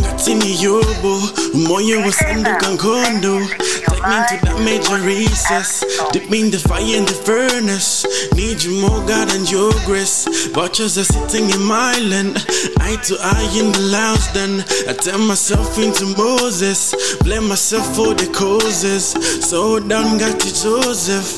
Take 4.00 4.08
me 4.08 4.40
to 4.40 4.46
that 4.46 4.62
major 4.64 5.06
recess. 5.06 5.84
Dip 6.12 6.30
me 6.30 6.42
in 6.42 6.52
the 6.52 6.58
fire 6.58 6.82
in 6.82 7.04
the 7.06 7.14
furnace. 7.14 8.06
Need 8.34 8.64
you 8.64 8.80
more 8.80 9.06
God 9.06 9.34
and 9.36 9.50
your 9.50 9.74
grace. 9.86 10.26
Watchers 10.56 10.98
are 10.98 11.04
sitting 11.04 11.50
in 11.50 11.62
my 11.62 11.98
land. 12.00 12.38
Eye 12.80 12.96
to 13.08 13.18
eye 13.20 13.52
in 13.60 13.72
the 13.74 13.90
lounge 13.92 14.26
then. 14.34 14.64
I 14.88 14.94
turn 14.94 15.28
myself 15.28 15.78
into 15.78 16.06
Moses. 16.16 16.96
Blame 17.24 17.50
myself 17.50 17.94
for 17.96 18.14
the 18.14 18.32
causes. 18.32 19.12
So 19.46 19.80
down 19.80 20.18
got 20.18 20.40
to 20.40 20.48
Joseph. 20.48 21.36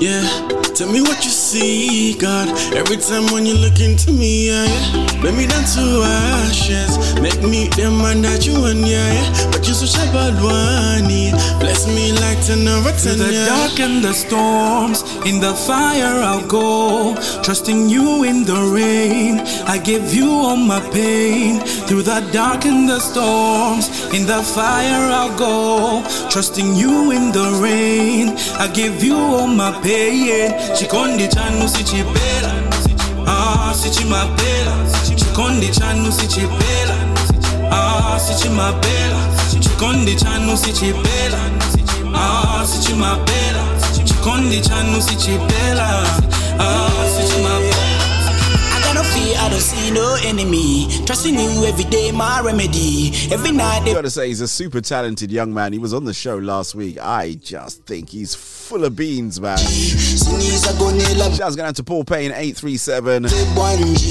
Yeah, 0.00 0.24
tell 0.80 0.90
me 0.90 1.02
what 1.02 1.22
you 1.22 1.30
see, 1.30 2.16
God. 2.16 2.48
Every 2.72 2.96
time 2.96 3.26
when 3.34 3.44
you 3.44 3.52
look 3.52 3.80
into 3.80 4.12
me, 4.12 4.48
yeah, 4.48 4.64
yeah. 4.64 5.20
Bring 5.20 5.36
me 5.36 5.46
down 5.46 5.64
to 5.76 5.84
ashes. 6.08 6.96
Make 7.20 7.42
me 7.42 7.68
the 7.76 7.90
man 7.90 8.22
that 8.22 8.46
you 8.46 8.54
want, 8.56 8.88
yeah, 8.88 9.12
yeah. 9.12 9.50
But 9.52 9.68
you 9.68 9.74
so 9.74 9.84
shabalwani. 9.84 11.36
Bless 11.60 11.86
me 11.86 12.12
like 12.12 12.40
ten 12.46 12.66
over 12.66 12.92
ten, 12.96 13.20
Through 13.20 13.26
the 13.26 13.32
yeah. 13.32 13.46
dark 13.52 13.78
and 13.78 14.02
the 14.02 14.14
storms, 14.14 15.02
in 15.28 15.38
the 15.38 15.52
fire 15.52 16.16
I'll 16.24 16.46
go. 16.46 17.14
Trusting 17.42 17.90
you 17.90 18.24
in 18.24 18.44
the 18.44 18.60
rain, 18.72 19.40
I 19.68 19.76
give 19.76 20.14
you 20.14 20.30
all 20.30 20.56
my 20.56 20.80
pain. 20.96 21.60
Through 21.60 22.04
the 22.04 22.20
dark 22.32 22.64
and 22.64 22.88
the 22.88 23.00
storms, 23.00 23.90
in 24.14 24.24
the 24.24 24.42
fire 24.42 25.12
I'll 25.12 25.36
go. 25.36 26.02
Trusting 26.30 26.74
you 26.74 27.10
in 27.10 27.32
the 27.32 27.60
rain, 27.60 28.32
I 28.56 28.66
give 28.72 29.04
you 29.04 29.18
all 29.18 29.46
my 29.46 29.72
pain. 29.82 30.69
Chikondi 30.74 31.28
chanu 31.28 31.68
sichipela, 31.68 32.52
ah 33.26 33.72
sichimapela. 33.74 34.72
Chikondi 35.16 35.68
chanu 35.68 36.12
sichipela, 36.12 36.94
ah 37.70 38.18
sichimapela. 38.18 39.18
Chikondi 39.60 40.14
chanu 40.16 40.56
sichipela. 40.56 41.38
Ah, 42.12 42.66
sichimapela 42.66 43.62
chikondi 44.04 44.60
chanu 44.60 45.00
sichipela 45.02 46.02
ah, 46.58 47.08
don't 49.50 49.60
see 49.60 49.90
no 49.92 50.16
enemy. 50.24 50.86
Trusting 51.06 51.34
you 51.34 51.64
every 51.66 51.84
day, 51.84 52.12
my 52.12 52.40
remedy. 52.40 53.10
Every 53.32 53.52
night, 53.52 53.82
I 53.82 53.92
gotta 53.92 54.10
say, 54.10 54.28
he's 54.28 54.40
a 54.40 54.48
super 54.48 54.80
talented 54.80 55.30
young 55.30 55.52
man. 55.52 55.72
He 55.72 55.78
was 55.78 55.92
on 55.92 56.04
the 56.04 56.14
show 56.14 56.36
last 56.38 56.74
week. 56.74 56.98
I 56.98 57.34
just 57.34 57.84
think 57.84 58.10
he's 58.10 58.34
full 58.34 58.84
of 58.84 58.94
beans, 58.94 59.40
man. 59.40 59.58
Shouts 59.58 61.56
going 61.56 61.68
out 61.68 61.76
to 61.76 61.84
Paul 61.84 62.04
Payne 62.04 62.30
837. 62.30 63.26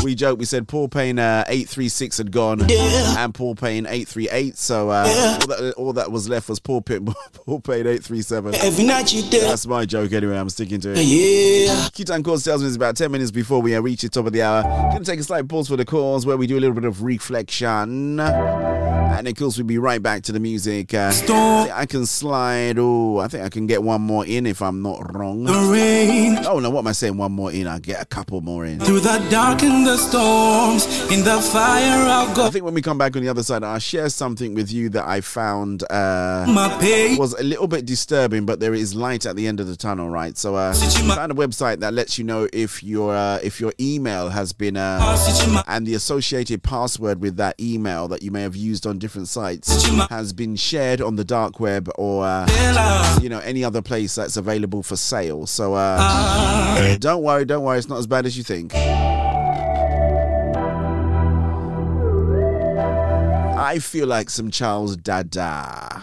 We 0.03 0.15
joked, 0.15 0.39
we 0.39 0.45
said 0.45 0.67
Paul 0.67 0.89
Payne 0.89 1.17
uh, 1.17 1.45
836 1.47 2.17
had 2.17 2.31
gone 2.31 2.69
and 2.69 3.33
Paul 3.33 3.55
Payne 3.55 3.85
838. 3.85 4.57
So 4.57 4.89
uh, 4.89 5.37
all, 5.41 5.47
that, 5.47 5.73
all 5.77 5.93
that 5.93 6.11
was 6.11 6.27
left 6.27 6.49
was 6.49 6.59
Paul 6.59 6.81
Payne, 6.81 7.05
Paul 7.33 7.61
Payne 7.61 7.87
837. 7.87 8.55
every 8.55 8.83
night 8.83 9.13
you 9.13 9.21
do. 9.23 9.39
That's 9.39 9.65
my 9.65 9.85
joke 9.85 10.11
anyway. 10.11 10.37
I'm 10.37 10.49
sticking 10.49 10.81
to 10.81 10.91
it. 10.93 11.03
Yeah. 11.03 11.87
Q-Time 11.93 12.23
Calls 12.23 12.43
tells 12.43 12.61
me 12.61 12.67
it's 12.67 12.75
about 12.75 12.97
10 12.97 13.11
minutes 13.11 13.31
before 13.31 13.61
we 13.61 13.75
uh, 13.75 13.81
reach 13.81 14.01
the 14.01 14.09
top 14.09 14.25
of 14.25 14.33
the 14.33 14.41
hour. 14.41 14.63
Gonna 14.63 15.05
take 15.05 15.19
a 15.19 15.23
slight 15.29 15.47
pause 15.47 15.67
for 15.67 15.77
the 15.77 15.85
cause 15.85 16.25
where 16.25 16.37
we 16.37 16.47
do 16.47 16.57
a 16.57 16.59
little 16.59 16.73
bit 16.73 16.85
of 16.85 17.03
reflection. 17.03 18.19
And 19.19 19.27
of 19.27 19.35
course, 19.35 19.57
we'll 19.57 19.67
be 19.67 19.77
right 19.77 20.01
back 20.01 20.23
to 20.23 20.31
the 20.31 20.39
music. 20.39 20.93
Uh, 20.93 21.11
I, 21.73 21.85
can 21.85 22.05
slide. 22.05 22.77
Oh, 22.79 23.17
I 23.17 23.27
think 23.27 23.43
I 23.43 23.49
can 23.49 23.67
get 23.67 23.83
one 23.83 23.99
more 23.99 24.25
in 24.25 24.45
if 24.45 24.61
I'm 24.61 24.81
not 24.81 25.13
wrong. 25.13 25.45
Oh, 25.49 26.59
no, 26.59 26.69
what 26.69 26.79
am 26.79 26.87
I 26.87 26.93
saying? 26.93 27.17
One 27.17 27.33
more 27.33 27.51
in. 27.51 27.67
I'll 27.67 27.81
get 27.81 28.01
a 28.01 28.05
couple 28.05 28.39
more 28.39 28.65
in. 28.65 28.79
through 28.79 29.01
the 29.01 29.17
dark 29.29 29.61
and 29.61 29.85
the 29.85 29.97
storms 29.97 30.85
in 31.11 31.25
the 31.25 31.41
fire 31.41 32.07
I'll 32.07 32.33
go 32.33 32.45
I 32.45 32.49
think 32.49 32.63
when 32.63 32.73
we 32.73 32.81
come 32.81 32.97
back 32.97 33.17
on 33.17 33.21
the 33.21 33.27
other 33.27 33.43
side, 33.43 33.61
I'll 33.61 33.77
share 33.77 34.07
something 34.07 34.53
with 34.53 34.71
you 34.71 34.87
that 34.91 35.05
I 35.05 35.19
found 35.19 35.83
uh, 35.89 36.45
was 37.17 37.33
a 37.33 37.43
little 37.43 37.67
bit 37.67 37.85
disturbing, 37.85 38.45
but 38.45 38.61
there 38.61 38.73
is 38.73 38.95
light 38.95 39.25
at 39.25 39.35
the 39.35 39.47
end 39.47 39.59
of 39.59 39.67
the 39.67 39.75
tunnel, 39.75 40.09
right? 40.09 40.37
So, 40.37 40.55
uh, 40.55 40.73
I 40.73 41.15
found 41.15 41.33
a 41.33 41.35
website 41.35 41.81
that 41.81 41.93
lets 41.93 42.17
you 42.17 42.23
know 42.23 42.47
if 42.53 42.81
your 42.83 43.13
uh, 43.13 43.39
if 43.43 43.59
your 43.59 43.73
email 43.81 44.29
has 44.29 44.53
been 44.53 44.77
uh, 44.77 45.63
and 45.67 45.85
the 45.85 45.95
associated 45.95 46.63
password 46.63 47.19
with 47.19 47.35
that 47.35 47.59
email 47.59 48.07
that 48.07 48.23
you 48.23 48.31
may 48.31 48.43
have 48.43 48.55
used 48.55 48.87
on 48.87 48.97
different 48.97 49.08
sites 49.09 49.85
has 50.09 50.33
been 50.33 50.55
shared 50.55 51.01
on 51.01 51.15
the 51.15 51.23
dark 51.23 51.59
web 51.59 51.89
or 51.95 52.25
uh, 52.25 53.19
you 53.21 53.29
know 53.29 53.39
any 53.39 53.63
other 53.63 53.81
place 53.81 54.15
that's 54.15 54.37
available 54.37 54.83
for 54.83 54.95
sale. 54.95 55.45
So, 55.47 55.73
uh, 55.73 56.97
don't 56.97 57.23
worry, 57.23 57.45
don't 57.45 57.63
worry, 57.63 57.77
it's 57.79 57.89
not 57.89 57.99
as 57.99 58.07
bad 58.07 58.25
as 58.25 58.37
you 58.37 58.43
think. 58.43 58.73
I 63.59 63.79
feel 63.79 64.07
like 64.07 64.29
some 64.29 64.49
Charles 64.51 64.95
Dada. 64.97 66.01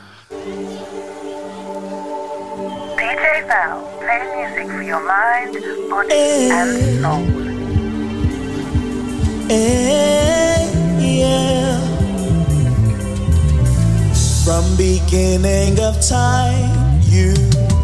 DJ 2.96 3.46
Val, 3.46 3.82
play 3.98 4.22
music 4.36 4.66
for 4.72 4.82
your 4.82 5.02
mind, 5.04 5.54
body, 5.90 6.14
and 6.50 7.00
soul. 7.00 7.26
Eh, 9.48 10.98
yeah. 10.98 11.65
From 14.46 14.76
beginning 14.76 15.80
of 15.80 16.00
time, 16.00 17.00
you 17.02 17.34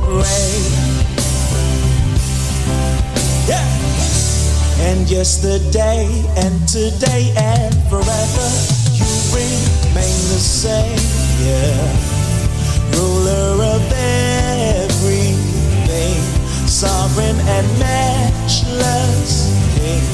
reign. 0.07 0.73
Yeah. 3.51 3.67
And 4.79 5.11
yesterday 5.11 6.07
and 6.37 6.69
today 6.69 7.35
and 7.37 7.75
forever, 7.91 8.49
you 8.95 9.11
remain 9.35 10.23
the 10.31 10.39
same. 10.39 11.03
Yeah. 11.43 11.83
Ruler 12.95 13.65
of 13.75 13.83
everything, 14.79 15.35
sovereign 16.69 17.41
and 17.41 17.67
matchless 17.81 19.51
King. 19.75 20.05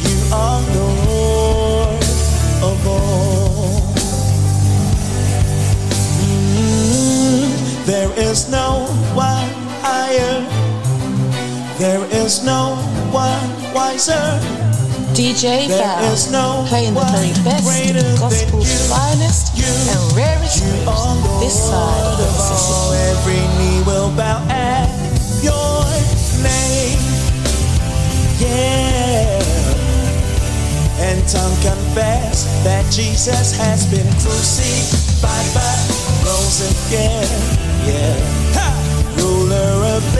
You 0.00 0.16
are 0.32 0.62
Lord 0.74 1.11
There 7.84 8.12
is 8.16 8.48
no 8.48 8.86
one 9.12 9.50
higher. 9.82 10.46
There 11.78 12.04
is 12.14 12.44
no 12.44 12.76
one 13.10 13.74
wiser. 13.74 14.38
DJ 15.18 15.66
There 15.66 15.82
Val, 15.82 16.12
is 16.12 16.30
no 16.30 16.64
playing 16.68 16.94
the 16.94 17.00
very 17.00 17.34
best 17.42 17.66
gospel's 18.20 18.88
finest 18.88 19.58
and 19.58 20.16
rarest 20.16 20.62
grapes 20.62 21.42
this 21.42 21.58
side 21.58 22.06
of 22.06 22.18
the 22.18 22.26
Mississippi. 22.30 23.02
Every 23.10 23.42
knee 23.58 23.82
will 23.84 24.14
bow 24.16 24.46
at 24.48 24.86
your 25.42 25.82
name. 26.38 27.02
Yeah. 28.38 29.42
And 31.02 31.18
tongue 31.28 31.58
confess 31.66 32.46
that 32.62 32.86
Jesus 32.92 33.50
has 33.58 33.86
been 33.90 34.06
crucified 34.22 35.50
but 35.52 36.22
rose 36.24 36.62
again 36.86 37.71
yeah. 37.86 38.16
Ruler 39.16 39.74
of 39.96 40.16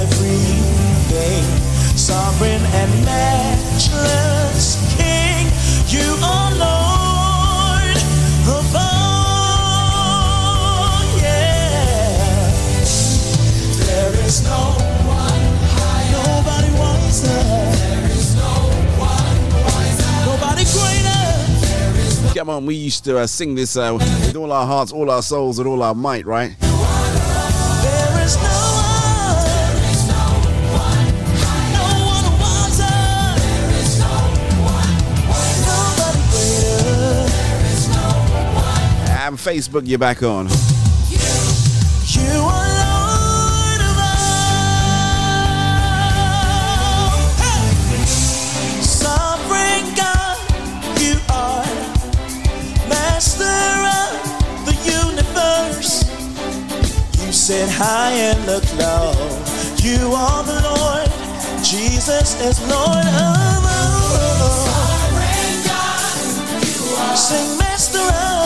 everything, 0.00 0.44
sovereign 1.96 2.62
and 2.80 3.04
matchless 3.04 4.76
king, 4.96 5.46
you 5.88 6.16
are 6.22 6.50
Lord 6.54 7.00
yeah. 11.18 12.50
There 13.86 14.14
is 14.26 14.42
no 14.44 14.60
one 15.06 15.46
higher, 15.76 16.12
nobody 16.12 16.70
wiser. 16.78 17.42
There 17.76 18.10
is 18.10 18.34
no 18.36 18.52
one 18.98 19.40
wiser, 19.64 20.12
nobody 20.26 20.64
greater. 20.64 22.34
Come 22.34 22.48
on, 22.50 22.66
we 22.66 22.74
used 22.74 23.04
to 23.04 23.18
uh, 23.18 23.26
sing 23.26 23.54
this 23.54 23.76
uh, 23.76 23.92
with 23.92 24.36
all 24.36 24.52
our 24.52 24.66
hearts, 24.66 24.92
all 24.92 25.10
our 25.10 25.22
souls, 25.22 25.58
and 25.58 25.68
all 25.68 25.82
our 25.82 25.94
might, 25.94 26.26
right? 26.26 26.54
Facebook, 39.40 39.88
you're 39.88 39.98
back 39.98 40.22
on. 40.22 40.48
You, 41.08 41.18
you 42.12 42.40
sit 57.32 57.68
high 57.70 58.12
and 58.12 58.46
look 58.46 58.64
low. 58.76 59.12
You 59.78 60.12
are 60.12 60.44
the 60.44 60.60
Lord, 60.62 61.08
Jesus 61.64 62.38
is 62.40 62.60
Lord 62.68 63.06
of 63.06 63.64
all. 63.64 64.10
Sovereign 64.68 65.56
God, 65.64 66.66
you 66.66 66.96
are. 66.96 67.16
Sing, 67.16 67.58
Master 67.58 67.98
of 67.98 68.39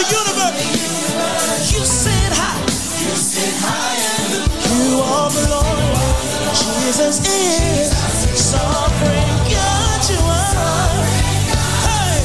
the 0.00 0.06
universe. 0.08 1.72
You 1.72 1.84
sit 1.84 2.32
high. 2.32 2.60
You 4.70 5.00
are 5.00 5.30
the 5.30 5.44
Lord. 5.50 6.56
Jesus 6.56 7.20
is 7.26 7.92
sovereign 8.38 9.30
God. 9.52 10.00
You 10.10 10.20
are. 10.40 11.04
Hey, 11.84 12.16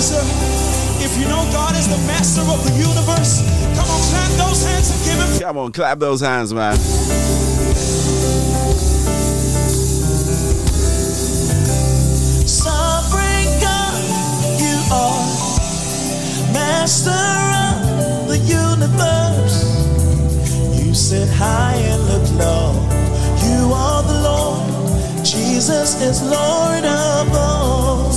wiser. 0.00 0.24
If 1.04 1.18
you 1.18 1.28
know 1.28 1.44
God 1.52 1.76
is 1.76 1.86
the 1.88 1.98
master 2.06 2.40
of 2.40 2.64
the 2.64 2.72
universe, 2.72 3.42
come 3.76 3.88
on, 3.88 4.00
clap 4.08 4.30
those 4.38 4.64
hands 4.64 4.90
and 4.90 5.00
give 5.04 5.18
him. 5.18 5.40
Come 5.40 5.58
on, 5.58 5.72
clap 5.72 5.98
those 5.98 6.20
hands, 6.20 6.54
man. 6.54 6.76
Sovereign 12.46 13.48
God, 13.60 14.02
you 14.64 14.76
are 14.90 15.20
master 16.52 17.24
of 17.68 18.28
the 18.28 18.38
universe. 18.38 19.58
You 20.80 20.94
sit 20.94 21.28
high 21.28 21.76
and 21.76 22.02
look 22.08 22.26
low. 22.40 22.72
You 23.48 23.72
are 23.74 24.02
the 24.02 24.20
Lord. 24.22 25.24
Jesus 25.24 26.00
is 26.00 26.22
Lord 26.22 26.84
of 26.84 27.34
all. 27.34 28.09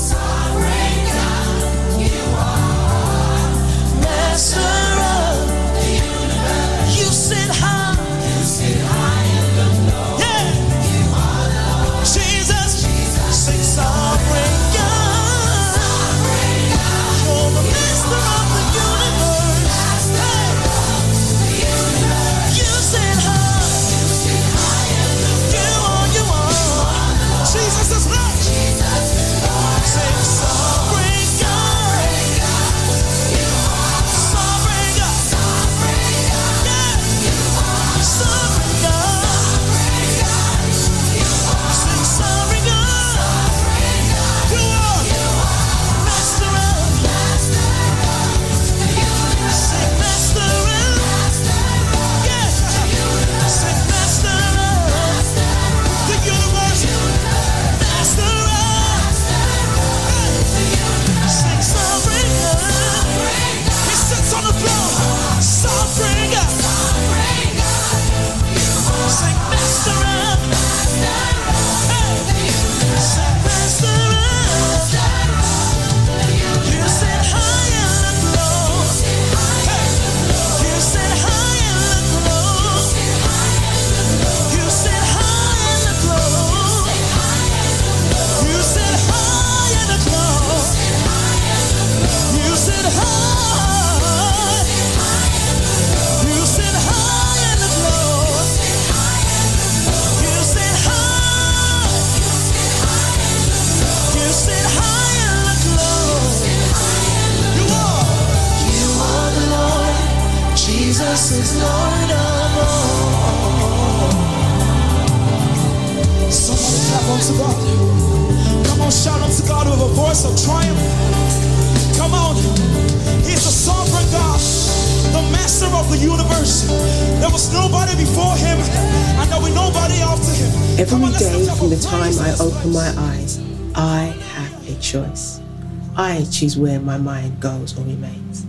Is 136.43 136.57
where 136.57 136.81
my 136.81 136.97
mind 136.97 137.39
goes 137.39 137.79
or 137.79 137.83
remains. 137.83 138.45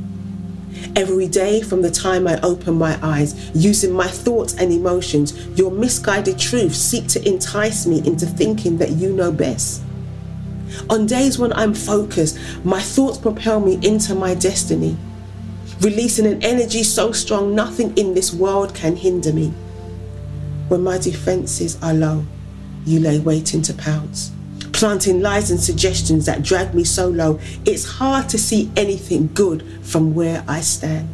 Every 0.97 1.29
day, 1.29 1.63
from 1.63 1.81
the 1.81 1.93
time 1.93 2.27
I 2.27 2.41
open 2.41 2.75
my 2.75 2.99
eyes, 3.01 3.55
using 3.55 3.93
my 3.93 4.09
thoughts 4.09 4.53
and 4.55 4.73
emotions, 4.73 5.47
your 5.57 5.71
misguided 5.71 6.37
truths 6.37 6.77
seek 6.77 7.07
to 7.09 7.25
entice 7.25 7.87
me 7.87 7.99
into 7.99 8.27
thinking 8.27 8.79
that 8.79 8.91
you 8.91 9.13
know 9.13 9.31
best. 9.31 9.81
On 10.91 11.07
days 11.07 11.39
when 11.39 11.53
I'm 11.53 11.73
focused, 11.73 12.37
my 12.65 12.81
thoughts 12.81 13.19
propel 13.19 13.61
me 13.61 13.79
into 13.87 14.17
my 14.17 14.35
destiny, 14.35 14.97
releasing 15.81 16.27
an 16.27 16.43
energy 16.43 16.83
so 16.83 17.13
strong 17.13 17.55
nothing 17.55 17.97
in 17.97 18.15
this 18.15 18.35
world 18.35 18.75
can 18.75 18.97
hinder 18.97 19.33
me. 19.33 19.55
When 20.67 20.83
my 20.83 20.99
defenses 20.99 21.81
are 21.81 21.95
low, 21.95 22.27
you 22.87 22.99
lay 22.99 23.21
waiting 23.21 23.63
to 23.63 23.75
pounce 23.75 24.33
planting 24.75 25.23
lies 25.23 25.51
and 25.51 25.61
suggestions 25.61 26.27
that 26.27 26.43
drag 26.43 26.75
me 26.75 26.85
so 26.85 27.09
low, 27.09 27.39
it's 27.65 27.85
hard 27.85 28.29
to 28.29 28.37
see 28.37 28.71
anything 28.77 29.31
good 29.33 29.65
from 29.83 30.15
where 30.15 30.45
I 30.49 30.61
stand. 30.61 31.09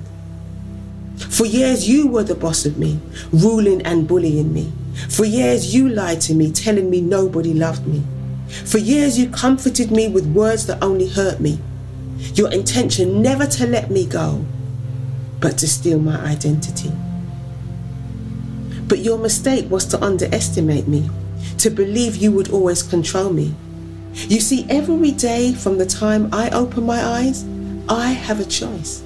For 1.19 1.45
years, 1.45 1.87
you 1.87 2.09
were 2.09 2.25
the 2.25 2.35
boss 2.35 2.65
of 2.65 2.79
me, 2.79 2.99
ruling 3.31 3.83
and 3.83 4.09
bullying 4.09 4.53
me. 4.53 4.73
For 5.11 5.27
years, 5.27 5.75
you 5.75 5.89
lied 5.89 6.23
to 6.23 6.35
me, 6.35 6.51
telling 6.51 6.89
me 6.89 7.03
nobody 7.03 7.53
loved 7.53 7.87
me. 7.87 8.03
For 8.49 8.79
years, 8.79 9.19
you 9.19 9.29
comforted 9.29 9.91
me 9.91 10.09
with 10.09 10.27
words 10.27 10.67
that 10.67 10.83
only 10.83 11.09
hurt 11.09 11.39
me. 11.39 11.59
Your 12.35 12.51
intention 12.51 13.21
never 13.21 13.47
to 13.47 13.67
let 13.67 13.91
me 13.91 14.07
go, 14.07 14.45
but 15.39 15.59
to 15.59 15.69
steal 15.69 16.01
my 16.01 16.19
identity. 16.25 16.91
But 18.89 19.01
your 19.01 19.19
mistake 19.19 19.71
was 19.71 19.85
to 19.87 20.03
underestimate 20.03 20.89
me, 20.89 21.09
to 21.59 21.71
believe 21.71 22.17
you 22.17 22.33
would 22.33 22.51
always 22.51 22.83
control 22.83 23.33
me. 23.33 23.55
You 24.15 24.41
see, 24.41 24.67
every 24.69 25.13
day 25.13 25.53
from 25.55 25.79
the 25.79 25.87
time 25.87 26.29
I 26.33 26.51
open 26.51 26.85
my 26.85 27.03
eyes, 27.03 27.45
I 27.89 28.11
have 28.11 28.41
a 28.41 28.45
choice. 28.45 29.03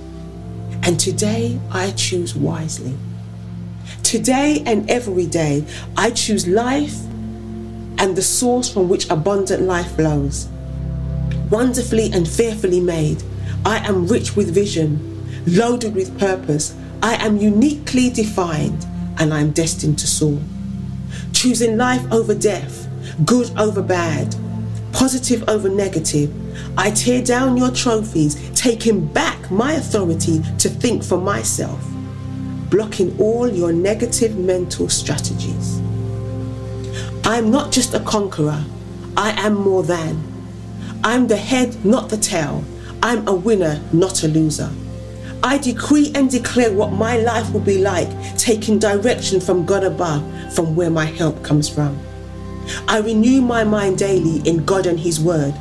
And 0.83 0.99
today 1.01 1.59
I 1.71 1.93
choose 1.93 2.35
wisely. 2.35 2.95
Today 4.03 4.63
and 4.67 4.89
every 4.91 5.27
day, 5.27 5.65
I 5.97 6.11
choose 6.11 6.47
life 6.47 6.95
and 7.99 8.17
the 8.17 8.23
source 8.23 8.73
from 8.73 8.89
which 8.89 9.09
abundant 9.11 9.63
life 9.63 9.95
flows. 9.97 10.49
Wonderfully 11.51 12.11
and 12.13 12.27
fearfully 12.29 12.81
made, 12.81 13.23
I 13.65 13.79
am 13.87 14.07
rich 14.07 14.37
with 14.37 14.55
vision, 14.55 15.45
loaded 15.47 15.95
with 15.95 16.19
purpose. 16.19 16.75
I 17.03 17.15
am 17.25 17.37
uniquely 17.37 18.11
defined, 18.11 18.87
and 19.19 19.33
I 19.33 19.41
am 19.41 19.53
destined 19.53 19.99
to 20.01 20.07
soar. 20.07 20.39
Choosing 21.33 21.77
life 21.77 22.05
over 22.13 22.35
death, 22.35 22.89
good 23.25 23.51
over 23.59 23.83
bad, 23.83 24.35
positive 24.93 25.49
over 25.49 25.69
negative. 25.69 26.33
I 26.79 26.91
tear 26.91 27.23
down 27.23 27.57
your 27.57 27.71
trophies, 27.71 28.51
taking 28.55 29.07
back 29.07 29.51
my 29.51 29.73
authority 29.75 30.41
to 30.59 30.69
think 30.69 31.03
for 31.03 31.19
myself, 31.19 31.85
blocking 32.71 33.19
all 33.21 33.49
your 33.49 33.73
negative 33.73 34.37
mental 34.37 34.89
strategies. 34.89 35.81
I'm 37.25 37.51
not 37.51 37.73
just 37.73 37.95
a 37.95 38.01
conqueror, 38.01 38.65
I 39.17 39.31
am 39.47 39.55
more 39.55 39.83
than. 39.83 40.23
I'm 41.03 41.27
the 41.27 41.37
head, 41.37 41.85
not 41.85 42.09
the 42.09 42.17
tail. 42.17 42.65
I'm 43.03 43.29
a 43.29 43.35
winner, 43.35 43.83
not 43.93 44.23
a 44.25 44.29
loser. 44.29 44.71
I 45.45 45.59
decree 45.59 46.11
and 46.15 46.31
declare 46.31 46.73
what 46.73 46.93
my 46.93 47.19
life 47.19 47.53
will 47.53 47.61
be 47.61 47.77
like, 47.77 48.09
taking 48.39 48.79
direction 48.79 49.41
from 49.41 49.67
God 49.67 49.85
above, 49.85 50.25
from 50.55 50.75
where 50.75 50.89
my 50.89 51.05
help 51.05 51.45
comes 51.45 51.69
from. 51.69 52.01
I 52.89 53.01
renew 53.01 53.43
my 53.43 53.63
mind 53.63 53.99
daily 53.99 54.39
in 54.49 54.65
God 54.65 54.87
and 54.87 54.99
His 54.99 55.21
Word. 55.21 55.53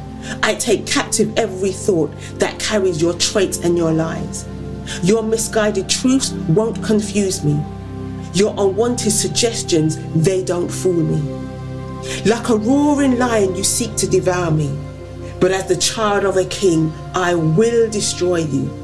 I 0.41 0.55
take 0.55 0.87
captive 0.87 1.37
every 1.37 1.73
thought 1.73 2.13
that 2.35 2.61
carries 2.61 3.01
your 3.01 3.13
traits 3.15 3.57
and 3.57 3.77
your 3.77 3.91
lies. 3.91 4.47
Your 5.03 5.21
misguided 5.21 5.89
truths 5.89 6.31
won't 6.31 6.81
confuse 6.81 7.43
me. 7.43 7.61
Your 8.33 8.51
unwanted 8.51 9.11
suggestions, 9.11 9.97
they 10.15 10.45
don't 10.45 10.69
fool 10.69 10.93
me. 10.93 11.19
Like 12.23 12.47
a 12.47 12.55
roaring 12.55 13.17
lion, 13.19 13.53
you 13.53 13.65
seek 13.65 13.97
to 13.97 14.07
devour 14.07 14.49
me. 14.49 14.79
But 15.41 15.51
as 15.51 15.67
the 15.67 15.75
child 15.75 16.23
of 16.23 16.37
a 16.37 16.45
king, 16.45 16.93
I 17.13 17.35
will 17.35 17.89
destroy 17.89 18.37
you. 18.37 18.82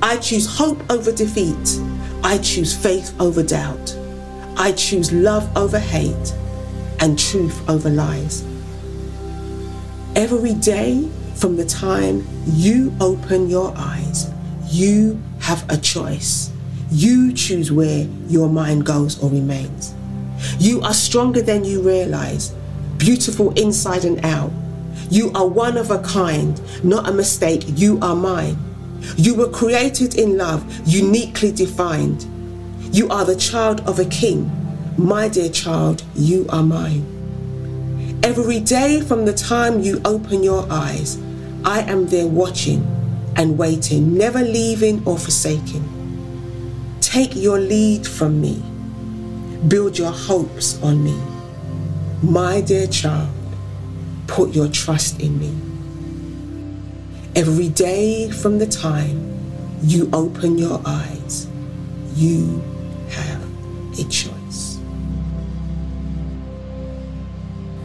I 0.00 0.16
choose 0.18 0.46
hope 0.46 0.78
over 0.90 1.10
defeat. 1.10 1.80
I 2.22 2.38
choose 2.38 2.76
faith 2.76 3.14
over 3.20 3.42
doubt. 3.42 3.96
I 4.56 4.72
choose 4.72 5.12
love 5.12 5.56
over 5.56 5.78
hate 5.78 6.34
and 7.00 7.18
truth 7.18 7.68
over 7.68 7.90
lies. 7.90 8.44
Every 10.14 10.54
day 10.54 11.08
from 11.34 11.56
the 11.56 11.64
time 11.64 12.26
you 12.46 12.92
open 13.00 13.48
your 13.48 13.72
eyes, 13.76 14.30
you 14.66 15.20
have 15.40 15.64
a 15.68 15.76
choice. 15.76 16.50
You 16.90 17.32
choose 17.32 17.70
where 17.70 18.06
your 18.28 18.48
mind 18.48 18.86
goes 18.86 19.22
or 19.22 19.30
remains. 19.30 19.94
You 20.58 20.80
are 20.82 20.94
stronger 20.94 21.42
than 21.42 21.64
you 21.64 21.82
realize, 21.82 22.54
beautiful 22.98 23.52
inside 23.52 24.04
and 24.04 24.24
out. 24.24 24.50
You 25.10 25.32
are 25.34 25.46
one 25.46 25.76
of 25.76 25.90
a 25.90 25.98
kind, 26.00 26.60
not 26.84 27.08
a 27.08 27.12
mistake. 27.12 27.64
You 27.66 27.98
are 28.00 28.14
mine. 28.14 28.67
You 29.16 29.34
were 29.34 29.48
created 29.48 30.14
in 30.14 30.36
love, 30.36 30.64
uniquely 30.86 31.52
defined. 31.52 32.26
You 32.94 33.08
are 33.08 33.24
the 33.24 33.36
child 33.36 33.80
of 33.88 33.98
a 33.98 34.04
king. 34.04 34.50
My 34.96 35.28
dear 35.28 35.48
child, 35.48 36.02
you 36.14 36.46
are 36.48 36.62
mine. 36.62 38.20
Every 38.22 38.60
day 38.60 39.00
from 39.00 39.24
the 39.24 39.32
time 39.32 39.80
you 39.80 40.00
open 40.04 40.42
your 40.42 40.66
eyes, 40.70 41.18
I 41.64 41.80
am 41.82 42.06
there 42.06 42.26
watching 42.26 42.82
and 43.36 43.56
waiting, 43.56 44.16
never 44.16 44.42
leaving 44.42 45.02
or 45.06 45.18
forsaking. 45.18 45.84
Take 47.00 47.36
your 47.36 47.58
lead 47.58 48.06
from 48.06 48.40
me. 48.40 48.62
Build 49.68 49.98
your 49.98 50.12
hopes 50.12 50.80
on 50.82 51.02
me. 51.02 51.18
My 52.22 52.60
dear 52.60 52.86
child, 52.86 53.30
put 54.26 54.54
your 54.54 54.68
trust 54.68 55.20
in 55.20 55.38
me. 55.38 55.67
Every 57.36 57.68
day 57.68 58.30
from 58.30 58.58
the 58.58 58.66
time 58.66 59.38
you 59.82 60.08
open 60.12 60.58
your 60.58 60.80
eyes, 60.84 61.46
you 62.14 62.62
have 63.10 63.42
a 63.98 64.04
choice. 64.04 64.78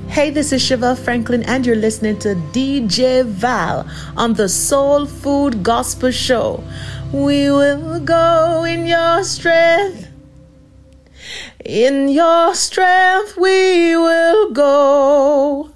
Hey, 0.08 0.30
this 0.30 0.54
is 0.54 0.62
Chevelle 0.62 0.98
Franklin, 0.98 1.44
and 1.44 1.66
you're 1.66 1.76
listening 1.76 2.18
to 2.20 2.36
DJ 2.54 3.26
Val 3.26 3.86
on 4.16 4.34
the 4.34 4.48
Soul 4.48 5.06
Food 5.06 5.62
Gospel 5.62 6.12
Show. 6.12 6.64
We 7.12 7.52
will 7.52 8.00
go 8.00 8.64
in 8.64 8.88
your 8.88 9.24
strength. 9.24 10.08
In 11.66 12.08
your 12.08 12.56
strength, 12.56 13.38
we 13.38 13.96
will 13.96 14.52
go. 14.52 15.73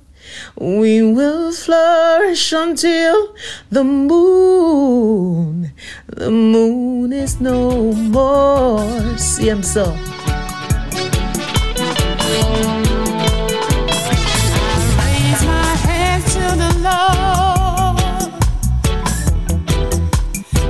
We 0.59 1.03
will 1.03 1.51
flourish 1.51 2.51
until 2.51 3.35
the 3.69 3.83
moon. 3.83 5.71
The 6.07 6.31
moon 6.31 7.13
is 7.13 7.39
no 7.39 7.93
more. 7.93 9.17
See, 9.17 9.49
I'm 9.49 9.61
so. 9.61 9.91
Raise 14.97 15.43
my 15.45 15.75
hands 15.85 16.33
to 16.33 16.39
the 16.57 16.73
Lord. 16.81 18.33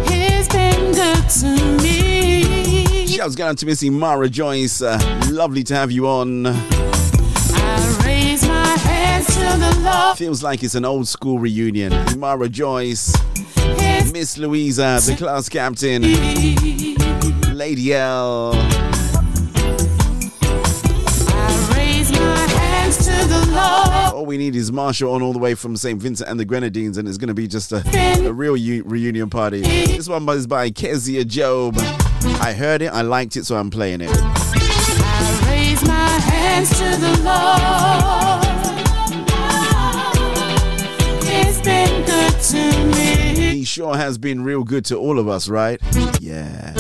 He's 0.10 0.50
been 0.50 0.92
good 0.92 1.30
to 1.30 1.48
me. 1.82 3.08
Shouts 3.08 3.36
going 3.36 3.52
out 3.52 3.58
to 3.60 3.66
Missy 3.66 3.90
Mara 3.90 4.28
Joyce. 4.28 4.82
Uh, 4.82 5.00
lovely 5.32 5.64
to 5.64 5.74
have 5.76 5.92
you 5.92 6.08
on. 6.08 6.46
Feels 10.16 10.42
like 10.44 10.64
it's 10.64 10.76
an 10.76 10.84
old 10.86 11.08
school 11.08 11.40
reunion. 11.40 11.94
Mara 12.20 12.50
Joyce, 12.50 13.14
Miss 14.12 14.38
Louisa, 14.38 15.00
the 15.06 15.16
class 15.18 15.48
captain, 15.48 16.02
Lady 17.56 17.94
L. 17.94 18.52
I 21.30 21.74
raise 21.78 22.12
my 22.12 22.38
hands 22.50 22.98
to 22.98 23.28
the 23.28 23.46
Lord. 23.52 24.14
All 24.16 24.26
we 24.26 24.38
need 24.38 24.56
is 24.56 24.72
Marshall 24.72 25.14
on 25.14 25.22
all 25.22 25.34
the 25.34 25.40
way 25.40 25.54
from 25.54 25.78
St. 25.78 26.02
Vincent 26.02 26.30
and 26.30 26.40
the 26.40 26.46
Grenadines, 26.46 26.98
and 26.98 27.08
it's 27.08 27.18
going 27.18 27.28
to 27.30 27.34
be 27.36 27.48
just 27.48 27.72
a, 27.72 27.84
a 28.26 28.34
real 28.34 28.58
u- 28.58 28.84
reunion 28.86 29.30
party. 29.30 29.62
This 29.62 30.10
one 30.10 30.28
is 30.30 30.48
by 30.48 30.72
Kezia 30.72 31.24
Job. 31.26 31.76
I 32.42 32.54
heard 32.54 32.82
it, 32.82 32.88
I 32.92 33.02
liked 33.02 33.36
it, 33.38 33.46
so 33.46 33.56
I'm 33.56 33.70
playing 33.70 34.02
it. 34.02 34.10
I 34.12 35.48
raise 35.50 35.84
my 35.88 36.10
hands 36.10 36.70
to 36.80 36.86
the 37.00 37.22
Lord. 37.24 38.47
Been 41.68 42.06
good 42.06 42.40
to 42.42 42.86
me. 42.96 43.58
He 43.58 43.64
sure 43.66 43.98
has 43.98 44.18
been 44.18 44.44
real 44.44 44.64
good 44.64 44.86
to 44.86 44.98
all 44.98 45.20
of 45.20 45.28
us, 45.28 45.50
right? 45.50 45.82
Yeah. 46.22 46.74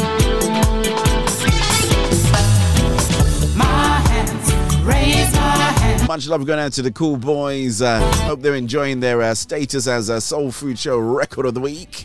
My 3.55 3.99
hands, 4.09 4.83
raise 4.83 5.33
my 5.33 5.39
hands. 5.81 6.07
Much 6.07 6.27
love 6.27 6.45
going 6.45 6.59
out 6.59 6.71
to 6.73 6.81
the 6.81 6.91
cool 6.91 7.17
boys. 7.17 7.81
Uh, 7.81 7.99
hope 8.23 8.41
they're 8.41 8.55
enjoying 8.55 9.01
their 9.01 9.21
uh, 9.21 9.33
status 9.35 9.87
as 9.87 10.07
a 10.09 10.21
Soul 10.21 10.51
Food 10.51 10.79
Show 10.79 10.97
Record 10.97 11.45
of 11.45 11.53
the 11.53 11.59
Week. 11.59 12.03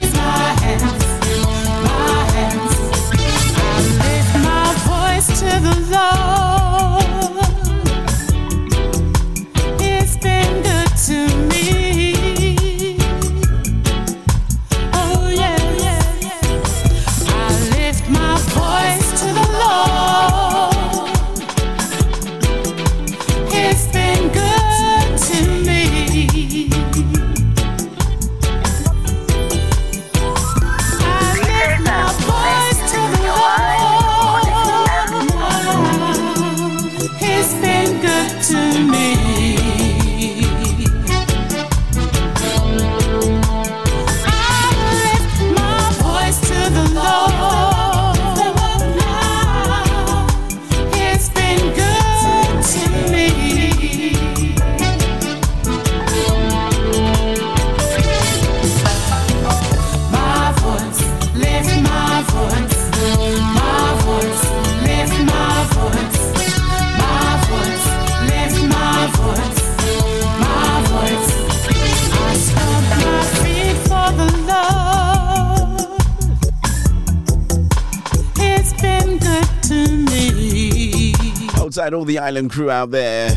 Outside 81.82 81.94
all 81.94 82.04
the 82.04 82.20
island 82.20 82.52
crew 82.52 82.70
out 82.70 82.92
there. 82.92 83.30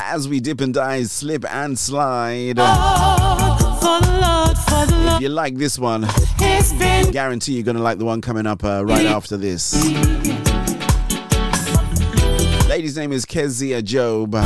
As 0.00 0.28
we 0.28 0.38
dip 0.38 0.60
and 0.60 0.72
dive, 0.72 1.08
slip 1.08 1.44
and 1.52 1.76
slide. 1.76 2.54
The 2.54 2.62
Lord, 3.82 3.98
Lord. 4.22 5.16
If 5.16 5.22
you 5.22 5.28
like 5.28 5.56
this 5.56 5.76
one, 5.76 6.06
been 6.38 7.10
guarantee 7.10 7.54
you're 7.54 7.64
going 7.64 7.76
to 7.76 7.82
like 7.82 7.98
the 7.98 8.04
one 8.04 8.20
coming 8.20 8.46
up 8.46 8.62
uh, 8.62 8.84
right 8.84 9.06
after 9.06 9.36
this. 9.36 9.74
Lady's 12.68 12.96
name 12.96 13.10
is 13.10 13.24
Kezia 13.24 13.82
Job. 13.82 14.36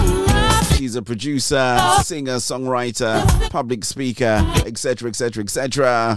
She's 0.75 0.97
a 0.97 1.03
producer, 1.03 1.79
singer, 2.03 2.37
songwriter, 2.37 3.51
public 3.51 3.85
speaker, 3.85 4.43
etc., 4.65 5.11
etc., 5.11 5.43
etc. 5.43 6.17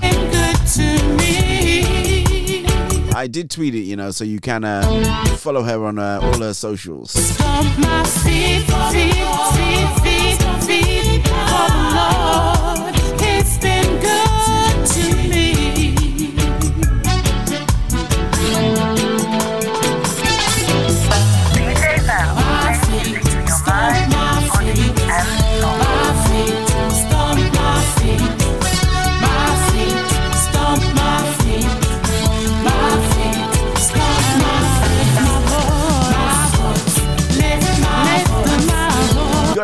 I 3.14 3.28
did 3.28 3.50
tweet 3.50 3.76
it, 3.76 3.80
you 3.80 3.96
know, 3.96 4.12
so 4.12 4.24
you 4.24 4.40
can 4.40 4.64
uh, 4.64 4.82
follow 5.38 5.64
her 5.64 5.86
on 5.86 6.00
uh, 6.00 6.20
all 6.24 6.40
her 6.40 6.54
socials. 6.54 7.14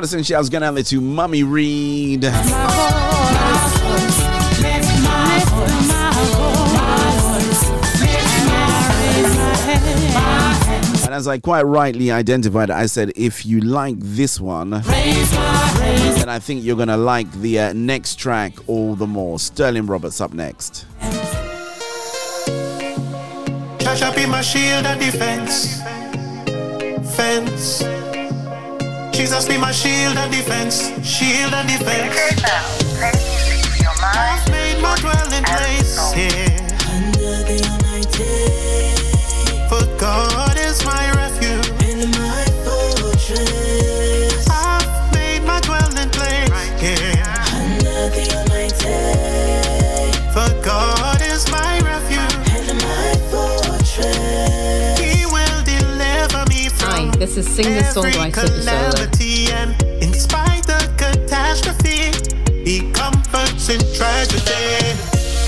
Shouts 0.08 0.50
going 0.50 0.64
out 0.64 0.76
there 0.76 0.84
to 0.84 1.02
Mummy 1.02 1.44
Reed. 1.44 2.24
And 2.24 2.34
as 11.14 11.28
I 11.28 11.40
quite 11.40 11.64
rightly 11.64 12.12
identified, 12.12 12.70
I 12.70 12.86
said, 12.86 13.12
if 13.16 13.46
you 13.46 13.60
like 13.62 13.98
this 14.00 14.40
one, 14.40 14.70
then 14.70 16.30
I 16.30 16.40
think 16.40 16.64
you're 16.64 16.78
gonna 16.78 16.98
like 16.98 17.32
the 17.34 17.60
uh, 17.60 17.74
next 17.74 18.16
track 18.16 18.54
all 18.68 18.96
the 18.96 19.08
more. 19.08 19.40
Sterling 19.40 19.88
Roberts 19.88 20.22
up 20.22 20.34
next. 20.34 20.86
My 24.38 24.42
shield 24.42 24.86
and 24.86 25.00
defense. 25.00 25.82
Fence. 27.16 28.07
Jesus 29.18 29.48
be 29.48 29.58
my 29.58 29.72
shield 29.72 30.16
and 30.16 30.32
defense. 30.32 30.92
Shield 31.04 31.52
and 31.52 31.68
defense. 31.68 32.16
I've 34.14 34.52
made 34.52 34.80
my 34.80 34.96
dwelling 34.98 35.44
place 35.44 36.14
here. 36.14 36.56
Under 36.94 37.42
the 37.50 37.58
Almighty. 37.68 38.30
For 39.70 39.86
God 40.00 40.47
is 57.38 57.48
singer-songwriter 57.56 58.32
Bisola. 58.32 58.92
calamity 58.94 59.52
and 59.52 59.82
in 60.02 60.12
spite 60.14 60.68
of 60.70 60.98
catastrophe, 60.98 62.10
he 62.66 62.92
comforts 62.92 63.70
in 63.70 63.80
tragedy. 63.94 64.98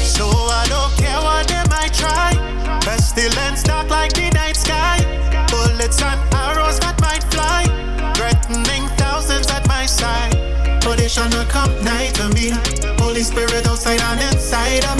So 0.05 0.27
I 0.29 0.65
don't 0.69 0.93
care 1.01 1.19
what 1.21 1.47
they 1.47 1.63
might 1.69 1.93
try. 1.93 2.33
Pestilence 2.81 3.63
dark 3.63 3.89
like 3.89 4.13
the 4.13 4.29
night 4.31 4.55
sky. 4.55 4.97
Bullets 5.49 6.01
and 6.01 6.19
arrows 6.33 6.79
that 6.79 7.01
might 7.01 7.23
fly. 7.33 7.65
Threatening 8.13 8.87
thousands 8.97 9.49
at 9.49 9.67
my 9.67 9.85
side. 9.87 10.33
But 10.83 10.97
they 10.97 11.07
shall 11.07 11.29
not 11.29 11.49
come 11.49 11.73
nigh 11.83 12.11
to 12.19 12.29
me. 12.29 12.51
Holy 13.01 13.23
Spirit 13.23 13.65
outside 13.67 14.01
and 14.01 14.21
inside 14.21 14.85
of 14.85 14.98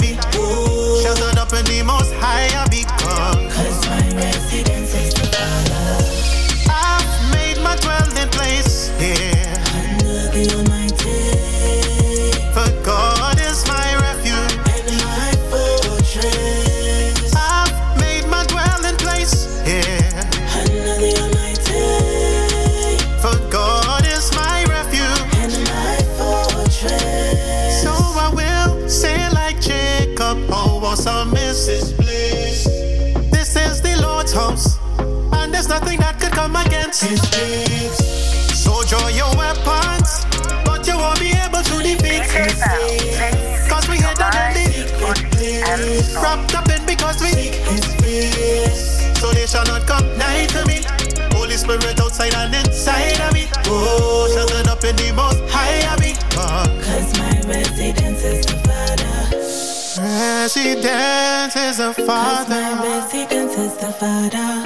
Is 60.82 61.76
the 61.76 61.92
Father. 61.92 62.48
my 62.48 62.82
residence 62.82 63.54
is 63.58 63.76
the 63.76 63.92
Father. 63.92 64.62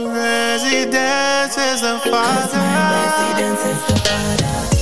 Residence 0.00 1.56
is 1.56 1.80
the 1.80 2.00
Father. 2.10 2.58
my 2.58 3.36
residence 3.36 3.60
is 3.60 3.86
the 3.86 4.00
Father. 4.00 4.73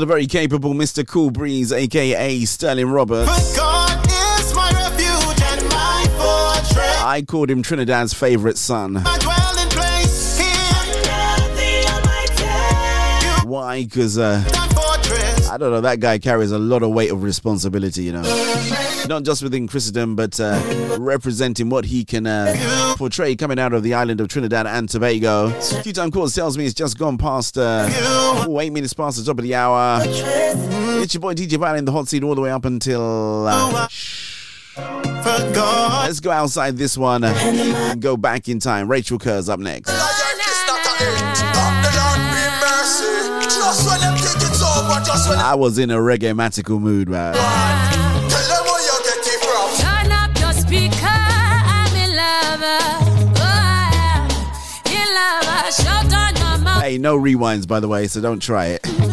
The 0.00 0.06
very 0.06 0.26
capable 0.26 0.72
Mr. 0.72 1.06
Cool 1.06 1.30
Breeze, 1.30 1.72
aka 1.72 2.44
Sterling 2.46 2.90
Roberts. 2.90 3.54
God 3.54 4.06
is 4.06 4.54
my 4.54 4.70
refuge 4.70 5.42
and 5.42 5.68
my 5.68 6.06
fortress. 6.16 7.02
I 7.02 7.22
called 7.26 7.50
him 7.50 7.62
Trinidad's 7.62 8.14
favorite 8.14 8.56
son. 8.56 8.94
My 8.94 9.18
dwelling 9.18 9.68
place 9.68 10.38
here. 10.38 10.56
Why? 13.44 13.84
Because, 13.84 14.16
uh, 14.16 14.42
I 15.50 15.56
don't 15.58 15.70
know, 15.70 15.80
that 15.82 15.98
guy 16.00 16.18
carries 16.18 16.52
a 16.52 16.58
lot 16.58 16.82
of 16.82 16.90
weight 16.90 17.10
of 17.10 17.22
responsibility, 17.22 18.04
you 18.04 18.12
know. 18.12 18.22
Not 19.08 19.24
just 19.24 19.42
within 19.42 19.66
Christendom, 19.66 20.14
but 20.14 20.38
uh, 20.38 20.96
representing 20.98 21.68
what 21.68 21.84
he 21.84 22.04
can 22.04 22.26
uh, 22.26 22.94
portray 22.96 23.34
coming 23.34 23.58
out 23.58 23.72
of 23.72 23.82
the 23.82 23.94
island 23.94 24.20
of 24.20 24.28
Trinidad 24.28 24.66
and 24.66 24.88
Tobago. 24.88 25.50
Few 25.82 25.92
time 25.92 26.10
calls 26.10 26.34
tells 26.34 26.56
me 26.56 26.64
it's 26.66 26.74
just 26.74 26.96
gone 26.98 27.18
past, 27.18 27.58
uh, 27.58 27.88
oh, 27.90 28.60
eight 28.60 28.72
minutes 28.72 28.92
past 28.92 29.18
the 29.18 29.24
top 29.24 29.38
of 29.38 29.42
the 29.44 29.54
hour. 29.54 30.00
It's 30.04 31.14
your 31.14 31.20
boy 31.22 31.34
DJ 31.34 31.58
Val 31.58 31.74
in 31.74 31.84
the 31.84 31.92
hot 31.92 32.08
seat 32.08 32.22
all 32.22 32.34
the 32.34 32.40
way 32.40 32.50
up 32.52 32.64
until. 32.64 33.46
Uh, 33.48 33.88
Let's 34.76 36.20
go 36.20 36.30
outside 36.30 36.76
this 36.76 36.96
one 36.96 37.24
and 37.24 38.00
go 38.00 38.16
back 38.16 38.48
in 38.48 38.60
time. 38.60 38.88
Rachel 38.88 39.18
Kerr's 39.18 39.48
up 39.48 39.58
next. 39.60 39.90
I 45.42 45.54
was 45.56 45.78
in 45.78 45.90
a 45.90 45.96
reggae 45.96 46.34
matical 46.34 46.78
mood, 46.80 47.08
man. 47.08 47.34
Hey, 56.90 56.98
no 56.98 57.16
rewinds, 57.16 57.68
by 57.68 57.78
the 57.78 57.86
way, 57.86 58.08
so 58.08 58.20
don't 58.20 58.40
try 58.40 58.66
it. 58.66 58.84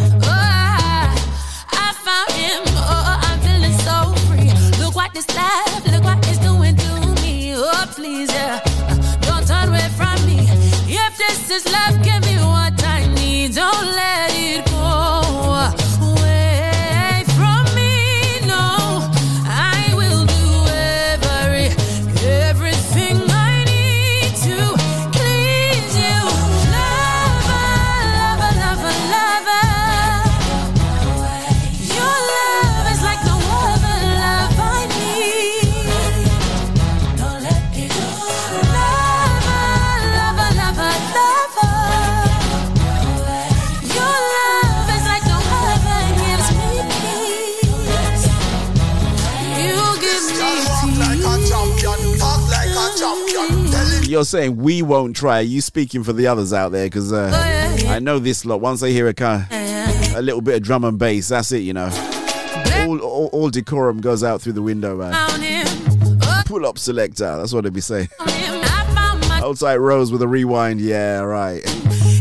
You're 54.18 54.26
saying 54.26 54.58
we 54.58 54.82
won't 54.82 55.16
try. 55.16 55.38
are 55.38 55.42
You 55.44 55.62
speaking 55.62 56.04
for 56.04 56.12
the 56.12 56.26
others 56.26 56.52
out 56.52 56.72
there 56.72 56.88
because 56.88 57.14
uh, 57.14 57.30
I 57.88 58.00
know 58.00 58.18
this 58.18 58.46
lot. 58.46 58.62
Once 58.62 58.82
they 58.82 58.92
hear 58.92 59.08
a 59.08 59.14
kind 59.14 59.46
a 59.52 60.22
little 60.24 60.42
bit 60.42 60.56
of 60.56 60.64
drum 60.64 60.84
and 60.86 60.98
bass, 60.98 61.28
that's 61.28 61.52
it. 61.52 61.60
You 61.60 61.74
know, 61.74 61.88
all, 62.78 63.00
all, 63.00 63.30
all 63.32 63.50
decorum 63.52 64.02
goes 64.02 64.24
out 64.24 64.42
through 64.42 64.54
the 64.54 64.64
window, 64.64 64.98
man. 64.98 65.14
Pull 66.48 66.66
up 66.66 66.80
selector. 66.80 67.38
That's 67.38 67.54
what 67.54 67.66
they'd 67.66 67.74
be 67.74 67.80
saying. 67.80 68.10
I 68.20 68.92
found 68.96 69.20
my 69.30 69.40
Outside 69.42 69.76
Rose 69.76 70.12
with 70.12 70.24
a 70.24 70.28
rewind. 70.28 70.82
Yeah, 70.82 71.20
right. 71.20 71.64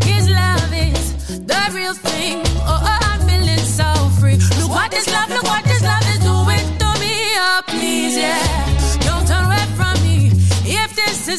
His 0.04 0.28
love 0.28 0.70
is 0.74 1.40
the 1.46 1.70
real 1.72 1.94
thing. 1.94 2.42
I'm 2.60 3.26
feeling 3.26 3.56
so 3.56 3.90
free. 4.20 4.36
Look 4.60 4.68
what 4.68 4.90
this 4.90 5.10
love, 5.10 5.30
look 5.30 5.44
what 5.44 5.64
this 5.64 5.82
love 5.82 6.04
is 6.10 6.18
doing 6.18 6.78
to 6.78 7.00
me. 7.00 7.38
Please, 7.68 8.18
yeah. 8.18 8.55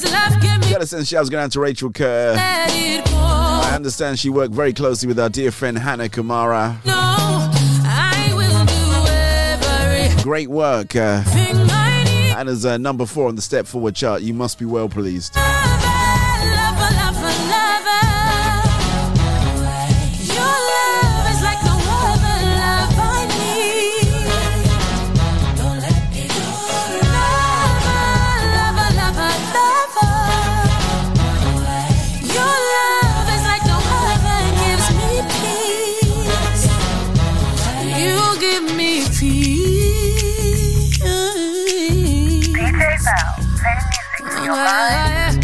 Gotta 0.03 0.85
send 0.85 1.07
shouts 1.07 1.29
going 1.29 1.43
out 1.43 1.51
to 1.53 1.59
Rachel 1.59 1.91
Kerr. 1.91 2.33
let 2.35 2.69
it 2.71 3.05
go. 3.05 3.15
I 3.15 3.71
understand 3.73 4.19
she 4.19 4.29
worked 4.29 4.53
very 4.53 4.73
closely 4.73 5.07
with 5.07 5.19
our 5.19 5.29
dear 5.29 5.51
friend 5.51 5.77
Hannah 5.77 6.09
Kumara. 6.09 6.83
No, 6.85 6.93
I 6.95 8.31
will 8.33 8.65
do 8.65 9.11
everything 9.11 10.23
Great 10.23 10.49
work. 10.49 10.95
Uh. 10.95 11.21
Hannah's 11.21 12.65
uh, 12.65 12.77
number 12.77 13.05
four 13.07 13.27
on 13.27 13.35
the 13.35 13.41
Step 13.41 13.65
Forward 13.65 13.95
chart. 13.95 14.21
You 14.21 14.33
must 14.33 14.59
be 14.59 14.65
well 14.65 14.87
pleased. 14.87 15.33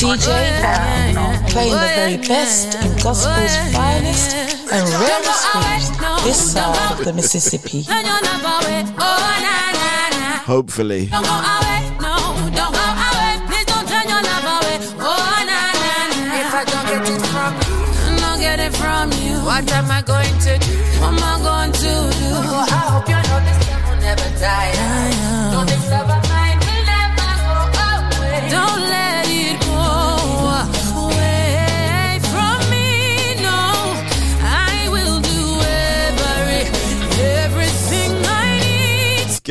DJ 0.04 0.28
Val, 0.60 1.16
playing 1.48 1.72
the 1.72 1.92
very 1.96 2.18
best 2.18 2.76
in 2.84 2.92
gospel's 3.02 3.56
finest 3.72 4.36
and 4.70 4.84
rarest 5.00 5.56
waves 5.56 5.88
this 6.26 6.52
side 6.52 6.92
of 6.92 7.06
the 7.06 7.14
Mississippi. 7.14 7.86
Hopefully. 10.44 11.06
Don't 11.06 11.24
go 11.24 11.32
away, 11.32 11.80
no, 12.04 12.16
don't 12.52 12.74
go 12.76 12.84
away. 12.84 13.40
Please 13.48 13.64
don't 13.64 13.88
turn 13.88 14.04
your 14.12 14.20
love 14.20 14.44
away. 14.44 14.76
Na, 15.00 15.16
na, 15.48 15.60
na. 15.72 16.36
If 16.36 16.52
I 16.52 16.64
don't 16.68 16.86
get 16.92 17.08
it 17.08 17.24
from 17.32 17.56
you, 17.64 17.80
I 18.04 18.20
don't 18.20 18.40
get 18.42 18.60
it 18.60 18.76
from 18.76 19.08
you. 19.24 19.40
What 19.48 19.72
am 19.72 19.90
I 19.90 20.02
going 20.02 20.38
to 20.46 20.58
do? 20.60 20.76
What 21.00 21.16
am 21.16 21.24
I 21.24 21.40
going 21.48 21.72
to 21.72 21.80
do? 21.80 22.32
Oh, 22.44 22.68
I 22.68 22.76
hope 22.92 23.08
you 23.08 23.16
know 23.16 23.40
this 23.48 23.60
love 23.72 23.88
will 23.88 24.02
never 24.04 24.30
die. 24.38 25.13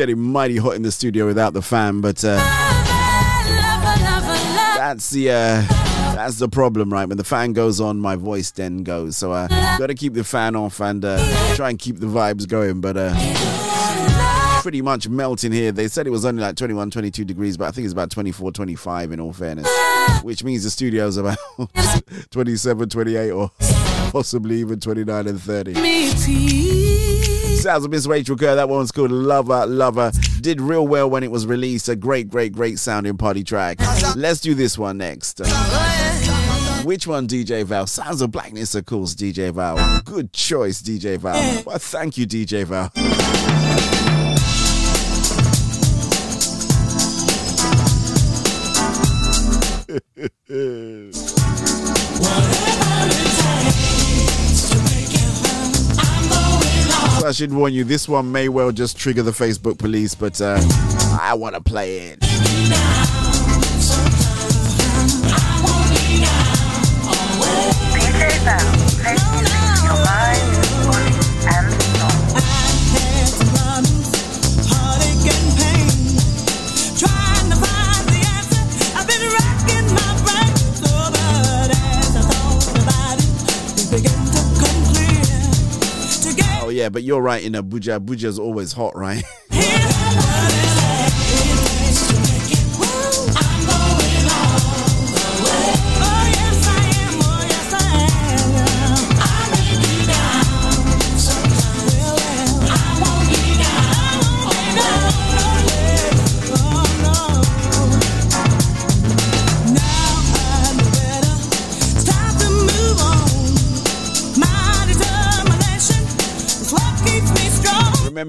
Getting 0.03 0.19
mighty 0.19 0.57
hot 0.57 0.75
in 0.75 0.81
the 0.81 0.91
studio 0.91 1.25
without 1.25 1.53
the 1.53 1.61
fan, 1.61 2.01
but 2.01 2.21
uh, 2.25 2.35
that's 4.75 5.11
the 5.11 5.31
uh, 5.31 5.61
that's 6.13 6.39
the 6.39 6.49
problem, 6.49 6.91
right? 6.91 7.07
When 7.07 7.17
the 7.17 7.23
fan 7.23 7.53
goes 7.53 7.79
on, 7.79 7.99
my 7.99 8.17
voice 8.17 8.51
then 8.51 8.83
goes. 8.83 9.15
So 9.15 9.31
I 9.31 9.45
uh, 9.45 9.77
got 9.77 9.87
to 9.87 9.95
keep 9.95 10.13
the 10.13 10.25
fan 10.25 10.57
off 10.57 10.81
and 10.81 11.05
uh, 11.05 11.55
try 11.55 11.69
and 11.69 11.79
keep 11.79 11.99
the 11.99 12.07
vibes 12.07 12.45
going. 12.45 12.81
But 12.81 12.97
uh, 12.97 13.13
pretty 14.61 14.81
much 14.81 15.07
melting 15.07 15.53
here. 15.53 15.71
They 15.71 15.87
said 15.87 16.05
it 16.05 16.09
was 16.09 16.25
only 16.25 16.41
like 16.41 16.57
21, 16.57 16.91
22 16.91 17.23
degrees, 17.23 17.55
but 17.55 17.69
I 17.69 17.71
think 17.71 17.85
it's 17.85 17.93
about 17.93 18.11
24, 18.11 18.51
25 18.51 19.13
in 19.13 19.21
all 19.21 19.31
fairness, 19.31 19.69
which 20.21 20.43
means 20.43 20.65
the 20.65 20.69
studio's 20.69 21.15
about 21.15 21.37
27, 22.31 22.89
28, 22.89 23.31
or 23.31 23.51
possibly 24.11 24.57
even 24.57 24.81
29 24.81 25.27
and 25.27 25.41
30. 25.41 25.73
Sounds 27.63 27.85
of 27.85 27.91
Miss 27.91 28.05
Rachel 28.07 28.35
Kerr. 28.35 28.55
That 28.55 28.67
one's 28.67 28.91
called 28.91 29.09
Lover, 29.09 29.65
Lover. 29.65 30.11
Did 30.41 30.59
real 30.59 30.85
well 30.85 31.09
when 31.09 31.23
it 31.23 31.31
was 31.31 31.47
released. 31.47 31.87
A 31.87 31.95
great, 31.95 32.27
great, 32.27 32.51
great 32.51 32.77
sounding 32.77 33.15
party 33.15 33.41
track. 33.41 33.79
Let's 34.17 34.41
do 34.41 34.53
this 34.53 34.77
one 34.77 34.97
next. 34.97 35.39
Which 36.83 37.07
one, 37.07 37.25
DJ 37.25 37.63
Val? 37.63 37.87
Sounds 37.87 38.21
of 38.21 38.31
Blackness, 38.31 38.75
of 38.75 38.85
course, 38.85 39.15
DJ 39.15 39.53
Val. 39.53 40.01
Good 40.01 40.33
choice, 40.33 40.81
DJ 40.81 41.17
Val. 41.17 41.63
Well, 41.65 41.77
thank 41.77 42.17
you, 42.17 42.27
DJ 42.27 42.65
Val. 42.65 42.91
I 57.23 57.31
should 57.31 57.53
warn 57.53 57.73
you, 57.73 57.83
this 57.85 58.09
one 58.09 58.31
may 58.31 58.49
well 58.49 58.71
just 58.71 58.97
trigger 58.97 59.23
the 59.23 59.31
Facebook 59.31 59.77
police, 59.77 60.13
but 60.13 60.41
uh, 60.41 60.59
I 61.21 61.33
want 61.35 61.55
to 61.55 61.61
play 61.61 61.99
it. 61.99 62.19
DJ 67.93 68.72
Yeah, 86.73 86.89
but 86.89 87.03
you're 87.03 87.21
right 87.21 87.43
in 87.43 87.53
Abuja. 87.53 87.99
Abuja's 87.99 88.39
always 88.39 88.73
hot, 88.73 88.95
right? 88.97 89.23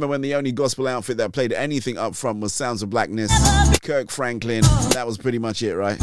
Remember 0.05 0.17
when 0.17 0.21
the 0.21 0.35
only 0.35 0.53
gospel 0.53 0.87
outfit 0.87 1.17
that 1.17 1.33
played 1.33 1.51
anything 1.51 1.97
up 1.97 2.15
front 2.15 2.41
was 2.41 2.53
Sounds 2.53 2.83
of 2.83 2.91
Blackness, 2.91 3.33
Kirk 3.81 4.11
Franklin. 4.11 4.61
That 4.91 5.07
was 5.07 5.17
pretty 5.17 5.39
much 5.39 5.63
it, 5.63 5.75
right? 5.75 5.97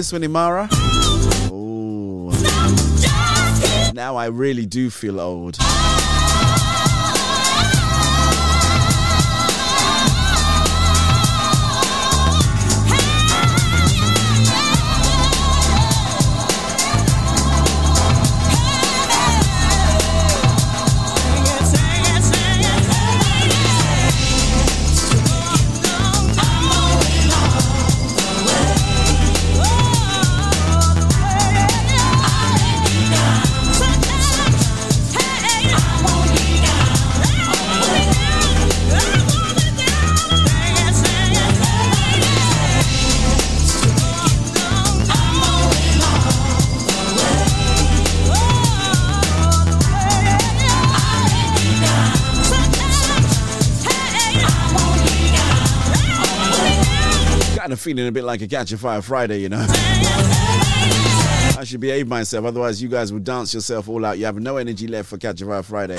This 0.00 0.12
one, 0.14 0.22
Imara? 0.22 0.66
Oh. 1.52 2.30
Now 3.94 4.16
I 4.16 4.26
really 4.28 4.64
do 4.64 4.88
feel 4.88 5.20
old. 5.20 5.58
A 58.10 58.12
bit 58.12 58.24
like 58.24 58.42
a 58.42 58.48
Catch 58.48 58.72
a 58.72 58.78
Fire 58.78 59.00
Friday, 59.02 59.38
you 59.38 59.48
know? 59.48 59.64
I 61.58 61.62
should 61.64 61.80
behave 61.80 62.08
myself, 62.08 62.44
otherwise, 62.44 62.82
you 62.82 62.88
guys 62.88 63.12
will 63.12 63.20
dance 63.20 63.54
yourself 63.54 63.88
all 63.88 64.04
out. 64.04 64.18
You 64.18 64.24
have 64.24 64.40
no 64.40 64.56
energy 64.56 64.88
left 64.88 65.08
for 65.08 65.16
Catch 65.16 65.40
a 65.42 65.46
Fire 65.46 65.62
Friday. 65.62 65.96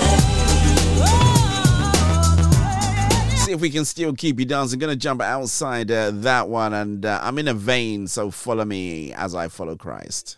See 3.38 3.52
if 3.52 3.60
we 3.60 3.70
can 3.70 3.84
still 3.84 4.14
keep 4.14 4.38
you 4.38 4.44
dancing. 4.44 4.78
Gonna 4.78 4.94
jump 4.94 5.22
outside 5.22 5.90
uh, 5.90 6.10
that 6.14 6.48
one, 6.48 6.74
and 6.74 7.04
uh, 7.04 7.18
I'm 7.22 7.38
in 7.38 7.48
a 7.48 7.54
vein, 7.54 8.06
so 8.06 8.30
follow 8.30 8.64
me 8.64 9.12
as 9.14 9.34
I 9.34 9.48
follow 9.48 9.74
Christ. 9.74 10.36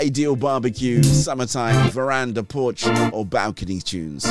Ideal 0.00 0.34
barbecue, 0.34 1.02
summertime, 1.02 1.90
veranda, 1.90 2.42
porch, 2.42 2.86
or 3.12 3.26
balcony 3.26 3.82
tunes. 3.82 4.24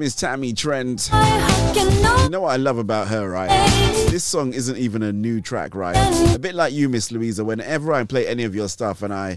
Miss 0.00 0.14
Tammy 0.14 0.54
Trent. 0.54 1.10
You 1.12 2.30
know 2.30 2.40
what 2.40 2.52
I 2.52 2.56
love 2.56 2.78
about 2.78 3.08
her, 3.08 3.28
right? 3.28 3.50
This 4.08 4.24
song 4.24 4.54
isn't 4.54 4.78
even 4.78 5.02
a 5.02 5.12
new 5.12 5.42
track, 5.42 5.74
right? 5.74 5.94
A 6.34 6.38
bit 6.38 6.54
like 6.54 6.72
you, 6.72 6.88
Miss 6.88 7.12
Louisa. 7.12 7.44
Whenever 7.44 7.92
I 7.92 8.04
play 8.04 8.26
any 8.26 8.44
of 8.44 8.54
your 8.54 8.70
stuff 8.70 9.02
and 9.02 9.12
I, 9.12 9.36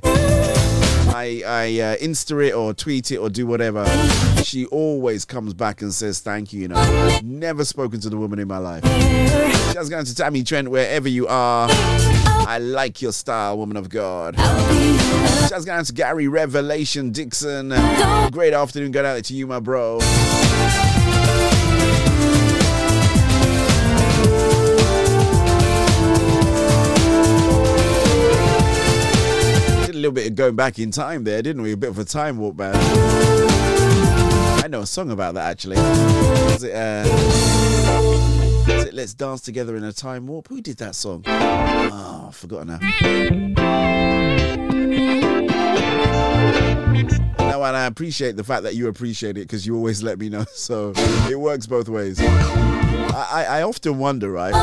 I, 1.14 1.44
I 1.46 1.80
uh, 1.80 1.96
insta 1.98 2.48
it 2.48 2.54
or 2.54 2.74
tweet 2.74 3.12
it 3.12 3.18
or 3.18 3.30
do 3.30 3.46
whatever, 3.46 3.86
she 4.44 4.66
always 4.66 5.26
comes 5.26 5.54
back 5.54 5.82
and 5.82 5.94
says 5.94 6.20
thank 6.20 6.52
you. 6.52 6.62
You 6.62 6.68
know, 6.70 7.20
never 7.24 7.64
spoken 7.66 8.00
to 8.02 8.10
the 8.10 8.18
woman 8.18 8.40
in 8.40 8.48
my 8.48 8.58
life. 8.58 8.84
Shouts 9.74 9.90
going 9.90 10.06
to 10.06 10.16
Tammy 10.16 10.44
Trent 10.44 10.72
wherever 10.72 11.08
you 11.08 11.28
are. 11.28 11.68
I 11.72 12.58
like 12.60 13.02
your 13.02 13.12
style, 13.12 13.58
woman 13.58 13.78
of 13.78 13.90
God. 13.90 14.36
Shouts 15.50 15.66
going 15.66 15.86
to 15.86 15.94
Gary 15.94 16.28
Revelation 16.28 17.12
Dixon. 17.12 17.70
Great 18.32 18.54
afternoon, 18.54 18.92
going 18.92 19.06
out 19.06 19.24
to 19.24 19.34
you, 19.34 19.46
my 19.46 19.60
bro. 19.60 20.00
Little 30.04 30.14
bit 30.14 30.28
of 30.28 30.36
going 30.36 30.54
back 30.54 30.80
in 30.80 30.92
time 30.92 31.24
there, 31.24 31.42
didn't 31.42 31.62
we? 31.62 31.72
A 31.72 31.78
bit 31.78 31.90
of 31.90 31.98
a 31.98 32.04
time 32.04 32.38
warp, 32.38 32.58
man. 32.58 32.76
I 34.62 34.68
know 34.68 34.82
a 34.82 34.86
song 34.86 35.10
about 35.12 35.36
that 35.36 35.50
actually. 35.50 35.78
Was 35.78 36.62
it, 36.62 36.76
uh, 36.76 37.06
it 38.88 38.94
Let's 38.94 39.14
Dance 39.14 39.40
Together 39.40 39.78
in 39.78 39.86
a 39.86 39.94
Time 39.94 40.28
Warp? 40.28 40.50
Who 40.50 40.60
did 40.60 40.76
that 40.78 40.96
song? 40.96 41.24
Oh, 41.26 42.26
I've 42.28 42.36
forgotten 42.36 42.68
now. 42.68 42.80
And 47.70 47.78
I 47.78 47.86
appreciate 47.86 48.36
the 48.36 48.44
fact 48.44 48.64
that 48.64 48.76
you 48.76 48.88
appreciate 48.88 49.38
it 49.38 49.42
because 49.42 49.66
you 49.66 49.76
always 49.76 50.04
let 50.04 50.20
me 50.20 50.30
know. 50.30 50.46
So 50.64 50.94
it 51.30 51.38
works 51.38 51.66
both 51.66 51.90
ways. 51.90 52.20
I, 52.22 53.46
I, 53.50 53.62
often 53.64 53.98
wonder, 54.00 54.32
right? 54.32 54.54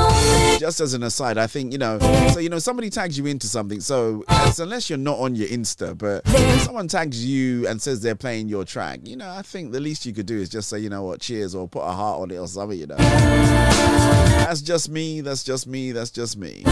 Just 0.58 0.80
as 0.80 0.94
an 0.94 1.02
aside, 1.02 1.36
I 1.36 1.46
think, 1.46 1.72
you 1.72 1.78
know, 1.78 1.98
so, 2.32 2.40
you 2.40 2.48
know, 2.48 2.58
somebody 2.58 2.88
tags 2.90 3.18
you 3.18 3.26
into 3.26 3.46
something. 3.46 3.80
So 3.80 4.24
unless 4.58 4.88
you're 4.88 4.98
not 4.98 5.18
on 5.18 5.34
your 5.34 5.48
Insta, 5.48 5.96
but 5.96 6.26
someone 6.60 6.88
tags 6.88 7.24
you 7.24 7.66
and 7.68 7.82
says 7.82 8.00
they're 8.00 8.14
playing 8.14 8.48
your 8.48 8.64
track, 8.64 9.00
you 9.04 9.16
know, 9.16 9.30
I 9.30 9.42
think 9.42 9.72
the 9.72 9.80
least 9.80 10.06
you 10.06 10.14
could 10.14 10.26
do 10.26 10.38
is 10.38 10.48
just 10.48 10.68
say, 10.68 10.78
you 10.78 10.88
know 10.88 11.02
what, 11.02 11.20
cheers 11.20 11.54
or 11.54 11.68
put 11.68 11.82
a 11.82 11.92
heart 11.92 12.20
on 12.20 12.30
it 12.30 12.38
or 12.38 12.48
something, 12.48 12.78
you 12.78 12.86
know. 12.86 12.96
That's 12.96 14.62
just 14.62 14.88
me. 14.88 15.20
That's 15.20 15.44
just 15.44 15.66
me. 15.66 15.92
That's 15.92 16.10
just 16.10 16.36
me. 16.36 16.64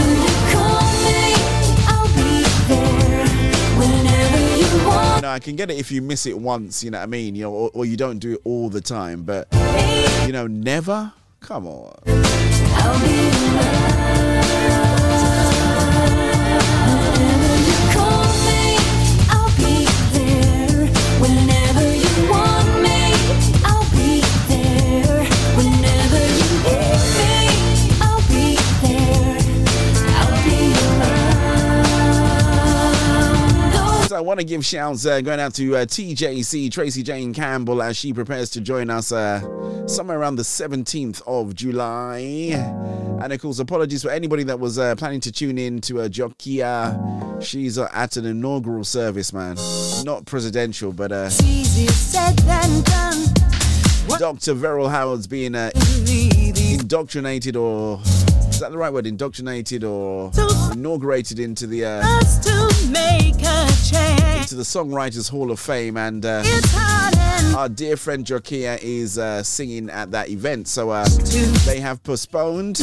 You 4.71 5.21
know, 5.23 5.29
I 5.29 5.39
can 5.39 5.55
get 5.55 5.71
it 5.71 5.79
if 5.79 5.91
you 5.91 6.01
miss 6.01 6.25
it 6.27 6.37
once, 6.37 6.83
you 6.83 6.91
know 6.91 6.99
what 6.99 7.03
I 7.03 7.07
mean? 7.07 7.35
You 7.35 7.43
know, 7.43 7.51
or, 7.53 7.71
or 7.73 7.85
you 7.85 7.97
don't 7.97 8.19
do 8.19 8.33
it 8.33 8.41
all 8.43 8.69
the 8.69 8.81
time, 8.81 9.23
but 9.23 9.47
you 10.25 10.31
know, 10.31 10.45
never? 10.47 11.11
Come 11.39 11.65
on. 11.65 11.95
I 34.19 34.21
want 34.21 34.41
to 34.41 34.45
give 34.45 34.65
shouts 34.65 35.05
uh, 35.05 35.21
going 35.21 35.39
out 35.39 35.53
to 35.53 35.77
uh, 35.77 35.85
TJC, 35.85 36.69
Tracy 36.73 37.03
Jane 37.03 37.33
Campbell, 37.33 37.81
as 37.81 37.95
she 37.95 38.11
prepares 38.11 38.49
to 38.49 38.59
join 38.59 38.89
us 38.89 39.13
uh, 39.13 39.87
somewhere 39.87 40.19
around 40.19 40.35
the 40.35 40.43
17th 40.43 41.21
of 41.25 41.55
July. 41.55 42.19
And 43.23 43.31
of 43.31 43.39
course, 43.39 43.59
apologies 43.59 44.03
for 44.03 44.09
anybody 44.09 44.43
that 44.43 44.59
was 44.59 44.77
uh, 44.77 44.95
planning 44.95 45.21
to 45.21 45.31
tune 45.31 45.57
in 45.57 45.79
to 45.83 46.01
uh, 46.01 46.09
Jokia. 46.09 47.41
She's 47.41 47.77
uh, 47.77 47.87
at 47.93 48.17
an 48.17 48.25
inaugural 48.25 48.83
service, 48.83 49.31
man. 49.31 49.55
Not 50.03 50.25
presidential, 50.25 50.91
but 50.91 51.13
uh, 51.13 51.29
said 51.29 52.35
than 52.39 52.81
done. 52.81 53.25
Dr. 54.19 54.53
Verrill 54.53 54.89
Howard's 54.89 55.27
being 55.27 55.55
uh, 55.55 55.71
indoctrinated 56.73 57.55
or. 57.55 58.01
Is 58.59 58.63
that 58.63 58.71
the 58.73 58.77
right 58.77 58.91
word? 58.91 59.07
Indoctrinated 59.07 59.85
or 59.85 60.33
inaugurated 60.73 61.39
into 61.39 61.65
the 61.65 61.85
uh, 61.85 62.01
Us 62.19 62.39
to 62.39 62.89
make 62.91 63.35
a 63.35 63.65
change. 63.89 64.41
into 64.41 64.55
the 64.55 64.63
Songwriters 64.63 65.29
Hall 65.29 65.49
of 65.51 65.61
Fame, 65.61 65.95
and 65.95 66.25
uh, 66.25 66.43
our 67.57 67.69
dear 67.69 67.95
friend 67.95 68.25
Jokia 68.25 68.77
is 68.81 69.17
uh, 69.17 69.43
singing 69.43 69.89
at 69.89 70.11
that 70.11 70.27
event. 70.27 70.67
So 70.67 70.89
uh, 70.89 71.07
they 71.65 71.79
have 71.79 72.03
postponed, 72.03 72.81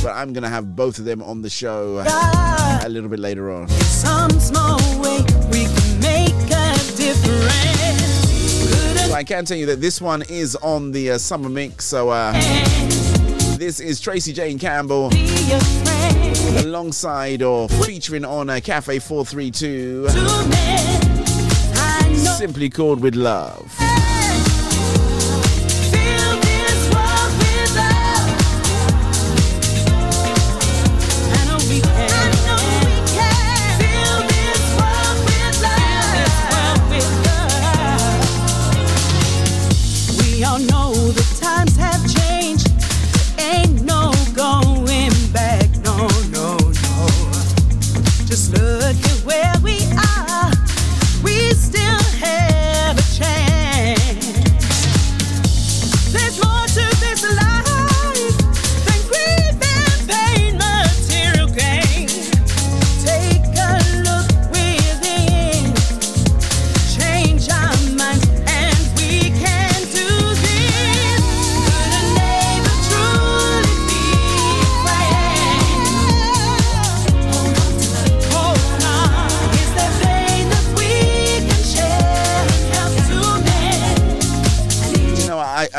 but 0.00 0.12
I'm 0.12 0.32
gonna 0.32 0.48
have 0.48 0.76
both 0.76 1.00
of 1.00 1.04
them 1.06 1.24
on 1.24 1.42
the 1.42 1.50
show 1.50 2.04
uh, 2.06 2.80
a 2.84 2.88
little 2.88 3.10
bit 3.10 3.18
later 3.18 3.50
on. 3.50 3.66
Some 3.66 4.30
small 4.38 4.78
way 5.00 5.18
we 5.50 5.64
can 5.64 5.98
make 5.98 6.34
a 6.52 6.72
difference. 6.94 8.28
So 9.08 9.12
I 9.12 9.24
can 9.24 9.44
tell 9.44 9.56
you 9.58 9.66
that 9.66 9.80
this 9.80 10.00
one 10.00 10.22
is 10.28 10.54
on 10.54 10.92
the 10.92 11.10
uh, 11.10 11.18
summer 11.18 11.48
mix. 11.48 11.84
So 11.84 12.10
uh, 12.10 12.32
this 13.56 13.80
is 13.80 14.00
Tracy 14.00 14.32
Jane 14.32 14.58
Campbell 14.58 15.10
alongside 16.58 17.42
or 17.42 17.68
featuring 17.68 18.24
on 18.24 18.50
a 18.50 18.60
Cafe 18.60 18.98
432. 18.98 20.08
Simply 22.36 22.68
called 22.70 23.00
with 23.00 23.14
love. 23.14 23.72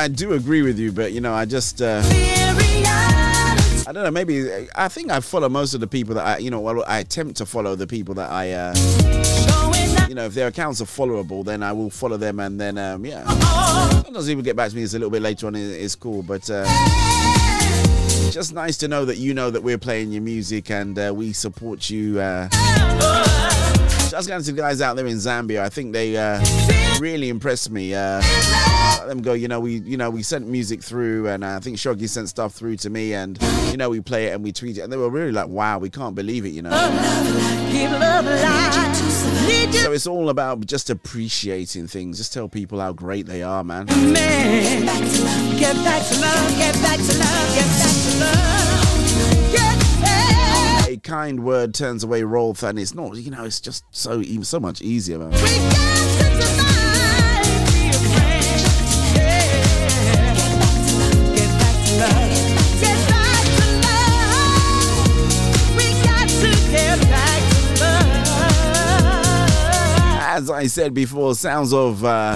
I, 0.05 0.07
do 0.07 0.33
agree 0.33 0.61
with 0.61 0.77
you, 0.77 0.91
but 0.91 1.13
you 1.13 1.21
know, 1.21 1.33
I 1.33 1.45
just 1.45 1.81
uh, 1.81 2.01
I 3.87 3.91
don't 3.91 4.03
know. 4.03 4.11
Maybe 4.11 4.67
I 4.75 4.87
think 4.87 5.11
I 5.11 5.19
follow 5.19 5.49
most 5.49 5.73
of 5.73 5.79
the 5.79 5.87
people 5.87 6.13
that 6.15 6.25
I, 6.25 6.37
you 6.37 6.51
know, 6.51 6.59
well, 6.59 6.83
I 6.87 6.99
attempt 6.99 7.37
to 7.37 7.45
follow 7.45 7.75
the 7.75 7.87
people 7.87 8.13
that 8.15 8.29
I, 8.29 8.51
uh, 8.51 10.05
you 10.07 10.13
know, 10.15 10.25
if 10.25 10.33
their 10.35 10.47
accounts 10.47 10.79
are 10.81 10.85
followable, 10.85 11.43
then 11.43 11.63
I 11.63 11.71
will 11.71 11.89
follow 11.89 12.17
them, 12.17 12.39
and 12.39 12.61
then 12.61 12.77
um, 12.77 13.03
yeah, 13.05 13.23
sometimes 14.03 14.27
people 14.27 14.43
get 14.43 14.55
back 14.55 14.69
to 14.69 14.75
me. 14.75 14.83
It's 14.83 14.93
a 14.93 14.99
little 14.99 15.09
bit 15.09 15.23
later 15.23 15.47
on. 15.47 15.55
it- 15.55 15.81
It's 15.81 15.95
cool, 15.95 16.21
but. 16.23 16.47
Uh, 16.49 16.65
just 18.31 18.53
nice 18.53 18.75
to 18.77 18.87
know 18.89 19.05
that 19.05 19.17
you 19.17 19.33
know 19.33 19.49
that 19.49 19.63
we're 19.63 19.77
playing 19.77 20.11
your 20.11 20.21
music 20.21 20.69
and 20.69 20.99
uh, 20.99 21.13
we 21.15 21.31
support 21.31 21.89
you. 21.89 22.19
Uh, 22.19 22.49
just 24.11 24.27
going 24.27 24.41
to 24.41 24.51
the 24.51 24.61
guys 24.61 24.81
out 24.81 24.95
there 24.95 25.07
in 25.07 25.17
Zambia. 25.17 25.61
I 25.61 25.69
think 25.69 25.93
they 25.93 26.17
uh, 26.17 26.39
really 26.99 27.29
impressed 27.29 27.69
me. 27.71 27.93
Uh, 27.93 28.21
let 28.99 29.07
them 29.07 29.21
go. 29.21 29.33
You 29.33 29.47
know, 29.47 29.59
we 29.59 29.77
you 29.77 29.97
know 29.97 30.09
we 30.09 30.23
sent 30.23 30.47
music 30.47 30.81
through, 30.81 31.27
and 31.27 31.45
I 31.45 31.59
think 31.59 31.77
Shoggy 31.77 32.09
sent 32.09 32.29
stuff 32.29 32.53
through 32.53 32.77
to 32.77 32.89
me, 32.89 33.13
and 33.13 33.41
you 33.71 33.77
know 33.77 33.89
we 33.89 34.01
play 34.01 34.25
it 34.25 34.33
and 34.33 34.43
we 34.43 34.51
tweet 34.51 34.77
it, 34.77 34.81
and 34.81 34.91
they 34.91 34.97
were 34.97 35.09
really 35.09 35.31
like, 35.31 35.47
"Wow, 35.47 35.79
we 35.79 35.89
can't 35.89 36.15
believe 36.15 36.45
it," 36.45 36.49
you 36.49 36.61
know. 36.61 36.69
Love 36.69 38.25
So 39.73 39.91
it's 39.91 40.07
all 40.07 40.29
about 40.29 40.65
just 40.65 40.89
appreciating 40.89 41.87
things. 41.87 42.17
Just 42.17 42.33
tell 42.33 42.49
people 42.49 42.79
how 42.79 42.93
great 42.93 43.25
they 43.25 43.43
are, 43.43 43.63
man. 43.63 43.85
man. 43.85 44.13
Get 44.75 44.85
back 44.85 45.03
to 45.03 45.23
love. 45.23 45.59
Get 45.59 45.75
back 45.83 46.01
to 46.03 46.19
love. 46.19 46.57
Get 46.57 46.73
back 46.81 46.99
to 46.99 48.19
love. 48.19 48.84
Get 51.05 51.13
back. 51.13 51.13
A 51.13 51.15
kind 51.15 51.43
word 51.43 51.73
turns 51.73 52.03
away 52.03 52.23
wrath, 52.23 52.63
and 52.63 52.79
it's 52.79 52.93
not. 52.93 53.15
You 53.15 53.31
know, 53.31 53.45
it's 53.45 53.59
just 53.59 53.83
so 53.91 54.21
so 54.23 54.59
much 54.59 54.81
easier, 54.81 55.19
man. 55.19 55.31
As 70.27 70.49
I 70.49 70.67
said 70.67 70.93
before, 70.93 71.33
sounds 71.33 71.71
of 71.71 72.03
uh, 72.03 72.35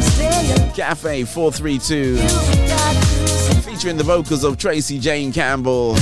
Cafe 0.74 1.26
432 1.26 2.18
featuring 3.62 3.98
the 3.98 4.04
vocals 4.04 4.46
of 4.46 4.58
Tracy 4.58 5.00
Jane 5.00 5.34
Campbell. 5.34 5.96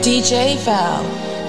DJ 0.00 0.56
Val, 0.64 1.02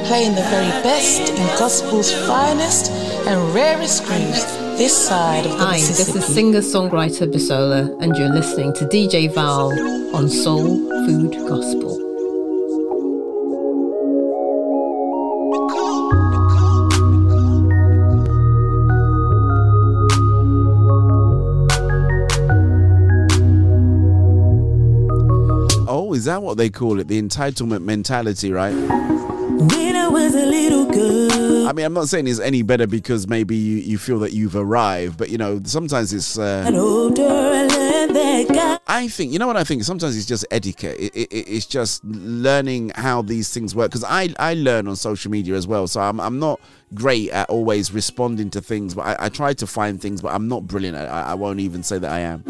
playing 0.07 0.33
the 0.33 0.41
very 0.49 0.81
best 0.81 1.29
in 1.29 1.45
gospel's 1.59 2.11
finest 2.25 2.91
and 3.27 3.53
rarest 3.53 4.03
grooves 4.05 4.66
this 4.77 5.07
side 5.07 5.43
of 5.43 5.57
the 5.57 5.65
Hi, 5.65 5.79
this 5.79 6.15
is 6.15 6.23
singer 6.23 6.59
songwriter 6.59 7.25
Bisola, 7.31 7.99
and 7.99 8.15
you're 8.15 8.29
listening 8.29 8.73
to 8.73 8.85
DJ 8.85 9.33
Val 9.33 9.71
on 10.15 10.29
Soul 10.29 10.77
Food 11.07 11.33
Gospel. 11.49 11.97
Oh, 25.89 26.13
is 26.13 26.25
that 26.25 26.43
what 26.43 26.57
they 26.57 26.69
call 26.69 26.99
it? 26.99 27.07
The 27.07 27.19
entitlement 27.19 27.81
mentality, 27.83 28.51
right? 28.51 29.16
I 30.35 30.39
a 30.39 30.45
little 30.45 30.85
girl, 30.85 31.67
I 31.67 31.73
mean, 31.73 31.85
I'm 31.85 31.93
not 31.93 32.09
saying 32.09 32.27
it's 32.27 32.39
any 32.39 32.61
better 32.61 32.85
because 32.87 33.27
maybe 33.27 33.55
you, 33.55 33.77
you 33.77 33.97
feel 33.97 34.19
that 34.19 34.33
you've 34.33 34.55
arrived, 34.55 35.17
but 35.17 35.29
you 35.29 35.37
know, 35.37 35.61
sometimes 35.63 36.11
it's. 36.13 36.37
Uh, 36.37 36.69
older, 36.73 37.23
I 37.23 37.63
learned 37.65 38.15
that 38.15 38.47
God. 38.53 38.79
I 38.87 39.07
think, 39.07 39.31
you 39.33 39.39
know 39.39 39.47
what 39.47 39.57
I 39.57 39.63
think? 39.63 39.83
Sometimes 39.83 40.17
it's 40.17 40.25
just 40.25 40.45
etiquette. 40.51 40.97
It, 40.99 41.15
it, 41.15 41.31
it- 41.31 41.47
it's 41.47 41.65
just 41.65 42.03
learning 42.05 42.91
how 42.95 43.21
these 43.21 43.53
things 43.53 43.73
work. 43.75 43.89
Because 43.91 44.03
I, 44.03 44.29
I 44.39 44.53
learn 44.55 44.87
on 44.87 44.95
social 44.95 45.31
media 45.31 45.55
as 45.55 45.65
well. 45.67 45.87
So 45.87 46.01
I'm, 46.01 46.19
I'm 46.19 46.39
not 46.39 46.59
great 46.93 47.29
at 47.31 47.49
always 47.49 47.91
responding 47.93 48.49
to 48.51 48.61
things, 48.61 48.93
but 48.93 49.01
I, 49.05 49.25
I 49.25 49.29
try 49.29 49.53
to 49.53 49.67
find 49.67 50.01
things, 50.01 50.21
but 50.21 50.33
I'm 50.33 50.47
not 50.47 50.67
brilliant. 50.67 50.97
I, 50.97 51.03
I 51.23 51.33
won't 51.35 51.59
even 51.59 51.83
say 51.83 51.99
that 51.99 52.11
I 52.11 52.19
am. 52.19 52.43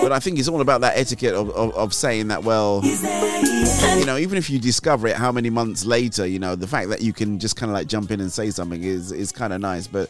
But 0.00 0.12
I 0.12 0.18
think 0.18 0.38
it's 0.38 0.48
all 0.48 0.60
about 0.60 0.80
that 0.80 0.96
etiquette 0.96 1.34
of, 1.34 1.50
of, 1.50 1.74
of 1.74 1.94
saying 1.94 2.28
that, 2.28 2.42
well, 2.42 2.80
you 2.82 4.06
know, 4.06 4.16
even 4.16 4.38
if 4.38 4.48
you 4.48 4.58
discover 4.58 5.08
it 5.08 5.16
how 5.16 5.30
many 5.30 5.50
months 5.50 5.84
later, 5.84 6.26
you 6.26 6.38
know, 6.38 6.56
the 6.56 6.66
fact 6.66 6.88
that 6.88 7.02
you 7.02 7.12
can 7.12 7.38
just 7.38 7.56
kind 7.56 7.70
of 7.70 7.74
like 7.74 7.86
jump 7.86 8.10
in 8.10 8.20
and 8.20 8.32
say 8.32 8.50
something 8.50 8.82
is, 8.82 9.12
is 9.12 9.30
kind 9.30 9.52
of 9.52 9.60
nice. 9.60 9.86
But, 9.86 10.08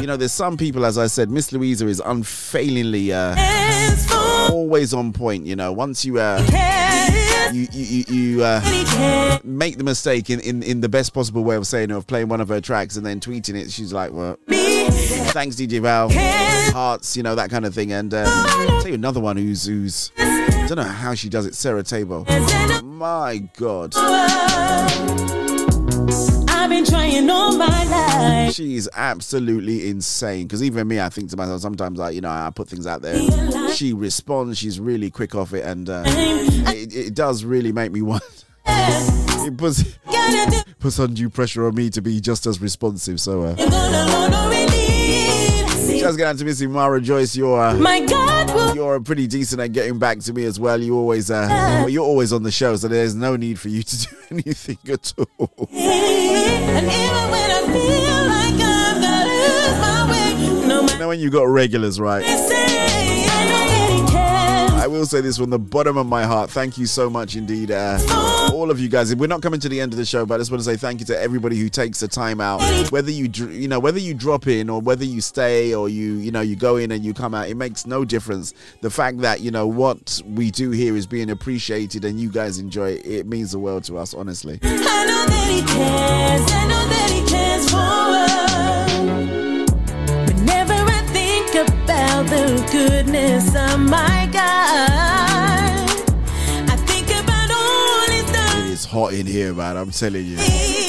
you 0.00 0.06
know, 0.06 0.16
there's 0.16 0.32
some 0.32 0.56
people, 0.56 0.86
as 0.86 0.98
I 0.98 1.08
said, 1.08 1.30
Miss 1.30 1.52
Louisa 1.52 1.86
is 1.86 2.00
unfailingly 2.04 3.12
uh, 3.12 3.34
always 4.50 4.94
on 4.94 5.12
point. 5.12 5.46
You 5.46 5.56
know, 5.56 5.72
once 5.72 6.04
you. 6.04 6.18
Uh, 6.18 6.44
you 7.52 7.68
you, 7.72 8.04
you, 8.08 8.44
uh, 8.44 9.38
make 9.44 9.78
the 9.78 9.84
mistake 9.84 10.30
in, 10.30 10.40
in, 10.40 10.62
in 10.64 10.80
the 10.80 10.88
best 10.88 11.14
possible 11.14 11.44
way 11.44 11.54
of 11.54 11.66
saying 11.66 11.90
it, 11.90 11.96
of 11.96 12.06
playing 12.06 12.28
one 12.28 12.40
of 12.40 12.48
her 12.48 12.60
tracks 12.60 12.96
and 12.96 13.06
then 13.06 13.20
tweeting 13.20 13.54
it. 13.54 13.70
She's 13.70 13.92
like, 13.92 14.12
well, 14.12 14.36
thanks 15.36 15.56
DJ 15.56 15.82
Val, 15.82 16.08
hearts, 16.72 17.14
you 17.14 17.22
know 17.22 17.34
that 17.34 17.50
kind 17.50 17.66
of 17.66 17.74
thing. 17.74 17.92
And 17.92 18.14
uh, 18.14 18.24
I'll 18.26 18.80
tell 18.80 18.88
you 18.88 18.94
another 18.94 19.20
one 19.20 19.36
who's 19.36 19.66
who's 19.66 20.10
I 20.16 20.64
don't 20.66 20.78
know 20.78 20.84
how 20.84 21.12
she 21.12 21.28
does 21.28 21.44
it. 21.44 21.54
Sarah 21.54 21.82
Tabo. 21.82 22.24
My 22.82 23.46
God, 23.58 23.92
I've 26.48 26.70
been 26.70 26.86
trying 26.86 27.28
all 27.28 27.54
my 27.54 27.84
life. 27.84 28.54
she's 28.54 28.88
absolutely 28.94 29.90
insane. 29.90 30.46
Because 30.46 30.62
even 30.62 30.88
me, 30.88 31.00
I 31.00 31.10
think 31.10 31.28
to 31.28 31.36
myself 31.36 31.60
sometimes, 31.60 31.98
like 31.98 32.14
you 32.14 32.22
know, 32.22 32.30
I 32.30 32.50
put 32.54 32.70
things 32.70 32.86
out 32.86 33.02
there. 33.02 33.70
She 33.72 33.92
responds. 33.92 34.56
She's 34.56 34.80
really 34.80 35.10
quick 35.10 35.34
off 35.34 35.52
it, 35.52 35.66
and 35.66 35.90
uh, 35.90 36.04
it, 36.06 36.96
it 36.96 37.14
does 37.14 37.44
really 37.44 37.72
make 37.72 37.92
me 37.92 38.00
want. 38.00 38.22
It 38.66 39.56
puts 39.58 39.84
puts 40.80 40.98
undue 40.98 41.28
pressure 41.28 41.66
on 41.66 41.74
me 41.74 41.90
to 41.90 42.00
be 42.00 42.20
just 42.20 42.46
as 42.46 42.60
responsive. 42.60 43.20
So, 43.20 43.42
uh, 43.42 44.55
get 46.14 46.28
out 46.28 46.38
to 46.38 46.44
Missy 46.44 46.66
Mara 46.66 47.00
Joyce. 47.00 47.34
You're 47.34 47.60
uh, 47.60 47.74
My 47.74 48.00
God 48.00 48.26
you're 48.76 49.00
pretty 49.00 49.26
decent 49.26 49.60
at 49.60 49.72
getting 49.72 49.98
back 49.98 50.18
to 50.20 50.32
me 50.32 50.44
as 50.44 50.60
well. 50.60 50.80
You 50.80 50.96
always 50.96 51.30
uh, 51.30 51.46
well, 51.48 51.88
you're 51.88 52.04
always 52.04 52.32
on 52.32 52.42
the 52.42 52.50
show, 52.50 52.76
so 52.76 52.88
there's 52.88 53.14
no 53.14 53.34
need 53.34 53.58
for 53.58 53.68
you 53.68 53.82
to 53.82 53.96
do 54.06 54.16
anything 54.30 54.78
at 54.88 55.12
all. 55.18 55.68
And 55.72 56.86
even 56.86 57.30
when 57.30 57.46
like 58.28 58.60
I'm 58.60 59.00
gonna 59.00 59.24
lose 59.24 59.78
my 59.80 60.10
way, 60.10 60.66
no 60.68 60.82
You 60.82 60.98
know 60.98 61.08
when 61.08 61.20
you 61.20 61.30
got 61.30 61.44
regulars, 61.44 61.98
right? 61.98 62.24
I 64.86 64.88
will 64.88 65.04
say 65.04 65.20
this 65.20 65.38
from 65.38 65.50
the 65.50 65.58
bottom 65.58 65.96
of 65.96 66.06
my 66.06 66.22
heart. 66.22 66.48
Thank 66.48 66.78
you 66.78 66.86
so 66.86 67.10
much 67.10 67.34
indeed, 67.34 67.72
uh, 67.72 67.98
all 68.54 68.70
of 68.70 68.78
you 68.78 68.88
guys. 68.88 69.12
We're 69.16 69.26
not 69.26 69.42
coming 69.42 69.58
to 69.58 69.68
the 69.68 69.80
end 69.80 69.92
of 69.92 69.96
the 69.96 70.04
show, 70.04 70.24
but 70.24 70.36
I 70.36 70.38
just 70.38 70.52
want 70.52 70.62
to 70.62 70.64
say 70.64 70.76
thank 70.76 71.00
you 71.00 71.06
to 71.06 71.20
everybody 71.20 71.56
who 71.58 71.68
takes 71.68 71.98
the 71.98 72.06
time 72.06 72.40
out. 72.40 72.60
Whether 72.92 73.10
you 73.10 73.24
you 73.48 73.66
know 73.66 73.80
whether 73.80 73.98
you 73.98 74.14
drop 74.14 74.46
in 74.46 74.70
or 74.70 74.80
whether 74.80 75.04
you 75.04 75.20
stay 75.20 75.74
or 75.74 75.88
you 75.88 76.12
you 76.18 76.30
know 76.30 76.40
you 76.40 76.54
go 76.54 76.76
in 76.76 76.92
and 76.92 77.04
you 77.04 77.14
come 77.14 77.34
out, 77.34 77.48
it 77.48 77.56
makes 77.56 77.84
no 77.84 78.04
difference. 78.04 78.54
The 78.80 78.88
fact 78.88 79.18
that 79.22 79.40
you 79.40 79.50
know 79.50 79.66
what 79.66 80.22
we 80.24 80.52
do 80.52 80.70
here 80.70 80.94
is 80.96 81.04
being 81.04 81.30
appreciated 81.30 82.04
and 82.04 82.20
you 82.20 82.30
guys 82.30 82.60
enjoy 82.60 82.90
it, 82.92 83.04
it 83.04 83.26
means 83.26 83.50
the 83.50 83.58
world 83.58 83.82
to 83.86 83.98
us. 83.98 84.14
Honestly. 84.14 84.60
Goodness 92.70 93.48
of 93.54 93.80
my 93.80 94.28
God, 94.32 94.35
hot 98.96 99.12
in 99.12 99.26
here, 99.26 99.52
man. 99.52 99.76
I'm 99.76 99.90
telling 99.90 100.24
you. 100.24 100.38
I 100.38 100.86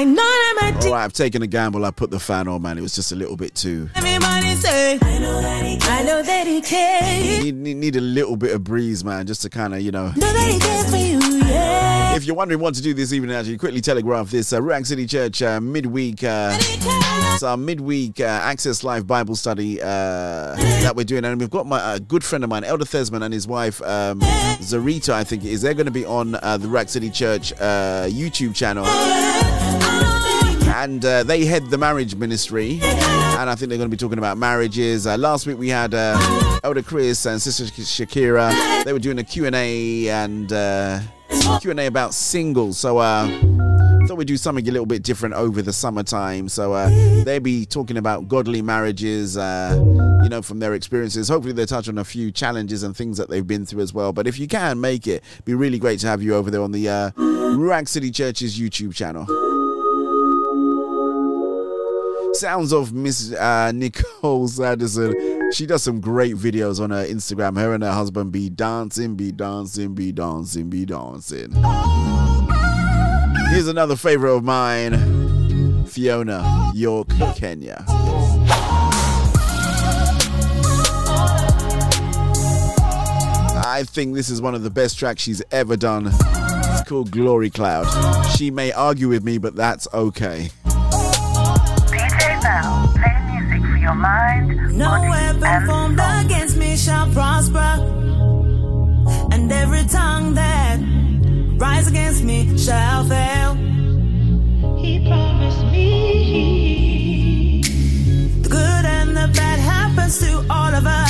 I 0.00 0.04
know 0.04 0.14
that 0.14 0.54
my 0.58 0.86
All 0.86 0.92
right, 0.94 1.04
I've 1.04 1.12
taken 1.12 1.42
a 1.42 1.46
gamble. 1.46 1.84
I 1.84 1.90
put 1.90 2.10
the 2.10 2.18
fan 2.18 2.48
on, 2.48 2.62
man. 2.62 2.78
It 2.78 2.80
was 2.80 2.94
just 2.94 3.12
a 3.12 3.16
little 3.16 3.36
bit 3.36 3.54
too. 3.54 3.90
everybody 3.94 4.54
say, 4.54 4.98
I 5.02 5.18
know 5.18 5.42
that 5.42 5.62
he, 5.62 5.78
I 5.82 6.02
know 6.04 6.22
that 6.22 6.46
he 6.46 6.62
cares. 6.62 7.44
Need, 7.44 7.56
need, 7.56 7.76
need 7.76 7.96
a 7.96 8.00
little 8.00 8.36
bit 8.36 8.54
of 8.54 8.64
breeze, 8.64 9.04
man, 9.04 9.26
just 9.26 9.42
to 9.42 9.50
kind 9.50 9.74
of, 9.74 9.82
you 9.82 9.92
know. 9.92 10.06
Know 10.06 10.32
that 10.32 10.50
he 10.50 10.58
cares 10.58 10.88
for 10.88 10.96
you, 10.96 11.44
yeah. 11.46 12.16
If 12.16 12.24
you're 12.24 12.34
wondering 12.34 12.62
what 12.62 12.74
to 12.76 12.82
do 12.82 12.94
this 12.94 13.12
evening, 13.12 13.36
actually, 13.36 13.58
quickly 13.58 13.82
telegraph 13.82 14.30
this. 14.30 14.54
Uh, 14.54 14.82
City 14.84 15.04
Church 15.04 15.42
uh, 15.42 15.60
midweek, 15.60 16.24
uh, 16.24 16.56
it's 16.58 17.42
our 17.42 17.58
midweek 17.58 18.20
uh, 18.20 18.24
Access 18.24 18.82
Live 18.82 19.06
Bible 19.06 19.36
study 19.36 19.82
uh, 19.82 20.54
that 20.56 20.96
we're 20.96 21.04
doing. 21.04 21.26
And 21.26 21.38
we've 21.38 21.50
got 21.50 21.66
my 21.66 21.78
uh, 21.78 21.98
good 21.98 22.24
friend 22.24 22.42
of 22.42 22.48
mine, 22.48 22.64
Elder 22.64 22.86
Thesman, 22.86 23.22
and 23.22 23.34
his 23.34 23.46
wife, 23.46 23.82
um, 23.82 24.20
Zarita, 24.60 25.12
I 25.12 25.24
think 25.24 25.44
it 25.44 25.50
is. 25.50 25.60
They're 25.60 25.74
going 25.74 25.84
to 25.84 25.92
be 25.92 26.06
on 26.06 26.36
uh, 26.36 26.56
the 26.56 26.68
Ruach 26.68 26.88
City 26.88 27.10
Church 27.10 27.52
uh, 27.60 28.06
YouTube 28.08 28.54
channel. 28.54 28.86
And 30.74 31.04
uh, 31.04 31.22
they 31.24 31.44
head 31.44 31.66
the 31.70 31.78
marriage 31.78 32.14
ministry. 32.14 32.80
And 32.82 33.50
I 33.50 33.54
think 33.54 33.68
they're 33.68 33.78
going 33.78 33.90
to 33.90 33.96
be 33.96 33.96
talking 33.96 34.18
about 34.18 34.38
marriages. 34.38 35.06
Uh, 35.06 35.16
last 35.16 35.46
week 35.46 35.58
we 35.58 35.68
had 35.68 35.94
uh, 35.94 36.60
Elder 36.64 36.82
Chris 36.82 37.26
and 37.26 37.40
Sister 37.40 37.64
Shakira. 37.64 38.84
They 38.84 38.92
were 38.92 38.98
doing 38.98 39.18
a 39.18 39.24
Q&A 39.24 40.08
and 40.08 40.52
uh, 40.52 41.00
Q&A 41.60 41.86
about 41.86 42.14
singles. 42.14 42.78
So 42.78 42.98
uh, 42.98 43.26
thought 44.06 44.18
we'd 44.18 44.26
do 44.26 44.36
something 44.36 44.66
a 44.68 44.72
little 44.72 44.86
bit 44.86 45.04
different 45.04 45.34
over 45.34 45.62
the 45.62 45.72
summertime. 45.72 46.48
So 46.48 46.72
uh, 46.72 46.88
they'll 47.22 47.38
be 47.38 47.64
talking 47.64 47.96
about 47.96 48.26
godly 48.26 48.60
marriages, 48.60 49.36
uh, 49.36 49.76
you 50.24 50.28
know, 50.28 50.42
from 50.42 50.58
their 50.58 50.74
experiences. 50.74 51.28
Hopefully 51.28 51.52
they 51.52 51.64
touch 51.64 51.88
on 51.88 51.96
a 51.96 52.04
few 52.04 52.32
challenges 52.32 52.82
and 52.82 52.96
things 52.96 53.18
that 53.18 53.28
they've 53.28 53.46
been 53.46 53.64
through 53.64 53.82
as 53.82 53.94
well. 53.94 54.12
But 54.12 54.26
if 54.26 54.38
you 54.38 54.48
can 54.48 54.80
make 54.80 55.06
it, 55.06 55.22
be 55.44 55.54
really 55.54 55.78
great 55.78 56.00
to 56.00 56.08
have 56.08 56.22
you 56.22 56.34
over 56.34 56.50
there 56.50 56.62
on 56.62 56.72
the 56.72 56.88
uh, 56.88 57.10
Ruach 57.12 57.86
City 57.86 58.10
Church's 58.10 58.58
YouTube 58.58 58.94
channel. 58.94 59.26
Sounds 62.32 62.72
of 62.72 62.92
Miss 62.92 63.32
uh, 63.32 63.72
Nicole 63.74 64.48
Sanderson. 64.48 65.50
She 65.52 65.66
does 65.66 65.82
some 65.82 66.00
great 66.00 66.36
videos 66.36 66.80
on 66.80 66.90
her 66.90 67.04
Instagram. 67.04 67.58
Her 67.58 67.74
and 67.74 67.82
her 67.82 67.92
husband 67.92 68.32
be 68.32 68.48
dancing, 68.48 69.16
be 69.16 69.32
dancing, 69.32 69.94
be 69.94 70.12
dancing, 70.12 70.70
be 70.70 70.84
dancing. 70.84 71.52
Here's 73.50 73.68
another 73.68 73.96
favorite 73.96 74.34
of 74.34 74.44
mine 74.44 75.84
Fiona, 75.86 76.70
York, 76.74 77.08
Kenya. 77.34 77.84
I 83.66 83.84
think 83.86 84.14
this 84.14 84.30
is 84.30 84.40
one 84.40 84.54
of 84.54 84.62
the 84.62 84.70
best 84.70 84.98
tracks 84.98 85.22
she's 85.22 85.42
ever 85.50 85.76
done. 85.76 86.06
It's 86.12 86.88
called 86.88 87.10
Glory 87.10 87.50
Cloud. 87.50 87.86
She 88.36 88.50
may 88.50 88.72
argue 88.72 89.08
with 89.08 89.24
me, 89.24 89.38
but 89.38 89.56
that's 89.56 89.88
okay. 89.92 90.50
Your 93.90 93.98
mind, 93.98 94.76
No 94.78 94.86
body, 94.90 95.08
weapon 95.08 95.44
and 95.44 95.66
formed 95.66 96.00
against 96.24 96.56
me 96.56 96.76
shall 96.76 97.10
prosper. 97.12 97.70
And 99.32 99.50
every 99.50 99.84
tongue 99.84 100.34
that 100.34 100.78
rise 101.56 101.88
against 101.88 102.22
me 102.22 102.56
shall 102.56 103.04
fail. 103.04 103.54
He 104.78 105.06
promised 105.08 105.64
me 105.72 107.62
the 108.42 108.48
good 108.48 108.84
and 108.96 109.10
the 109.16 109.28
bad 109.34 109.58
happens 109.58 110.20
to 110.20 110.44
all 110.48 110.72
of 110.72 110.86
us. 110.86 111.09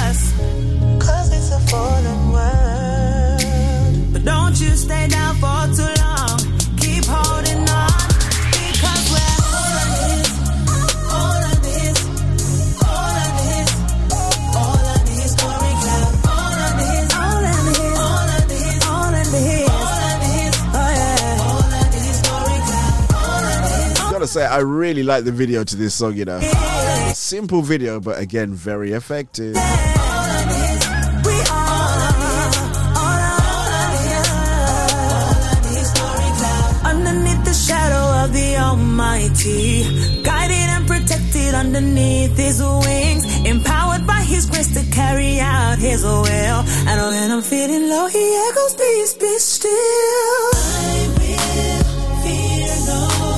Gotta 24.20 24.32
say, 24.32 24.44
I 24.44 24.58
really 24.58 25.02
like 25.02 25.24
the 25.24 25.32
video 25.32 25.65
to 25.65 25.76
this 25.76 25.94
song, 25.94 26.15
you 26.15 26.26
know. 26.26 26.40
Simple 27.15 27.62
video, 27.62 28.00
but 28.00 28.18
again, 28.18 28.52
very 28.52 28.92
effective. 28.92 29.57
Underneath 36.84 37.44
the 37.47 37.55
shadow 37.55 38.23
of 38.23 38.34
the 38.34 38.58
Almighty, 38.58 39.84
guided 40.23 40.68
and 40.68 40.86
protected 40.86 41.55
underneath 41.55 42.36
His 42.36 42.60
wings, 42.60 43.24
empowered 43.47 44.07
by 44.07 44.20
His 44.20 44.44
grace 44.44 44.68
to 44.74 44.84
carry 44.92 45.40
out 45.40 45.78
His 45.78 46.02
will. 46.05 46.20
And 46.20 47.00
when 47.00 47.31
I'm 47.31 47.40
feeling 47.40 47.89
low, 47.89 48.07
He 48.08 48.36
echoes, 48.50 48.74
"Peace, 48.74 49.15
be 49.15 49.39
still." 49.39 49.70
I 49.73 51.08
will 51.16 52.20
fear 52.23 52.68
no 52.86 53.30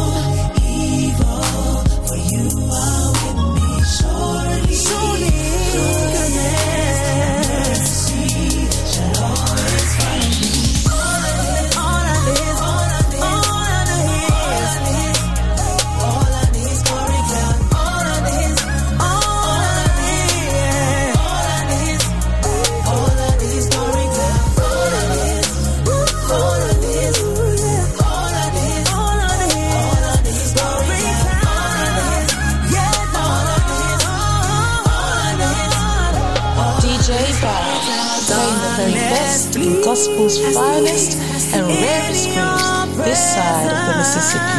gospel's 39.92 40.38
finest 40.54 41.18
and 41.54 41.66
rarest 41.66 42.24
grooves 42.32 42.96
this 42.96 43.20
side 43.34 43.66
of 43.66 43.76
the 43.88 43.94
Mississippi. 43.98 44.56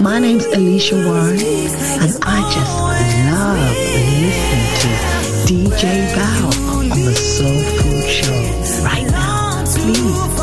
My 0.00 0.20
name's 0.20 0.46
Alicia 0.46 0.94
Warren, 0.94 1.40
and 1.40 2.12
I 2.22 2.38
just 2.54 2.72
love 3.34 3.74
listening 4.22 4.78
to 4.82 4.90
DJ 5.50 5.82
Bow 6.14 6.76
on 6.76 6.88
the 6.88 7.14
Soul 7.16 7.60
Food 7.78 8.06
Show 8.08 8.40
right 8.84 9.10
now. 9.10 9.64
Please 9.64 10.37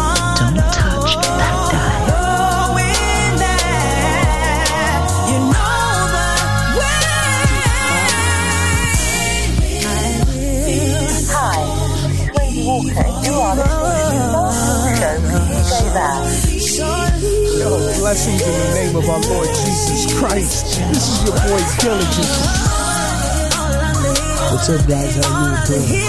blessings 18.16 18.42
in 18.42 18.48
the 18.48 18.76
name 18.76 18.96
of 18.96 19.10
our 19.10 19.20
Lord 19.30 19.48
Jesus 19.50 20.18
Christ. 20.18 20.78
This 20.94 21.06
is 21.06 21.24
your 21.26 21.34
boy 21.36 21.60
Diligent. 21.82 22.32
What's 24.52 24.70
up, 24.70 24.88
guys? 24.88 25.16
How 25.26 25.52
you 25.52 25.68
doing? 25.68 25.82
This 25.82 26.00
is 26.00 26.08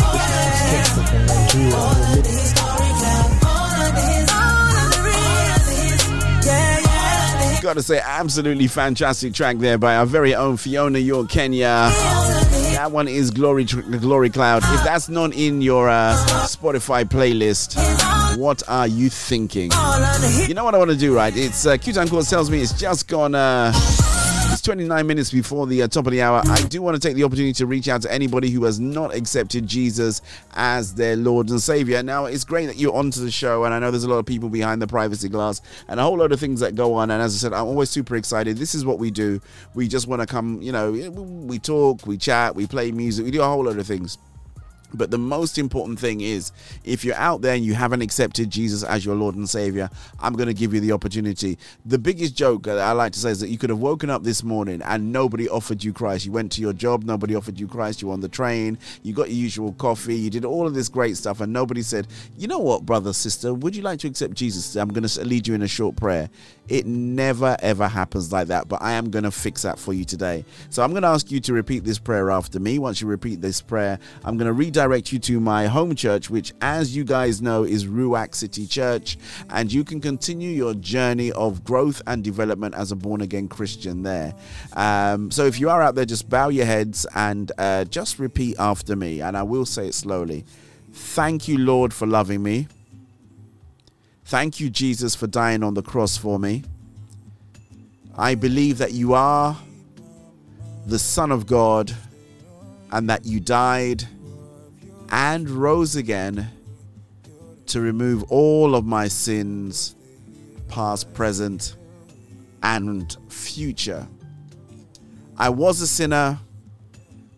Skeptic 0.62 1.08
from 1.08 1.26
Nigeria. 1.26 1.74
We're 1.74 2.14
living- 2.14 2.42
Gotta 7.62 7.82
say, 7.82 7.98
absolutely 7.98 8.68
fantastic 8.68 9.34
track 9.34 9.56
there 9.58 9.76
by 9.76 9.96
our 9.96 10.06
very 10.06 10.36
own 10.36 10.56
Fiona 10.56 11.00
York 11.00 11.28
Kenya. 11.28 11.90
That 12.76 12.92
one 12.92 13.08
is 13.08 13.32
Glory 13.32 13.64
Glory 13.64 14.30
Cloud. 14.30 14.62
If 14.62 14.84
that's 14.84 15.08
not 15.08 15.34
in 15.34 15.60
your 15.60 15.88
uh, 15.88 16.14
Spotify 16.46 17.04
playlist, 17.04 17.74
what 18.36 18.62
are 18.68 18.86
you 18.86 19.08
thinking? 19.08 19.70
You 20.46 20.54
know 20.54 20.64
what 20.64 20.74
I 20.74 20.78
want 20.78 20.90
to 20.90 20.96
do, 20.96 21.14
right? 21.14 21.34
It's 21.36 21.66
uh, 21.66 21.76
Q-Time 21.76 22.08
Course 22.08 22.28
tells 22.28 22.50
me 22.50 22.60
it's 22.60 22.78
just 22.78 23.08
gone. 23.08 23.34
Uh, 23.34 23.72
it's 24.52 24.62
29 24.62 25.06
minutes 25.06 25.30
before 25.32 25.66
the 25.66 25.82
uh, 25.82 25.88
top 25.88 26.06
of 26.06 26.12
the 26.12 26.22
hour. 26.22 26.42
I 26.46 26.62
do 26.62 26.82
want 26.82 27.00
to 27.00 27.08
take 27.08 27.16
the 27.16 27.24
opportunity 27.24 27.52
to 27.54 27.66
reach 27.66 27.88
out 27.88 28.02
to 28.02 28.12
anybody 28.12 28.50
who 28.50 28.64
has 28.64 28.78
not 28.78 29.14
accepted 29.14 29.66
Jesus 29.66 30.22
as 30.54 30.94
their 30.94 31.16
Lord 31.16 31.48
and 31.50 31.60
Savior. 31.60 32.02
Now, 32.02 32.26
it's 32.26 32.44
great 32.44 32.66
that 32.66 32.76
you're 32.76 32.94
onto 32.94 33.20
the 33.20 33.30
show, 33.30 33.64
and 33.64 33.74
I 33.74 33.78
know 33.78 33.90
there's 33.90 34.04
a 34.04 34.10
lot 34.10 34.18
of 34.18 34.26
people 34.26 34.48
behind 34.48 34.80
the 34.80 34.86
privacy 34.86 35.28
glass 35.28 35.60
and 35.88 35.98
a 35.98 36.02
whole 36.02 36.18
lot 36.18 36.32
of 36.32 36.38
things 36.38 36.60
that 36.60 36.74
go 36.74 36.94
on. 36.94 37.10
And 37.10 37.22
as 37.22 37.34
I 37.34 37.38
said, 37.38 37.52
I'm 37.52 37.66
always 37.66 37.90
super 37.90 38.16
excited. 38.16 38.56
This 38.58 38.74
is 38.74 38.84
what 38.84 38.98
we 38.98 39.10
do. 39.10 39.40
We 39.74 39.88
just 39.88 40.06
want 40.06 40.22
to 40.22 40.26
come, 40.26 40.60
you 40.62 40.72
know, 40.72 40.92
we 40.92 41.58
talk, 41.58 42.06
we 42.06 42.16
chat, 42.16 42.54
we 42.54 42.66
play 42.66 42.92
music, 42.92 43.24
we 43.24 43.30
do 43.30 43.42
a 43.42 43.46
whole 43.46 43.64
lot 43.64 43.78
of 43.78 43.86
things. 43.86 44.18
But 44.96 45.10
the 45.10 45.18
most 45.18 45.58
important 45.58 45.98
thing 45.98 46.20
is 46.20 46.52
if 46.84 47.04
you're 47.04 47.16
out 47.16 47.42
there 47.42 47.54
and 47.54 47.64
you 47.64 47.74
haven't 47.74 48.02
accepted 48.02 48.50
Jesus 48.50 48.82
as 48.82 49.04
your 49.04 49.14
Lord 49.14 49.34
and 49.34 49.48
Savior, 49.48 49.90
I'm 50.20 50.34
going 50.34 50.48
to 50.48 50.54
give 50.54 50.74
you 50.74 50.80
the 50.80 50.92
opportunity. 50.92 51.58
The 51.84 51.98
biggest 51.98 52.34
joke 52.34 52.64
that 52.64 52.78
I 52.78 52.92
like 52.92 53.12
to 53.12 53.18
say 53.18 53.30
is 53.30 53.40
that 53.40 53.48
you 53.48 53.58
could 53.58 53.70
have 53.70 53.78
woken 53.78 54.10
up 54.10 54.22
this 54.22 54.42
morning 54.42 54.82
and 54.82 55.12
nobody 55.12 55.48
offered 55.48 55.82
you 55.84 55.92
Christ. 55.92 56.26
You 56.26 56.32
went 56.32 56.52
to 56.52 56.60
your 56.60 56.72
job, 56.72 57.04
nobody 57.04 57.34
offered 57.34 57.58
you 57.58 57.66
Christ. 57.66 58.02
You 58.02 58.08
were 58.08 58.14
on 58.14 58.20
the 58.20 58.28
train, 58.28 58.78
you 59.02 59.12
got 59.12 59.28
your 59.28 59.38
usual 59.38 59.72
coffee, 59.72 60.16
you 60.16 60.30
did 60.30 60.44
all 60.44 60.66
of 60.66 60.74
this 60.74 60.88
great 60.88 61.16
stuff, 61.16 61.40
and 61.40 61.52
nobody 61.52 61.82
said, 61.82 62.06
You 62.36 62.48
know 62.48 62.58
what, 62.58 62.86
brother, 62.86 63.12
sister, 63.12 63.52
would 63.54 63.76
you 63.76 63.82
like 63.82 64.00
to 64.00 64.08
accept 64.08 64.34
Jesus? 64.34 64.76
I'm 64.76 64.88
going 64.88 65.06
to 65.06 65.24
lead 65.24 65.46
you 65.46 65.54
in 65.54 65.62
a 65.62 65.68
short 65.68 65.96
prayer. 65.96 66.28
It 66.68 66.86
never 66.86 67.56
ever 67.60 67.86
happens 67.86 68.32
like 68.32 68.48
that, 68.48 68.68
but 68.68 68.82
I 68.82 68.92
am 68.92 69.10
going 69.10 69.24
to 69.24 69.30
fix 69.30 69.62
that 69.62 69.78
for 69.78 69.92
you 69.92 70.04
today. 70.04 70.44
So 70.70 70.82
I'm 70.82 70.90
going 70.90 71.02
to 71.02 71.08
ask 71.08 71.30
you 71.30 71.40
to 71.40 71.52
repeat 71.52 71.84
this 71.84 71.98
prayer 71.98 72.30
after 72.30 72.58
me. 72.58 72.78
Once 72.78 73.00
you 73.00 73.06
repeat 73.06 73.40
this 73.40 73.60
prayer, 73.60 73.98
I'm 74.24 74.36
going 74.36 74.46
to 74.46 74.52
redirect 74.52 74.85
you 74.86 75.18
to 75.18 75.40
my 75.40 75.66
home 75.66 75.94
church, 75.94 76.30
which, 76.30 76.52
as 76.60 76.96
you 76.96 77.04
guys 77.04 77.42
know, 77.42 77.64
is 77.64 77.86
Ruach 77.86 78.34
City 78.34 78.66
Church, 78.66 79.18
and 79.50 79.72
you 79.72 79.84
can 79.84 80.00
continue 80.00 80.50
your 80.50 80.74
journey 80.74 81.32
of 81.32 81.64
growth 81.64 82.02
and 82.06 82.22
development 82.22 82.74
as 82.74 82.92
a 82.92 82.96
born 82.96 83.20
again 83.20 83.48
Christian 83.48 84.02
there. 84.02 84.34
Um, 84.72 85.30
so 85.30 85.46
if 85.46 85.58
you 85.60 85.70
are 85.70 85.82
out 85.82 85.94
there, 85.94 86.04
just 86.04 86.28
bow 86.28 86.48
your 86.48 86.66
heads 86.66 87.06
and 87.14 87.52
uh, 87.58 87.84
just 87.84 88.18
repeat 88.18 88.56
after 88.58 88.96
me, 88.96 89.20
and 89.20 89.36
I 89.36 89.42
will 89.42 89.66
say 89.66 89.88
it 89.88 89.94
slowly. 89.94 90.44
Thank 90.92 91.48
you, 91.48 91.58
Lord, 91.58 91.92
for 91.92 92.06
loving 92.06 92.42
me. 92.42 92.68
Thank 94.24 94.60
you, 94.60 94.70
Jesus, 94.70 95.14
for 95.14 95.26
dying 95.26 95.62
on 95.62 95.74
the 95.74 95.82
cross 95.82 96.16
for 96.16 96.38
me. 96.38 96.64
I 98.16 98.34
believe 98.34 98.78
that 98.78 98.92
you 98.92 99.14
are 99.14 99.56
the 100.86 100.98
Son 100.98 101.30
of 101.30 101.46
God 101.46 101.92
and 102.90 103.10
that 103.10 103.26
you 103.26 103.40
died 103.40 104.06
and 105.10 105.48
rose 105.48 105.96
again 105.96 106.50
to 107.66 107.80
remove 107.80 108.24
all 108.30 108.74
of 108.74 108.84
my 108.84 109.08
sins, 109.08 109.94
past, 110.68 111.12
present, 111.14 111.76
and 112.62 113.16
future. 113.28 114.06
I 115.36 115.48
was 115.50 115.80
a 115.80 115.86
sinner, 115.86 116.38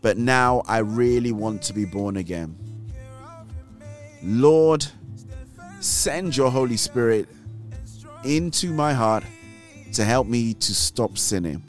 but 0.02 0.16
now 0.16 0.62
I 0.66 0.78
really 0.78 1.32
want 1.32 1.62
to 1.62 1.72
be 1.72 1.84
born 1.84 2.16
again. 2.16 2.56
Lord, 4.22 4.86
send 5.80 6.36
your 6.36 6.50
Holy 6.50 6.76
Spirit 6.76 7.28
into 8.24 8.72
my 8.72 8.92
heart 8.92 9.24
to 9.92 10.04
help 10.04 10.26
me 10.26 10.54
to 10.54 10.74
stop 10.74 11.16
sinning. 11.18 11.62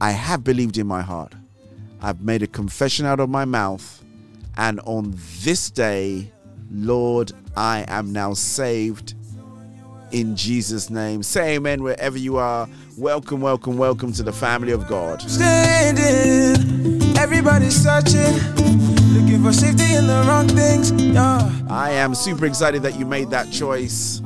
I 0.00 0.12
have 0.12 0.44
believed 0.44 0.78
in 0.78 0.86
my 0.86 1.02
heart. 1.02 1.32
I've 2.00 2.20
made 2.20 2.42
a 2.42 2.46
confession 2.46 3.04
out 3.04 3.20
of 3.20 3.28
my 3.28 3.44
mouth. 3.44 4.02
And 4.58 4.80
on 4.80 5.14
this 5.42 5.70
day, 5.70 6.32
Lord, 6.68 7.30
I 7.56 7.84
am 7.86 8.12
now 8.12 8.34
saved 8.34 9.14
in 10.10 10.34
Jesus' 10.34 10.90
name. 10.90 11.22
Say 11.22 11.54
amen 11.54 11.82
wherever 11.82 12.18
you 12.18 12.38
are. 12.38 12.68
Welcome, 12.96 13.40
welcome, 13.40 13.78
welcome 13.78 14.12
to 14.14 14.24
the 14.24 14.32
family 14.32 14.72
of 14.72 14.88
God. 14.88 15.22
Standing, 15.22 17.16
everybody's 17.16 17.76
searching, 17.76 18.34
looking 19.14 19.44
for 19.44 19.52
safety 19.52 19.94
in 19.94 20.08
the 20.08 20.24
wrong 20.26 20.48
things. 20.48 20.90
Yeah. 20.90 21.52
I 21.70 21.92
am 21.92 22.16
super 22.16 22.44
excited 22.44 22.82
that 22.82 22.98
you 22.98 23.06
made 23.06 23.30
that 23.30 23.52
choice. 23.52 24.20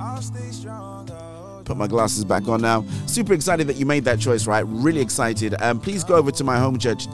Put 1.65 1.77
my 1.77 1.87
glasses 1.87 2.25
back 2.25 2.49
on 2.49 2.63
now. 2.63 2.85
Super 3.07 3.35
excited 3.35 3.67
that 3.67 3.77
you 3.77 3.87
made 3.87 4.05
that 4.05 4.19
choice, 4.19 4.47
right? 4.47 4.65
Really 4.67 5.01
excited. 5.01 5.55
Um, 5.61 5.79
please 5.79 6.03
go 6.05 6.17
over 6.17 6.33
to 6.33 6.43
my 6.43 6.59
home 6.59 6.79
church, 6.79 7.07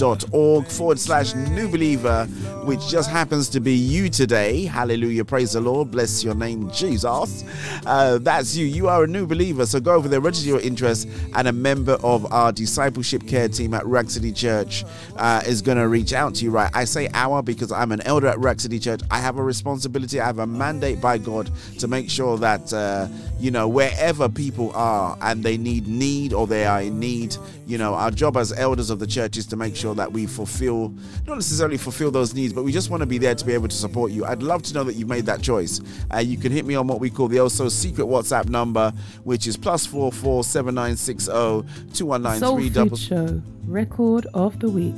www.ruachcitychurch.org 0.00 0.66
forward 0.66 0.98
slash 0.98 1.34
new 1.34 1.68
believer, 1.68 2.24
which 2.64 2.88
just 2.88 3.10
happens 3.10 3.48
to 3.50 3.60
be 3.60 3.72
you 3.74 4.08
today. 4.08 4.64
Hallelujah. 4.64 5.24
Praise 5.24 5.52
the 5.52 5.60
Lord. 5.60 5.90
Bless 5.90 6.24
your 6.24 6.34
name, 6.34 6.70
Jesus. 6.70 7.44
Uh, 7.86 8.18
that's 8.18 8.56
you. 8.56 8.66
You 8.66 8.88
are 8.88 9.04
a 9.04 9.06
new 9.06 9.26
believer. 9.26 9.66
So 9.66 9.80
go 9.80 9.94
over 9.94 10.08
there, 10.08 10.20
register 10.20 10.48
your 10.48 10.60
interest, 10.60 11.08
and 11.34 11.48
a 11.48 11.52
member 11.52 11.94
of 12.02 12.30
our 12.32 12.52
discipleship 12.52 13.26
care 13.26 13.48
team 13.48 13.74
at 13.74 13.82
Ruach 13.84 14.10
City 14.10 14.32
Church 14.32 14.84
uh, 15.16 15.42
is 15.46 15.62
going 15.62 15.78
to 15.78 15.88
reach 15.88 16.12
out 16.12 16.34
to 16.36 16.44
you, 16.44 16.50
right? 16.50 16.70
I 16.74 16.84
say 16.84 17.08
our 17.14 17.42
because 17.42 17.72
I'm 17.72 17.92
an 17.92 18.00
elder 18.02 18.28
at 18.28 18.36
Ruach 18.36 18.60
City 18.60 18.78
Church. 18.78 19.00
I 19.10 19.18
have 19.18 19.36
a 19.36 19.42
responsibility, 19.42 20.20
I 20.20 20.26
have 20.26 20.38
a 20.38 20.46
mandate 20.46 21.00
by 21.00 21.18
God 21.18 21.50
to 21.78 21.88
make 21.88 22.10
sure 22.10 22.38
that, 22.38 22.72
uh, 22.72 23.08
you 23.38 23.50
know, 23.50 23.68
wherever 23.68 24.28
people 24.28 24.72
are 24.74 25.16
and 25.20 25.42
they 25.42 25.56
need 25.56 25.86
need 25.86 26.32
or 26.32 26.46
they 26.46 26.64
are 26.66 26.82
in 26.82 26.98
need, 26.98 27.36
you 27.70 27.78
know, 27.78 27.94
our 27.94 28.10
job 28.10 28.36
as 28.36 28.52
elders 28.52 28.90
of 28.90 28.98
the 28.98 29.06
church 29.06 29.36
is 29.36 29.46
to 29.46 29.56
make 29.56 29.76
sure 29.76 29.94
that 29.94 30.10
we 30.10 30.26
fulfill, 30.26 30.92
not 31.24 31.36
necessarily 31.36 31.76
fulfill 31.76 32.10
those 32.10 32.34
needs, 32.34 32.52
but 32.52 32.64
we 32.64 32.72
just 32.72 32.90
want 32.90 33.00
to 33.00 33.06
be 33.06 33.16
there 33.16 33.34
to 33.34 33.46
be 33.46 33.54
able 33.54 33.68
to 33.68 33.76
support 33.76 34.10
you. 34.10 34.24
I'd 34.24 34.42
love 34.42 34.62
to 34.64 34.74
know 34.74 34.82
that 34.82 34.94
you've 34.94 35.08
made 35.08 35.24
that 35.26 35.40
choice. 35.40 35.80
Uh, 36.12 36.18
you 36.18 36.36
can 36.36 36.50
hit 36.50 36.66
me 36.66 36.74
on 36.74 36.88
what 36.88 36.98
we 36.98 37.10
call 37.10 37.28
the 37.28 37.38
also 37.38 37.68
secret 37.68 38.06
WhatsApp 38.06 38.48
number, 38.48 38.92
which 39.22 39.46
is 39.46 39.56
plus 39.56 39.86
four 39.86 40.10
four 40.10 40.42
seven 40.42 40.74
nine 40.74 40.96
six 40.96 41.24
zero 41.26 41.64
two 41.94 42.06
one 42.06 42.22
nine 42.22 42.40
Soul 42.40 42.68
double. 42.70 42.96
Show 42.96 43.40
record 43.66 44.26
of 44.34 44.58
the 44.58 44.68
week. 44.68 44.96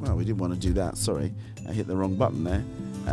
Well, 0.00 0.16
we 0.16 0.24
didn't 0.24 0.38
want 0.38 0.54
to 0.54 0.58
do 0.58 0.72
that. 0.72 0.96
Sorry, 0.96 1.34
I 1.68 1.72
hit 1.72 1.86
the 1.86 1.96
wrong 1.96 2.16
button 2.16 2.44
there. 2.44 2.64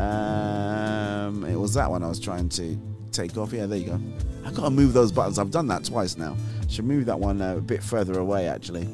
Um, 0.02 1.44
it 1.44 1.58
was 1.58 1.74
that 1.74 1.90
one 1.90 2.04
I 2.04 2.08
was 2.08 2.22
trying 2.22 2.48
to 2.50 2.80
take 3.12 3.38
off. 3.38 3.52
Yeah, 3.52 3.66
there 3.66 3.80
you 3.80 3.88
go. 3.88 4.00
I 4.46 4.52
gotta 4.52 4.70
move 4.70 4.94
those 4.94 5.12
buttons. 5.12 5.38
I've 5.38 5.52
done 5.52 5.68
that 5.68 5.84
twice 5.84 6.18
now. 6.18 6.38
Should 6.72 6.86
move 6.86 7.06
that 7.08 7.20
one 7.20 7.42
uh, 7.42 7.58
a 7.58 7.62
bit 7.62 7.84
further 7.84 8.18
away 8.18 8.48
actually. 8.48 8.88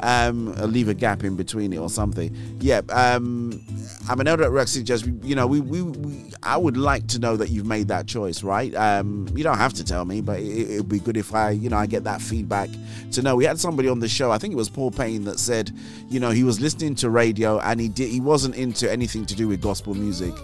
Um, 0.00 0.52
leave 0.56 0.88
a 0.88 0.94
gap 0.94 1.24
in 1.24 1.36
between 1.36 1.72
it 1.72 1.78
or 1.78 1.88
something. 1.88 2.36
Yeah. 2.60 2.82
Um, 2.90 3.62
I'm 4.06 4.20
an 4.20 4.28
elder 4.28 4.44
at 4.44 4.50
Ruach 4.50 4.68
City 4.68 4.84
Church. 4.84 5.04
You 5.22 5.34
know, 5.34 5.46
we, 5.46 5.60
we, 5.60 5.80
we 5.80 6.32
I 6.42 6.58
would 6.58 6.76
like 6.76 7.06
to 7.08 7.18
know 7.18 7.36
that 7.38 7.48
you've 7.48 7.64
made 7.64 7.88
that 7.88 8.06
choice, 8.06 8.42
right? 8.42 8.74
Um, 8.74 9.26
you 9.34 9.42
don't 9.42 9.56
have 9.56 9.72
to 9.74 9.84
tell 9.84 10.04
me, 10.04 10.20
but 10.20 10.40
it, 10.40 10.72
it'd 10.72 10.88
be 10.90 10.98
good 10.98 11.16
if 11.16 11.34
I, 11.34 11.50
you 11.50 11.70
know, 11.70 11.78
I 11.78 11.86
get 11.86 12.04
that 12.04 12.20
feedback 12.20 12.68
to 13.12 13.22
know. 13.22 13.36
We 13.36 13.46
had 13.46 13.58
somebody 13.58 13.88
on 13.88 14.00
the 14.00 14.08
show. 14.08 14.30
I 14.30 14.36
think 14.36 14.52
it 14.52 14.58
was 14.58 14.68
Paul 14.68 14.90
Payne 14.90 15.24
that 15.24 15.38
said, 15.38 15.70
you 16.10 16.20
know, 16.20 16.30
he 16.30 16.44
was 16.44 16.60
listening 16.60 16.94
to 16.96 17.08
radio 17.08 17.58
and 17.60 17.80
he 17.80 17.88
did. 17.88 18.10
He 18.10 18.20
wasn't 18.20 18.56
into 18.56 18.90
anything 18.92 19.24
to 19.26 19.34
do 19.34 19.48
with 19.48 19.62
gospel 19.62 19.94
music 19.94 20.34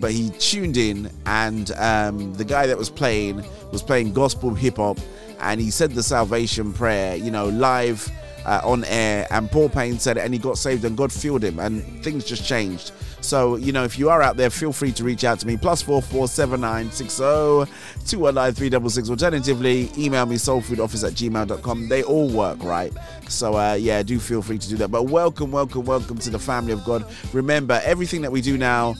but 0.00 0.12
he 0.12 0.30
tuned 0.38 0.78
in 0.78 1.10
and 1.26 1.72
um, 1.72 2.32
the 2.34 2.44
guy 2.44 2.66
that 2.66 2.78
was 2.78 2.88
playing 2.88 3.44
was 3.70 3.82
playing 3.82 4.14
gospel 4.14 4.54
hip 4.54 4.78
hop 4.78 4.98
and 5.40 5.60
he 5.60 5.70
said 5.70 5.92
the 5.92 6.02
salvation 6.02 6.72
prayer 6.72 7.16
you 7.16 7.30
know 7.30 7.48
live 7.48 8.10
uh, 8.46 8.60
on 8.64 8.84
air. 8.84 9.26
And 9.30 9.50
paul 9.50 9.68
payne 9.68 9.98
said 9.98 10.16
it 10.16 10.24
and 10.24 10.32
he 10.32 10.38
got 10.38 10.58
saved 10.58 10.84
and 10.84 10.96
god 10.96 11.12
filled 11.12 11.44
him 11.44 11.58
and 11.58 11.82
things 12.02 12.24
just 12.24 12.44
changed. 12.46 12.92
So 13.20 13.56
you 13.56 13.72
know 13.72 13.84
if 13.84 13.98
you 13.98 14.08
are 14.08 14.22
out 14.22 14.36
there 14.36 14.50
feel 14.50 14.72
free 14.72 14.92
to 14.92 15.04
reach 15.04 15.24
out 15.24 15.38
to 15.40 15.46
me 15.46 15.56
plus 15.56 15.82
four 15.82 16.00
four 16.00 16.26
seven 16.28 16.60
nine 16.62 16.90
six 16.90 17.14
zero 17.16 17.66
two 18.06 18.18
one 18.20 18.34
nine 18.34 18.52
three 18.52 18.68
double 18.70 18.90
six. 18.90 19.10
Alternatively 19.10 19.90
email 19.98 20.26
me 20.26 20.36
soulfoodoffice 20.36 21.06
at 21.06 21.14
gmail.com 21.14 21.88
they 21.88 22.02
all 22.02 22.28
work 22.30 22.62
right? 22.62 22.92
So 23.28 23.56
uh, 23.56 23.74
yeah 23.74 24.02
do 24.02 24.18
feel 24.18 24.42
free 24.42 24.58
to 24.58 24.68
do 24.68 24.76
that. 24.76 24.88
But 24.88 25.04
welcome 25.04 25.52
welcome 25.52 25.84
welcome 25.84 26.18
to 26.18 26.30
the 26.30 26.38
family 26.38 26.72
of 26.72 26.84
god. 26.84 27.04
Remember 27.32 27.80
everything 27.84 28.22
that 28.22 28.32
we 28.32 28.40
do 28.40 28.56
now 28.56 28.96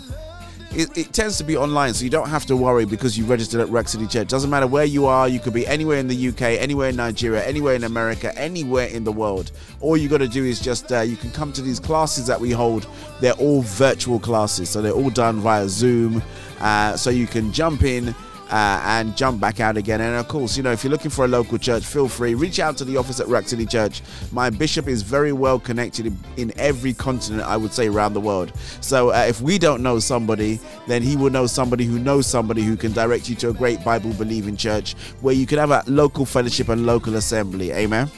it, 0.73 0.97
it 0.97 1.13
tends 1.13 1.37
to 1.39 1.45
be 1.45 1.57
online, 1.57 1.95
so 1.95 2.05
you 2.05 2.11
don't 2.11 2.29
have 2.29 2.47
to 2.47 2.57
worry 2.57 2.85
because 2.85 3.19
you 3.19 3.25
registered 3.25 3.61
at 3.61 3.69
Ruach 3.69 3.89
City 3.89 4.07
Church. 4.07 4.29
Doesn't 4.29 4.51
matter 4.51 4.67
where 4.67 4.85
you 4.85 5.07
are, 5.07 5.29
you 5.29 5.41
could 5.41 5.53
be 5.53 5.67
anywhere 5.67 5.99
in 5.99 6.07
the 6.07 6.29
UK, 6.29 6.43
anywhere 6.43 6.91
in 6.91 6.97
Nigeria, 6.97 7.45
anywhere 7.45 7.75
in 7.75 7.85
America, 7.85 8.37
anywhere 8.39 8.87
in 8.87 9.03
the 9.03 9.11
world. 9.11 9.51
All 9.81 9.97
you 9.97 10.09
got 10.09 10.19
to 10.19 10.29
do 10.29 10.45
is 10.45 10.61
just 10.61 10.93
uh, 10.93 11.01
you 11.01 11.17
can 11.17 11.31
come 11.33 11.53
to 11.55 11.63
these 11.63 11.81
classes 11.81 12.27
that 12.27 12.41
we 12.41 12.53
hold. 12.53 12.87
They're 13.21 13.33
all 13.35 13.63
virtual 13.63 14.21
classes, 14.21 14.71
so 14.71 14.81
they're 14.81 14.93
all 14.93 15.11
done 15.11 15.41
via 15.41 15.69
Zoom. 15.69 16.23
Uh, 16.61 16.97
so 16.97 17.11
you 17.11 17.27
can 17.27 17.53
jump 17.53 17.83
in. 17.83 18.15
Uh, 18.51 18.81
and 18.85 19.17
jump 19.17 19.41
back 19.41 19.61
out 19.61 19.77
again. 19.77 20.01
And 20.01 20.17
of 20.17 20.27
course, 20.27 20.57
you 20.57 20.65
know, 20.65 20.73
if 20.73 20.83
you're 20.83 20.91
looking 20.91 21.11
for 21.11 21.25
a 21.25 21.29
local 21.29 21.57
church, 21.57 21.85
feel 21.85 22.09
free. 22.09 22.35
Reach 22.35 22.59
out 22.59 22.77
to 22.79 22.85
the 22.85 22.97
office 22.97 23.21
at 23.21 23.29
Ruach 23.29 23.47
City 23.47 23.65
Church. 23.65 24.03
My 24.33 24.51
bishop 24.51 24.89
is 24.89 25.03
very 25.03 25.33
well 25.33 25.61
connected 25.61 26.07
in, 26.07 26.19
in 26.37 26.53
every 26.59 26.93
continent, 26.93 27.43
I 27.43 27.57
would 27.57 27.73
say, 27.73 27.87
around 27.87 28.15
the 28.15 28.21
world. 28.21 28.53
So 28.81 29.11
uh, 29.11 29.25
if 29.29 29.41
we 29.41 29.57
don't 29.57 29.85
know 29.85 30.01
somebody, 30.01 30.59
then 30.89 31.01
he 31.01 31.15
will 31.15 31.31
know 31.31 31.47
somebody 31.47 31.85
who 31.85 32.01
knows 32.01 32.27
somebody 32.27 32.63
who 32.63 32.77
can 32.77 32.93
direct 32.93 33.29
you 33.29 33.37
to 33.37 33.51
a 33.51 33.53
great 33.53 33.85
Bible 33.85 34.13
believing 34.15 34.57
church 34.57 34.95
where 35.21 35.35
you 35.35 35.47
can 35.47 35.59
have 35.59 35.71
a 35.71 35.85
local 35.87 36.27
fellowship 36.27 36.69
and 36.71 36.87
local 36.87 37.15
assembly. 37.17 37.71
Amen. 37.71 38.11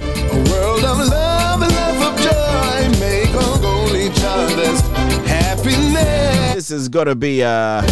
A 0.00 0.36
world 0.50 0.84
of 0.84 0.98
love 1.08 1.62
and 1.62 1.72
love 1.72 2.14
of 2.14 2.20
joy 2.20 3.00
make 3.00 3.34
our 3.34 3.66
only 3.66 4.08
child 4.10 4.50
happiness. 5.26 6.54
This 6.54 6.68
has 6.68 6.88
got 6.88 7.04
to 7.04 7.16
be. 7.16 7.42
Uh, 7.42 7.82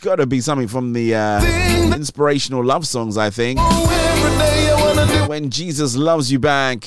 got 0.00 0.16
to 0.16 0.26
be 0.26 0.40
something 0.40 0.68
from 0.68 0.92
the 0.92 1.14
uh, 1.14 1.44
inspirational 1.94 2.64
love 2.64 2.86
songs, 2.86 3.16
I 3.16 3.30
think. 3.30 3.58
I 3.60 5.26
When 5.28 5.50
Jesus 5.50 5.96
loves 5.96 6.32
you 6.32 6.38
back. 6.38 6.86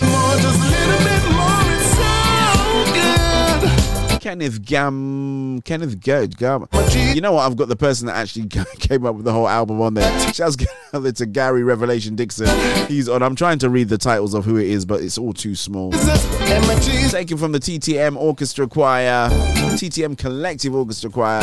Kenneth 4.23 4.61
Gam, 4.63 5.61
Kenneth 5.63 5.99
Good 5.99 6.37
Gam. 6.37 6.65
You 6.93 7.19
know 7.19 7.33
what? 7.33 7.41
I've 7.45 7.57
got 7.57 7.67
the 7.67 7.75
person 7.75 8.07
that 8.07 8.15
actually 8.15 8.47
came 8.79 9.05
up 9.05 9.15
with 9.15 9.25
the 9.25 9.33
whole 9.33 9.49
album 9.49 9.81
on 9.81 9.95
there. 9.95 10.09
Shouts 10.33 10.55
out 10.93 11.15
to 11.17 11.25
Gary 11.25 11.61
Revelation 11.61 12.15
Dixon. 12.15 12.47
He's 12.87 13.09
on. 13.09 13.21
I'm 13.21 13.35
trying 13.35 13.59
to 13.59 13.69
read 13.69 13.89
the 13.89 13.97
titles 13.97 14.33
of 14.33 14.45
who 14.45 14.55
it 14.55 14.67
is, 14.67 14.85
but 14.85 15.01
it's 15.01 15.17
all 15.17 15.33
too 15.33 15.55
small. 15.55 15.91
Taken 15.91 17.37
from 17.37 17.51
the 17.51 17.59
TTM 17.59 18.15
Orchestra 18.15 18.65
Choir, 18.65 19.27
TTM 19.75 20.17
Collective 20.17 20.73
Orchestra 20.73 21.09
Choir, 21.09 21.41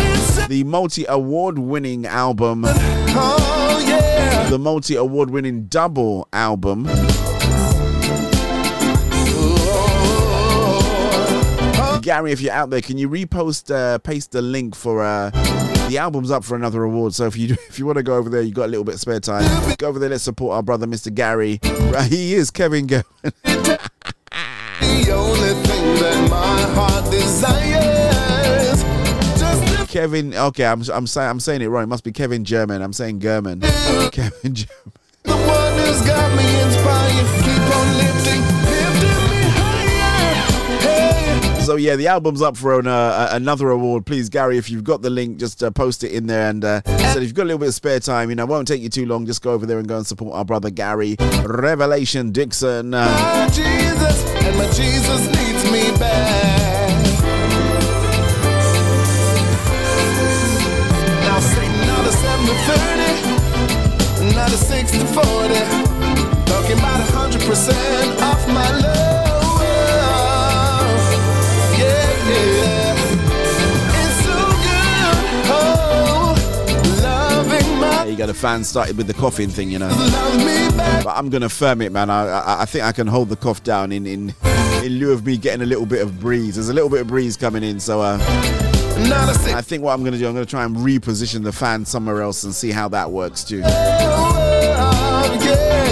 the 0.49 0.65
multi 0.65 1.05
award 1.07 1.59
winning 1.59 2.07
album, 2.07 2.65
Oh 2.67 3.85
yeah. 3.87 4.49
the 4.49 4.59
multi 4.59 4.97
award 4.97 5.29
winning 5.29 5.65
double 5.65 6.27
album. 6.33 6.87
Gary, 12.11 12.33
if 12.33 12.41
you're 12.41 12.53
out 12.53 12.71
there, 12.71 12.81
can 12.81 12.99
you 12.99 13.09
repost, 13.09 13.73
uh, 13.73 13.97
paste 13.99 14.33
the 14.33 14.43
link 14.43 14.75
for 14.75 15.01
uh, 15.01 15.31
the 15.89 15.97
album's 15.97 16.33
up 16.33 16.43
for 16.43 16.57
another 16.57 16.83
award. 16.83 17.15
So 17.15 17.27
if 17.27 17.37
you 17.37 17.55
if 17.69 17.79
you 17.79 17.87
want 17.87 17.99
to 17.99 18.03
go 18.03 18.17
over 18.17 18.29
there, 18.29 18.43
you 18.43 18.53
got 18.53 18.65
a 18.65 18.67
little 18.67 18.83
bit 18.83 18.95
of 18.95 19.01
spare 19.01 19.21
time. 19.21 19.45
Go 19.77 19.87
over 19.87 20.01
there. 20.01 20.09
Let's 20.09 20.25
support 20.25 20.57
our 20.57 20.63
brother, 20.65 20.89
Mr. 20.89 21.15
Gary. 21.15 21.61
Right, 21.63 22.11
he 22.11 22.35
is 22.35 22.51
Kevin. 22.51 22.89
Go- 22.89 23.03
The 23.23 25.13
only 25.13 25.55
thing 25.69 25.95
that 26.01 26.29
my 26.29 26.61
heart 26.75 27.09
desires. 27.13 28.83
Kevin. 29.89 30.35
Okay, 30.35 30.65
I'm 30.65 30.83
I'm 30.93 31.07
saying 31.07 31.31
I'm 31.31 31.39
saying 31.39 31.63
it 31.63 31.69
wrong. 31.69 31.85
It 31.85 31.89
must 31.91 32.03
be 32.03 32.11
Kevin 32.11 32.45
German. 32.45 32.83
I'm 32.83 32.93
saying 32.93 33.21
German. 33.21 33.61
Kevin 34.11 34.57
German. 34.57 34.93
So 41.71 41.77
yeah, 41.77 41.95
the 41.95 42.09
album's 42.09 42.43
up 42.43 42.57
for 42.57 42.81
an, 42.81 42.89
uh, 42.89 43.29
another 43.31 43.71
award. 43.71 44.05
Please, 44.05 44.29
Gary, 44.29 44.59
if 44.59 44.69
you've 44.69 44.83
got 44.83 45.03
the 45.03 45.11
link, 45.11 45.39
just 45.39 45.63
uh, 45.63 45.71
post 45.71 46.03
it 46.03 46.11
in 46.11 46.27
there. 46.27 46.51
And 46.51 46.65
uh, 46.65 46.83
so 47.13 47.19
if 47.19 47.23
you've 47.23 47.35
got 47.35 47.45
a 47.45 47.45
little 47.45 47.61
bit 47.61 47.69
of 47.69 47.75
spare 47.75 48.01
time, 48.01 48.29
you 48.29 48.35
know, 48.35 48.45
won't 48.45 48.67
take 48.67 48.83
you 48.83 48.89
too 48.89 49.07
long. 49.07 49.25
Just 49.25 49.41
go 49.41 49.53
over 49.53 49.67
there 49.67 49.79
and 49.79 49.87
go 49.87 49.99
and 49.99 50.05
support 50.05 50.35
our 50.35 50.45
brother 50.45 50.69
Gary 50.69 51.15
Revelation 51.45 52.33
Dixon. 52.33 52.93
Uh, 52.93 53.07
My 53.07 53.47
Jesus, 53.55 54.25
and 54.35 54.59
my 54.59 54.67
Jesus 54.73 55.27
needs 55.29 55.71
me 55.71 55.97
back. 55.97 56.91
Now 61.23 61.39
not 61.87 62.05
a 62.05 62.11
70 62.11 62.53
30, 64.27 64.35
not 64.35 64.51
a 64.51 64.57
60 64.57 64.99
40. 64.99 65.55
Talking 66.47 66.79
about 66.81 67.31
100% 67.31 68.23
off 68.23 68.49
my 68.49 68.77
love. 68.81 69.10
The 78.31 78.35
fans 78.35 78.69
started 78.69 78.97
with 78.97 79.09
the 79.09 79.13
coughing 79.15 79.49
thing, 79.49 79.73
you 79.73 79.81
know. 79.81 79.89
But 81.03 81.17
I'm 81.17 81.31
gonna 81.31 81.49
firm 81.49 81.83
it, 81.83 81.91
man. 81.91 82.11
I, 82.11 82.29
I 82.29 82.63
I 82.63 82.65
think 82.65 82.85
I 82.85 82.93
can 82.93 83.09
hold 83.09 83.29
the 83.29 83.35
cough 83.35 83.65
down 83.65 83.91
in 83.91 84.07
in 84.07 84.33
in 84.85 84.93
lieu 85.01 85.11
of 85.11 85.27
me 85.27 85.37
getting 85.37 85.63
a 85.63 85.67
little 85.67 85.85
bit 85.85 86.01
of 86.01 86.21
breeze. 86.21 86.55
There's 86.55 86.69
a 86.69 86.73
little 86.73 86.89
bit 86.89 87.01
of 87.01 87.09
breeze 87.09 87.37
coming 87.37 87.65
in, 87.65 87.81
so 87.81 88.01
uh, 88.01 88.19
Not 89.09 89.31
a 89.31 89.35
60 89.35 89.53
I 89.53 89.63
think 89.63 89.83
what 89.83 89.95
I'm 89.95 90.05
gonna 90.05 90.17
do, 90.17 90.29
I'm 90.29 90.35
gonna 90.35 90.47
try 90.47 90.65
and 90.65 90.77
reposition 90.77 91.43
the 91.43 91.51
fan 91.51 91.85
somewhere 91.85 92.23
else 92.23 92.45
and 92.45 92.55
see 92.55 92.71
how 92.71 92.87
that 92.91 93.11
works 93.11 93.43
too. 93.43 93.63
Oh, 93.65 95.39
yeah, 95.43 95.90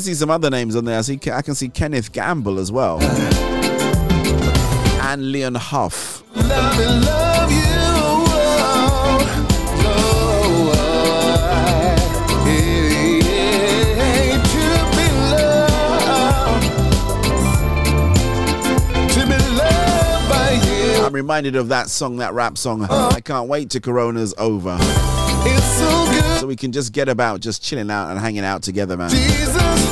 some 0.00 0.30
other 0.30 0.50
names 0.50 0.76
on 0.76 0.84
there. 0.84 0.98
I 0.98 1.02
see. 1.02 1.18
I 1.32 1.42
can 1.42 1.54
see 1.54 1.68
Kenneth 1.68 2.12
Gamble 2.12 2.58
as 2.58 2.72
well, 2.72 3.00
and 5.02 5.32
Leon 5.32 5.54
Huff. 5.56 6.22
Love 6.34 6.78
love. 6.78 7.40
I'm 21.10 21.14
reminded 21.16 21.56
of 21.56 21.68
that 21.70 21.90
song, 21.90 22.18
that 22.18 22.34
rap 22.34 22.56
song. 22.56 22.84
I 22.84 23.20
can't 23.20 23.48
wait 23.48 23.70
till 23.70 23.80
Corona's 23.80 24.32
over. 24.38 24.76
It's 24.80 25.64
so 25.76 26.06
good, 26.12 26.29
So 26.40 26.46
we 26.46 26.56
can 26.56 26.72
just 26.72 26.94
get 26.94 27.10
about 27.10 27.40
just 27.40 27.62
chilling 27.62 27.90
out 27.90 28.10
and 28.10 28.18
hanging 28.18 28.44
out 28.44 28.62
together, 28.62 28.96
man. 28.96 29.10
Jesus, 29.10 29.90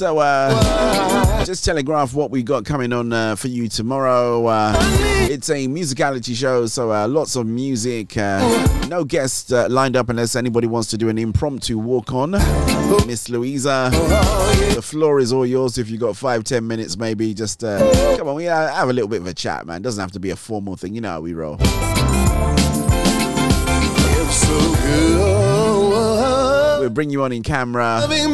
So, 0.00 0.16
uh, 0.18 1.44
just 1.44 1.62
telegraph 1.62 2.14
what 2.14 2.30
we 2.30 2.42
got 2.42 2.64
coming 2.64 2.90
on 2.90 3.12
uh, 3.12 3.36
for 3.36 3.48
you 3.48 3.68
tomorrow. 3.68 4.46
Uh, 4.46 4.74
it's 5.28 5.50
a 5.50 5.66
musicality 5.66 6.34
show, 6.34 6.64
so 6.68 6.90
uh, 6.90 7.06
lots 7.06 7.36
of 7.36 7.46
music. 7.46 8.16
Uh, 8.16 8.40
no 8.88 9.04
guests 9.04 9.52
uh, 9.52 9.68
lined 9.68 9.96
up 9.96 10.08
unless 10.08 10.36
anybody 10.36 10.66
wants 10.66 10.88
to 10.88 10.96
do 10.96 11.10
an 11.10 11.18
impromptu 11.18 11.78
walk 11.78 12.14
on. 12.14 12.30
Miss 13.06 13.28
Louisa, 13.28 13.90
the 14.74 14.80
floor 14.80 15.20
is 15.20 15.34
all 15.34 15.44
yours 15.44 15.76
if 15.76 15.90
you 15.90 15.98
got 15.98 16.16
five, 16.16 16.44
ten 16.44 16.66
minutes, 16.66 16.96
maybe. 16.96 17.34
Just 17.34 17.62
uh, 17.62 18.16
come 18.16 18.26
on, 18.26 18.36
we 18.36 18.48
uh, 18.48 18.72
have 18.72 18.88
a 18.88 18.94
little 18.94 19.06
bit 19.06 19.20
of 19.20 19.26
a 19.26 19.34
chat, 19.34 19.66
man. 19.66 19.82
Doesn't 19.82 20.00
have 20.00 20.12
to 20.12 20.20
be 20.20 20.30
a 20.30 20.36
formal 20.36 20.76
thing, 20.76 20.94
you 20.94 21.02
know 21.02 21.10
how 21.10 21.20
we 21.20 21.34
roll. 21.34 21.58
It's 21.60 21.68
so 24.34 24.74
good. 24.82 26.80
We'll 26.80 26.88
bring 26.88 27.10
you 27.10 27.22
on 27.22 27.32
in 27.32 27.42
camera, 27.42 28.00
Loving 28.00 28.32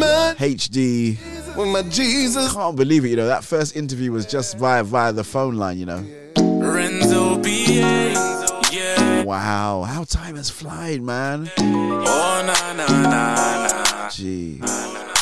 my 1.56 1.62
with 1.62 1.72
my 1.72 1.82
Jesus. 1.90 2.52
Can't 2.52 2.76
believe 2.76 3.04
it, 3.04 3.08
you 3.08 3.16
know. 3.16 3.26
That 3.26 3.44
first 3.44 3.76
interview 3.76 4.12
was 4.12 4.26
just 4.26 4.58
via 4.58 4.84
via 4.84 5.12
the 5.12 5.24
phone 5.24 5.56
line, 5.56 5.78
you 5.78 5.86
know. 5.86 6.04
Renzo 6.38 7.38
B.A. 7.38 8.12
Yeah. 8.72 9.24
Wow, 9.24 9.82
how 9.82 10.04
time 10.04 10.36
has 10.36 10.50
flied, 10.50 11.02
man. 11.02 11.50
Oh, 11.58 12.42
na, 12.46 12.72
na, 12.72 12.86
na, 12.86 13.68
na. 13.68 14.08
Gee. 14.10 14.60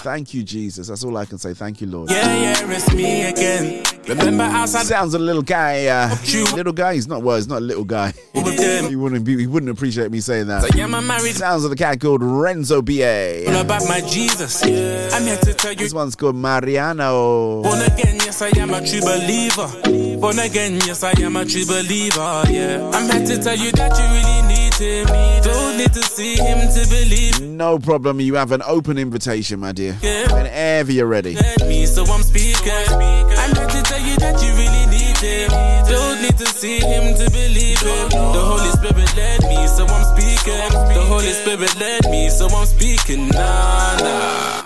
Thank 0.04 0.34
you, 0.34 0.42
Jesus. 0.42 0.88
That's 0.88 1.02
all 1.02 1.16
I 1.16 1.24
can 1.24 1.38
say. 1.38 1.54
Thank 1.54 1.80
you, 1.80 1.86
Lord. 1.86 2.10
Yeah, 2.10 2.26
yeah, 2.36 2.70
it's 2.70 2.92
me 2.92 3.22
again. 3.24 3.82
Remember 4.06 4.44
outside 4.44 4.84
Sounds 4.84 5.14
a 5.14 5.18
little 5.18 5.40
guy. 5.40 5.86
Uh, 5.86 6.14
little 6.54 6.74
guy. 6.74 6.92
He's 6.92 7.08
not. 7.08 7.22
Well, 7.22 7.36
he's 7.36 7.48
not 7.48 7.56
a 7.56 7.64
little 7.64 7.84
guy. 7.84 8.12
he 8.34 8.96
wouldn't 8.96 9.24
be. 9.24 9.38
He 9.38 9.46
wouldn't 9.46 9.72
appreciate 9.72 10.10
me 10.10 10.20
saying 10.20 10.48
that. 10.48 10.64
So, 10.64 10.68
yeah, 10.76 10.84
my 10.88 11.00
married 11.00 11.36
Sounds 11.36 11.64
of 11.64 11.70
the 11.70 11.76
cat 11.76 12.02
called 12.02 12.22
Renzo 12.22 12.76
all 12.76 12.82
B.A. 12.82 13.46
about 13.46 13.88
my 13.88 14.02
Jesus. 14.02 14.62
I'm 14.62 15.22
here 15.22 15.38
to 15.38 15.54
tell 15.54 15.72
you. 15.72 15.78
This 15.78 15.94
one's 15.94 16.16
called 16.16 16.36
Mariano. 16.36 17.62
Born 17.62 17.80
again, 17.80 18.16
yes, 18.16 18.42
I 18.42 18.48
am 18.58 18.74
a 18.74 18.86
true 18.86 19.00
believer. 19.00 20.20
Born 20.20 20.38
again, 20.38 20.74
yes, 20.84 21.02
I 21.02 21.18
am 21.22 21.36
a 21.36 21.46
true 21.46 21.64
believer. 21.64 22.42
Yeah, 22.50 22.90
I'm 22.92 23.10
here 23.10 23.26
to 23.38 23.42
tell 23.42 23.56
you 23.56 23.72
that 23.72 23.96
you 23.96 24.04
really 24.04 24.54
need 24.54 24.74
him. 24.74 25.63
Don't 25.74 25.82
need 25.82 25.94
to 25.94 26.02
see 26.04 26.36
him 26.36 26.68
to 26.72 26.88
believe. 26.88 27.40
No 27.40 27.80
problem. 27.80 28.20
You 28.20 28.36
have 28.36 28.52
an 28.52 28.62
open 28.64 28.96
invitation, 28.96 29.58
my 29.58 29.72
dear. 29.72 29.98
Yeah. 30.02 30.32
Whenever 30.32 30.92
you're 30.92 31.08
ready. 31.08 31.34
Me, 31.66 31.84
so 31.84 32.04
I'm 32.04 32.22
speaking. 32.22 32.70
I'm 32.70 33.56
here 33.56 33.66
to 33.66 33.82
tell 33.82 34.00
you 34.00 34.16
that 34.18 34.40
you 34.40 34.52
really 34.54 34.86
need 34.86 35.18
him. 35.18 35.50
Don't 35.90 36.22
need 36.22 36.38
to 36.38 36.46
see 36.46 36.78
him 36.78 37.16
to 37.16 37.28
believe 37.28 37.80
him. 37.80 38.08
The 38.08 38.44
Holy 38.46 38.70
Spirit 38.70 39.16
led 39.16 39.42
me, 39.48 39.66
so 39.66 39.84
I'm 39.84 40.04
speaking. 40.14 40.70
The 40.94 41.04
Holy 41.08 41.32
Spirit 41.32 41.74
led 41.80 42.08
me, 42.08 42.30
so 42.30 42.46
I'm 42.46 42.66
speaking. 42.66 43.30
Nah, 43.30 43.96
nah. 43.98 44.62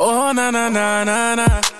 Oh, 0.00 0.32
na 0.32 0.50
na 0.50 0.70
na 0.70 1.04
na 1.04 1.34
na. 1.34 1.77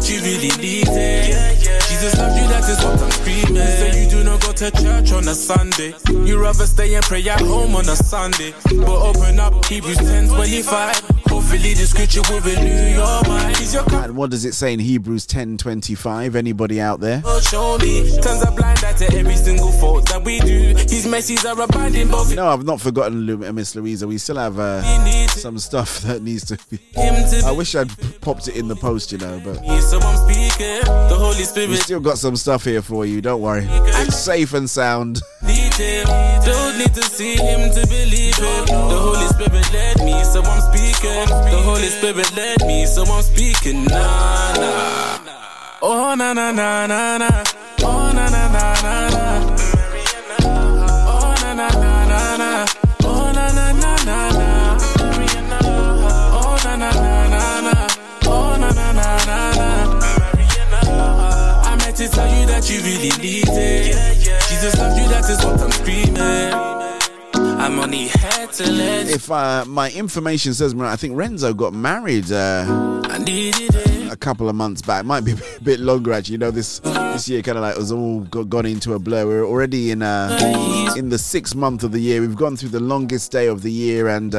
That 0.00 0.08
you 0.10 0.20
really 0.22 0.48
need 0.62 0.88
it. 0.88 1.60
Jesus 1.88 2.16
loves 2.16 2.36
you, 2.36 2.48
that 2.48 2.64
is 2.68 2.82
what 2.82 3.02
I'm 3.02 3.10
screaming. 3.60 3.92
Say 3.92 4.04
you 4.04 4.10
do 4.10 4.24
not 4.24 4.40
go 4.42 4.52
to 4.52 4.70
church 4.70 5.12
on 5.12 5.28
a 5.28 5.34
Sunday. 5.34 5.94
You 6.08 6.40
rather 6.40 6.66
stay 6.66 6.94
and 6.94 7.04
pray 7.04 7.26
at 7.28 7.40
home 7.40 7.74
on 7.74 7.88
a 7.88 7.96
Sunday. 7.96 8.52
But 8.64 8.88
open 8.88 9.38
up 9.40 9.64
Hebrews 9.64 9.98
10 9.98 10.28
25. 10.28 11.20
Hopefully 11.30 11.74
the 11.74 11.86
scripture 11.86 12.22
will 12.28 12.40
renew 12.40 12.96
your 12.98 13.22
mind. 13.28 13.56
Is 13.60 13.74
your 13.74 13.84
And 13.94 14.16
what 14.16 14.30
does 14.30 14.44
it 14.44 14.54
say 14.54 14.72
in 14.72 14.80
Hebrews 14.80 15.26
10:25? 15.26 16.34
Anybody 16.34 16.80
out 16.80 17.00
there? 17.00 17.22
Oh, 17.24 17.40
show 17.40 17.78
me. 17.78 18.10
Turns 18.20 18.42
a 18.42 18.50
blind 18.50 18.82
eye 18.84 18.92
to 18.94 19.16
every 19.16 19.36
single 19.36 19.70
fault 19.72 20.08
that 20.08 20.24
we 20.24 20.40
do. 20.40 20.74
His 20.76 21.06
mercies 21.06 21.44
are 21.44 21.60
abiding 21.60 22.08
both 22.08 22.34
No, 22.34 22.48
I've 22.48 22.64
not 22.64 22.80
forgotten 22.80 23.26
Lu- 23.26 23.46
uh, 23.46 23.52
Miss 23.52 23.74
Louisa. 23.74 24.06
We 24.06 24.18
still 24.18 24.36
have 24.36 24.58
uh, 24.58 24.82
some 25.28 25.58
stuff 25.58 26.00
that 26.06 26.22
needs 26.22 26.44
to 26.46 26.58
be. 26.68 26.78
I 26.96 27.52
wish 27.52 27.74
I'd 27.74 27.90
popped 28.20 28.48
it 28.48 28.56
in 28.56 28.68
the 28.68 28.76
post, 28.76 29.12
you 29.12 29.18
know, 29.18 29.40
but 29.44 29.60
me. 29.62 29.80
So 29.80 29.98
I'm 30.00 30.16
speaking. 30.16 30.84
The 30.84 31.16
Holy 31.16 31.68
we 31.68 31.76
still 31.76 32.00
got 32.00 32.18
some 32.18 32.36
stuff 32.36 32.64
here 32.64 32.82
for 32.82 33.04
you. 33.04 33.20
Don't 33.20 33.40
worry, 33.40 33.49
it's 33.58 34.16
safe 34.16 34.54
and 34.54 34.68
sound. 34.68 35.20
Don't 35.42 36.78
need 36.78 36.94
to 36.94 37.02
see 37.02 37.36
him 37.36 37.70
to 37.72 37.86
believe. 37.86 38.36
The 38.36 38.98
Holy 39.00 39.26
Spirit 39.28 39.72
led 39.72 40.04
me, 40.04 40.24
so 40.24 40.42
I'm 40.42 40.60
speaking. 40.60 41.26
The 41.28 41.62
Holy 41.64 41.88
Spirit 41.88 42.36
led 42.36 42.66
me, 42.66 42.86
so 42.86 43.04
I'm 43.04 43.22
speaking. 43.22 43.84
Nah, 43.84 44.52
nah. 44.54 45.18
Oh, 45.82 46.14
na 46.14 46.32
na 46.32 46.52
na 46.52 46.86
na 46.86 47.18
na. 47.18 47.44
Oh, 47.82 48.12
na 48.12 48.28
na 48.28 48.49
that 62.60 62.70
you 62.70 62.80
really 62.82 63.08
need 63.22 63.44
it. 63.48 64.40
Jesus 64.48 64.78
loves 64.78 64.98
you, 64.98 65.08
that 65.08 65.28
is 65.30 65.42
what 65.44 65.60
I'm 65.60 65.72
screaming. 65.72 66.52
I'm 67.58 67.78
only 67.78 68.08
here 68.08 68.46
to 68.46 68.70
let. 68.70 69.08
If 69.08 69.30
uh, 69.30 69.64
my 69.66 69.90
information 69.92 70.52
says 70.54 70.74
me 70.74 70.82
right, 70.82 70.92
I 70.92 70.96
think 70.96 71.16
Renzo 71.16 71.54
got 71.54 71.72
married 71.72 72.30
uh, 72.32 73.02
I 73.08 73.18
needed 73.18 73.74
it. 73.74 74.12
a 74.12 74.16
couple 74.16 74.48
of 74.48 74.56
months 74.56 74.82
back. 74.82 75.04
Might 75.04 75.24
be 75.24 75.32
a 75.56 75.60
bit 75.62 75.80
longer 75.80 76.12
actually. 76.12 76.32
You 76.32 76.38
know, 76.38 76.50
this 76.50 76.80
this 76.80 77.28
year 77.28 77.42
kind 77.42 77.56
of 77.58 77.62
like 77.62 77.76
was 77.76 77.92
all 77.92 78.20
got, 78.20 78.48
gone 78.48 78.66
into 78.66 78.94
a 78.94 78.98
blur. 78.98 79.26
We're 79.26 79.46
already 79.46 79.90
in 79.90 80.02
uh, 80.02 80.94
in 80.96 81.08
the 81.08 81.18
sixth 81.18 81.54
month 81.54 81.82
of 81.82 81.92
the 81.92 82.00
year. 82.00 82.20
We've 82.20 82.36
gone 82.36 82.56
through 82.56 82.70
the 82.70 82.80
longest 82.80 83.30
day 83.32 83.46
of 83.46 83.62
the 83.62 83.72
year, 83.72 84.08
and 84.08 84.34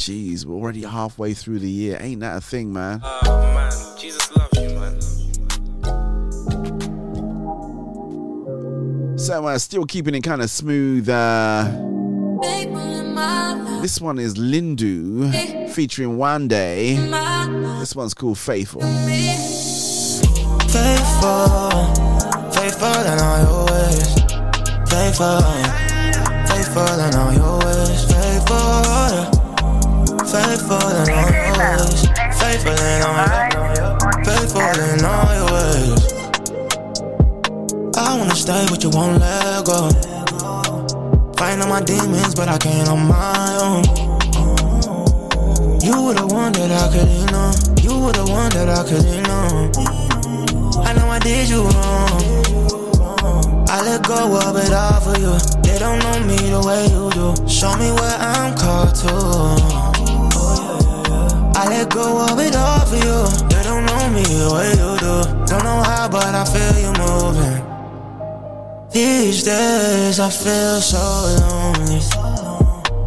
Yeah. 0.00 0.14
geez, 0.14 0.46
we're 0.46 0.54
already 0.56 0.82
halfway 0.82 1.34
through 1.34 1.58
the 1.58 1.68
year. 1.70 1.98
Ain't 2.00 2.20
that 2.20 2.36
a 2.36 2.40
thing, 2.40 2.72
man? 2.72 3.00
Oh 3.02 3.20
man, 3.54 3.70
Jesus 3.98 4.34
loves 4.34 4.58
you, 4.58 4.70
man. 4.78 5.00
So 9.18 9.46
uh, 9.46 9.58
still 9.58 9.84
keeping 9.84 10.14
it 10.14 10.22
kind 10.22 10.40
of 10.40 10.48
smooth. 10.50 11.08
Uh, 11.08 11.64
this 13.82 14.00
one 14.00 14.18
is 14.18 14.34
Lindu 14.36 15.68
featuring 15.70 16.16
One 16.16 16.48
Day. 16.48 16.96
This 17.78 17.94
one's 17.94 18.14
called 18.14 18.38
Faithful. 18.38 18.80
Faithful, 20.70 21.70
faithful 22.52 23.00
in 23.04 23.18
all 23.18 23.38
your 23.42 23.66
ways. 23.66 24.14
Faithful, 24.88 25.40
faithful 26.46 27.00
in 27.00 27.14
all 27.14 27.32
your 27.32 27.58
ways. 27.66 28.04
Faithful, 28.10 29.39
faithful 30.30 30.78
in 30.78 31.10
all 31.10 31.30
your 31.34 31.54
ways. 31.58 32.06
Faithful 32.38 32.78
in 32.78 33.02
all 33.02 33.18
your 33.50 33.70
faithful 34.24 34.62
in 34.62 35.04
all 35.04 35.30
your 35.34 35.50
ways. 35.50 36.02
I 37.96 38.16
wanna 38.16 38.36
stay, 38.36 38.64
but 38.70 38.82
you 38.82 38.90
won't 38.90 39.18
let 39.18 39.64
go. 39.66 39.90
Fighting 41.36 41.62
all 41.62 41.68
my 41.68 41.82
demons, 41.82 42.34
but 42.34 42.48
I 42.48 42.58
can't 42.58 42.88
on 42.88 43.08
my 43.08 43.58
own. 43.66 43.82
You 45.82 45.96
were 46.04 46.14
the 46.14 46.26
one 46.26 46.52
that 46.52 46.70
I 46.70 46.86
could 46.92 47.08
lean 47.08 47.34
on. 47.34 47.54
You 47.82 47.98
were 47.98 48.12
the 48.12 48.26
one 48.30 48.50
that 48.50 48.68
I 48.68 48.84
could 48.88 49.04
lean 49.04 49.26
on. 49.26 49.72
I 50.86 50.92
know 50.92 51.08
I 51.08 51.18
did 51.18 51.48
you 51.48 51.62
wrong. 51.62 52.40
I 53.68 53.82
let 53.82 54.02
go 54.06 54.36
of 54.36 54.56
it 54.56 54.72
all 54.72 55.00
for 55.00 55.18
you. 55.18 55.34
They 55.62 55.78
don't 55.78 55.98
know 55.98 56.20
me 56.20 56.36
the 56.36 56.62
way 56.64 56.86
you 56.94 57.10
do. 57.18 57.48
Show 57.48 57.74
me 57.78 57.90
where 57.90 58.16
I'm 58.18 58.54
caught 58.56 58.94
to. 58.96 59.79
I 61.60 61.68
let 61.68 61.90
go 61.90 62.24
of 62.24 62.40
it 62.40 62.56
all 62.56 62.86
for 62.86 62.96
you. 62.96 63.20
They 63.52 63.62
don't 63.68 63.84
know 63.84 64.08
me 64.16 64.22
the 64.24 64.48
way 64.48 64.70
you 64.80 64.96
do. 64.96 65.14
Don't 65.44 65.62
know 65.62 65.82
how, 65.84 66.08
but 66.08 66.34
I 66.34 66.44
feel 66.48 66.74
you 66.80 66.92
moving. 66.96 67.60
These 68.90 69.44
days 69.44 70.18
I 70.20 70.30
feel 70.30 70.80
so 70.80 71.04
lonely. 71.36 72.00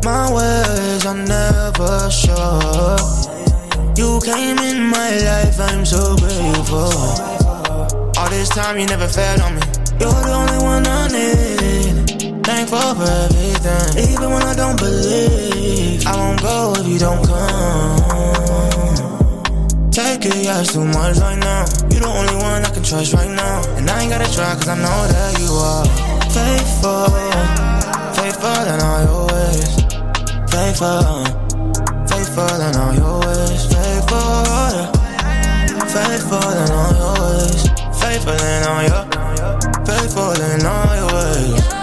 My 0.06 0.30
ways 0.30 1.04
are 1.04 1.18
never 1.18 2.12
sure. 2.12 3.02
You 3.98 4.22
came 4.22 4.60
in 4.60 4.86
my 4.86 5.10
life, 5.30 5.60
I'm 5.60 5.84
so 5.84 6.16
grateful. 6.18 6.94
All 8.20 8.30
this 8.30 8.50
time 8.50 8.78
you 8.78 8.86
never 8.86 9.08
failed 9.08 9.42
on 9.42 9.56
me. 9.56 9.62
You're 10.00 10.22
the 10.30 10.34
only 10.42 10.60
one 10.64 10.86
I 10.86 11.08
need. 11.08 12.46
Thankful 12.46 12.94
for 13.02 13.10
everything. 13.26 14.14
Even 14.14 14.30
when 14.30 14.44
I 14.44 14.54
don't 14.54 14.78
believe, 14.78 16.06
I 16.06 16.16
won't 16.18 16.40
go 16.40 16.76
if 16.78 16.88
you 16.88 17.00
don't 17.00 17.26
come. 17.26 18.23
Take 19.94 20.26
it, 20.26 20.44
yeah, 20.44 20.60
it's 20.60 20.74
too 20.74 20.84
much 20.84 21.18
right 21.20 21.38
now. 21.38 21.70
You 21.94 22.00
the 22.02 22.10
only 22.10 22.34
one 22.42 22.66
I 22.66 22.70
can 22.74 22.82
trust 22.82 23.14
right 23.14 23.30
now. 23.30 23.62
And 23.78 23.88
I 23.88 24.02
ain't 24.02 24.10
gotta 24.10 24.26
try, 24.34 24.56
cause 24.56 24.68
I 24.68 24.74
know 24.74 25.06
that 25.06 25.38
you 25.38 25.54
are 25.54 25.86
faithful. 26.34 27.14
Faithful 28.18 28.58
in 28.74 28.82
all 28.82 29.06
your 29.06 29.30
ways. 29.30 29.70
Faithful. 30.50 31.30
Faithful 32.10 32.58
in 32.58 32.74
all 32.74 32.94
your 32.98 33.22
ways. 33.22 33.70
Faithful. 33.70 34.90
Faithful 35.94 36.42
in 36.42 36.70
all 36.74 36.94
your 36.98 37.14
ways. 37.22 37.70
Faithful 38.02 38.34
in 38.34 38.64
all 38.66 38.82
your 38.90 39.06
Faithful 39.86 40.34
in 40.42 40.66
all 40.66 40.96
your 40.98 41.14
ways. 41.14 41.83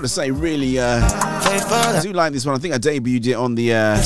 Got 0.00 0.04
to 0.04 0.08
say, 0.08 0.30
really, 0.30 0.78
uh, 0.78 0.98
I 1.02 2.00
do 2.02 2.14
like 2.14 2.32
this 2.32 2.46
one. 2.46 2.54
I 2.54 2.58
think 2.58 2.72
I 2.72 2.78
debuted 2.78 3.26
it 3.26 3.34
on 3.34 3.54
the. 3.54 3.74
Uh, 3.74 3.98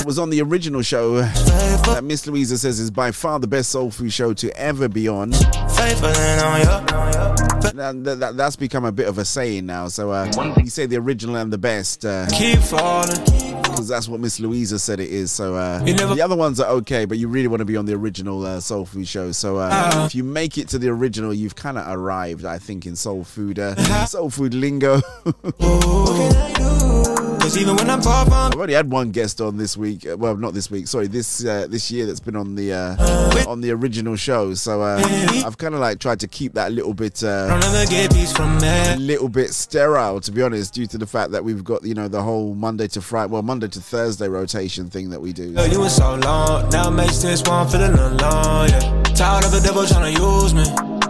it 0.00 0.06
was 0.06 0.18
on 0.18 0.30
the 0.30 0.40
original 0.40 0.80
show 0.80 1.16
that 1.20 2.00
Miss 2.02 2.26
Louisa 2.26 2.56
says 2.56 2.80
is 2.80 2.90
by 2.90 3.10
far 3.10 3.38
the 3.40 3.46
best 3.46 3.68
soul 3.68 3.90
food 3.90 4.10
show 4.10 4.32
to 4.32 4.50
ever 4.58 4.88
be 4.88 5.06
on. 5.06 5.32
Faithful 5.32 6.08
in 6.08 6.38
all 6.38 6.58
your 6.58 7.74
Now, 7.74 7.92
that, 7.92 8.16
that- 8.20 8.36
that's 8.38 8.56
become 8.56 8.86
a 8.86 8.92
bit 8.92 9.06
of 9.06 9.18
a 9.18 9.24
saying 9.26 9.66
now. 9.66 9.88
So 9.88 10.12
uh, 10.12 10.54
you 10.64 10.70
say 10.70 10.86
the 10.86 10.96
original 10.96 11.36
and 11.36 11.52
the 11.52 11.58
best. 11.58 12.06
Uh, 12.06 12.26
Keep 12.30 12.60
falling. 12.60 13.47
Because 13.78 13.88
that's 13.88 14.08
what 14.08 14.20
Miss 14.20 14.40
Louisa 14.40 14.78
said 14.78 14.98
it 15.00 15.10
is. 15.10 15.30
So 15.30 15.54
uh, 15.54 15.80
never- 15.84 16.14
the 16.14 16.22
other 16.22 16.36
ones 16.36 16.58
are 16.60 16.70
okay, 16.78 17.04
but 17.04 17.18
you 17.18 17.28
really 17.28 17.48
want 17.48 17.60
to 17.60 17.64
be 17.64 17.76
on 17.76 17.86
the 17.86 17.94
original 17.94 18.44
uh, 18.44 18.60
soul 18.60 18.84
food 18.84 19.06
show. 19.06 19.32
So 19.32 19.56
uh, 19.58 19.68
Ah. 19.72 20.06
if 20.06 20.14
you 20.14 20.24
make 20.24 20.58
it 20.58 20.68
to 20.70 20.78
the 20.78 20.88
original, 20.88 21.32
you've 21.32 21.54
kind 21.56 21.78
of 21.78 21.86
arrived, 21.86 22.44
I 22.44 22.58
think, 22.58 22.86
in 22.86 22.96
soul 22.96 23.24
food, 23.24 23.58
uh, 23.58 23.74
soul 24.06 24.30
food 24.30 24.54
lingo. 24.54 25.00
Cause 27.48 27.56
even 27.56 27.76
when 27.76 27.88
I'm 27.88 28.02
far 28.02 28.26
from 28.26 28.34
I've 28.34 28.52
already 28.56 28.74
had 28.74 28.90
one 28.90 29.10
guest 29.10 29.40
on 29.40 29.56
this 29.56 29.74
week. 29.74 30.06
uh, 30.06 30.18
Well, 30.18 30.36
not 30.36 30.52
this 30.52 30.70
week. 30.70 30.86
Sorry, 30.86 31.06
this 31.06 31.42
uh, 31.46 31.66
this 31.66 31.90
year 31.90 32.04
that's 32.04 32.20
been 32.20 32.36
on 32.36 32.56
the 32.56 32.74
uh, 32.74 33.48
on 33.48 33.62
the 33.62 33.70
original 33.70 34.16
show. 34.16 34.52
So 34.52 34.82
uh, 34.82 35.00
I've 35.46 35.56
kind 35.56 35.72
of 35.72 35.80
like 35.80 35.98
tried 35.98 36.20
to 36.20 36.28
keep 36.28 36.52
that 36.52 36.68
a 36.68 36.74
little 36.74 36.92
bit. 36.92 37.24
Uh, 37.24 37.48
Don't 37.48 37.64
ever 37.64 37.86
get 37.90 38.12
peace 38.12 38.32
from 38.36 38.58
a 38.62 38.96
little 38.98 39.30
bit 39.30 39.54
sterile, 39.54 40.20
to 40.20 40.30
be 40.30 40.42
honest, 40.42 40.74
due 40.74 40.86
to 40.88 40.98
the 40.98 41.06
fact 41.06 41.30
that 41.30 41.42
we've 41.42 41.64
got 41.64 41.82
you 41.84 41.94
know 41.94 42.06
the 42.06 42.20
whole 42.20 42.52
Monday 42.54 42.86
to 42.88 43.00
Friday, 43.00 43.32
well 43.32 43.40
Monday 43.40 43.68
to 43.68 43.80
Thursday 43.80 44.28
rotation 44.28 44.90
thing 44.90 45.08
that 45.08 45.20
we 45.22 45.32
do. 45.32 45.54
Girl, 45.54 45.66
you 45.68 45.80
were 45.80 45.88
so 45.88 46.16
long. 46.16 46.68
Now 46.68 46.90
makes 46.90 47.22
this 47.22 47.42
one 47.44 47.66
feeling 47.70 47.94
alone, 47.94 48.68
yeah. 48.68 49.02
Tired 49.16 49.46
of 49.46 49.52
the 49.52 49.60
devil 49.64 49.86
trying 49.86 50.14
to 50.14 50.20
use 50.20 50.52
me. 50.52 50.64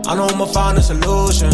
I 0.06 0.14
know 0.14 0.28
I'ma 0.28 0.46
find 0.46 0.78
a 0.78 0.82
solution. 0.82 1.50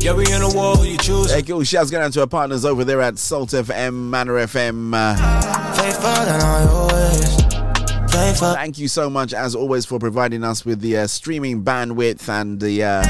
Yeah, 0.00 0.12
we 0.14 0.24
in 0.32 0.42
a 0.42 0.48
war, 0.54 0.76
who 0.76 0.84
you 0.84 0.96
choose? 0.96 1.32
Hey, 1.32 1.42
cool. 1.42 1.64
Shouts 1.64 1.90
going 1.90 2.04
out 2.04 2.12
to 2.12 2.20
our 2.20 2.26
partners 2.26 2.64
over 2.64 2.84
there 2.84 3.00
at 3.00 3.18
Salt 3.18 3.50
FM, 3.50 3.92
Manor 4.10 4.34
FM. 4.46 4.92
Uh, 4.94 5.74
Faithful 5.74 6.08
in 6.08 6.40
all 6.40 6.62
your 6.62 6.86
ways. 6.94 7.34
Faithful. 8.12 8.54
thank 8.54 8.78
you 8.78 8.88
so 8.88 9.10
much, 9.10 9.34
as 9.34 9.54
always, 9.54 9.84
for 9.84 9.98
providing 9.98 10.44
us 10.44 10.64
with 10.64 10.80
the 10.80 10.96
uh, 10.98 11.06
streaming 11.06 11.62
bandwidth 11.64 12.28
and 12.28 12.60
the 12.60 12.82
uh, 12.84 13.02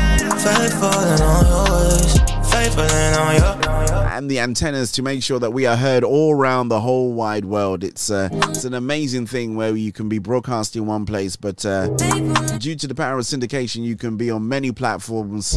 Faithful 2.68 2.84
in 2.84 3.14
all 3.14 3.32
your 3.32 3.42
ways. 3.42 3.42
Faithful 3.42 3.62
in 3.62 3.68
all 3.68 3.86
your 3.86 4.08
and 4.18 4.28
the 4.30 4.40
antennas 4.40 4.90
to 4.92 5.00
make 5.00 5.22
sure 5.22 5.38
that 5.38 5.52
we 5.52 5.64
are 5.64 5.76
heard 5.76 6.02
all 6.02 6.34
around 6.34 6.68
the 6.68 6.80
whole 6.80 7.12
wide 7.12 7.44
world. 7.44 7.84
It's 7.84 8.10
uh, 8.10 8.28
it's 8.32 8.64
an 8.64 8.74
amazing 8.74 9.26
thing 9.26 9.54
where 9.56 9.76
you 9.76 9.92
can 9.92 10.08
be 10.08 10.18
broadcast 10.18 10.74
in 10.76 10.86
one 10.86 11.06
place, 11.06 11.36
but 11.36 11.64
uh, 11.64 11.86
due 12.58 12.74
to 12.74 12.86
the 12.88 12.94
power 12.94 13.18
of 13.18 13.24
syndication, 13.24 13.84
you 13.84 13.96
can 13.96 14.16
be 14.16 14.30
on 14.30 14.48
many 14.48 14.72
platforms, 14.72 15.54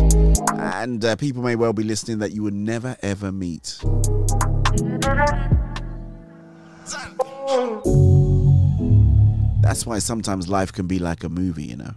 and 0.54 1.04
uh, 1.04 1.16
people 1.16 1.42
may 1.42 1.56
well 1.56 1.74
be 1.74 1.84
listening 1.84 2.20
that 2.20 2.32
you 2.32 2.44
would 2.44 2.54
never 2.54 2.96
ever 3.02 3.32
meet. 3.32 3.80
That's 9.62 9.86
why 9.86 10.00
sometimes 10.00 10.48
life 10.48 10.72
can 10.72 10.86
be 10.88 11.00
like 11.00 11.24
a 11.24 11.30
movie, 11.30 11.66
you 11.66 11.78
know. 11.78 11.94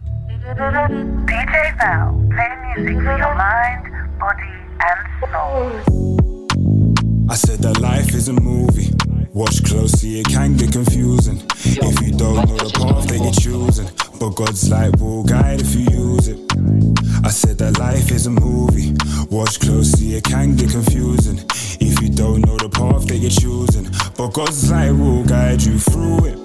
DJ 1.27 1.79
Val, 1.79 2.13
playing 2.33 2.85
music 2.85 3.05
for 3.05 3.19
your 3.19 3.35
mind, 3.35 4.19
body, 4.19 4.64
and 4.81 5.31
soul. 5.31 6.47
I 7.31 7.37
said 7.37 7.61
that 7.61 7.81
life 7.81 8.15
is 8.15 8.29
a 8.29 8.33
movie. 8.33 8.91
Watch 9.33 9.65
closely, 9.65 10.21
it 10.21 10.29
can 10.29 10.57
get 10.57 10.73
confusing. 10.73 11.43
If 11.65 12.01
you 12.03 12.13
don't 12.13 12.47
know 12.47 12.57
the 12.57 12.71
path 12.75 13.09
that 13.09 13.19
you're 13.19 13.33
choosing, 13.33 13.89
but 14.21 14.31
God's 14.37 14.71
light 14.71 14.97
will 15.01 15.25
guide 15.25 15.61
if 15.61 15.75
you 15.75 15.87
use 15.91 16.29
it. 16.29 16.39
I 17.25 17.31
said 17.31 17.59
that 17.59 17.79
life 17.79 18.13
is 18.13 18.27
a 18.27 18.31
movie. 18.31 18.95
Watch 19.31 19.59
closely, 19.59 20.15
it 20.15 20.25
can 20.25 20.55
get 20.55 20.71
confusing. 20.71 21.39
If 21.81 22.01
you 22.01 22.11
don't 22.11 22.47
know 22.47 22.57
the 22.59 22.69
path 22.69 23.07
that 23.09 23.17
you're 23.17 23.31
choosing, 23.31 23.91
but 24.17 24.29
God's 24.33 24.71
light 24.71 24.93
will 24.93 25.25
guide 25.25 25.63
you 25.63 25.79
through 25.79 26.27
it. 26.27 26.39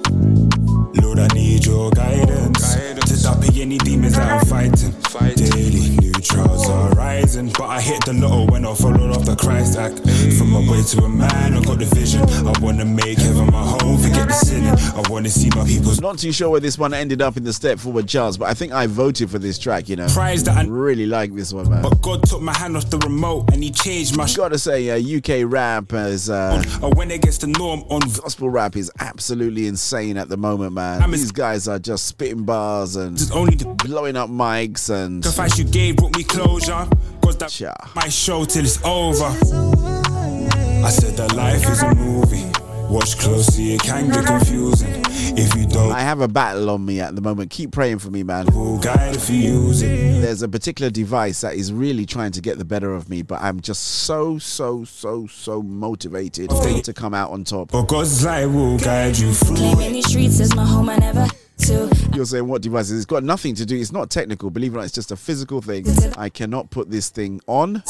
Lord, 1.03 1.19
I 1.19 1.27
need 1.35 1.65
your 1.65 1.91
guidance 1.91 2.73
to 2.73 3.15
stop 3.15 3.43
any 3.43 3.77
demons 3.77 4.15
that 4.15 4.31
I'm 4.31 4.45
fighting. 4.47 4.95
Daily 5.35 6.08
trials 6.29 6.69
are 6.69 6.89
rising, 6.91 7.47
but 7.57 7.65
I 7.65 7.81
hit 7.81 8.05
the 8.05 8.13
lotto 8.13 8.51
when 8.51 8.65
I 8.65 8.73
followed 8.75 9.11
off 9.15 9.25
the 9.25 9.35
Christ 9.35 9.77
act. 9.77 9.99
From 10.37 10.53
a 10.53 10.61
way 10.71 10.81
to 10.83 11.03
a 11.03 11.09
man, 11.09 11.55
I 11.55 11.61
got 11.61 11.79
the 11.79 11.85
vision. 11.85 12.21
I 12.47 12.53
wanna 12.61 12.85
make 12.85 13.17
heaven 13.17 13.47
my 13.47 13.63
home, 13.63 13.97
forget 13.97 14.27
the 14.27 14.33
sinning. 14.33 14.75
I 14.75 15.01
wanna 15.09 15.29
see 15.29 15.49
my 15.49 15.65
people's 15.65 15.99
Not 16.01 16.19
too 16.19 16.31
sure 16.31 16.49
where 16.49 16.59
this 16.59 16.77
one 16.77 16.93
ended 16.93 17.21
up 17.21 17.35
in 17.37 17.43
the 17.43 17.53
step 17.53 17.79
forward 17.79 18.07
charts, 18.07 18.37
but 18.37 18.47
I 18.47 18.53
think 18.53 18.71
I 18.73 18.85
voted 18.87 19.29
for 19.29 19.39
this 19.39 19.57
track, 19.57 19.89
you 19.89 19.95
know. 19.95 20.07
Prize 20.07 20.43
that 20.43 20.57
I 20.57 20.63
really 20.67 21.05
like 21.05 21.33
this 21.33 21.51
one, 21.51 21.69
man. 21.69 21.81
But 21.81 22.01
God 22.01 22.23
took 22.23 22.41
my 22.41 22.55
hand 22.55 22.77
off 22.77 22.89
the 22.89 22.99
remote 22.99 23.51
and 23.51 23.63
he 23.63 23.71
changed 23.71 24.15
my. 24.15 24.27
Gotta 24.35 24.59
say, 24.59 24.89
uh, 24.89 25.17
UK 25.17 25.51
rap 25.51 25.91
is. 25.93 26.29
Uh, 26.29 26.61
uh, 26.81 26.89
when 26.95 27.11
it 27.11 27.21
gets 27.21 27.39
the 27.39 27.47
norm 27.47 27.81
on. 27.89 28.01
Gospel 28.01 28.49
rap 28.49 28.75
is 28.75 28.91
absolutely 28.99 29.67
insane 29.67 30.17
at 30.17 30.29
the 30.29 30.37
moment, 30.37 30.73
man. 30.73 31.09
These 31.11 31.31
guys 31.31 31.67
are 31.67 31.79
just 31.79 32.05
spitting 32.05 32.43
bars 32.43 32.95
and 32.95 33.19
only 33.33 33.57
blowing 33.83 34.15
up 34.15 34.29
mics 34.29 34.89
and. 34.89 35.23
The 35.23 35.31
fight 35.31 35.57
you 35.57 35.65
gave 35.65 35.97
brought 35.97 36.15
me 36.15 36.18
closure. 36.23 36.87
Cause 37.21 37.37
that 37.37 37.91
my 37.95 38.09
show 38.09 38.45
till 38.45 38.63
it's 38.65 38.83
over. 38.83 39.25
I 40.85 40.89
said 40.89 41.17
that 41.17 41.35
life 41.35 41.69
is 41.69 41.83
a 41.83 41.93
movie. 41.93 42.49
Watch 42.89 43.19
closely, 43.19 43.75
it 43.75 43.83
can 43.83 44.09
get 44.09 44.25
confusing. 44.25 45.03
If 45.37 45.55
you 45.55 45.67
don't, 45.67 45.91
I 45.91 45.99
have 45.99 46.21
a 46.21 46.27
battle 46.27 46.71
on 46.71 46.83
me 46.83 46.99
at 46.99 47.15
the 47.15 47.21
moment. 47.21 47.51
Keep 47.51 47.71
praying 47.71 47.99
for 47.99 48.09
me, 48.09 48.23
man. 48.23 48.47
guide 48.81 49.15
if 49.15 49.29
you 49.29 49.35
use 49.35 49.83
it. 49.83 50.21
There's 50.21 50.41
a 50.41 50.49
particular 50.49 50.89
device 50.89 51.41
that 51.41 51.53
is 51.53 51.71
really 51.71 52.07
trying 52.07 52.31
to 52.31 52.41
get 52.41 52.57
the 52.57 52.65
better 52.65 52.91
of 52.95 53.07
me, 53.07 53.21
but 53.21 53.41
I'm 53.43 53.59
just 53.59 53.83
so, 53.83 54.39
so, 54.39 54.85
so, 54.85 55.27
so 55.27 55.61
motivated 55.61 56.49
to 56.49 56.93
come 56.93 57.13
out 57.13 57.29
on 57.29 57.43
top. 57.43 57.71
But 57.71 57.83
God's 57.83 58.25
light 58.25 58.47
will 58.47 58.79
guide 58.79 59.17
you 59.19 59.33
through 59.33 59.57
Claiming 59.57 59.93
these 59.93 60.07
streets 60.07 60.39
is 60.39 60.55
my 60.55 60.65
home, 60.65 60.89
I 60.89 60.97
never 60.97 61.27
You're 62.15 62.25
saying 62.25 62.47
what 62.47 62.61
devices? 62.61 62.97
It's 62.97 63.05
got 63.05 63.23
nothing 63.23 63.53
to 63.55 63.65
do. 63.65 63.77
It's 63.79 63.91
not 63.91 64.09
technical. 64.09 64.49
Believe 64.49 64.71
it 64.73 64.75
or 64.75 64.79
not, 64.79 64.85
it's 64.85 64.93
just 64.93 65.11
a 65.11 65.15
physical 65.15 65.61
thing. 65.61 65.85
I 66.17 66.29
cannot 66.29 66.69
put 66.69 66.89
this 66.89 67.09
thing 67.09 67.41
on, 67.47 67.83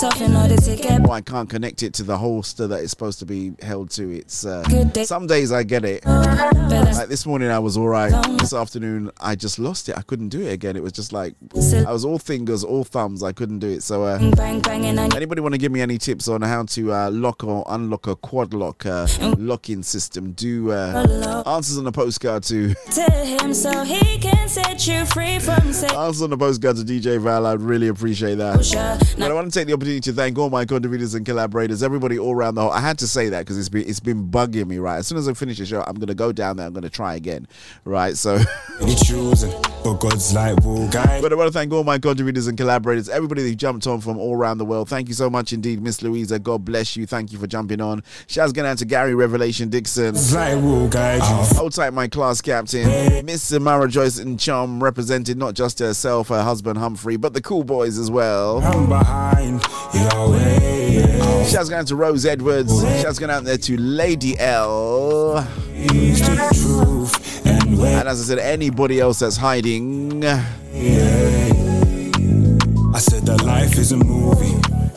or 1.05 1.11
I 1.11 1.21
can't 1.21 1.49
connect 1.49 1.83
it 1.83 1.93
to 1.95 2.03
the 2.03 2.17
holster 2.17 2.67
that 2.67 2.81
it's 2.81 2.89
supposed 2.91 3.19
to 3.19 3.25
be 3.25 3.53
held 3.61 3.89
to. 3.91 4.11
It's 4.17 4.45
uh, 4.45 4.63
some 5.05 5.27
days 5.27 5.51
I 5.51 5.63
get 5.63 5.85
it. 5.85 6.03
Like 6.05 7.07
this 7.09 7.25
morning, 7.25 7.49
I 7.49 7.59
was 7.59 7.77
all 7.77 7.87
right. 7.87 8.11
This 8.39 8.53
afternoon, 8.53 9.11
I 9.19 9.35
just 9.35 9.59
lost 9.59 9.89
it. 9.89 9.97
I 9.97 10.01
couldn't 10.01 10.29
do 10.29 10.41
it 10.41 10.51
again. 10.51 10.75
It 10.75 10.83
was 10.83 10.91
just 10.91 11.13
like 11.13 11.35
I 11.55 11.91
was 11.91 12.05
all 12.05 12.19
fingers, 12.19 12.63
all 12.63 12.83
thumbs. 12.83 13.23
I 13.23 13.31
couldn't 13.31 13.59
do 13.59 13.69
it. 13.69 13.83
So, 13.83 14.03
uh, 14.03 14.17
anybody 15.15 15.41
want 15.41 15.53
to 15.53 15.57
give 15.59 15.71
me 15.71 15.81
any 15.81 15.97
tips 15.97 16.27
on 16.27 16.41
how 16.41 16.63
to 16.63 16.93
uh, 16.93 17.09
lock 17.11 17.43
or 17.43 17.65
unlock 17.69 18.07
a 18.07 18.15
quad 18.15 18.53
lock 18.53 18.85
uh, 18.85 19.07
locking 19.37 19.83
system? 19.83 20.33
Do 20.33 20.71
uh, 20.71 21.43
answers 21.47 21.77
on 21.77 21.83
the 21.85 21.91
postcard 21.91 22.43
to 22.43 22.73
to 22.73 23.01
him 23.03 23.53
so 23.59 23.83
he 23.83 24.17
can 24.19 24.47
set 24.47 24.87
you 24.87 25.05
free 25.07 25.37
from 25.37 25.73
sex. 25.73 25.91
answers 25.91 26.21
on 26.21 26.29
the 26.29 26.37
post 26.37 26.61
postcard 26.61 26.87
to 26.87 26.93
DJ 26.93 27.19
Val. 27.19 27.45
I'd 27.45 27.59
really 27.59 27.89
appreciate 27.89 28.35
that. 28.35 28.55
But 29.17 29.29
I 29.29 29.33
want 29.33 29.51
to 29.51 29.59
take 29.59 29.67
the 29.67 29.73
opportunity 29.73 29.99
to 29.99 30.13
thank 30.13 30.37
all 30.37 30.49
my 30.49 30.63
contributors 30.63 31.13
and 31.13 31.25
collaborators, 31.25 31.83
everybody 31.83 32.17
all 32.17 32.33
around 32.33 32.55
the 32.55 32.61
whole. 32.61 32.71
I 32.71 32.79
had 32.79 32.97
to 32.99 33.07
say 33.07 33.27
that 33.29 33.39
because 33.39 33.57
it's 33.57 33.67
been 33.67 33.85
it's 33.85 33.99
been 33.99 34.31
bugging 34.31 34.67
me. 34.67 34.77
Right, 34.77 34.99
as 34.99 35.07
soon 35.07 35.17
as 35.17 35.27
I 35.27 35.33
finish 35.33 35.57
the 35.57 35.65
show, 35.65 35.83
I'm 35.85 35.95
gonna 35.95 36.15
go 36.15 36.31
down 36.31 36.55
there. 36.55 36.67
I'm 36.67 36.73
gonna 36.73 36.89
try 36.89 37.15
again. 37.15 37.47
Right, 37.83 38.15
so. 38.15 38.39
You 38.79 38.95
choosing, 38.95 39.51
but 39.83 39.95
God's 39.95 40.33
like 40.33 40.63
will 40.63 40.87
guide. 40.87 41.21
But 41.21 41.33
I 41.33 41.35
want 41.35 41.49
to 41.49 41.51
thank 41.51 41.73
all 41.73 41.83
my 41.83 41.99
contributors 41.99 42.47
and 42.47 42.57
collaborators, 42.57 43.09
everybody 43.09 43.43
that 43.43 43.55
jumped 43.57 43.85
on 43.87 43.99
from 43.99 44.17
all 44.17 44.37
around 44.37 44.57
the 44.57 44.63
world. 44.63 44.87
Thank 44.87 45.09
you 45.09 45.13
so 45.13 45.29
much 45.29 45.51
indeed, 45.51 45.81
Miss 45.81 46.01
Louisa. 46.01 46.39
God 46.39 46.63
bless 46.63 46.95
you. 46.95 47.05
Thank 47.05 47.33
you 47.33 47.39
for 47.39 47.45
jumping 47.45 47.81
on. 47.81 48.03
Shouts 48.27 48.53
going 48.53 48.65
out 48.65 48.77
to 48.77 48.85
Gary 48.85 49.15
Revelation 49.15 49.67
Dixon. 49.67 50.15
Like 50.33 50.55
will 50.63 50.87
guide 50.87 51.17
you. 51.17 51.57
Hold 51.57 51.73
tight, 51.73 51.91
my 51.91 52.07
class 52.07 52.39
captain. 52.39 53.25
Miss 53.25 53.48
Samara 53.49 53.87
Joyce 53.87 54.19
and 54.19 54.39
Chum 54.39 54.83
represented 54.83 55.35
not 55.35 55.55
just 55.55 55.79
herself, 55.79 56.27
her 56.27 56.43
husband 56.43 56.77
Humphrey, 56.77 57.17
but 57.17 57.33
the 57.33 57.41
cool 57.41 57.63
boys 57.63 57.97
as 57.97 58.11
well. 58.11 58.59
I'm 58.59 58.87
behind 58.87 59.63
your 59.91 60.29
way. 60.29 61.45
Shouts 61.49 61.67
going 61.67 61.81
out 61.81 61.87
to 61.87 61.95
Rose 61.95 62.27
Edwards. 62.27 62.71
Shouts 63.01 63.17
going 63.17 63.31
out 63.31 63.45
there 63.45 63.57
to 63.57 63.75
Lady 63.75 64.37
L. 64.37 65.41
He's 65.73 66.19
the 66.19 66.35
truth 66.53 67.43
and 67.47 67.79
And 67.79 68.07
as 68.07 68.21
I 68.21 68.23
said, 68.23 68.37
anybody 68.37 68.99
else 68.99 69.17
that's 69.17 69.37
hiding. 69.37 70.23
I 70.23 70.45
said 72.99 73.25
that 73.25 73.41
life 73.43 73.79
is 73.79 73.93
a 73.93 73.97
movie. 73.97 74.48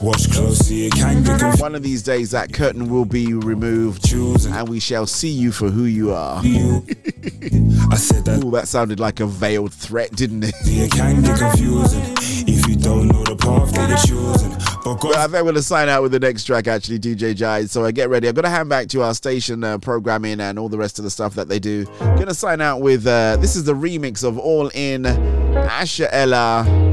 Watch 0.02 0.32
closely, 0.32 0.86
it 0.86 0.94
can 0.94 1.22
get 1.22 1.38
confusing. 1.38 1.60
One 1.60 1.76
of 1.76 1.84
these 1.84 2.02
days, 2.02 2.32
that 2.32 2.52
curtain 2.52 2.90
will 2.90 3.04
be 3.04 3.34
removed, 3.34 4.12
and 4.12 4.68
we 4.68 4.80
shall 4.80 5.06
see 5.06 5.28
you 5.28 5.52
for 5.52 5.70
who 5.70 5.84
you 5.84 6.10
are. 6.12 6.38
I 6.42 7.94
said 7.94 8.24
that 8.24 8.42
Ooh, 8.44 8.50
that 8.50 8.66
sounded 8.66 8.98
like 8.98 9.20
a 9.20 9.26
veiled 9.26 9.72
threat, 9.72 10.10
didn't 10.10 10.42
it? 10.42 10.54
it 10.64 10.90
can 10.90 11.22
get 11.22 11.38
confusing 11.38 12.02
if 12.48 12.68
you 12.68 12.74
don't 12.74 13.06
know 13.08 13.22
the 13.22 13.36
path 13.36 13.72
that 13.74 13.90
you're 14.08 14.18
choosing. 14.18 14.50
But 14.84 15.04
Well, 15.04 15.16
I 15.16 15.22
think 15.26 15.36
I'm 15.36 15.44
going 15.44 15.54
to 15.54 15.62
sign 15.62 15.88
out 15.88 16.02
with 16.02 16.10
the 16.10 16.18
next 16.18 16.44
track, 16.44 16.66
actually, 16.66 16.98
DJ 16.98 17.36
Jai. 17.36 17.66
So 17.66 17.84
I 17.84 17.92
get 17.92 18.08
ready. 18.08 18.26
I'm 18.26 18.34
to 18.34 18.48
hand 18.48 18.68
back 18.68 18.88
to 18.88 19.02
our 19.02 19.14
station 19.14 19.62
uh, 19.62 19.78
programming 19.78 20.40
and 20.40 20.58
all 20.58 20.68
the 20.68 20.78
rest 20.78 20.98
of 20.98 21.04
the 21.04 21.10
stuff 21.10 21.36
that 21.36 21.48
they 21.48 21.60
do. 21.60 21.84
Going 22.00 22.26
to 22.26 22.34
sign 22.34 22.60
out 22.60 22.80
with 22.80 23.06
uh, 23.06 23.36
this 23.36 23.54
is 23.54 23.62
the 23.62 23.74
remix 23.74 24.24
of 24.24 24.36
All 24.36 24.68
In 24.74 25.04
Asha 25.04 26.08
Ella 26.10 26.91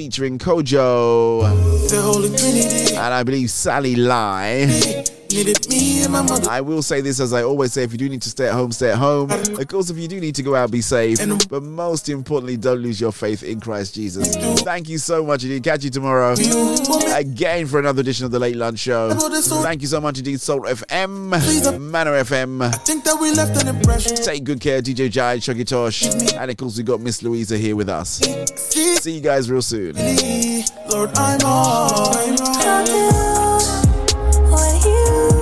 featuring 0.00 0.38
Kojo 0.38 1.42
The 1.90 2.00
Holy 2.00 2.30
Trinity 2.34 2.94
and 2.96 3.12
I 3.12 3.22
believe 3.22 3.50
Sally 3.50 3.96
Lai. 3.96 5.19
Needed 5.32 5.68
me 5.68 6.02
and 6.02 6.12
my 6.12 6.22
mother. 6.22 6.50
I 6.50 6.60
will 6.60 6.82
say 6.82 7.00
this 7.00 7.20
as 7.20 7.32
I 7.32 7.42
always 7.42 7.72
say 7.72 7.82
if 7.82 7.92
you 7.92 7.98
do 7.98 8.08
need 8.08 8.22
to 8.22 8.30
stay 8.30 8.48
at 8.48 8.54
home, 8.54 8.72
stay 8.72 8.90
at 8.90 8.98
home. 8.98 9.30
Of 9.30 9.68
course, 9.68 9.90
if 9.90 9.96
you 9.96 10.08
do 10.08 10.20
need 10.20 10.34
to 10.36 10.42
go 10.42 10.54
out, 10.54 10.70
be 10.70 10.80
safe. 10.80 11.18
But 11.48 11.62
most 11.62 12.08
importantly, 12.08 12.56
don't 12.56 12.78
lose 12.78 13.00
your 13.00 13.12
faith 13.12 13.42
in 13.42 13.60
Christ 13.60 13.94
Jesus. 13.94 14.34
Thank 14.62 14.88
you 14.88 14.98
so 14.98 15.24
much 15.24 15.42
indeed. 15.44 15.64
Catch 15.64 15.84
you 15.84 15.90
tomorrow 15.90 16.34
again 17.14 17.66
for 17.66 17.78
another 17.78 18.00
edition 18.00 18.24
of 18.24 18.30
the 18.30 18.38
Late 18.38 18.56
Lunch 18.56 18.78
Show. 18.78 19.10
Thank 19.10 19.82
you 19.82 19.88
so 19.88 20.00
much 20.00 20.18
indeed, 20.18 20.40
Soul 20.40 20.62
FM, 20.62 21.80
Manor 21.80 22.12
FM. 22.24 22.74
Think 22.84 23.04
that 23.04 23.18
we 23.20 23.30
left 23.32 23.60
an 23.62 23.68
impression. 23.68 24.16
Take 24.16 24.44
good 24.44 24.60
care, 24.60 24.82
DJ 24.82 25.10
Jai, 25.10 25.38
Chucky 25.38 25.64
Tosh. 25.64 26.06
And 26.34 26.50
of 26.50 26.56
course, 26.56 26.76
we 26.76 26.82
got 26.82 27.00
Miss 27.00 27.22
Louisa 27.22 27.56
here 27.56 27.76
with 27.76 27.88
us. 27.88 28.20
See 29.00 29.12
you 29.12 29.20
guys 29.20 29.50
real 29.50 29.62
soon. 29.62 29.94
Lord, 30.90 31.10
I'm 31.16 31.40
all. 31.44 32.14
I'm 32.16 33.49
What 34.60 34.84
you 34.84 35.39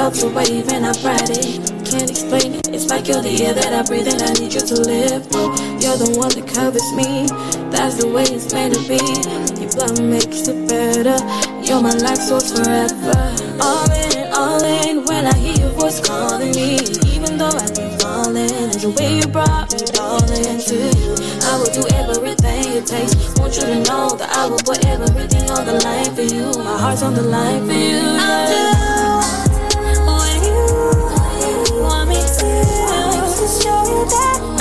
Love's 0.00 0.22
a 0.22 0.30
wave 0.30 0.66
and 0.72 0.86
I 0.86 0.92
ride 1.04 1.28
it. 1.28 1.60
Can't 1.84 2.08
explain 2.08 2.54
it. 2.54 2.68
It's 2.72 2.88
like 2.88 3.06
you're 3.06 3.20
the 3.20 3.36
air 3.44 3.52
that 3.52 3.68
I 3.68 3.82
breathe 3.84 4.08
and 4.08 4.22
I 4.22 4.32
need 4.40 4.54
you 4.56 4.64
to 4.64 4.76
live. 4.80 5.28
You're 5.76 6.00
the 6.00 6.16
one 6.16 6.32
that 6.32 6.48
covers 6.48 6.88
me. 6.96 7.28
That's 7.68 8.00
the 8.00 8.08
way 8.08 8.24
it's 8.24 8.48
meant 8.48 8.72
to 8.76 8.82
be. 8.88 8.96
Your 9.60 9.68
blood 9.76 10.00
makes 10.00 10.48
it 10.48 10.56
better. 10.64 11.20
You're 11.60 11.84
my 11.84 11.92
life 12.00 12.16
source 12.16 12.48
forever. 12.48 13.12
All 13.60 13.92
in, 13.92 14.32
all 14.32 14.64
in. 14.64 15.04
When 15.04 15.28
I 15.28 15.36
hear 15.36 15.68
your 15.68 15.72
voice 15.76 16.00
calling 16.00 16.56
me, 16.56 16.80
even 17.12 17.36
though 17.36 17.52
I've 17.52 17.76
been 17.76 17.92
falling, 18.00 18.72
it's 18.72 18.80
the 18.80 18.96
way 18.96 19.20
you 19.20 19.28
brought 19.28 19.68
me 19.68 19.84
all 20.00 20.24
into 20.24 20.80
you. 20.80 21.12
I 21.44 21.60
will 21.60 21.72
do 21.76 21.84
everything 22.00 22.72
it 22.72 22.88
takes. 22.88 23.12
Want 23.36 23.52
you 23.52 23.68
to 23.68 23.84
know 23.84 24.16
that 24.16 24.32
I 24.32 24.48
will 24.48 24.64
put 24.64 24.80
everything 24.80 25.44
on 25.52 25.68
the 25.68 25.76
line 25.84 26.08
for 26.16 26.24
you. 26.24 26.56
My 26.56 26.88
heart's 26.88 27.04
on 27.04 27.12
the 27.12 27.20
line 27.28 27.68
for 27.68 27.76
you. 27.76 28.99
Want 32.42 33.14
me 33.14 33.20
to. 33.20 33.40
To 33.40 33.46
show 33.46 33.82
you 33.84 34.04
that 34.04 34.59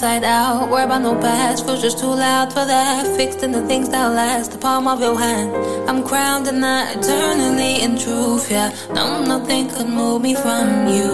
inside 0.00 0.24
out, 0.24 0.70
worry 0.70 0.84
about 0.84 1.02
no 1.02 1.14
past. 1.20 1.66
Just 1.66 1.98
too 1.98 2.06
loud 2.06 2.48
for 2.54 2.64
that. 2.64 3.06
Fixed 3.18 3.42
in 3.42 3.52
the 3.52 3.60
things 3.66 3.90
that 3.90 4.06
last. 4.06 4.50
The 4.52 4.56
palm 4.56 4.88
of 4.88 4.98
your 4.98 5.18
hand. 5.18 5.54
I'm 5.90 6.02
crowned 6.02 6.48
in 6.48 6.62
that 6.62 6.96
eternally 6.96 7.82
in 7.82 7.98
truth. 7.98 8.50
Yeah, 8.50 8.72
no, 8.94 9.22
nothing 9.22 9.68
could 9.68 9.90
move 9.90 10.22
me 10.22 10.34
from 10.34 10.88
you. 10.88 11.12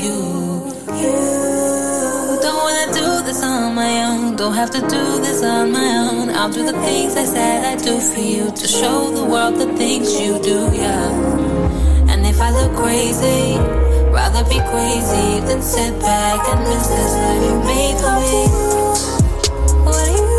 You, 0.00 0.18
you. 1.02 1.18
Don't 2.42 2.60
wanna 2.66 2.86
do 3.00 3.08
this 3.28 3.44
on 3.44 3.76
my 3.76 3.94
own. 4.10 4.34
Don't 4.34 4.54
have 4.54 4.72
to 4.72 4.80
do 4.80 5.04
this 5.26 5.44
on 5.44 5.70
my 5.70 5.90
own. 6.10 6.30
I'll 6.30 6.50
do 6.50 6.66
the 6.66 6.78
things 6.82 7.14
I 7.14 7.24
said 7.24 7.64
I'd 7.64 7.84
do 7.84 8.00
for 8.00 8.18
you 8.34 8.50
to 8.50 8.66
show 8.66 9.12
the 9.12 9.24
world 9.24 9.54
the 9.54 9.72
things 9.76 10.20
you 10.20 10.42
do. 10.42 10.58
Yeah. 10.74 12.10
And 12.10 12.26
if 12.26 12.40
I 12.40 12.50
look 12.50 12.74
crazy, 12.74 13.89
rather 14.20 14.44
be 14.50 14.60
crazy 14.68 15.40
than 15.46 15.62
sit 15.62 15.98
back 15.98 16.40
and 16.50 16.60
miss 16.68 16.86
this 16.88 17.12
life 17.22 17.42
you 17.48 17.56
made 17.70 17.96
for 18.02 18.16
me. 18.20 18.40
What 19.84 20.04
do 20.04 20.12
you 20.12 20.29